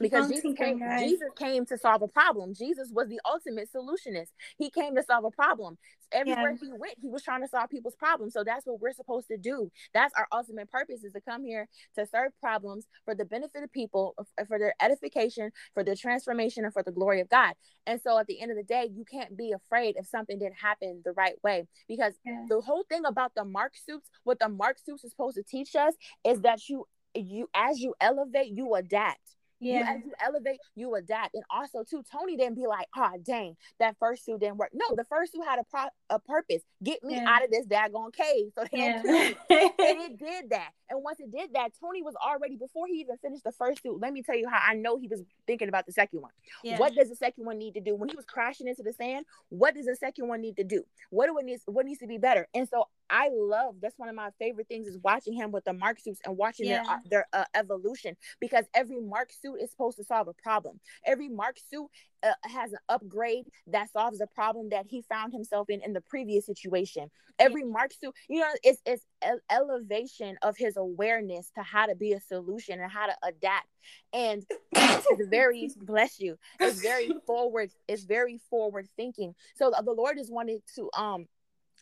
because 0.00 0.28
Jesus 0.28 0.54
came. 0.54 0.80
Jesus 0.98 1.28
came 1.36 1.66
to 1.66 1.78
solve 1.78 2.02
a 2.02 2.08
problem. 2.08 2.54
Jesus 2.54 2.90
was 2.92 3.08
the 3.08 3.20
ultimate 3.24 3.68
solutionist. 3.74 4.28
He 4.58 4.70
came 4.70 4.94
to 4.96 5.02
solve 5.02 5.24
a 5.24 5.30
problem. 5.30 5.78
Everywhere 6.12 6.50
Yeah. 6.52 6.56
he 6.60 6.72
went, 6.72 6.94
he 7.00 7.08
was 7.08 7.22
trying 7.22 7.40
to 7.42 7.48
solve 7.48 7.70
people's 7.70 7.96
problems. 7.96 8.34
So 8.34 8.44
that's 8.44 8.66
what 8.66 8.80
we're 8.80 8.92
supposed 8.92 9.26
to 9.28 9.36
do. 9.36 9.70
That's 9.92 10.14
our 10.16 10.28
ultimate 10.32 10.70
purpose 10.70 11.02
is 11.02 11.12
to 11.12 11.20
come 11.20 11.44
here 11.44 11.68
to 11.96 12.06
serve 12.06 12.32
problems 12.40 12.86
for 13.04 13.14
the 13.14 13.24
benefit 13.24 13.62
of 13.64 13.72
people, 13.72 14.14
uh, 14.18 14.44
for 14.44 14.58
their 14.58 14.74
edification, 14.80 15.50
for 15.72 15.82
their 15.82 15.96
transformation, 15.96 16.64
and 16.64 16.72
for 16.72 16.82
the 16.82 16.92
glory 16.92 17.20
of 17.20 17.28
God. 17.28 17.54
And 17.86 18.00
so 18.00 18.18
at 18.18 18.26
the 18.26 18.40
end 18.40 18.50
of 18.50 18.56
the 18.56 18.62
day, 18.62 18.88
you 18.94 19.04
can't 19.04 19.36
be 19.36 19.52
afraid 19.52 19.96
if 19.96 20.06
something 20.06 20.38
didn't 20.38 20.56
happen 20.58 21.02
the 21.04 21.12
right 21.12 21.42
way 21.42 21.66
because 21.88 22.14
Yeah. 22.24 22.44
the 22.48 22.60
whole 22.60 22.84
thing 22.84 23.04
about 23.04 23.34
the 23.34 23.44
mark 23.44 23.76
suits, 23.76 24.08
what 24.22 24.38
the 24.38 24.48
mark 24.48 24.78
suits 24.78 25.04
is 25.04 25.10
supposed 25.10 25.36
to 25.36 25.42
teach 25.42 25.74
us 25.74 25.94
is 26.24 26.40
that 26.42 26.68
you 26.68 26.86
you 27.16 27.48
as 27.54 27.78
you 27.80 27.94
elevate, 28.00 28.48
you 28.52 28.74
adapt. 28.74 29.36
You, 29.64 29.72
Yeah. 29.74 29.94
as 29.96 30.04
you 30.04 30.12
elevate, 30.24 30.58
you 30.74 30.94
adapt. 30.94 31.34
And 31.34 31.42
also, 31.50 31.82
too, 31.82 32.02
Tony 32.10 32.36
didn't 32.36 32.54
be 32.56 32.66
like, 32.66 32.86
oh, 32.96 33.12
dang, 33.22 33.56
that 33.80 33.96
first 33.98 34.24
suit 34.24 34.40
didn't 34.40 34.58
work. 34.58 34.70
No, 34.74 34.94
the 34.94 35.04
first 35.04 35.32
suit 35.32 35.42
had 35.44 35.58
a 35.58 35.64
pro- 35.64 35.88
a 36.10 36.18
purpose. 36.18 36.62
Get 36.82 37.02
me 37.02 37.14
Yeah. 37.16 37.24
out 37.28 37.44
of 37.44 37.50
this 37.50 37.66
daggone 37.66 38.12
cave 38.12 38.52
so 38.54 38.64
they 38.70 38.78
Yeah. 38.78 39.02
don't 39.02 39.04
kill 39.04 39.12
me. 39.12 39.36
and 39.78 40.00
it 40.02 40.18
did 40.18 40.50
that. 40.50 40.70
And 40.90 41.02
once 41.02 41.18
it 41.18 41.30
did 41.32 41.54
that, 41.54 41.70
Tony 41.80 42.02
was 42.02 42.14
already, 42.16 42.56
before 42.56 42.86
he 42.86 42.94
even 43.00 43.16
finished 43.18 43.42
the 43.44 43.52
first 43.52 43.82
suit, 43.82 43.98
let 44.00 44.12
me 44.12 44.22
tell 44.22 44.36
you 44.36 44.48
how 44.48 44.60
I 44.62 44.74
know 44.74 44.98
he 44.98 45.08
was 45.08 45.22
thinking 45.46 45.68
about 45.68 45.86
the 45.86 45.92
second 45.92 46.20
one. 46.20 46.32
yeah. 46.62 46.78
What 46.78 46.94
does 46.94 47.08
the 47.08 47.16
second 47.16 47.44
one 47.46 47.58
need 47.58 47.74
to 47.74 47.80
do? 47.80 47.94
When 47.96 48.08
he 48.10 48.16
was 48.16 48.24
crashing 48.26 48.68
into 48.68 48.82
the 48.82 48.92
sand, 48.92 49.24
what 49.48 49.74
does 49.74 49.86
the 49.86 49.96
second 49.96 50.28
one 50.28 50.40
need 50.42 50.56
to 50.56 50.64
do? 50.64 50.84
What 51.10 51.26
do 51.26 51.38
it 51.38 51.44
needs 51.44 51.62
what 51.66 51.86
needs 51.86 52.00
to 52.00 52.06
be 52.06 52.18
better? 52.18 52.46
And 52.54 52.68
so 52.68 52.88
I 53.10 53.28
love 53.32 53.76
that's 53.80 53.98
one 53.98 54.08
of 54.08 54.14
my 54.14 54.30
favorite 54.38 54.68
things 54.68 54.86
is 54.86 54.98
watching 55.02 55.34
him 55.34 55.52
with 55.52 55.64
the 55.64 55.72
mark 55.72 56.00
suits 56.00 56.20
and 56.24 56.36
watching 56.36 56.66
Yeah. 56.66 56.82
their 57.04 57.26
their 57.32 57.42
uh, 57.42 57.44
evolution 57.54 58.16
because 58.40 58.64
every 58.74 59.00
mark 59.00 59.30
suit 59.32 59.56
is 59.60 59.70
supposed 59.70 59.98
to 59.98 60.04
solve 60.04 60.28
a 60.28 60.32
problem. 60.32 60.80
Every 61.04 61.28
mark 61.28 61.56
suit 61.70 61.88
uh, 62.22 62.32
has 62.44 62.72
an 62.72 62.78
upgrade 62.88 63.46
that 63.66 63.90
solves 63.92 64.20
a 64.20 64.26
problem 64.26 64.70
that 64.70 64.86
he 64.88 65.02
found 65.02 65.32
himself 65.32 65.68
in 65.68 65.82
in 65.82 65.92
the 65.92 66.00
previous 66.00 66.46
situation. 66.46 67.10
Every 67.38 67.64
mark 67.64 67.92
suit, 67.92 68.14
you 68.28 68.40
know, 68.40 68.50
it's 68.62 68.80
it's 68.86 69.04
elevation 69.50 70.36
of 70.42 70.56
his 70.56 70.76
awareness 70.76 71.50
to 71.56 71.62
how 71.62 71.86
to 71.86 71.94
be 71.94 72.12
a 72.12 72.20
solution 72.20 72.80
and 72.80 72.90
how 72.90 73.06
to 73.06 73.16
adapt. 73.22 73.68
And 74.12 74.44
it's 74.72 75.06
very 75.28 75.70
bless 75.76 76.20
you. 76.20 76.36
It's 76.60 76.80
very 76.80 77.10
forward. 77.26 77.70
It's 77.88 78.04
very 78.04 78.40
forward 78.50 78.88
thinking. 78.96 79.34
So 79.56 79.70
the, 79.70 79.92
Lord 79.92 80.18
is 80.18 80.30
wanting 80.30 80.60
to 80.76 80.90
um 80.96 81.26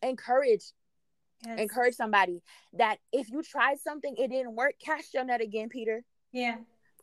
encourage 0.02 0.72
Yes. 1.46 1.58
encourage 1.58 1.94
somebody 1.94 2.40
that 2.74 2.98
if 3.12 3.30
you 3.30 3.42
tried 3.42 3.78
something 3.80 4.14
it 4.16 4.28
didn't 4.30 4.54
work 4.54 4.74
cast 4.84 5.12
your 5.14 5.24
net 5.24 5.40
again 5.40 5.68
peter. 5.68 6.04
Yeah. 6.32 6.56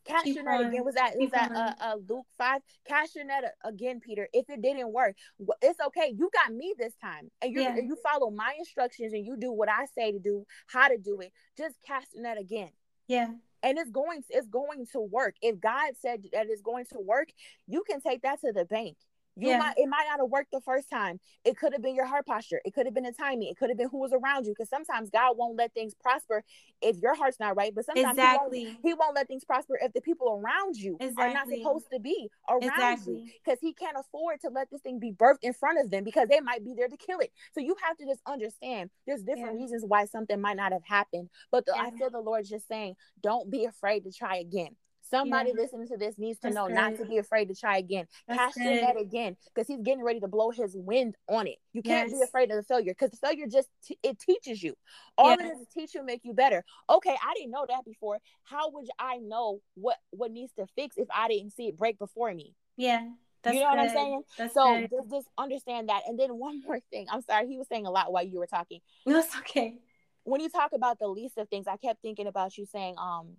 cast 0.05 0.23
Keep 0.23 0.35
your 0.37 0.45
net 0.45 0.61
on. 0.61 0.67
again 0.67 0.85
was 0.85 0.95
that 0.95 1.13
was 1.17 1.31
that 1.31 1.51
uh, 1.51 1.73
uh 1.81 1.95
luke 2.07 2.25
5 2.37 2.61
cast 2.87 3.15
your 3.15 3.25
net 3.25 3.43
again 3.65 3.99
peter 3.99 4.27
if 4.33 4.49
it 4.49 4.61
didn't 4.61 4.91
work. 4.93 5.15
It's 5.61 5.79
okay. 5.87 6.15
You 6.17 6.29
got 6.33 6.53
me 6.53 6.73
this 6.77 6.95
time. 7.01 7.29
And 7.41 7.53
you 7.53 7.61
Yeah. 7.61 7.75
you 7.77 7.97
follow 8.01 8.31
my 8.31 8.55
instructions 8.57 9.13
and 9.13 9.25
you 9.25 9.35
do 9.37 9.51
what 9.51 9.69
i 9.69 9.85
say 9.93 10.11
to 10.13 10.19
do 10.19 10.45
how 10.67 10.87
to 10.87 10.97
do 10.97 11.19
it. 11.19 11.31
Just 11.57 11.75
cast 11.85 12.13
your 12.13 12.23
net 12.23 12.39
again. 12.39 12.71
Yeah. 13.07 13.31
and 13.61 13.77
it's 13.77 13.91
going 13.91 14.23
it's 14.29 14.47
going 14.47 14.85
to 14.93 15.01
work. 15.01 15.35
If 15.41 15.59
god 15.59 15.91
said 15.99 16.23
that 16.31 16.47
it's 16.49 16.61
going 16.61 16.85
to 16.93 16.99
work 16.99 17.29
you 17.67 17.83
can 17.89 17.99
take 17.99 18.21
that 18.21 18.39
to 18.41 18.53
the 18.53 18.63
bank 18.65 18.95
you 19.35 19.49
Yeah. 19.49 19.57
might 19.59 19.73
it 19.77 19.87
might 19.87 20.05
not 20.09 20.19
have 20.19 20.29
worked 20.29 20.51
the 20.51 20.61
first 20.61 20.89
time 20.89 21.19
it 21.45 21.57
could 21.57 21.73
have 21.73 21.81
been 21.81 21.95
your 21.95 22.05
heart 22.05 22.25
posture 22.25 22.61
it 22.65 22.73
could 22.73 22.85
have 22.85 22.93
been 22.93 23.03
the 23.03 23.11
timing 23.13 23.47
it 23.49 23.57
could 23.57 23.69
have 23.69 23.77
been 23.77 23.89
who 23.89 23.99
was 23.99 24.11
around 24.13 24.45
you 24.45 24.51
because 24.51 24.69
sometimes 24.69 25.09
god 25.09 25.37
won't 25.37 25.57
let 25.57 25.73
things 25.73 25.93
prosper 26.01 26.43
if 26.81 26.97
your 26.97 27.15
heart's 27.15 27.39
not 27.39 27.55
right 27.55 27.73
but 27.75 27.85
sometimes 27.85 28.17
he, 28.17 28.21
won't, 28.37 28.53
he 28.83 28.93
won't 28.93 29.15
let 29.15 29.27
things 29.27 29.43
prosper 29.45 29.77
if 29.81 29.93
the 29.93 30.01
people 30.01 30.41
around 30.43 30.75
you 30.75 30.97
are 31.17 31.29
not 31.33 31.47
supposed 31.59 31.85
to 31.91 31.99
be 31.99 32.29
around 32.49 32.61
you 33.05 33.27
because 33.43 33.59
he 33.61 33.73
can't 33.73 33.97
afford 33.97 34.39
to 34.41 34.49
let 34.49 34.69
this 34.71 34.81
thing 34.81 34.99
be 34.99 35.11
birthed 35.11 35.39
in 35.43 35.53
front 35.53 35.79
of 35.79 35.89
them 35.89 36.03
because 36.03 36.27
they 36.27 36.39
might 36.39 36.63
be 36.63 36.73
there 36.75 36.87
to 36.87 36.97
kill 36.97 37.19
it. 37.19 37.31
So 37.53 37.61
you 37.61 37.75
have 37.87 37.97
to 37.97 38.05
just 38.05 38.21
understand 38.25 38.89
there's 39.05 39.21
different 39.23 39.55
Yeah. 39.55 39.61
reasons 39.63 39.83
why 39.87 40.05
something 40.05 40.39
might 40.41 40.57
not 40.57 40.71
have 40.71 40.83
happened. 40.85 41.29
But 41.51 41.65
the, 41.65 41.73
I 41.77 41.91
feel 41.91 42.09
the 42.09 42.19
Lord 42.19 42.45
just 42.45 42.67
saying, 42.67 42.95
don't 43.21 43.49
be 43.49 43.65
afraid 43.65 44.03
to 44.05 44.11
try 44.11 44.37
again. 44.37 44.75
Somebody 45.09 45.51
yeah. 45.55 45.61
listening 45.61 45.87
to 45.87 45.97
this 45.97 46.17
needs 46.17 46.39
to 46.39 46.43
That's 46.43 46.55
know 46.55 46.67
not 46.67 46.97
to 46.97 47.05
be 47.05 47.17
afraid 47.17 47.47
to 47.47 47.55
try 47.55 47.77
again. 47.77 48.05
That's 48.27 48.39
Cast 48.39 48.57
your 48.57 48.73
net 48.73 48.99
again 48.99 49.37
because 49.53 49.67
he's 49.67 49.81
getting 49.81 50.03
ready 50.03 50.19
to 50.19 50.27
blow 50.27 50.51
his 50.51 50.75
wind 50.75 51.15
on 51.27 51.47
it. 51.47 51.57
You 51.73 51.81
can't 51.81 52.09
yes. 52.09 52.19
be 52.19 52.23
afraid 52.23 52.51
of 52.51 52.57
the 52.57 52.63
failure 52.63 52.93
because 52.93 53.11
the 53.11 53.17
failure 53.17 53.47
just 53.47 53.69
t- 53.83 53.97
it 54.03 54.19
teaches 54.19 54.61
you. 54.61 54.75
All 55.17 55.31
yes. 55.31 55.39
it 55.39 55.45
is 55.45 55.59
to 55.59 55.73
teach 55.73 55.95
you, 55.95 56.05
make 56.05 56.21
you 56.23 56.33
better. 56.33 56.63
Okay, 56.89 57.15
I 57.23 57.33
didn't 57.35 57.51
know 57.51 57.65
that 57.67 57.85
before. 57.85 58.19
How 58.43 58.69
would 58.71 58.87
I 58.99 59.17
know 59.17 59.61
what 59.75 59.97
what 60.11 60.31
needs 60.31 60.53
to 60.57 60.67
fix 60.75 60.95
if 60.97 61.07
I 61.13 61.27
didn't 61.27 61.51
see 61.51 61.67
it 61.67 61.77
break 61.77 61.97
before 61.97 62.33
me? 62.33 62.53
Yeah. 62.77 63.07
That's 63.41 63.55
you 63.55 63.61
know 63.61 63.69
good. 63.69 63.77
what 63.77 63.87
I'm 63.87 63.95
saying? 63.95 64.21
That's 64.37 64.53
so 64.53 64.81
just, 64.81 65.09
just 65.09 65.27
understand 65.37 65.89
that. 65.89 66.01
And 66.07 66.19
then 66.19 66.37
one 66.37 66.61
more 66.67 66.79
thing. 66.91 67.07
I'm 67.11 67.21
sorry, 67.21 67.47
he 67.47 67.57
was 67.57 67.67
saying 67.67 67.85
a 67.85 67.91
lot 67.91 68.11
while 68.11 68.25
you 68.25 68.39
were 68.39 68.47
talking. 68.47 68.79
That's 69.05 69.35
okay. 69.37 69.75
When 70.23 70.41
you 70.41 70.49
talk 70.49 70.71
about 70.73 70.99
the 70.99 71.07
least 71.07 71.37
of 71.37 71.49
things, 71.49 71.65
I 71.67 71.77
kept 71.77 72.01
thinking 72.01 72.27
about 72.27 72.57
you 72.57 72.65
saying, 72.65 72.95
um, 72.99 73.37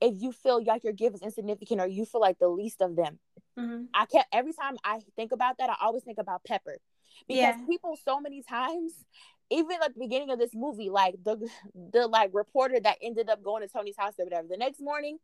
if 0.00 0.14
you 0.20 0.32
feel 0.32 0.62
like 0.64 0.84
your 0.84 0.92
gift 0.92 1.16
is 1.16 1.22
insignificant 1.22 1.80
or 1.80 1.86
you 1.86 2.04
feel 2.04 2.20
like 2.20 2.38
the 2.38 2.48
least 2.48 2.82
of 2.82 2.96
them. 2.96 3.18
Mm-hmm. 3.58 3.84
I 3.94 4.06
kept 4.06 4.28
every 4.32 4.52
time 4.52 4.76
I 4.84 5.00
think 5.16 5.32
about 5.32 5.58
that, 5.58 5.70
I 5.70 5.76
always 5.80 6.02
think 6.02 6.18
about 6.18 6.44
Pepper. 6.44 6.78
Because 7.26 7.54
yeah. 7.58 7.66
people 7.66 7.96
so 8.04 8.20
many 8.20 8.42
times, 8.42 8.92
even 9.50 9.78
at 9.82 9.94
the 9.94 10.00
beginning 10.00 10.30
of 10.30 10.38
this 10.38 10.50
movie, 10.54 10.90
like 10.90 11.14
the 11.24 11.48
the 11.92 12.06
like 12.06 12.30
reporter 12.34 12.78
that 12.80 12.98
ended 13.02 13.30
up 13.30 13.42
going 13.42 13.62
to 13.62 13.68
Tony's 13.68 13.96
house 13.96 14.14
or 14.18 14.26
whatever, 14.26 14.48
the 14.48 14.58
next 14.58 14.80
morning, 14.80 15.18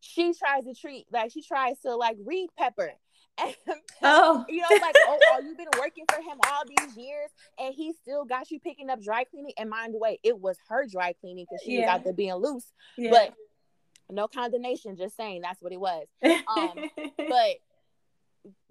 she 0.00 0.34
tries 0.34 0.64
to 0.64 0.74
treat 0.74 1.06
like 1.10 1.32
she 1.32 1.42
tries 1.42 1.78
to 1.80 1.96
like 1.96 2.16
read 2.24 2.48
Pepper. 2.58 2.92
And, 3.42 3.54
oh, 4.02 4.44
you 4.50 4.60
know, 4.60 4.66
like, 4.82 4.94
oh, 5.06 5.18
oh, 5.32 5.40
you've 5.42 5.56
been 5.56 5.68
working 5.78 6.04
for 6.10 6.20
him 6.20 6.36
all 6.46 6.62
these 6.66 6.94
years, 6.94 7.30
and 7.58 7.72
he 7.74 7.94
still 7.94 8.26
got 8.26 8.50
you 8.50 8.60
picking 8.60 8.90
up 8.90 9.00
dry 9.00 9.24
cleaning. 9.24 9.52
And 9.56 9.70
mind 9.70 9.94
the 9.94 9.98
way, 9.98 10.18
it 10.22 10.38
was 10.38 10.58
her 10.68 10.86
dry 10.86 11.14
cleaning 11.22 11.46
because 11.48 11.64
she 11.64 11.76
yeah. 11.76 11.80
was 11.80 11.88
out 11.88 12.04
there 12.04 12.12
being 12.12 12.34
loose. 12.34 12.66
Yeah. 12.98 13.10
But 13.10 13.34
no 14.12 14.28
condemnation, 14.28 14.96
just 14.96 15.16
saying 15.16 15.42
that's 15.42 15.62
what 15.62 15.72
it 15.72 15.80
was. 15.80 16.06
Um, 16.50 16.90
but 17.16 17.56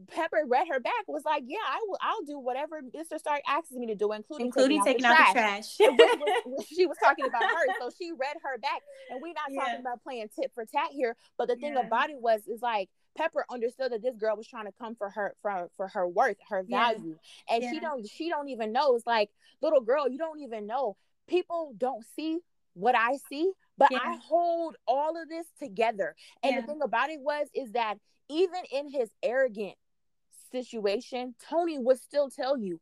Pepper 0.07 0.43
read 0.47 0.67
her 0.69 0.79
back 0.79 1.07
was 1.07 1.23
like, 1.25 1.43
"Yeah, 1.45 1.57
I 1.67 1.79
will. 1.87 1.97
I'll 2.01 2.23
do 2.23 2.39
whatever 2.39 2.81
Mr. 2.81 3.19
Stark 3.19 3.41
asks 3.47 3.71
me 3.71 3.87
to 3.87 3.95
do, 3.95 4.11
including 4.11 4.47
including 4.47 4.83
taking, 4.83 5.05
out, 5.05 5.17
the 5.17 5.33
trash." 5.33 5.77
The 5.77 5.85
trash. 5.85 6.67
she 6.67 6.85
was 6.85 6.97
talking 7.03 7.25
about 7.25 7.43
her, 7.43 7.73
so 7.79 7.89
she 7.97 8.11
read 8.11 8.35
her 8.43 8.57
back, 8.57 8.81
and 9.09 9.21
we're 9.21 9.33
not 9.33 9.51
yeah. 9.51 9.61
talking 9.61 9.79
about 9.81 10.03
playing 10.03 10.27
tit 10.35 10.51
for 10.55 10.65
tat 10.65 10.89
here. 10.91 11.15
But 11.37 11.47
the 11.47 11.55
thing 11.55 11.73
yeah. 11.73 11.85
about 11.85 12.09
it 12.09 12.19
was, 12.19 12.41
is 12.47 12.61
like 12.61 12.89
Pepper 13.15 13.45
understood 13.49 13.91
that 13.91 14.01
this 14.01 14.15
girl 14.15 14.35
was 14.35 14.47
trying 14.47 14.65
to 14.65 14.73
come 14.79 14.95
for 14.95 15.09
her 15.11 15.35
for 15.41 15.69
for 15.77 15.87
her 15.89 16.07
worth, 16.07 16.37
her 16.49 16.63
value, 16.63 17.17
yeah. 17.47 17.55
and 17.55 17.63
she 17.63 17.79
don't 17.79 18.07
she 18.07 18.29
don't 18.29 18.49
even 18.49 18.71
know. 18.71 18.95
It's 18.95 19.05
like 19.05 19.29
little 19.61 19.81
girl, 19.81 20.09
you 20.09 20.17
don't 20.17 20.39
even 20.39 20.65
know. 20.65 20.97
People 21.27 21.73
don't 21.77 22.03
see 22.15 22.39
what 22.73 22.95
I 22.95 23.17
see, 23.29 23.51
but 23.79 23.89
I 23.93 24.17
hold 24.21 24.75
all 24.87 25.19
of 25.19 25.29
this 25.29 25.47
together. 25.57 26.15
And 26.43 26.57
the 26.57 26.67
thing 26.67 26.81
about 26.83 27.09
it 27.09 27.21
was, 27.21 27.47
is 27.55 27.71
that 27.71 27.95
even 28.29 28.61
in 28.71 28.89
his 28.89 29.09
arrogant 29.23 29.75
situation, 30.51 31.35
Tony 31.49 31.79
would 31.79 31.99
still 31.99 32.29
tell 32.29 32.57
you 32.57 32.79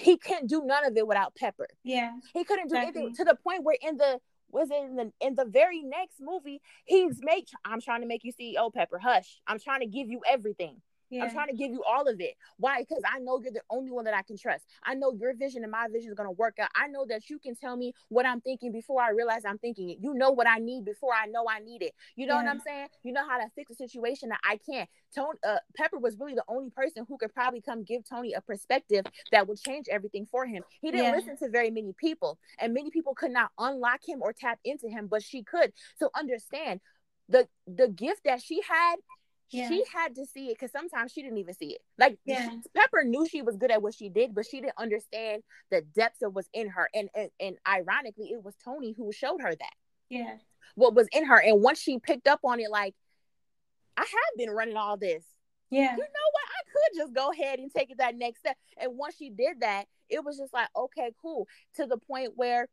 he 0.00 0.16
couldn't 0.16 0.48
do 0.48 0.62
none 0.64 0.84
of 0.84 0.96
it 0.96 1.06
without 1.06 1.34
Pepper. 1.36 1.68
Yeah. 1.84 2.12
He 2.32 2.44
couldn't 2.44 2.68
do 2.68 2.74
exactly. 2.74 3.02
anything 3.02 3.16
to 3.16 3.24
the 3.24 3.36
point 3.36 3.62
where 3.62 3.76
in 3.80 3.96
the 3.96 4.18
was 4.50 4.70
in 4.70 4.96
the 4.96 5.12
in 5.20 5.34
the 5.34 5.44
very 5.44 5.82
next 5.82 6.20
movie, 6.20 6.60
he's 6.84 7.20
made 7.22 7.44
I'm 7.64 7.80
trying 7.80 8.02
to 8.02 8.06
make 8.06 8.22
you 8.24 8.32
CEO 8.32 8.72
Pepper. 8.72 8.98
Hush. 8.98 9.40
I'm 9.46 9.58
trying 9.58 9.80
to 9.80 9.86
give 9.86 10.08
you 10.08 10.20
everything. 10.28 10.80
Yeah. 11.14 11.24
I'm 11.24 11.30
trying 11.30 11.48
to 11.48 11.54
give 11.54 11.70
you 11.70 11.82
all 11.84 12.08
of 12.08 12.20
it. 12.20 12.34
Why? 12.58 12.80
Because 12.80 13.02
I 13.10 13.18
know 13.20 13.40
you're 13.40 13.52
the 13.52 13.62
only 13.70 13.90
one 13.90 14.04
that 14.04 14.14
I 14.14 14.22
can 14.22 14.36
trust. 14.36 14.64
I 14.82 14.94
know 14.94 15.12
your 15.12 15.34
vision 15.34 15.62
and 15.62 15.70
my 15.70 15.86
vision 15.92 16.10
is 16.10 16.16
going 16.16 16.28
to 16.28 16.32
work 16.32 16.58
out. 16.58 16.70
I 16.74 16.88
know 16.88 17.06
that 17.08 17.30
you 17.30 17.38
can 17.38 17.54
tell 17.54 17.76
me 17.76 17.94
what 18.08 18.26
I'm 18.26 18.40
thinking 18.40 18.72
before 18.72 19.00
I 19.00 19.10
realize 19.10 19.44
I'm 19.44 19.58
thinking 19.58 19.90
it. 19.90 19.98
You 20.00 20.14
know 20.14 20.32
what 20.32 20.48
I 20.48 20.58
need 20.58 20.84
before 20.84 21.12
I 21.14 21.26
know 21.26 21.44
I 21.48 21.60
need 21.60 21.82
it. 21.82 21.92
You 22.16 22.26
know 22.26 22.34
yeah. 22.34 22.42
what 22.42 22.50
I'm 22.50 22.60
saying? 22.60 22.88
You 23.04 23.12
know 23.12 23.26
how 23.28 23.38
to 23.38 23.46
fix 23.54 23.70
a 23.70 23.74
situation 23.74 24.30
that 24.30 24.40
I 24.44 24.58
can't. 24.68 24.88
Tony 25.14 25.38
uh, 25.46 25.58
Pepper 25.76 25.98
was 25.98 26.18
really 26.18 26.34
the 26.34 26.44
only 26.48 26.70
person 26.70 27.04
who 27.08 27.16
could 27.16 27.32
probably 27.32 27.60
come 27.60 27.84
give 27.84 28.02
Tony 28.08 28.32
a 28.32 28.40
perspective 28.40 29.04
that 29.30 29.46
would 29.46 29.58
change 29.60 29.86
everything 29.90 30.26
for 30.30 30.46
him. 30.46 30.64
He 30.80 30.90
didn't 30.90 31.06
yeah. 31.06 31.12
listen 31.12 31.36
to 31.38 31.48
very 31.48 31.70
many 31.70 31.92
people, 31.96 32.38
and 32.58 32.74
many 32.74 32.90
people 32.90 33.14
could 33.14 33.30
not 33.30 33.50
unlock 33.58 34.00
him 34.06 34.20
or 34.22 34.32
tap 34.32 34.58
into 34.64 34.88
him, 34.88 35.06
but 35.06 35.22
she 35.22 35.42
could. 35.42 35.72
So 35.96 36.10
understand 36.16 36.80
the 37.28 37.48
the 37.66 37.88
gift 37.88 38.22
that 38.24 38.42
she 38.42 38.60
had 38.68 38.96
yeah. 39.50 39.68
she 39.68 39.84
had 39.92 40.14
to 40.16 40.26
see 40.26 40.46
it 40.46 40.58
because 40.58 40.72
sometimes 40.72 41.12
she 41.12 41.22
didn't 41.22 41.38
even 41.38 41.54
see 41.54 41.74
it. 41.74 41.80
Like 41.98 42.18
yeah. 42.24 42.50
Pepper 42.74 43.04
knew 43.04 43.26
she 43.28 43.42
was 43.42 43.56
good 43.56 43.70
at 43.70 43.82
what 43.82 43.94
she 43.94 44.08
did, 44.08 44.34
but 44.34 44.46
she 44.46 44.60
didn't 44.60 44.78
understand 44.78 45.42
the 45.70 45.82
depths 45.82 46.22
of 46.22 46.34
what's 46.34 46.48
in 46.52 46.68
her. 46.70 46.88
And, 46.94 47.08
and 47.14 47.30
and 47.40 47.56
ironically, 47.66 48.30
it 48.32 48.42
was 48.42 48.54
Tony 48.64 48.94
who 48.96 49.12
showed 49.12 49.40
her 49.42 49.54
that. 49.54 49.74
Yeah. 50.10 50.36
What 50.74 50.94
was 50.94 51.08
in 51.12 51.26
her. 51.26 51.40
And 51.40 51.62
once 51.62 51.78
she 51.78 51.98
picked 51.98 52.26
up 52.26 52.40
on 52.44 52.60
it, 52.60 52.70
like, 52.70 52.94
I 53.96 54.00
have 54.00 54.38
been 54.38 54.50
running 54.50 54.76
all 54.76 54.96
this. 54.96 55.24
Yeah. 55.70 55.92
You 55.92 55.98
know 55.98 56.30
what? 56.32 56.44
I 56.48 56.62
could 56.70 56.98
just 56.98 57.14
go 57.14 57.30
ahead 57.32 57.58
and 57.58 57.70
take 57.70 57.90
it 57.90 57.98
that 57.98 58.16
next 58.16 58.40
step. 58.40 58.56
And 58.76 58.96
once 58.96 59.16
she 59.16 59.30
did 59.30 59.60
that, 59.60 59.86
it 60.08 60.24
was 60.24 60.38
just 60.38 60.52
like, 60.52 60.68
okay, 60.76 61.12
cool. 61.20 61.46
To 61.76 61.86
the 61.86 61.96
point 61.96 62.32
where 62.36 62.68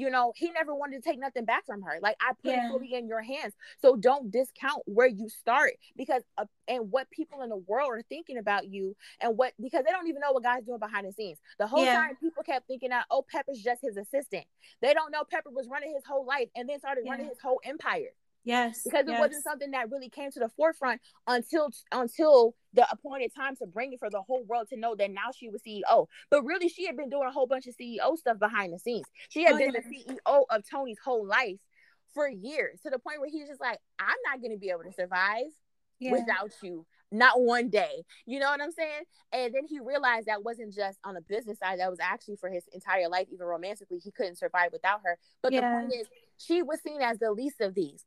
you 0.00 0.08
know, 0.10 0.32
he 0.34 0.50
never 0.50 0.74
wanted 0.74 1.02
to 1.02 1.08
take 1.08 1.20
nothing 1.20 1.44
back 1.44 1.66
from 1.66 1.82
her. 1.82 1.98
Like 2.00 2.16
I 2.20 2.32
put 2.42 2.52
yeah. 2.52 2.66
it 2.66 2.70
fully 2.70 2.94
in 2.94 3.06
your 3.06 3.20
hands. 3.20 3.52
So 3.82 3.96
don't 3.96 4.30
discount 4.30 4.82
where 4.86 5.06
you 5.06 5.28
start 5.28 5.72
because 5.96 6.22
uh, 6.38 6.46
and 6.68 6.90
what 6.90 7.10
people 7.10 7.42
in 7.42 7.50
the 7.50 7.56
world 7.56 7.90
are 7.90 8.02
thinking 8.08 8.38
about 8.38 8.68
you 8.68 8.96
and 9.20 9.36
what 9.36 9.52
because 9.60 9.84
they 9.84 9.90
don't 9.90 10.08
even 10.08 10.20
know 10.20 10.32
what 10.32 10.42
God's 10.42 10.66
doing 10.66 10.78
behind 10.78 11.06
the 11.06 11.12
scenes. 11.12 11.38
The 11.58 11.66
whole 11.66 11.84
yeah. 11.84 11.96
time 11.96 12.16
people 12.16 12.42
kept 12.42 12.66
thinking 12.66 12.90
that 12.90 13.04
oh 13.10 13.24
Pepper's 13.30 13.62
just 13.62 13.82
his 13.82 13.96
assistant. 13.96 14.46
They 14.80 14.94
don't 14.94 15.12
know 15.12 15.22
Pepper 15.30 15.50
was 15.50 15.68
running 15.68 15.92
his 15.94 16.04
whole 16.06 16.24
life 16.24 16.48
and 16.56 16.68
then 16.68 16.78
started 16.78 17.02
yeah. 17.04 17.12
running 17.12 17.28
his 17.28 17.40
whole 17.42 17.60
empire. 17.64 18.14
Yes. 18.44 18.82
Because 18.84 19.06
it 19.06 19.10
yes. 19.10 19.20
wasn't 19.20 19.44
something 19.44 19.70
that 19.72 19.90
really 19.90 20.08
came 20.08 20.30
to 20.30 20.38
the 20.38 20.48
forefront 20.56 21.00
until 21.26 21.70
until 21.92 22.54
the 22.72 22.86
appointed 22.90 23.34
time 23.34 23.56
to 23.56 23.66
bring 23.66 23.92
it 23.92 23.98
for 23.98 24.08
the 24.08 24.22
whole 24.22 24.44
world 24.44 24.68
to 24.70 24.78
know 24.78 24.94
that 24.94 25.10
now 25.10 25.30
she 25.36 25.48
was 25.50 25.62
CEO. 25.62 26.06
But 26.30 26.44
really 26.44 26.68
she 26.68 26.86
had 26.86 26.96
been 26.96 27.10
doing 27.10 27.28
a 27.28 27.32
whole 27.32 27.46
bunch 27.46 27.66
of 27.66 27.74
CEO 27.76 28.16
stuff 28.16 28.38
behind 28.38 28.72
the 28.72 28.78
scenes. 28.78 29.06
She 29.28 29.44
had 29.44 29.54
oh, 29.54 29.58
been 29.58 29.72
yeah. 29.74 29.80
the 29.80 30.14
CEO 30.14 30.44
of 30.48 30.62
Tony's 30.70 30.98
whole 31.04 31.26
life 31.26 31.60
for 32.14 32.28
years 32.28 32.80
to 32.82 32.90
the 32.90 32.98
point 32.98 33.20
where 33.20 33.30
he's 33.30 33.48
just 33.48 33.60
like, 33.60 33.78
I'm 33.98 34.16
not 34.26 34.42
gonna 34.42 34.58
be 34.58 34.70
able 34.70 34.84
to 34.84 34.92
survive 34.92 35.52
yeah. 35.98 36.12
without 36.12 36.50
you. 36.62 36.86
Not 37.12 37.40
one 37.40 37.70
day. 37.70 38.04
You 38.24 38.38
know 38.38 38.46
what 38.46 38.62
I'm 38.62 38.70
saying? 38.70 39.02
And 39.32 39.52
then 39.52 39.64
he 39.68 39.80
realized 39.80 40.26
that 40.26 40.44
wasn't 40.44 40.72
just 40.72 40.98
on 41.04 41.14
the 41.14 41.20
business 41.20 41.58
side, 41.58 41.80
that 41.80 41.90
was 41.90 41.98
actually 42.00 42.36
for 42.36 42.48
his 42.48 42.64
entire 42.72 43.08
life, 43.08 43.26
even 43.32 43.46
romantically, 43.46 43.98
he 43.98 44.12
couldn't 44.12 44.38
survive 44.38 44.70
without 44.72 45.00
her. 45.04 45.18
But 45.42 45.52
yeah. 45.52 45.60
the 45.60 45.80
point 45.80 46.00
is, 46.00 46.06
she 46.38 46.62
was 46.62 46.80
seen 46.82 47.02
as 47.02 47.18
the 47.18 47.32
least 47.32 47.60
of 47.60 47.74
these 47.74 48.04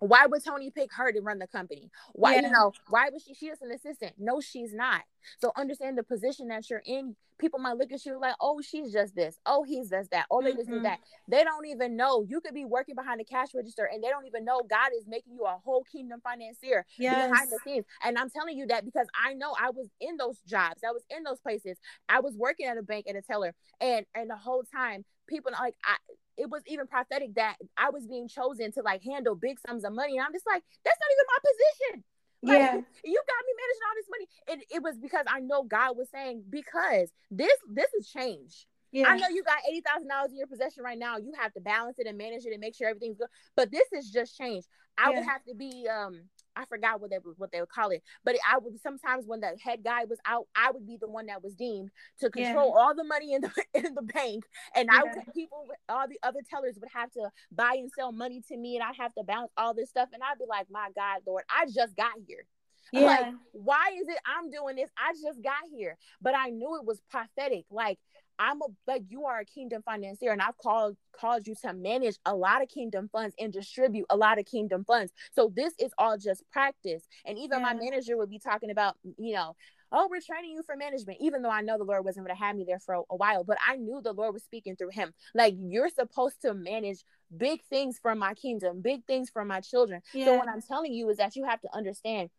why 0.00 0.26
would 0.26 0.44
Tony 0.44 0.70
pick 0.70 0.92
her 0.94 1.12
to 1.12 1.20
run 1.20 1.38
the 1.38 1.46
company? 1.46 1.90
Why, 2.12 2.36
yeah. 2.36 2.42
you 2.42 2.50
know, 2.50 2.72
why 2.88 3.10
was 3.10 3.24
she? 3.24 3.34
She 3.34 3.46
is 3.46 3.60
an 3.62 3.70
assistant. 3.70 4.14
No, 4.18 4.40
she's 4.40 4.72
not. 4.72 5.02
So 5.40 5.52
understand 5.56 5.98
the 5.98 6.02
position 6.02 6.48
that 6.48 6.68
you're 6.70 6.82
in. 6.84 7.16
People 7.38 7.60
might 7.60 7.76
look 7.76 7.92
at 7.92 8.04
you 8.04 8.18
like, 8.20 8.34
oh, 8.40 8.60
she's 8.60 8.92
just 8.92 9.14
this. 9.14 9.38
Oh, 9.46 9.62
he's 9.62 9.90
just 9.90 10.10
that. 10.10 10.26
Oh, 10.28 10.42
they 10.42 10.54
just 10.54 10.66
do 10.66 10.74
mm-hmm. 10.74 10.82
that. 10.84 10.98
They 11.28 11.44
don't 11.44 11.66
even 11.66 11.96
know. 11.96 12.24
You 12.28 12.40
could 12.40 12.54
be 12.54 12.64
working 12.64 12.96
behind 12.96 13.20
the 13.20 13.24
cash 13.24 13.48
register 13.54 13.88
and 13.92 14.02
they 14.02 14.08
don't 14.08 14.26
even 14.26 14.44
know 14.44 14.62
God 14.68 14.90
is 14.98 15.06
making 15.06 15.34
you 15.34 15.44
a 15.44 15.56
whole 15.64 15.84
kingdom 15.84 16.20
financier 16.22 16.84
yes. 16.98 17.30
behind 17.30 17.50
the 17.50 17.58
scenes. 17.64 17.84
And 18.04 18.18
I'm 18.18 18.30
telling 18.30 18.58
you 18.58 18.66
that 18.66 18.84
because 18.84 19.06
I 19.14 19.34
know 19.34 19.54
I 19.60 19.70
was 19.70 19.88
in 20.00 20.16
those 20.16 20.40
jobs. 20.48 20.82
I 20.86 20.90
was 20.90 21.04
in 21.10 21.22
those 21.22 21.38
places. 21.38 21.78
I 22.08 22.18
was 22.20 22.34
working 22.36 22.66
at 22.66 22.76
a 22.76 22.82
bank 22.82 23.06
at 23.08 23.14
a 23.14 23.22
teller. 23.22 23.54
And 23.80 24.04
and 24.16 24.28
the 24.28 24.36
whole 24.36 24.64
time, 24.64 25.04
people 25.28 25.52
like 25.52 25.76
I 25.84 25.96
it 26.38 26.48
was 26.48 26.62
even 26.66 26.86
prophetic 26.86 27.34
that 27.34 27.56
I 27.76 27.90
was 27.90 28.06
being 28.06 28.28
chosen 28.28 28.72
to 28.72 28.82
like 28.82 29.02
handle 29.02 29.34
big 29.34 29.58
sums 29.66 29.84
of 29.84 29.92
money. 29.92 30.16
And 30.16 30.24
I'm 30.24 30.32
just 30.32 30.46
like, 30.46 30.62
that's 30.84 30.98
not 30.98 31.10
even 31.12 31.26
my 31.28 31.38
position. 31.50 32.04
Like, 32.42 32.58
yeah. 32.58 32.74
You 32.74 33.22
got 33.26 33.42
me 33.46 33.52
managing 33.58 33.84
all 33.88 33.96
this 33.96 34.08
money. 34.10 34.26
And 34.50 34.62
it 34.70 34.82
was 34.82 34.96
because 34.98 35.26
I 35.28 35.40
know 35.40 35.62
God 35.64 35.96
was 35.96 36.08
saying, 36.10 36.44
because 36.48 37.10
this 37.30 37.56
this 37.70 37.92
is 37.94 38.08
change. 38.08 38.66
Yeah. 38.92 39.08
I 39.08 39.16
know 39.18 39.28
you 39.28 39.42
got 39.44 39.58
eighty 39.68 39.82
thousand 39.82 40.08
dollars 40.08 40.30
in 40.30 40.38
your 40.38 40.46
possession 40.46 40.82
right 40.82 40.98
now. 40.98 41.18
You 41.18 41.32
have 41.38 41.52
to 41.54 41.60
balance 41.60 41.98
it 41.98 42.06
and 42.06 42.16
manage 42.16 42.46
it 42.46 42.52
and 42.52 42.60
make 42.60 42.74
sure 42.74 42.88
everything's 42.88 43.18
good. 43.18 43.28
But 43.56 43.70
this 43.70 43.86
is 43.92 44.10
just 44.10 44.36
change. 44.36 44.64
I 44.96 45.10
yeah. 45.10 45.18
would 45.18 45.28
have 45.28 45.44
to 45.44 45.54
be 45.54 45.86
um 45.88 46.22
I 46.58 46.64
forgot 46.64 47.00
what 47.00 47.10
they 47.10 47.18
what 47.36 47.52
they 47.52 47.60
would 47.60 47.68
call 47.68 47.90
it, 47.90 48.02
but 48.24 48.36
I 48.46 48.58
would 48.58 48.80
sometimes 48.80 49.26
when 49.26 49.40
the 49.40 49.56
head 49.62 49.84
guy 49.84 50.04
was 50.04 50.18
out, 50.26 50.46
I 50.56 50.72
would 50.72 50.86
be 50.86 50.96
the 51.00 51.08
one 51.08 51.26
that 51.26 51.42
was 51.42 51.54
deemed 51.54 51.90
to 52.20 52.30
control 52.30 52.72
yeah. 52.74 52.82
all 52.82 52.94
the 52.94 53.04
money 53.04 53.34
in 53.34 53.42
the 53.42 53.50
in 53.74 53.94
the 53.94 54.02
bank, 54.02 54.44
and 54.74 54.88
yeah. 54.92 55.00
I 55.00 55.02
would, 55.04 55.34
people 55.34 55.66
all 55.88 56.08
the 56.08 56.18
other 56.22 56.40
tellers 56.48 56.76
would 56.80 56.90
have 56.92 57.12
to 57.12 57.30
buy 57.52 57.76
and 57.78 57.90
sell 57.96 58.10
money 58.10 58.42
to 58.48 58.56
me, 58.56 58.76
and 58.76 58.84
I'd 58.84 58.96
have 58.96 59.14
to 59.14 59.22
balance 59.22 59.52
all 59.56 59.72
this 59.72 59.90
stuff, 59.90 60.08
and 60.12 60.22
I'd 60.22 60.38
be 60.38 60.46
like, 60.48 60.66
my 60.70 60.88
God, 60.96 61.20
Lord, 61.26 61.44
I 61.48 61.66
just 61.66 61.96
got 61.96 62.12
here. 62.26 62.44
Yeah. 62.92 63.02
Like, 63.02 63.26
why 63.52 63.90
is 64.00 64.08
it 64.08 64.18
I'm 64.26 64.50
doing 64.50 64.76
this? 64.76 64.90
I 64.96 65.12
just 65.12 65.42
got 65.42 65.62
here, 65.72 65.96
but 66.20 66.34
I 66.34 66.50
knew 66.50 66.76
it 66.76 66.86
was 66.86 67.00
prophetic. 67.10 67.66
Like 67.70 67.98
I'm 68.38 68.60
a 68.62 68.66
like 68.86 69.02
you 69.08 69.26
are 69.26 69.40
a 69.40 69.44
kingdom 69.44 69.82
financier, 69.82 70.32
and 70.32 70.42
I've 70.42 70.56
called 70.58 70.96
called 71.12 71.46
you 71.46 71.54
to 71.62 71.72
manage 71.72 72.16
a 72.24 72.34
lot 72.34 72.62
of 72.62 72.68
kingdom 72.68 73.08
funds 73.12 73.34
and 73.38 73.52
distribute 73.52 74.06
a 74.10 74.16
lot 74.16 74.38
of 74.38 74.46
kingdom 74.46 74.84
funds. 74.84 75.12
So 75.32 75.52
this 75.54 75.74
is 75.78 75.92
all 75.98 76.16
just 76.16 76.44
practice. 76.50 77.02
And 77.24 77.38
even 77.38 77.58
yeah. 77.60 77.64
my 77.64 77.74
manager 77.74 78.16
would 78.16 78.30
be 78.30 78.38
talking 78.38 78.70
about, 78.70 78.96
you 79.18 79.34
know, 79.34 79.56
oh, 79.92 80.08
we're 80.10 80.20
training 80.20 80.52
you 80.52 80.62
for 80.62 80.76
management, 80.76 81.18
even 81.20 81.42
though 81.42 81.50
I 81.50 81.62
know 81.62 81.78
the 81.78 81.84
Lord 81.84 82.04
wasn't 82.04 82.26
going 82.26 82.36
to 82.36 82.42
have 82.42 82.56
me 82.56 82.64
there 82.66 82.78
for 82.78 82.94
a, 82.94 83.00
a 83.10 83.16
while, 83.16 83.44
but 83.44 83.58
I 83.66 83.76
knew 83.76 84.00
the 84.02 84.12
Lord 84.12 84.34
was 84.34 84.44
speaking 84.44 84.76
through 84.76 84.90
him. 84.90 85.12
Like, 85.34 85.54
you're 85.58 85.88
supposed 85.88 86.42
to 86.42 86.54
manage 86.54 86.98
big 87.36 87.62
things 87.70 87.98
for 88.00 88.14
my 88.14 88.34
kingdom, 88.34 88.80
big 88.80 89.04
things 89.06 89.30
for 89.30 89.44
my 89.44 89.60
children. 89.60 90.02
Yeah. 90.12 90.26
So, 90.26 90.36
what 90.36 90.48
I'm 90.48 90.62
telling 90.62 90.92
you 90.92 91.08
is 91.08 91.16
that 91.16 91.36
you 91.36 91.44
have 91.44 91.60
to 91.62 91.68
understand 91.74 92.30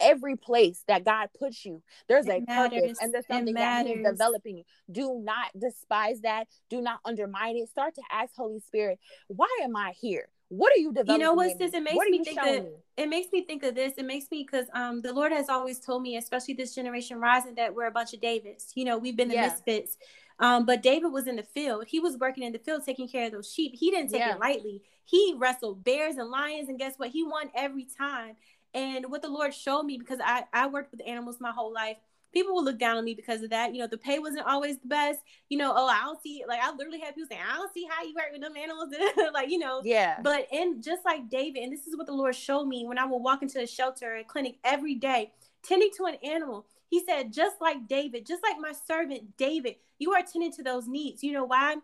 every 0.00 0.36
place 0.36 0.84
that 0.88 1.04
God 1.04 1.28
puts 1.38 1.64
you, 1.64 1.82
there's 2.08 2.26
it 2.26 2.42
a 2.42 2.46
matters. 2.46 2.80
purpose 2.80 2.98
and 3.00 3.14
there's 3.14 3.26
something 3.26 3.54
that 3.54 3.86
He's 3.86 4.04
developing 4.04 4.58
you. 4.58 4.64
Do 4.90 5.20
not 5.22 5.50
despise 5.58 6.20
that. 6.22 6.48
Do 6.68 6.80
not 6.80 7.00
undermine 7.04 7.56
it. 7.56 7.68
Start 7.68 7.94
to 7.96 8.02
ask 8.10 8.34
Holy 8.36 8.60
Spirit, 8.60 8.98
why 9.28 9.48
am 9.62 9.76
I 9.76 9.92
here? 10.00 10.28
What 10.48 10.72
are 10.72 10.80
you 10.80 10.92
developing? 10.92 11.14
You 11.14 11.18
know 11.26 11.34
what's 11.34 11.56
this? 11.56 11.72
It 11.74 11.82
makes 11.82 11.96
me 11.96 12.24
think 12.24 12.36
that 12.36 12.64
me? 12.64 12.70
it 12.96 13.08
makes 13.08 13.30
me 13.32 13.44
think 13.44 13.62
of 13.62 13.76
this. 13.76 13.92
It 13.96 14.04
makes 14.04 14.26
me 14.32 14.44
because 14.44 14.66
um 14.74 15.00
the 15.00 15.12
Lord 15.12 15.30
has 15.30 15.48
always 15.48 15.78
told 15.78 16.02
me, 16.02 16.16
especially 16.16 16.54
this 16.54 16.74
generation 16.74 17.20
rising, 17.20 17.54
that 17.54 17.72
we're 17.72 17.86
a 17.86 17.92
bunch 17.92 18.14
of 18.14 18.20
Davids. 18.20 18.72
You 18.74 18.84
know, 18.84 18.98
we've 18.98 19.16
been 19.16 19.28
the 19.28 19.34
yeah. 19.34 19.48
misfits. 19.48 19.96
Um, 20.40 20.64
but 20.64 20.82
David 20.82 21.12
was 21.12 21.26
in 21.28 21.36
the 21.36 21.42
field. 21.42 21.84
He 21.86 22.00
was 22.00 22.16
working 22.16 22.42
in 22.44 22.52
the 22.52 22.58
field, 22.58 22.82
taking 22.84 23.06
care 23.06 23.26
of 23.26 23.32
those 23.32 23.52
sheep. 23.52 23.74
He 23.78 23.90
didn't 23.90 24.10
take 24.10 24.20
yeah. 24.20 24.34
it 24.34 24.40
lightly. 24.40 24.82
He 25.04 25.34
wrestled 25.38 25.84
bears 25.84 26.16
and 26.16 26.30
lions, 26.30 26.68
and 26.68 26.78
guess 26.78 26.94
what? 26.96 27.10
He 27.10 27.22
won 27.22 27.50
every 27.54 27.86
time. 27.96 28.36
And 28.74 29.06
what 29.10 29.22
the 29.22 29.28
Lord 29.28 29.52
showed 29.52 29.82
me, 29.82 29.98
because 29.98 30.20
I, 30.24 30.44
I 30.52 30.66
worked 30.68 30.92
with 30.92 31.02
animals 31.06 31.38
my 31.40 31.50
whole 31.50 31.72
life, 31.72 31.96
people 32.32 32.54
will 32.54 32.64
look 32.64 32.78
down 32.78 32.96
on 32.96 33.04
me 33.04 33.14
because 33.14 33.42
of 33.42 33.50
that. 33.50 33.74
You 33.74 33.80
know, 33.80 33.86
the 33.86 33.98
pay 33.98 34.18
wasn't 34.18 34.46
always 34.46 34.78
the 34.78 34.88
best. 34.88 35.20
You 35.48 35.58
know, 35.58 35.72
oh, 35.74 35.88
I 35.88 36.02
don't 36.02 36.22
see 36.22 36.44
like 36.46 36.60
I 36.62 36.70
literally 36.72 37.00
have 37.00 37.14
people 37.14 37.28
saying, 37.30 37.42
I 37.48 37.56
don't 37.56 37.72
see 37.72 37.86
how 37.90 38.04
you 38.04 38.14
work 38.14 38.32
with 38.32 38.40
them 38.40 38.56
animals. 38.56 38.92
like, 39.34 39.50
you 39.50 39.58
know. 39.58 39.82
Yeah. 39.84 40.18
But 40.22 40.46
in 40.52 40.82
just 40.82 41.04
like 41.04 41.28
David, 41.28 41.62
and 41.62 41.72
this 41.72 41.86
is 41.86 41.96
what 41.96 42.06
the 42.06 42.12
Lord 42.12 42.34
showed 42.34 42.66
me 42.66 42.86
when 42.86 42.98
I 42.98 43.04
would 43.04 43.18
walk 43.18 43.42
into 43.42 43.60
a 43.60 43.66
shelter, 43.66 44.16
a 44.16 44.24
clinic 44.24 44.58
every 44.64 44.94
day, 44.94 45.32
tending 45.62 45.90
to 45.96 46.04
an 46.04 46.16
animal. 46.22 46.66
He 46.88 47.04
said, 47.04 47.32
just 47.32 47.60
like 47.60 47.86
David, 47.86 48.26
just 48.26 48.42
like 48.42 48.56
my 48.58 48.72
servant 48.72 49.36
David, 49.36 49.76
you 49.98 50.12
are 50.12 50.22
tending 50.22 50.52
to 50.52 50.62
those 50.62 50.88
needs. 50.88 51.22
You 51.22 51.32
know 51.32 51.44
why? 51.44 51.76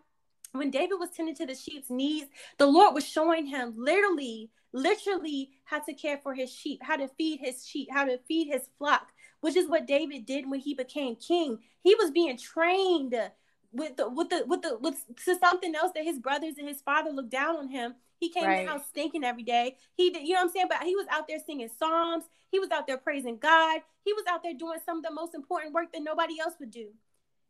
When 0.51 0.69
David 0.69 0.95
was 0.99 1.09
tending 1.11 1.35
to 1.35 1.45
the 1.45 1.55
sheep's 1.55 1.89
needs, 1.89 2.27
the 2.57 2.65
Lord 2.65 2.93
was 2.93 3.05
showing 3.05 3.45
him 3.45 3.73
literally 3.77 4.49
literally 4.77 5.51
had 5.65 5.83
to 5.85 5.93
care 5.93 6.19
for 6.21 6.33
his 6.33 6.51
sheep, 6.51 6.81
how 6.83 6.97
to 6.97 7.07
feed 7.07 7.39
his 7.39 7.65
sheep, 7.65 7.89
how 7.91 8.05
to 8.05 8.19
feed 8.27 8.47
his 8.51 8.69
flock, 8.77 9.07
which 9.41 9.55
is 9.55 9.69
what 9.69 9.87
David 9.87 10.25
did 10.25 10.49
when 10.49 10.59
he 10.59 10.73
became 10.73 11.15
king. 11.15 11.59
He 11.83 11.95
was 11.95 12.11
being 12.11 12.37
trained 12.37 13.15
with 13.71 13.97
the 13.97 14.09
with 14.09 14.29
the 14.29 14.43
with 14.45 14.61
the 14.61 14.77
with 14.79 14.95
to 15.25 15.37
something 15.37 15.75
else 15.75 15.91
that 15.95 16.03
his 16.03 16.19
brothers 16.19 16.55
and 16.57 16.67
his 16.67 16.81
father 16.81 17.11
looked 17.11 17.31
down 17.31 17.57
on 17.57 17.69
him. 17.69 17.95
He 18.19 18.29
came 18.29 18.45
right. 18.45 18.67
house 18.67 18.87
stinking 18.87 19.23
every 19.23 19.43
day. 19.43 19.77
He 19.95 20.09
did, 20.09 20.27
you 20.27 20.33
know 20.33 20.39
what 20.39 20.47
I'm 20.47 20.51
saying? 20.51 20.67
But 20.69 20.83
he 20.83 20.95
was 20.95 21.05
out 21.11 21.27
there 21.27 21.37
singing 21.45 21.69
psalms. 21.77 22.23
He 22.49 22.59
was 22.59 22.71
out 22.71 22.87
there 22.87 22.97
praising 22.97 23.37
God. 23.37 23.81
He 24.03 24.13
was 24.13 24.23
out 24.27 24.41
there 24.41 24.53
doing 24.53 24.79
some 24.85 24.97
of 24.97 25.03
the 25.03 25.13
most 25.13 25.35
important 25.35 25.73
work 25.73 25.91
that 25.93 26.01
nobody 26.01 26.39
else 26.39 26.55
would 26.59 26.71
do. 26.71 26.89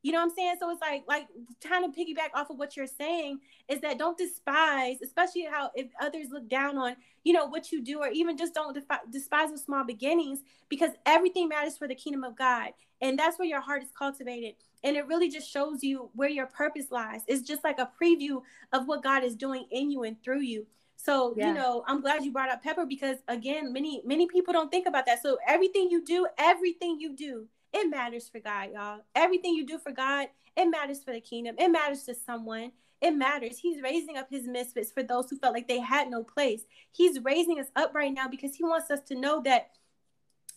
You 0.04 0.12
know 0.12 0.20
what 0.20 0.26
I'm 0.26 0.36
saying? 0.36 0.56
So 0.60 0.70
it's 0.70 0.82
like 0.82 1.04
like 1.08 1.28
trying 1.62 1.92
to 1.92 1.98
piggyback 1.98 2.30
off 2.34 2.50
of 2.50 2.58
what 2.58 2.78
you're 2.78 2.88
saying 2.88 3.40
is 3.68 3.82
that 3.82 3.98
don't 3.98 4.18
despise, 4.18 4.98
especially 5.04 5.48
how 5.52 5.72
if 5.76 5.88
others 6.00 6.28
look 6.32 6.48
down 6.48 6.78
on 6.78 6.96
you 7.24 7.34
know 7.34 7.46
what 7.46 7.72
you 7.72 7.82
do, 7.82 8.00
or 8.00 8.10
even 8.10 8.38
just 8.38 8.54
don't 8.54 8.74
defi- 8.74 9.10
despise 9.12 9.52
the 9.52 9.58
small 9.58 9.84
beginnings 9.84 10.40
because 10.70 10.92
everything 11.06 11.50
matters 11.50 11.78
for 11.78 11.88
the 11.88 11.96
kingdom 11.96 12.24
of 12.24 12.38
God, 12.38 12.70
and 13.02 13.18
that's 13.18 13.40
where 13.40 13.48
your 13.48 13.62
heart 13.62 13.84
is 13.84 13.90
cultivated. 13.98 14.56
And 14.84 14.96
it 14.96 15.08
really 15.08 15.30
just 15.30 15.50
shows 15.50 15.84
you 15.84 16.10
where 16.14 16.30
your 16.30 16.46
purpose 16.46 16.92
lies. 16.92 17.22
It's 17.28 17.42
just 17.42 17.64
like 17.64 17.80
a 17.80 17.90
preview 18.02 18.42
of 18.74 18.88
what 18.88 19.04
God 19.04 19.24
is 19.24 19.36
doing 19.36 19.66
in 19.72 19.90
you 19.90 20.04
and 20.04 20.22
through 20.24 20.42
you. 20.42 20.68
So, 20.96 21.34
yeah. 21.38 21.48
you 21.48 21.54
know, 21.54 21.84
I'm 21.88 22.02
glad 22.02 22.24
you 22.24 22.32
brought 22.32 22.50
up 22.50 22.64
Pepper 22.64 22.86
because 22.86 23.18
again, 23.28 23.74
many, 23.74 24.02
many 24.06 24.28
people 24.28 24.54
don't 24.54 24.70
think 24.70 24.88
about 24.88 25.06
that. 25.06 25.22
So 25.22 25.38
everything 25.48 25.90
you 25.90 26.04
do, 26.04 26.28
everything 26.38 27.00
you 27.00 27.16
do 27.16 27.48
it 27.74 27.90
matters 27.90 28.30
for 28.30 28.40
God, 28.40 28.70
y'all. 28.74 29.02
Everything 29.16 29.54
you 29.54 29.66
do 29.66 29.78
for 29.78 29.92
God, 29.92 30.28
it 30.56 30.66
matters 30.66 31.04
for 31.04 31.14
the 31.14 31.22
kingdom. 31.22 31.56
It 31.58 31.70
matters 31.70 32.04
to 32.04 32.16
someone. 32.16 32.72
It 33.02 33.12
matters. 33.12 33.60
He's 33.60 33.82
raising 33.82 34.18
up 34.18 34.28
his 34.30 34.48
misfits 34.48 34.92
for 34.92 35.04
those 35.04 35.30
who 35.30 35.38
felt 35.38 35.54
like 35.54 35.68
they 35.68 35.80
had 35.80 36.10
no 36.10 36.24
place. 36.24 36.62
He's 36.92 37.20
raising 37.20 37.60
us 37.60 37.68
up 37.76 37.94
right 37.94 38.12
now 38.12 38.28
because 38.28 38.56
he 38.56 38.64
wants 38.64 38.90
us 38.90 39.02
to 39.08 39.16
know 39.16 39.42
that 39.44 39.70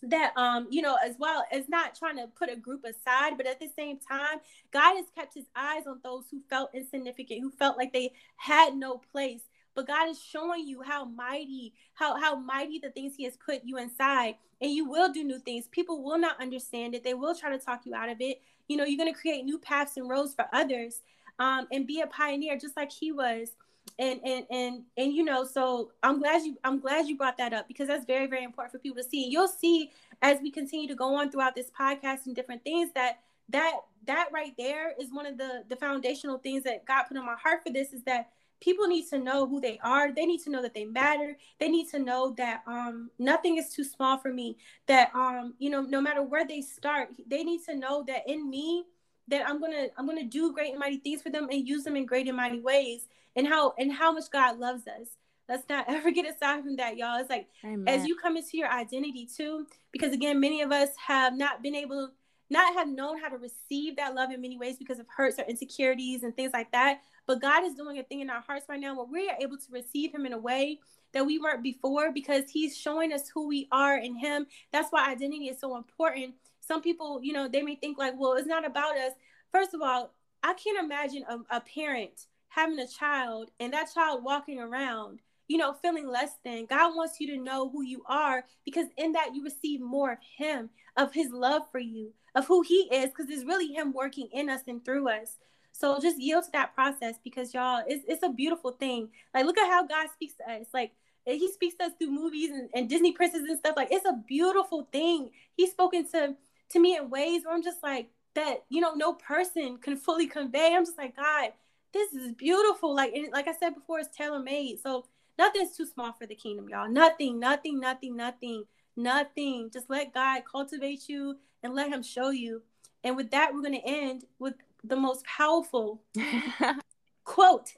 that 0.03 0.35
um 0.35 0.67
you 0.71 0.81
know 0.81 0.97
as 1.05 1.15
well 1.19 1.45
as 1.51 1.69
not 1.69 1.93
trying 1.93 2.17
to 2.17 2.25
put 2.35 2.51
a 2.51 2.55
group 2.55 2.83
aside 2.83 3.37
but 3.37 3.45
at 3.45 3.59
the 3.59 3.69
same 3.75 3.99
time 3.99 4.39
god 4.71 4.95
has 4.95 5.05
kept 5.15 5.33
his 5.33 5.45
eyes 5.55 5.85
on 5.85 5.99
those 6.03 6.23
who 6.31 6.41
felt 6.49 6.73
insignificant 6.73 7.39
who 7.39 7.51
felt 7.51 7.77
like 7.77 7.93
they 7.93 8.11
had 8.37 8.75
no 8.75 8.97
place 8.97 9.43
but 9.75 9.87
God 9.87 10.09
is 10.09 10.21
showing 10.21 10.67
you 10.67 10.81
how 10.81 11.05
mighty, 11.05 11.73
how 11.93 12.19
how 12.19 12.35
mighty 12.35 12.79
the 12.79 12.89
things 12.89 13.15
He 13.15 13.23
has 13.25 13.37
put 13.37 13.61
you 13.63 13.77
inside, 13.77 14.35
and 14.61 14.71
you 14.71 14.89
will 14.89 15.11
do 15.11 15.23
new 15.23 15.39
things. 15.39 15.67
People 15.67 16.03
will 16.03 16.17
not 16.17 16.41
understand 16.41 16.95
it; 16.95 17.03
they 17.03 17.13
will 17.13 17.35
try 17.35 17.49
to 17.49 17.57
talk 17.57 17.85
you 17.85 17.95
out 17.95 18.09
of 18.09 18.17
it. 18.19 18.41
You 18.67 18.77
know, 18.77 18.85
you're 18.85 18.97
going 18.97 19.13
to 19.13 19.19
create 19.19 19.43
new 19.45 19.57
paths 19.57 19.97
and 19.97 20.09
roads 20.09 20.33
for 20.33 20.45
others, 20.53 21.01
um, 21.39 21.67
and 21.71 21.87
be 21.87 22.01
a 22.01 22.07
pioneer 22.07 22.57
just 22.57 22.75
like 22.77 22.91
He 22.91 23.11
was. 23.11 23.51
And 23.97 24.21
and 24.23 24.45
and 24.51 24.83
and 24.95 25.13
you 25.13 25.23
know, 25.23 25.43
so 25.43 25.91
I'm 26.03 26.19
glad 26.19 26.43
you 26.43 26.57
I'm 26.63 26.79
glad 26.79 27.07
you 27.07 27.17
brought 27.17 27.37
that 27.37 27.51
up 27.53 27.67
because 27.67 27.87
that's 27.87 28.05
very 28.05 28.27
very 28.27 28.43
important 28.43 28.71
for 28.71 28.79
people 28.79 29.01
to 29.01 29.07
see. 29.07 29.27
You'll 29.27 29.47
see 29.47 29.89
as 30.21 30.39
we 30.41 30.51
continue 30.51 30.87
to 30.87 30.95
go 30.95 31.15
on 31.15 31.31
throughout 31.31 31.55
this 31.55 31.71
podcast 31.77 32.25
and 32.25 32.35
different 32.35 32.63
things 32.63 32.91
that 32.93 33.19
that 33.49 33.73
that 34.07 34.29
right 34.33 34.53
there 34.57 34.93
is 34.99 35.11
one 35.11 35.25
of 35.25 35.37
the 35.37 35.63
the 35.69 35.75
foundational 35.75 36.37
things 36.37 36.63
that 36.63 36.85
God 36.85 37.03
put 37.03 37.17
on 37.17 37.25
my 37.25 37.35
heart 37.35 37.63
for 37.63 37.71
this 37.71 37.93
is 37.93 38.03
that 38.03 38.29
people 38.61 38.87
need 38.87 39.09
to 39.09 39.17
know 39.17 39.47
who 39.47 39.59
they 39.59 39.79
are. 39.83 40.13
They 40.13 40.25
need 40.25 40.41
to 40.43 40.49
know 40.49 40.61
that 40.61 40.73
they 40.73 40.85
matter. 40.85 41.35
They 41.59 41.67
need 41.67 41.89
to 41.89 41.99
know 41.99 42.33
that 42.37 42.61
um 42.67 43.09
nothing 43.19 43.57
is 43.57 43.73
too 43.73 43.83
small 43.83 44.17
for 44.17 44.31
me 44.31 44.57
that 44.87 45.13
um 45.13 45.55
you 45.57 45.69
know 45.69 45.81
no 45.81 45.99
matter 45.99 46.21
where 46.21 46.47
they 46.47 46.61
start 46.61 47.09
they 47.27 47.43
need 47.43 47.63
to 47.65 47.75
know 47.75 48.03
that 48.07 48.29
in 48.29 48.49
me 48.49 48.85
that 49.27 49.47
i'm 49.47 49.59
gonna 49.59 49.87
i'm 49.97 50.07
gonna 50.07 50.23
do 50.23 50.53
great 50.53 50.71
and 50.71 50.79
mighty 50.79 50.97
things 50.97 51.21
for 51.21 51.29
them 51.29 51.47
and 51.51 51.67
use 51.67 51.83
them 51.83 51.95
in 51.95 52.05
great 52.05 52.27
and 52.27 52.37
mighty 52.37 52.61
ways. 52.61 53.07
And 53.35 53.47
how 53.47 53.73
and 53.77 53.91
how 53.91 54.11
much 54.11 54.29
god 54.31 54.59
loves 54.59 54.87
us. 54.87 55.17
Let's 55.49 55.67
not 55.67 55.85
ever 55.89 56.11
get 56.11 56.25
aside 56.25 56.63
from 56.63 56.77
that 56.77 56.97
y'all. 56.97 57.19
It's 57.19 57.29
like 57.29 57.47
Amen. 57.65 57.87
as 57.87 58.07
you 58.07 58.15
come 58.15 58.37
into 58.37 58.57
your 58.57 58.69
identity 58.69 59.25
too 59.25 59.65
because 59.91 60.13
again 60.13 60.39
many 60.39 60.61
of 60.61 60.71
us 60.71 60.89
have 61.07 61.35
not 61.35 61.63
been 61.63 61.75
able 61.75 62.11
not 62.49 62.73
have 62.73 62.89
known 62.89 63.17
how 63.17 63.29
to 63.29 63.37
receive 63.37 63.95
that 63.95 64.13
love 64.13 64.29
in 64.29 64.41
many 64.41 64.57
ways 64.57 64.75
because 64.77 64.99
of 64.99 65.05
hurts 65.07 65.39
or 65.39 65.43
insecurities 65.43 66.23
and 66.23 66.35
things 66.35 66.51
like 66.53 66.69
that 66.73 66.99
but 67.27 67.41
God 67.41 67.63
is 67.63 67.75
doing 67.75 67.97
a 67.99 68.03
thing 68.03 68.21
in 68.21 68.29
our 68.29 68.41
hearts 68.41 68.67
right 68.69 68.79
now 68.79 68.95
where 68.95 69.05
we 69.05 69.29
are 69.29 69.37
able 69.39 69.57
to 69.57 69.71
receive 69.71 70.13
Him 70.13 70.25
in 70.25 70.33
a 70.33 70.37
way 70.37 70.79
that 71.13 71.25
we 71.25 71.39
weren't 71.39 71.63
before 71.63 72.11
because 72.11 72.49
He's 72.49 72.77
showing 72.77 73.13
us 73.13 73.29
who 73.33 73.47
we 73.47 73.67
are 73.71 73.97
in 73.97 74.15
Him. 74.15 74.47
That's 74.71 74.91
why 74.91 75.09
identity 75.09 75.49
is 75.49 75.59
so 75.59 75.77
important. 75.77 76.35
Some 76.59 76.81
people, 76.81 77.19
you 77.21 77.33
know, 77.33 77.47
they 77.47 77.61
may 77.61 77.75
think 77.75 77.97
like, 77.97 78.13
well, 78.17 78.33
it's 78.33 78.47
not 78.47 78.65
about 78.65 78.97
us. 78.97 79.13
First 79.51 79.73
of 79.73 79.81
all, 79.81 80.13
I 80.43 80.53
can't 80.53 80.83
imagine 80.83 81.23
a, 81.29 81.57
a 81.57 81.61
parent 81.61 82.27
having 82.47 82.79
a 82.79 82.87
child 82.87 83.51
and 83.59 83.73
that 83.73 83.93
child 83.93 84.23
walking 84.23 84.59
around 84.59 85.19
you 85.51 85.57
know, 85.57 85.73
feeling 85.73 86.07
less 86.07 86.37
than. 86.45 86.65
God 86.65 86.95
wants 86.95 87.19
you 87.19 87.27
to 87.27 87.43
know 87.43 87.69
who 87.69 87.81
you 87.83 88.03
are 88.07 88.45
because 88.63 88.87
in 88.97 89.11
that 89.11 89.35
you 89.35 89.43
receive 89.43 89.81
more 89.81 90.13
of 90.13 90.19
Him, 90.37 90.69
of 90.95 91.13
His 91.13 91.29
love 91.29 91.63
for 91.69 91.79
you, 91.79 92.13
of 92.35 92.47
who 92.47 92.61
He 92.61 92.87
is, 92.89 93.09
because 93.09 93.29
it's 93.29 93.43
really 93.43 93.67
Him 93.67 93.91
working 93.91 94.29
in 94.31 94.49
us 94.49 94.61
and 94.67 94.83
through 94.85 95.09
us. 95.09 95.39
So 95.71 95.99
just 95.99 96.19
yield 96.19 96.45
to 96.45 96.51
that 96.51 96.75
process 96.75 97.15
because 97.23 97.53
y'all, 97.53 97.83
it's, 97.87 98.03
it's 98.07 98.23
a 98.23 98.29
beautiful 98.29 98.71
thing. 98.71 99.09
Like, 99.33 99.45
look 99.45 99.57
at 99.57 99.69
how 99.69 99.85
God 99.85 100.07
speaks 100.13 100.33
to 100.35 100.51
us. 100.51 100.67
Like, 100.73 100.91
he 101.25 101.51
speaks 101.51 101.75
to 101.75 101.85
us 101.85 101.91
through 101.97 102.11
movies 102.11 102.49
and, 102.49 102.69
and 102.73 102.89
Disney 102.89 103.11
princesses 103.13 103.47
and 103.47 103.59
stuff. 103.59 103.75
Like, 103.77 103.91
it's 103.91 104.05
a 104.05 104.21
beautiful 104.27 104.87
thing. 104.91 105.31
He's 105.55 105.71
spoken 105.71 106.07
to 106.11 106.35
to 106.69 106.79
me 106.79 106.95
in 106.95 107.09
ways 107.09 107.43
where 107.43 107.53
I'm 107.53 107.63
just 107.63 107.83
like 107.83 108.09
that. 108.35 108.63
You 108.69 108.81
know, 108.81 108.93
no 108.93 109.13
person 109.13 109.77
can 109.77 109.97
fully 109.97 110.27
convey. 110.27 110.73
I'm 110.75 110.85
just 110.85 110.97
like, 110.97 111.15
God, 111.15 111.51
this 111.93 112.13
is 112.13 112.33
beautiful. 112.33 112.95
Like, 112.95 113.13
and 113.13 113.31
like 113.31 113.47
I 113.47 113.53
said 113.53 113.75
before, 113.75 113.99
it's 113.99 114.15
tailor 114.15 114.39
made. 114.39 114.79
So 114.79 115.05
nothing's 115.37 115.75
too 115.75 115.85
small 115.85 116.13
for 116.13 116.25
the 116.25 116.35
kingdom, 116.35 116.69
y'all. 116.69 116.89
Nothing, 116.89 117.39
nothing, 117.39 117.79
nothing, 117.79 118.15
nothing, 118.15 118.63
nothing. 118.95 119.69
Just 119.71 119.89
let 119.89 120.13
God 120.13 120.43
cultivate 120.49 121.07
you 121.07 121.37
and 121.63 121.75
let 121.75 121.89
Him 121.91 122.03
show 122.03 122.29
you. 122.29 122.61
And 123.03 123.15
with 123.15 123.31
that, 123.31 123.53
we're 123.53 123.63
gonna 123.63 123.77
end 123.77 124.25
with 124.39 124.55
the 124.83 124.95
most 124.95 125.25
powerful 125.25 126.01
quote 127.23 127.71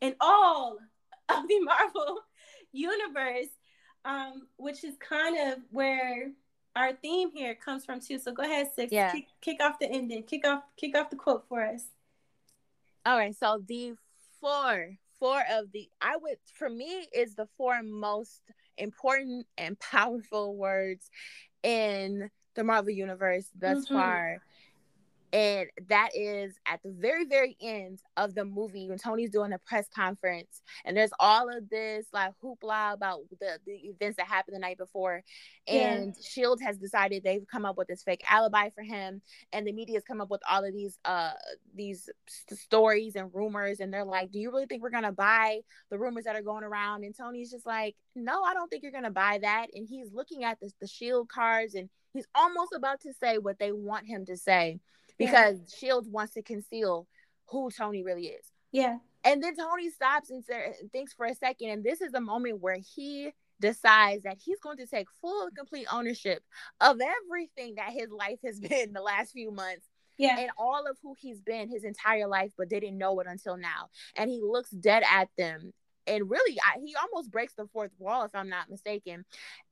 in 0.00 0.14
all 0.20 0.78
of 1.28 1.48
the 1.48 1.60
Marvel 1.60 2.20
universe, 2.72 3.48
um, 4.04 4.48
which 4.56 4.84
is 4.84 4.94
kind 4.96 5.52
of 5.52 5.58
where 5.70 6.30
our 6.76 6.92
theme 6.94 7.30
here 7.32 7.54
comes 7.54 7.84
from 7.84 8.00
too. 8.00 8.18
So 8.18 8.32
go 8.32 8.42
ahead, 8.42 8.68
Six. 8.74 8.92
Yeah. 8.92 9.12
Kick, 9.12 9.26
kick 9.40 9.58
off 9.60 9.78
the 9.78 9.90
ending. 9.90 10.22
Kick 10.22 10.46
off 10.46 10.62
kick 10.76 10.96
off 10.96 11.10
the 11.10 11.16
quote 11.16 11.44
for 11.48 11.64
us. 11.64 11.82
All 13.04 13.16
right. 13.16 13.36
So 13.36 13.62
the 13.66 13.94
four 14.40 14.96
four 15.18 15.42
of 15.50 15.72
the 15.72 15.88
I 16.00 16.16
would 16.16 16.38
for 16.54 16.70
me 16.70 17.08
is 17.12 17.34
the 17.34 17.48
four 17.56 17.82
most 17.82 18.40
important 18.76 19.46
and 19.56 19.78
powerful 19.78 20.56
words 20.56 21.10
in 21.62 22.30
the 22.54 22.64
Marvel 22.64 22.90
universe 22.90 23.46
thus 23.58 23.84
mm-hmm. 23.84 23.94
far 23.94 24.38
and 25.32 25.68
that 25.88 26.10
is 26.14 26.58
at 26.66 26.80
the 26.82 26.90
very 26.90 27.24
very 27.24 27.56
end 27.60 28.00
of 28.16 28.34
the 28.34 28.44
movie 28.44 28.88
when 28.88 28.98
tony's 28.98 29.30
doing 29.30 29.52
a 29.52 29.58
press 29.58 29.86
conference 29.94 30.62
and 30.84 30.96
there's 30.96 31.10
all 31.20 31.48
of 31.54 31.68
this 31.68 32.06
like 32.12 32.32
hoopla 32.42 32.94
about 32.94 33.20
the, 33.40 33.58
the 33.66 33.72
events 33.72 34.16
that 34.16 34.26
happened 34.26 34.56
the 34.56 34.60
night 34.60 34.78
before. 34.78 35.22
And 35.66 36.14
yeah. 36.16 36.22
shield 36.26 36.60
has 36.62 36.78
decided 36.78 37.22
they've 37.22 37.46
come 37.50 37.64
up 37.64 37.76
with 37.76 37.88
this 37.88 38.02
fake 38.02 38.22
alibi 38.28 38.70
for 38.74 38.82
him. 38.82 39.22
And 39.52 39.66
the 39.66 39.72
media's 39.72 40.04
come 40.06 40.20
up 40.20 40.30
with 40.30 40.40
all 40.50 40.64
of 40.64 40.72
these 40.72 40.98
uh 41.04 41.32
these 41.74 42.08
st- 42.28 42.58
stories 42.58 43.16
and 43.16 43.30
rumors. 43.32 43.80
And 43.80 43.92
they're 43.92 44.04
like 44.04 44.30
do 44.30 44.38
you 44.38 44.50
really 44.50 44.66
think 44.66 44.82
we're 44.82 44.90
gonna 44.90 45.12
buy 45.12 45.60
the 45.90 45.98
rumors 45.98 46.24
that 46.24 46.36
are 46.36 46.42
going 46.42 46.64
around? 46.64 47.04
And 47.04 47.14
tony's 47.14 47.50
just 47.50 47.66
like 47.66 47.94
no 48.14 48.42
i 48.42 48.54
don't 48.54 48.68
think 48.68 48.82
you're 48.82 48.92
gonna 48.92 49.10
buy 49.10 49.38
that. 49.42 49.66
And 49.74 49.86
he's 49.88 50.12
looking 50.12 50.44
at 50.44 50.58
the, 50.60 50.70
the 50.80 50.86
shield 50.86 51.28
cards 51.28 51.74
and 51.74 51.88
he's 52.12 52.26
almost 52.34 52.72
about 52.74 53.00
to 53.02 53.12
say 53.12 53.38
what 53.38 53.58
they 53.58 53.72
want 53.72 54.06
him 54.06 54.24
to 54.26 54.36
say 54.36 54.80
because 55.18 55.58
yeah. 55.58 55.76
Shield 55.78 56.10
wants 56.10 56.34
to 56.34 56.42
conceal 56.42 57.06
who 57.46 57.70
Tony 57.70 58.02
really 58.02 58.26
is. 58.26 58.44
Yeah. 58.72 58.98
And 59.24 59.42
then 59.42 59.56
Tony 59.56 59.90
stops 59.90 60.30
and 60.30 60.44
thinks 60.92 61.12
for 61.12 61.26
a 61.26 61.34
second, 61.34 61.70
and 61.70 61.84
this 61.84 62.00
is 62.00 62.12
the 62.12 62.20
moment 62.20 62.60
where 62.60 62.78
he 62.94 63.32
decides 63.60 64.22
that 64.22 64.38
he's 64.42 64.60
going 64.60 64.76
to 64.78 64.86
take 64.86 65.08
full 65.20 65.46
and 65.46 65.56
complete 65.56 65.86
ownership 65.92 66.42
of 66.80 66.98
everything 67.00 67.74
that 67.74 67.92
his 67.92 68.10
life 68.10 68.38
has 68.44 68.60
been 68.60 68.92
the 68.92 69.02
last 69.02 69.32
few 69.32 69.50
months. 69.50 69.86
Yeah. 70.16 70.38
And 70.38 70.50
all 70.58 70.84
of 70.88 70.96
who 71.00 71.14
he's 71.16 71.40
been 71.40 71.68
his 71.68 71.84
entire 71.84 72.26
life, 72.26 72.52
but 72.58 72.68
didn't 72.68 72.98
know 72.98 73.20
it 73.20 73.28
until 73.28 73.56
now. 73.56 73.88
And 74.16 74.28
he 74.28 74.40
looks 74.42 74.70
dead 74.70 75.04
at 75.08 75.28
them 75.38 75.72
and 76.08 76.30
really 76.30 76.58
I, 76.60 76.80
he 76.84 76.94
almost 76.96 77.30
breaks 77.30 77.54
the 77.54 77.66
fourth 77.72 77.90
wall 77.98 78.24
if 78.24 78.34
I'm 78.34 78.48
not 78.48 78.70
mistaken. 78.70 79.24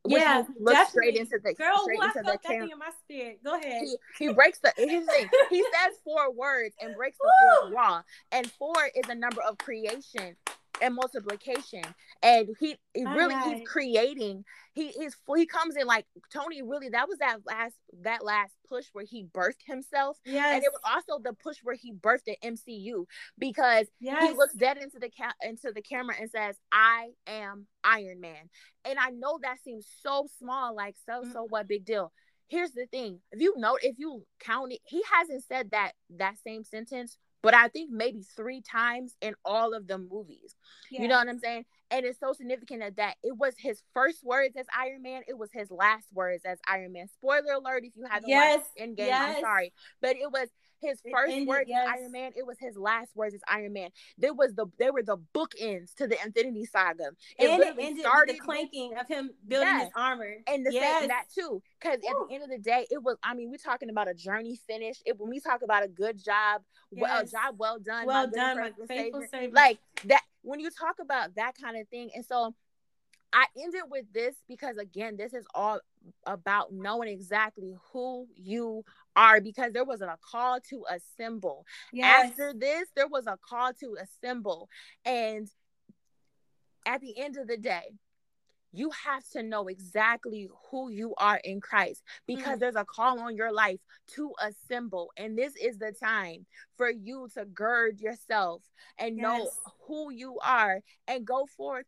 Yeah, 0.07 0.45
looks 0.61 0.91
straight 0.91 1.17
into 1.17 1.39
the 1.43 1.55
girl. 1.55 1.83
Straight 1.83 2.03
into 2.03 2.19
the 2.19 2.23
that 2.25 2.43
thing 2.45 2.71
in 2.71 2.79
my 2.79 2.91
spirit. 3.05 3.41
Go 3.45 3.59
ahead. 3.59 3.83
He, 4.19 4.27
he 4.27 4.33
breaks 4.33 4.59
the 4.61 4.73
his 4.77 5.07
thing. 5.07 5.29
he 5.51 5.63
says 5.85 5.99
four 6.05 6.33
words 6.33 6.75
and 6.81 6.95
breaks 6.95 7.19
the 7.19 7.33
fourth 7.61 7.75
wall. 7.75 8.05
And 8.33 8.51
four 8.53 8.91
is 8.95 9.09
a 9.09 9.15
number 9.15 9.43
of 9.43 9.59
creation 9.59 10.37
and 10.81 10.94
multiplication. 10.94 11.82
And 12.23 12.48
he, 12.59 12.77
he 12.94 13.05
really 13.05 13.35
he's 13.44 13.69
creating 13.69 14.44
he 14.77 14.89
he's 14.89 15.16
he 15.35 15.47
comes 15.47 15.74
in 15.74 15.86
like 15.86 16.05
tony 16.31 16.62
really 16.62 16.90
that 16.90 17.09
was 17.09 17.19
that 17.19 17.39
last 17.47 17.74
that 18.03 18.23
last 18.23 18.53
push 18.69 18.85
where 18.93 19.05
he 19.05 19.24
birthed 19.24 19.65
himself. 19.66 20.19
Yeah 20.24 20.55
and 20.55 20.62
it 20.62 20.70
was 20.70 20.82
also 20.85 21.20
the 21.23 21.32
push 21.32 21.57
where 21.62 21.74
he 21.74 21.93
birthed 21.93 22.24
the 22.27 22.36
mcu 22.44 23.07
because 23.39 23.86
yes. 23.98 24.23
he 24.23 24.36
looks 24.36 24.55
dead 24.55 24.77
into 24.77 24.98
the 24.98 25.11
ca- 25.11 25.35
into 25.43 25.73
the 25.74 25.82
camera 25.82 26.15
and 26.20 26.31
says 26.31 26.57
i 26.70 27.09
am 27.27 27.66
iron 27.82 28.20
man. 28.20 28.51
And 28.85 28.98
i 28.98 29.11
know 29.11 29.39
that 29.43 29.59
seems 29.65 29.86
so 30.03 30.28
small 30.39 30.77
like 30.77 30.97
so 31.07 31.23
mm-hmm. 31.23 31.32
so 31.32 31.47
what 31.48 31.66
big 31.66 31.85
deal. 31.85 32.12
Here's 32.48 32.70
the 32.70 32.86
thing. 32.86 33.19
If 33.32 33.40
you 33.40 33.55
know 33.57 33.78
if 33.81 33.98
you 33.98 34.24
count 34.39 34.73
it 34.73 34.81
he 34.85 35.03
hasn't 35.12 35.44
said 35.44 35.70
that 35.70 35.93
that 36.19 36.36
same 36.47 36.65
sentence 36.65 37.16
but 37.47 37.55
I 37.55 37.68
think 37.68 37.93
maybe 37.93 38.24
three 38.35 38.60
times 38.60 39.14
in 39.20 39.36
all 39.44 39.73
of 39.73 39.86
the 39.86 39.98
movies. 39.98 40.56
Yeah. 40.90 41.02
You 41.02 41.06
know 41.09 41.16
what 41.16 41.28
I'm 41.28 41.39
saying? 41.39 41.64
And 41.93 42.05
it's 42.05 42.18
so 42.18 42.32
significant 42.32 42.81
that, 42.81 42.97
that 42.97 43.14
it 43.23 43.36
was 43.39 43.55
his 43.56 43.81
first 43.94 44.24
words 44.24 44.56
as 44.56 44.66
Iron 44.77 45.02
Man. 45.02 45.23
It 45.28 45.39
was 45.39 45.51
his 45.52 45.70
last 45.70 46.09
words 46.12 46.43
as 46.44 46.59
Iron 46.66 46.93
Man. 46.93 47.06
Spoiler 47.06 47.52
alert 47.52 47.85
if 47.85 47.93
you 47.94 48.05
haven't 48.05 48.28
yes. 48.28 48.59
watched 48.59 48.90
Endgame. 48.90 49.06
Yes. 49.06 49.36
I'm 49.36 49.43
sorry. 49.43 49.73
But 50.02 50.16
it 50.16 50.32
was 50.32 50.48
his 50.81 51.01
first 51.11 51.32
ended, 51.32 51.48
words 51.48 51.69
yes. 51.69 51.89
Iron 51.89 52.12
Man. 52.12 52.32
It 52.36 52.47
was 52.47 52.59
his 52.59 52.77
last 52.77 53.15
words 53.15 53.35
as 53.35 53.40
Iron 53.48 53.73
Man. 53.73 53.90
There 54.19 54.35
was 54.35 54.55
the 54.55 54.66
there 54.78 54.93
were 54.93 55.03
the 55.03 55.19
bookends 55.35 55.94
to 55.97 56.07
the 56.07 56.16
Infinity 56.24 56.66
Saga. 56.66 57.11
It 57.39 57.51
and 57.51 57.62
it 57.62 57.77
ended 57.78 58.01
started 58.01 58.32
with 58.32 58.39
the 58.39 58.44
clanking 58.44 58.97
of 58.98 59.09
him 59.09 59.31
building 59.47 59.69
yes. 59.69 59.85
his 59.85 59.93
armor. 59.97 60.36
And 60.47 60.66
the 60.66 60.73
yes. 60.73 61.01
same 61.01 61.09
that 61.09 61.24
too. 61.35 61.62
Because 61.81 61.97
at 61.97 62.15
the 62.28 62.35
end 62.35 62.43
of 62.43 62.51
the 62.51 62.59
day, 62.59 62.86
it 62.90 63.03
was 63.03 63.16
I 63.23 63.35
mean, 63.35 63.51
we're 63.51 63.57
talking 63.57 63.90
about 63.90 64.09
a 64.09 64.15
journey 64.15 64.59
finished. 64.66 65.03
It 65.07 65.19
when 65.19 65.31
we 65.31 65.40
talk 65.40 65.62
about 65.62 65.85
a 65.85 65.89
good 65.89 66.23
job, 66.23 66.62
well 66.90 67.24
job 67.24 67.57
well 67.59 67.78
done, 67.78 68.07
well 68.07 68.28
done, 68.28 68.59
my 68.59 68.73
faithful 68.86 69.24
savior. 69.31 69.51
Like 69.53 69.78
that 70.05 70.23
when 70.43 70.61
you 70.61 70.70
talk 70.70 70.97
about 71.01 71.35
that 71.36 71.55
kind 71.61 71.77
of 71.77 71.89
thing, 71.89 72.11
and 72.15 72.24
so 72.24 72.55
I 73.32 73.47
ended 73.62 73.82
with 73.90 74.07
this 74.12 74.35
because 74.48 74.77
again, 74.77 75.16
this 75.16 75.35
is 75.35 75.44
all 75.55 75.81
about 76.27 76.73
knowing 76.73 77.09
exactly 77.09 77.74
who 77.93 78.27
you 78.35 78.85
are 79.15 79.41
because 79.41 79.73
there 79.73 79.85
wasn't 79.85 80.11
a 80.11 80.19
call 80.20 80.61
to 80.70 80.85
assemble. 80.91 81.65
Yes. 81.93 82.31
After 82.31 82.53
this, 82.55 82.89
there 82.95 83.09
was 83.09 83.27
a 83.27 83.39
call 83.49 83.73
to 83.81 83.97
assemble. 84.01 84.69
And 85.05 85.49
at 86.87 87.01
the 87.01 87.19
end 87.19 87.37
of 87.37 87.49
the 87.49 87.57
day, 87.57 87.99
you 88.73 88.91
have 88.91 89.27
to 89.31 89.43
know 89.43 89.69
exactly 89.69 90.49
who 90.70 90.91
you 90.91 91.15
are 91.16 91.41
in 91.43 91.61
Christ 91.61 92.03
because 92.27 92.57
mm. 92.57 92.61
there's 92.61 92.77
a 92.77 92.85
call 92.85 93.20
on 93.20 93.35
your 93.35 93.53
life 93.53 93.81
to 94.15 94.33
assemble. 94.41 95.12
And 95.16 95.37
this 95.37 95.55
is 95.57 95.78
the 95.78 95.93
time 95.93 96.45
for 96.77 96.91
you 96.91 97.28
to 97.35 97.47
gird 97.47 98.01
yourself 98.01 98.62
and 98.99 99.16
yes. 99.16 99.23
know 99.23 99.51
who 99.87 100.12
you 100.12 100.39
are 100.45 100.81
and 101.09 101.27
go 101.27 101.47
forth 101.57 101.87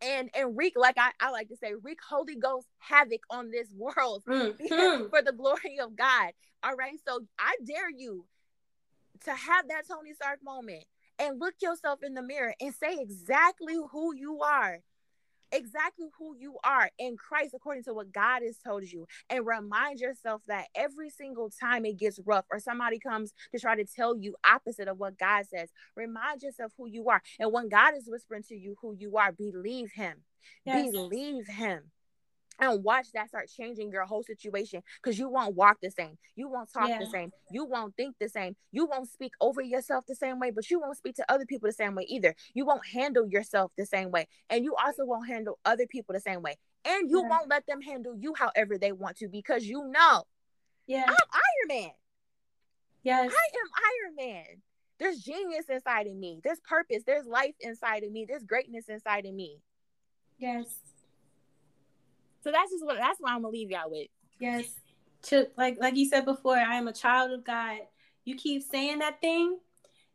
and 0.00 0.30
and 0.34 0.56
wreak 0.56 0.74
like 0.76 0.96
I, 0.98 1.10
I 1.20 1.30
like 1.30 1.48
to 1.48 1.56
say 1.56 1.72
wreak 1.82 1.98
holy 2.08 2.36
ghost 2.36 2.68
havoc 2.78 3.20
on 3.30 3.50
this 3.50 3.68
world 3.76 4.22
mm-hmm. 4.28 5.08
for 5.08 5.22
the 5.22 5.32
glory 5.32 5.78
of 5.82 5.96
god. 5.96 6.32
All 6.62 6.74
right? 6.74 6.98
So 7.06 7.20
i 7.38 7.56
dare 7.64 7.90
you 7.90 8.24
to 9.24 9.30
have 9.32 9.68
that 9.68 9.88
tony 9.88 10.12
stark 10.14 10.42
moment 10.42 10.84
and 11.18 11.40
look 11.40 11.54
yourself 11.60 12.00
in 12.02 12.14
the 12.14 12.22
mirror 12.22 12.54
and 12.60 12.74
say 12.74 12.98
exactly 13.00 13.76
who 13.90 14.14
you 14.14 14.40
are 14.42 14.78
exactly 15.52 16.08
who 16.18 16.36
you 16.38 16.56
are 16.64 16.90
in 16.98 17.16
Christ 17.16 17.54
according 17.54 17.84
to 17.84 17.94
what 17.94 18.12
God 18.12 18.42
has 18.42 18.58
told 18.58 18.84
you. 18.84 19.06
And 19.30 19.46
remind 19.46 20.00
yourself 20.00 20.42
that 20.48 20.66
every 20.74 21.10
single 21.10 21.50
time 21.50 21.84
it 21.84 21.98
gets 21.98 22.20
rough 22.24 22.44
or 22.50 22.58
somebody 22.58 22.98
comes 22.98 23.32
to 23.52 23.60
try 23.60 23.76
to 23.76 23.84
tell 23.84 24.16
you 24.16 24.36
opposite 24.44 24.88
of 24.88 24.98
what 24.98 25.18
God 25.18 25.46
says 25.46 25.70
remind 25.96 26.42
yourself 26.42 26.72
who 26.76 26.88
you 26.88 27.08
are. 27.08 27.22
And 27.38 27.52
when 27.52 27.68
God 27.68 27.94
is 27.96 28.08
whispering 28.08 28.42
to 28.44 28.56
you 28.56 28.76
who 28.80 28.94
you 28.94 29.16
are 29.16 29.32
believe 29.32 29.92
him. 29.92 30.18
Yes. 30.64 30.92
believe 30.92 31.46
him 31.46 31.90
and 32.58 32.82
watch 32.82 33.06
that 33.12 33.28
start 33.28 33.48
changing 33.48 33.90
your 33.90 34.04
whole 34.04 34.22
situation 34.22 34.82
because 35.02 35.18
you 35.18 35.28
won't 35.28 35.54
walk 35.54 35.78
the 35.82 35.90
same 35.90 36.18
you 36.34 36.48
won't 36.48 36.72
talk 36.72 36.88
yeah. 36.88 36.98
the 36.98 37.06
same 37.06 37.30
you 37.50 37.64
won't 37.64 37.94
think 37.96 38.16
the 38.20 38.28
same 38.28 38.56
you 38.72 38.86
won't 38.86 39.08
speak 39.08 39.32
over 39.40 39.62
yourself 39.62 40.04
the 40.06 40.14
same 40.14 40.38
way 40.38 40.50
but 40.50 40.68
you 40.70 40.80
won't 40.80 40.96
speak 40.96 41.14
to 41.16 41.24
other 41.28 41.46
people 41.46 41.68
the 41.68 41.72
same 41.72 41.94
way 41.94 42.04
either. 42.08 42.34
You 42.54 42.66
won't 42.66 42.86
handle 42.86 43.26
yourself 43.28 43.72
the 43.76 43.86
same 43.86 44.10
way 44.10 44.26
and 44.50 44.64
you 44.64 44.74
also 44.74 45.04
won't 45.04 45.28
handle 45.28 45.58
other 45.64 45.86
people 45.86 46.12
the 46.12 46.20
same 46.20 46.42
way 46.42 46.56
and 46.84 47.10
you 47.10 47.22
yeah. 47.22 47.28
won't 47.28 47.48
let 47.48 47.66
them 47.66 47.80
handle 47.80 48.14
you 48.16 48.34
however 48.36 48.78
they 48.78 48.92
want 48.92 49.16
to 49.18 49.28
because 49.28 49.64
you 49.64 49.88
know 49.88 50.24
yeah. 50.86 51.04
I'm 51.06 51.14
iron 51.14 51.82
man. 51.82 51.90
Yes. 53.02 53.30
I 53.30 53.46
am 53.58 54.16
iron 54.16 54.16
man. 54.16 54.44
There's 54.98 55.18
genius 55.18 55.66
inside 55.68 56.06
of 56.06 56.16
me. 56.16 56.40
There's 56.42 56.60
purpose. 56.60 57.02
There's 57.06 57.26
life 57.26 57.54
inside 57.60 58.04
of 58.04 58.10
me. 58.10 58.24
There's 58.26 58.42
greatness 58.42 58.88
inside 58.88 59.26
of 59.26 59.34
me. 59.34 59.60
Yes 60.38 60.66
so 62.48 62.52
that's 62.52 62.70
just 62.70 62.84
what 62.84 62.96
that's 62.96 63.20
what 63.20 63.30
I'm 63.30 63.42
gonna 63.42 63.52
leave 63.52 63.70
y'all 63.70 63.90
with. 63.90 64.08
Yes. 64.40 64.64
To 65.24 65.48
like 65.58 65.76
like 65.78 65.96
you 65.96 66.08
said 66.08 66.24
before, 66.24 66.56
I 66.56 66.76
am 66.76 66.88
a 66.88 66.94
child 66.94 67.30
of 67.32 67.44
God. 67.44 67.80
You 68.24 68.36
keep 68.36 68.62
saying 68.62 69.00
that 69.00 69.20
thing, 69.20 69.58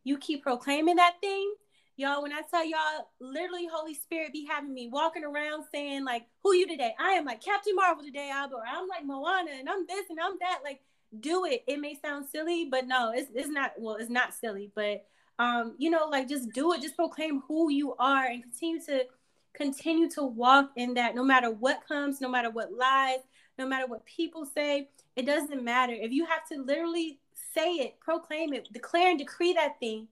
you 0.04 0.18
keep 0.18 0.42
proclaiming 0.42 0.96
that 0.96 1.18
thing. 1.22 1.54
Y'all, 1.96 2.24
when 2.24 2.34
I 2.34 2.42
tell 2.50 2.66
y'all, 2.66 3.12
literally, 3.22 3.68
Holy 3.72 3.94
Spirit 3.94 4.34
be 4.34 4.48
having 4.50 4.74
me 4.74 4.90
walking 4.92 5.24
around 5.24 5.66
saying, 5.72 6.04
like, 6.06 6.26
who 6.42 6.56
you 6.56 6.68
today? 6.68 6.96
I 7.00 7.12
am 7.12 7.26
like 7.26 7.44
Captain 7.44 7.76
Marvel 7.76 8.04
today, 8.04 8.32
Albert. 8.34 8.64
I'm 8.68 8.88
like 8.88 9.06
Moana 9.06 9.52
and 9.52 9.70
I'm 9.70 9.86
this 9.88 10.06
and 10.10 10.20
I'm 10.20 10.34
that. 10.40 10.62
Like, 10.64 10.82
do 11.20 11.46
it. 11.46 11.64
It 11.68 11.80
may 11.80 11.94
sound 11.94 12.26
silly, 12.32 12.66
but 12.66 12.88
no, 12.88 13.12
it's 13.14 13.30
it's 13.36 13.50
not 13.50 13.74
well, 13.78 13.98
it's 13.98 14.10
not 14.10 14.34
silly, 14.34 14.72
but 14.74 15.06
um, 15.38 15.76
you 15.78 15.92
know, 15.92 16.08
like 16.10 16.28
just 16.28 16.52
do 16.52 16.74
it, 16.74 16.82
just 16.82 16.96
proclaim 16.96 17.44
who 17.48 17.70
you 17.70 17.94
are 18.00 18.26
and 18.26 18.42
continue 18.42 18.82
to 18.86 19.06
continue 19.54 20.10
to 20.10 20.24
walk 20.24 20.72
in 20.76 20.96
that 20.96 21.16
no 21.16 21.24
matter 21.24 21.52
what 21.52 21.88
comes, 21.88 22.20
no 22.20 22.30
matter 22.30 22.50
what 22.50 22.74
lies, 22.74 23.20
no 23.58 23.68
matter 23.68 23.88
what 23.88 24.06
people 24.06 24.46
say, 24.46 24.90
it 25.16 25.26
doesn't 25.26 25.64
matter. 25.64 25.94
If 25.94 26.12
you 26.12 26.26
have 26.26 26.48
to 26.50 26.62
literally 26.62 27.20
say 27.54 27.74
it, 27.74 28.00
proclaim 28.00 28.54
it, 28.54 28.72
declare 28.74 29.10
and 29.10 29.20
decree 29.20 29.54
that 29.54 29.80
thing. 29.80 30.08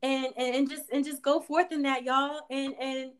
And, 0.00 0.28
and, 0.36 0.54
and 0.54 0.70
just 0.70 0.84
and 0.92 1.04
just 1.04 1.22
go 1.22 1.40
forth 1.40 1.72
in 1.72 1.82
that, 1.82 2.04
y'all. 2.04 2.40
And 2.50 2.74
and 2.80 3.10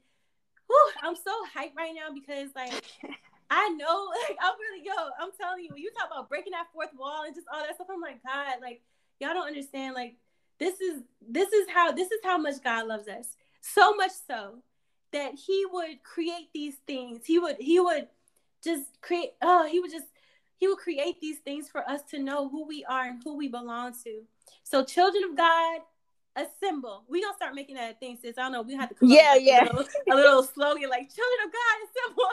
whew, 0.68 0.90
I'm 1.02 1.16
so 1.16 1.32
hyped 1.56 1.74
right 1.76 1.92
now 1.92 2.14
because 2.14 2.50
like 2.54 2.72
I 3.50 3.68
know, 3.70 4.10
like 4.28 4.38
I'm 4.40 4.54
really 4.60 4.86
yo, 4.86 4.92
I'm 5.20 5.30
telling 5.40 5.64
you, 5.64 5.70
when 5.72 5.82
you 5.82 5.90
talk 5.98 6.06
about 6.06 6.28
breaking 6.28 6.52
that 6.52 6.68
fourth 6.72 6.90
wall 6.96 7.24
and 7.26 7.34
just 7.34 7.48
all 7.52 7.62
that 7.62 7.74
stuff, 7.74 7.88
I'm 7.92 8.00
like, 8.00 8.22
God, 8.22 8.62
like 8.62 8.80
y'all 9.18 9.34
don't 9.34 9.48
understand. 9.48 9.96
Like 9.96 10.14
this 10.60 10.80
is 10.80 11.02
this 11.28 11.52
is 11.52 11.66
how 11.68 11.90
this 11.90 12.12
is 12.12 12.20
how 12.22 12.38
much 12.38 12.62
God 12.62 12.86
loves 12.86 13.08
us. 13.08 13.26
So 13.60 13.92
much 13.96 14.12
so 14.28 14.62
that 15.12 15.34
he 15.34 15.64
would 15.70 16.02
create 16.02 16.48
these 16.52 16.76
things. 16.86 17.24
He 17.24 17.38
would 17.38 17.56
he 17.58 17.80
would 17.80 18.08
just 18.62 19.00
create 19.00 19.30
oh, 19.42 19.66
he 19.66 19.80
would 19.80 19.90
just 19.90 20.06
he 20.56 20.66
would 20.66 20.78
create 20.78 21.20
these 21.20 21.38
things 21.38 21.68
for 21.68 21.88
us 21.88 22.02
to 22.10 22.18
know 22.18 22.48
who 22.48 22.66
we 22.66 22.84
are 22.84 23.04
and 23.06 23.22
who 23.22 23.36
we 23.36 23.48
belong 23.48 23.94
to. 24.04 24.22
So 24.64 24.84
children 24.84 25.24
of 25.24 25.36
God, 25.36 25.80
assemble. 26.40 27.04
We 27.08 27.22
gonna 27.22 27.36
start 27.36 27.54
making 27.54 27.76
that 27.76 27.92
a 27.92 27.94
thing, 27.94 28.18
sis. 28.20 28.38
I 28.38 28.42
don't 28.42 28.52
know. 28.52 28.62
We 28.62 28.74
have 28.76 28.88
to 28.88 28.94
come 28.94 29.08
yeah, 29.08 29.34
yeah. 29.34 29.64
A 29.64 29.66
little, 29.66 29.86
a 30.10 30.14
little 30.14 30.42
slogan 30.42 30.88
like 30.90 31.10
"Children 31.14 31.38
of 31.46 31.52
God 31.52 31.76
assemble." 31.86 32.30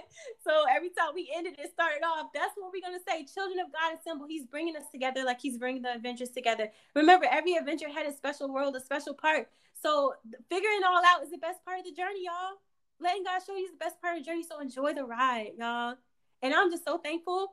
so 0.44 0.64
every 0.70 0.90
time 0.90 1.10
we 1.14 1.32
ended 1.34 1.54
it, 1.58 1.72
started 1.72 2.02
off. 2.04 2.28
That's 2.34 2.52
what 2.56 2.72
we're 2.72 2.82
gonna 2.82 3.02
say. 3.06 3.24
Children 3.24 3.60
of 3.60 3.72
God 3.72 3.98
assemble. 3.98 4.26
He's 4.26 4.44
bringing 4.44 4.76
us 4.76 4.84
together 4.92 5.24
like 5.24 5.40
He's 5.40 5.58
bringing 5.58 5.82
the 5.82 5.94
Avengers 5.94 6.30
together. 6.30 6.70
Remember, 6.94 7.26
every 7.30 7.56
Avenger 7.56 7.88
had 7.88 8.06
a 8.06 8.12
special 8.12 8.52
world, 8.52 8.76
a 8.76 8.80
special 8.80 9.14
part. 9.14 9.48
So 9.80 10.14
figuring 10.48 10.78
it 10.80 10.86
all 10.86 11.02
out 11.04 11.24
is 11.24 11.30
the 11.30 11.38
best 11.38 11.64
part 11.64 11.80
of 11.80 11.84
the 11.84 11.92
journey, 11.92 12.24
y'all. 12.24 12.58
Letting 13.00 13.24
God 13.24 13.40
show 13.44 13.56
you 13.56 13.70
the 13.70 13.84
best 13.84 14.00
part 14.00 14.16
of 14.16 14.24
the 14.24 14.30
journey. 14.30 14.44
So 14.48 14.60
enjoy 14.60 14.94
the 14.94 15.04
ride, 15.04 15.52
y'all. 15.58 15.96
And 16.42 16.52
I'm 16.52 16.70
just 16.70 16.84
so 16.84 16.98
thankful 16.98 17.52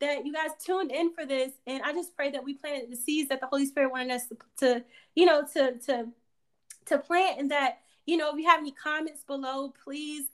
that 0.00 0.24
you 0.26 0.32
guys 0.32 0.50
tuned 0.64 0.90
in 0.90 1.12
for 1.14 1.26
this. 1.26 1.52
And 1.66 1.82
I 1.82 1.92
just 1.92 2.16
pray 2.16 2.30
that 2.30 2.44
we 2.44 2.54
planted 2.54 2.90
the 2.90 2.96
seeds 2.96 3.28
that 3.28 3.40
the 3.40 3.46
Holy 3.46 3.66
Spirit 3.66 3.90
wanted 3.90 4.12
us 4.12 4.26
to, 4.28 4.36
to 4.58 4.84
you 5.14 5.26
know, 5.26 5.46
to 5.54 5.78
to 5.86 6.08
to 6.86 6.98
plant 6.98 7.38
and 7.38 7.50
that, 7.50 7.80
you 8.06 8.16
know, 8.16 8.30
if 8.32 8.38
you 8.38 8.48
have 8.48 8.60
any 8.60 8.72
comments 8.72 9.22
below, 9.24 9.72
please 9.84 10.26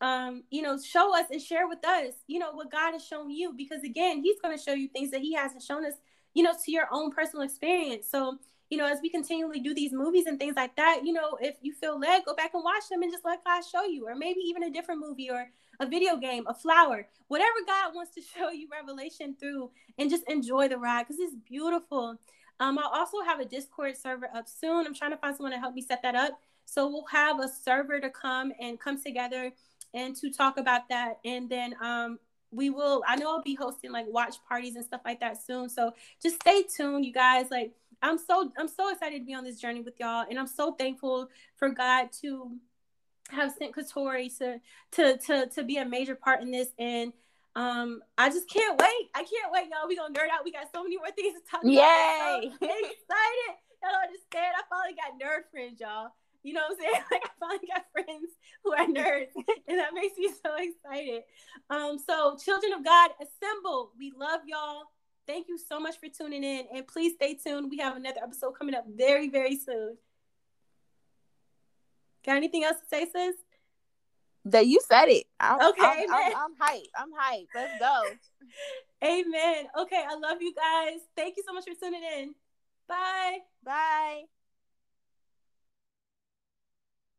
um, 0.00 0.44
you 0.50 0.62
know, 0.62 0.78
show 0.80 1.16
us 1.16 1.26
and 1.30 1.40
share 1.42 1.66
with 1.66 1.84
us, 1.84 2.14
you 2.26 2.38
know, 2.38 2.52
what 2.52 2.70
God 2.70 2.92
has 2.92 3.04
shown 3.04 3.30
you. 3.30 3.52
Because 3.52 3.82
again, 3.82 4.22
He's 4.22 4.40
going 4.40 4.56
to 4.56 4.62
show 4.62 4.72
you 4.72 4.88
things 4.88 5.10
that 5.10 5.20
He 5.20 5.34
hasn't 5.34 5.62
shown 5.62 5.84
us, 5.84 5.94
you 6.34 6.42
know, 6.42 6.52
to 6.52 6.70
your 6.70 6.88
own 6.92 7.10
personal 7.10 7.44
experience. 7.44 8.06
So, 8.08 8.38
you 8.70 8.78
know, 8.78 8.86
as 8.86 9.00
we 9.02 9.08
continually 9.08 9.60
do 9.60 9.74
these 9.74 9.92
movies 9.92 10.26
and 10.26 10.38
things 10.38 10.56
like 10.56 10.76
that, 10.76 11.00
you 11.04 11.12
know, 11.12 11.38
if 11.40 11.56
you 11.62 11.72
feel 11.72 11.98
led, 11.98 12.24
go 12.24 12.34
back 12.34 12.52
and 12.54 12.62
watch 12.62 12.88
them 12.90 13.02
and 13.02 13.10
just 13.10 13.24
let 13.24 13.44
God 13.44 13.62
show 13.64 13.84
you, 13.84 14.06
or 14.06 14.14
maybe 14.14 14.40
even 14.40 14.62
a 14.62 14.70
different 14.70 15.00
movie 15.00 15.30
or 15.30 15.50
a 15.80 15.86
video 15.86 16.16
game, 16.16 16.44
a 16.46 16.54
flower, 16.54 17.06
whatever 17.28 17.58
God 17.66 17.94
wants 17.94 18.14
to 18.14 18.22
show 18.36 18.50
you 18.50 18.68
revelation 18.70 19.36
through, 19.38 19.70
and 19.98 20.10
just 20.10 20.24
enjoy 20.28 20.68
the 20.68 20.78
ride 20.78 21.06
because 21.06 21.20
it's 21.20 21.34
beautiful. 21.34 22.16
Um, 22.60 22.78
I'll 22.78 22.90
also 22.90 23.22
have 23.22 23.40
a 23.40 23.44
Discord 23.44 23.96
server 23.96 24.28
up 24.34 24.48
soon. 24.48 24.86
I'm 24.86 24.94
trying 24.94 25.12
to 25.12 25.16
find 25.16 25.36
someone 25.36 25.52
to 25.52 25.58
help 25.58 25.74
me 25.74 25.82
set 25.82 26.02
that 26.02 26.14
up. 26.14 26.40
So 26.64 26.88
we'll 26.88 27.06
have 27.10 27.40
a 27.40 27.48
server 27.48 28.00
to 28.00 28.10
come 28.10 28.52
and 28.60 28.78
come 28.78 29.00
together 29.00 29.52
and 29.94 30.14
to 30.16 30.30
talk 30.30 30.58
about 30.58 30.88
that. 30.88 31.18
And 31.24 31.48
then 31.48 31.74
um, 31.80 32.18
we 32.50 32.68
will, 32.68 33.02
I 33.06 33.16
know 33.16 33.30
I'll 33.30 33.42
be 33.42 33.54
hosting 33.54 33.92
like 33.92 34.06
watch 34.08 34.36
parties 34.48 34.76
and 34.76 34.84
stuff 34.84 35.02
like 35.04 35.20
that 35.20 35.42
soon. 35.42 35.68
So 35.68 35.92
just 36.20 36.36
stay 36.36 36.64
tuned, 36.64 37.06
you 37.06 37.12
guys. 37.12 37.46
Like 37.50 37.72
I'm 38.02 38.18
so 38.18 38.52
I'm 38.56 38.68
so 38.68 38.90
excited 38.90 39.18
to 39.18 39.24
be 39.24 39.34
on 39.34 39.44
this 39.44 39.60
journey 39.60 39.80
with 39.80 39.98
y'all, 39.98 40.24
and 40.28 40.38
I'm 40.38 40.46
so 40.46 40.72
thankful 40.72 41.28
for 41.56 41.68
God 41.68 42.08
to 42.22 42.52
have 43.28 43.52
sent 43.58 43.74
Katori 43.74 44.36
to 44.38 44.60
to 44.92 45.18
to 45.18 45.46
to 45.46 45.64
be 45.64 45.76
a 45.76 45.84
major 45.84 46.14
part 46.14 46.42
in 46.42 46.50
this 46.50 46.68
and 46.78 47.12
um 47.56 48.02
I 48.16 48.28
just 48.30 48.48
can't 48.48 48.80
wait. 48.80 49.10
I 49.14 49.20
can't 49.20 49.52
wait, 49.52 49.68
y'all. 49.70 49.88
We 49.88 49.96
gonna 49.96 50.14
nerd 50.14 50.30
out. 50.32 50.44
We 50.44 50.52
got 50.52 50.68
so 50.74 50.82
many 50.82 50.96
more 50.96 51.10
things 51.10 51.34
to 51.34 51.50
talk 51.50 51.60
Yay. 51.64 51.72
about. 51.72 52.42
Yay! 52.44 52.50
So 52.50 52.66
excited. 52.66 53.54
Y'all 53.82 54.02
understand? 54.02 54.54
I 54.56 54.62
finally 54.68 54.96
got 54.96 55.20
nerd 55.20 55.50
friends, 55.50 55.80
y'all. 55.80 56.10
You 56.42 56.52
know 56.54 56.62
what 56.68 56.78
I'm 56.78 56.80
saying? 56.80 57.04
Like 57.10 57.22
I 57.24 57.30
finally 57.40 57.68
got 57.68 57.84
friends 57.92 58.30
who 58.64 58.72
are 58.72 58.86
nerds, 58.86 59.34
and 59.68 59.78
that 59.78 59.94
makes 59.94 60.16
me 60.16 60.30
so 60.42 60.52
excited. 60.56 61.22
Um, 61.70 61.98
so 61.98 62.36
children 62.42 62.72
of 62.72 62.84
God, 62.84 63.10
assemble. 63.20 63.92
We 63.98 64.12
love 64.16 64.40
y'all. 64.46 64.84
Thank 65.26 65.48
you 65.48 65.58
so 65.58 65.78
much 65.78 65.98
for 66.00 66.08
tuning 66.08 66.44
in, 66.44 66.66
and 66.74 66.86
please 66.86 67.14
stay 67.14 67.34
tuned. 67.34 67.70
We 67.70 67.78
have 67.78 67.96
another 67.96 68.20
episode 68.22 68.52
coming 68.52 68.74
up 68.74 68.84
very, 68.88 69.28
very 69.28 69.56
soon. 69.56 69.98
Got 72.28 72.36
anything 72.36 72.62
else 72.62 72.76
to 72.76 72.86
say, 72.94 73.06
sis? 73.10 73.36
That 74.44 74.66
you 74.66 74.80
said 74.86 75.06
it. 75.06 75.24
I'm, 75.40 75.70
okay, 75.70 75.80
I'm, 75.80 76.12
I'm, 76.12 76.36
I'm 76.36 76.54
hyped. 76.56 76.90
I'm 76.94 77.10
hyped. 77.10 77.46
Let's 77.54 77.78
go. 77.78 78.02
amen. 79.02 79.64
Okay, 79.80 80.04
I 80.06 80.14
love 80.14 80.36
you 80.42 80.52
guys. 80.54 81.00
Thank 81.16 81.38
you 81.38 81.42
so 81.48 81.54
much 81.54 81.64
for 81.64 81.72
tuning 81.82 82.02
in. 82.18 82.34
Bye. 82.86 83.38
Bye. 83.64 84.24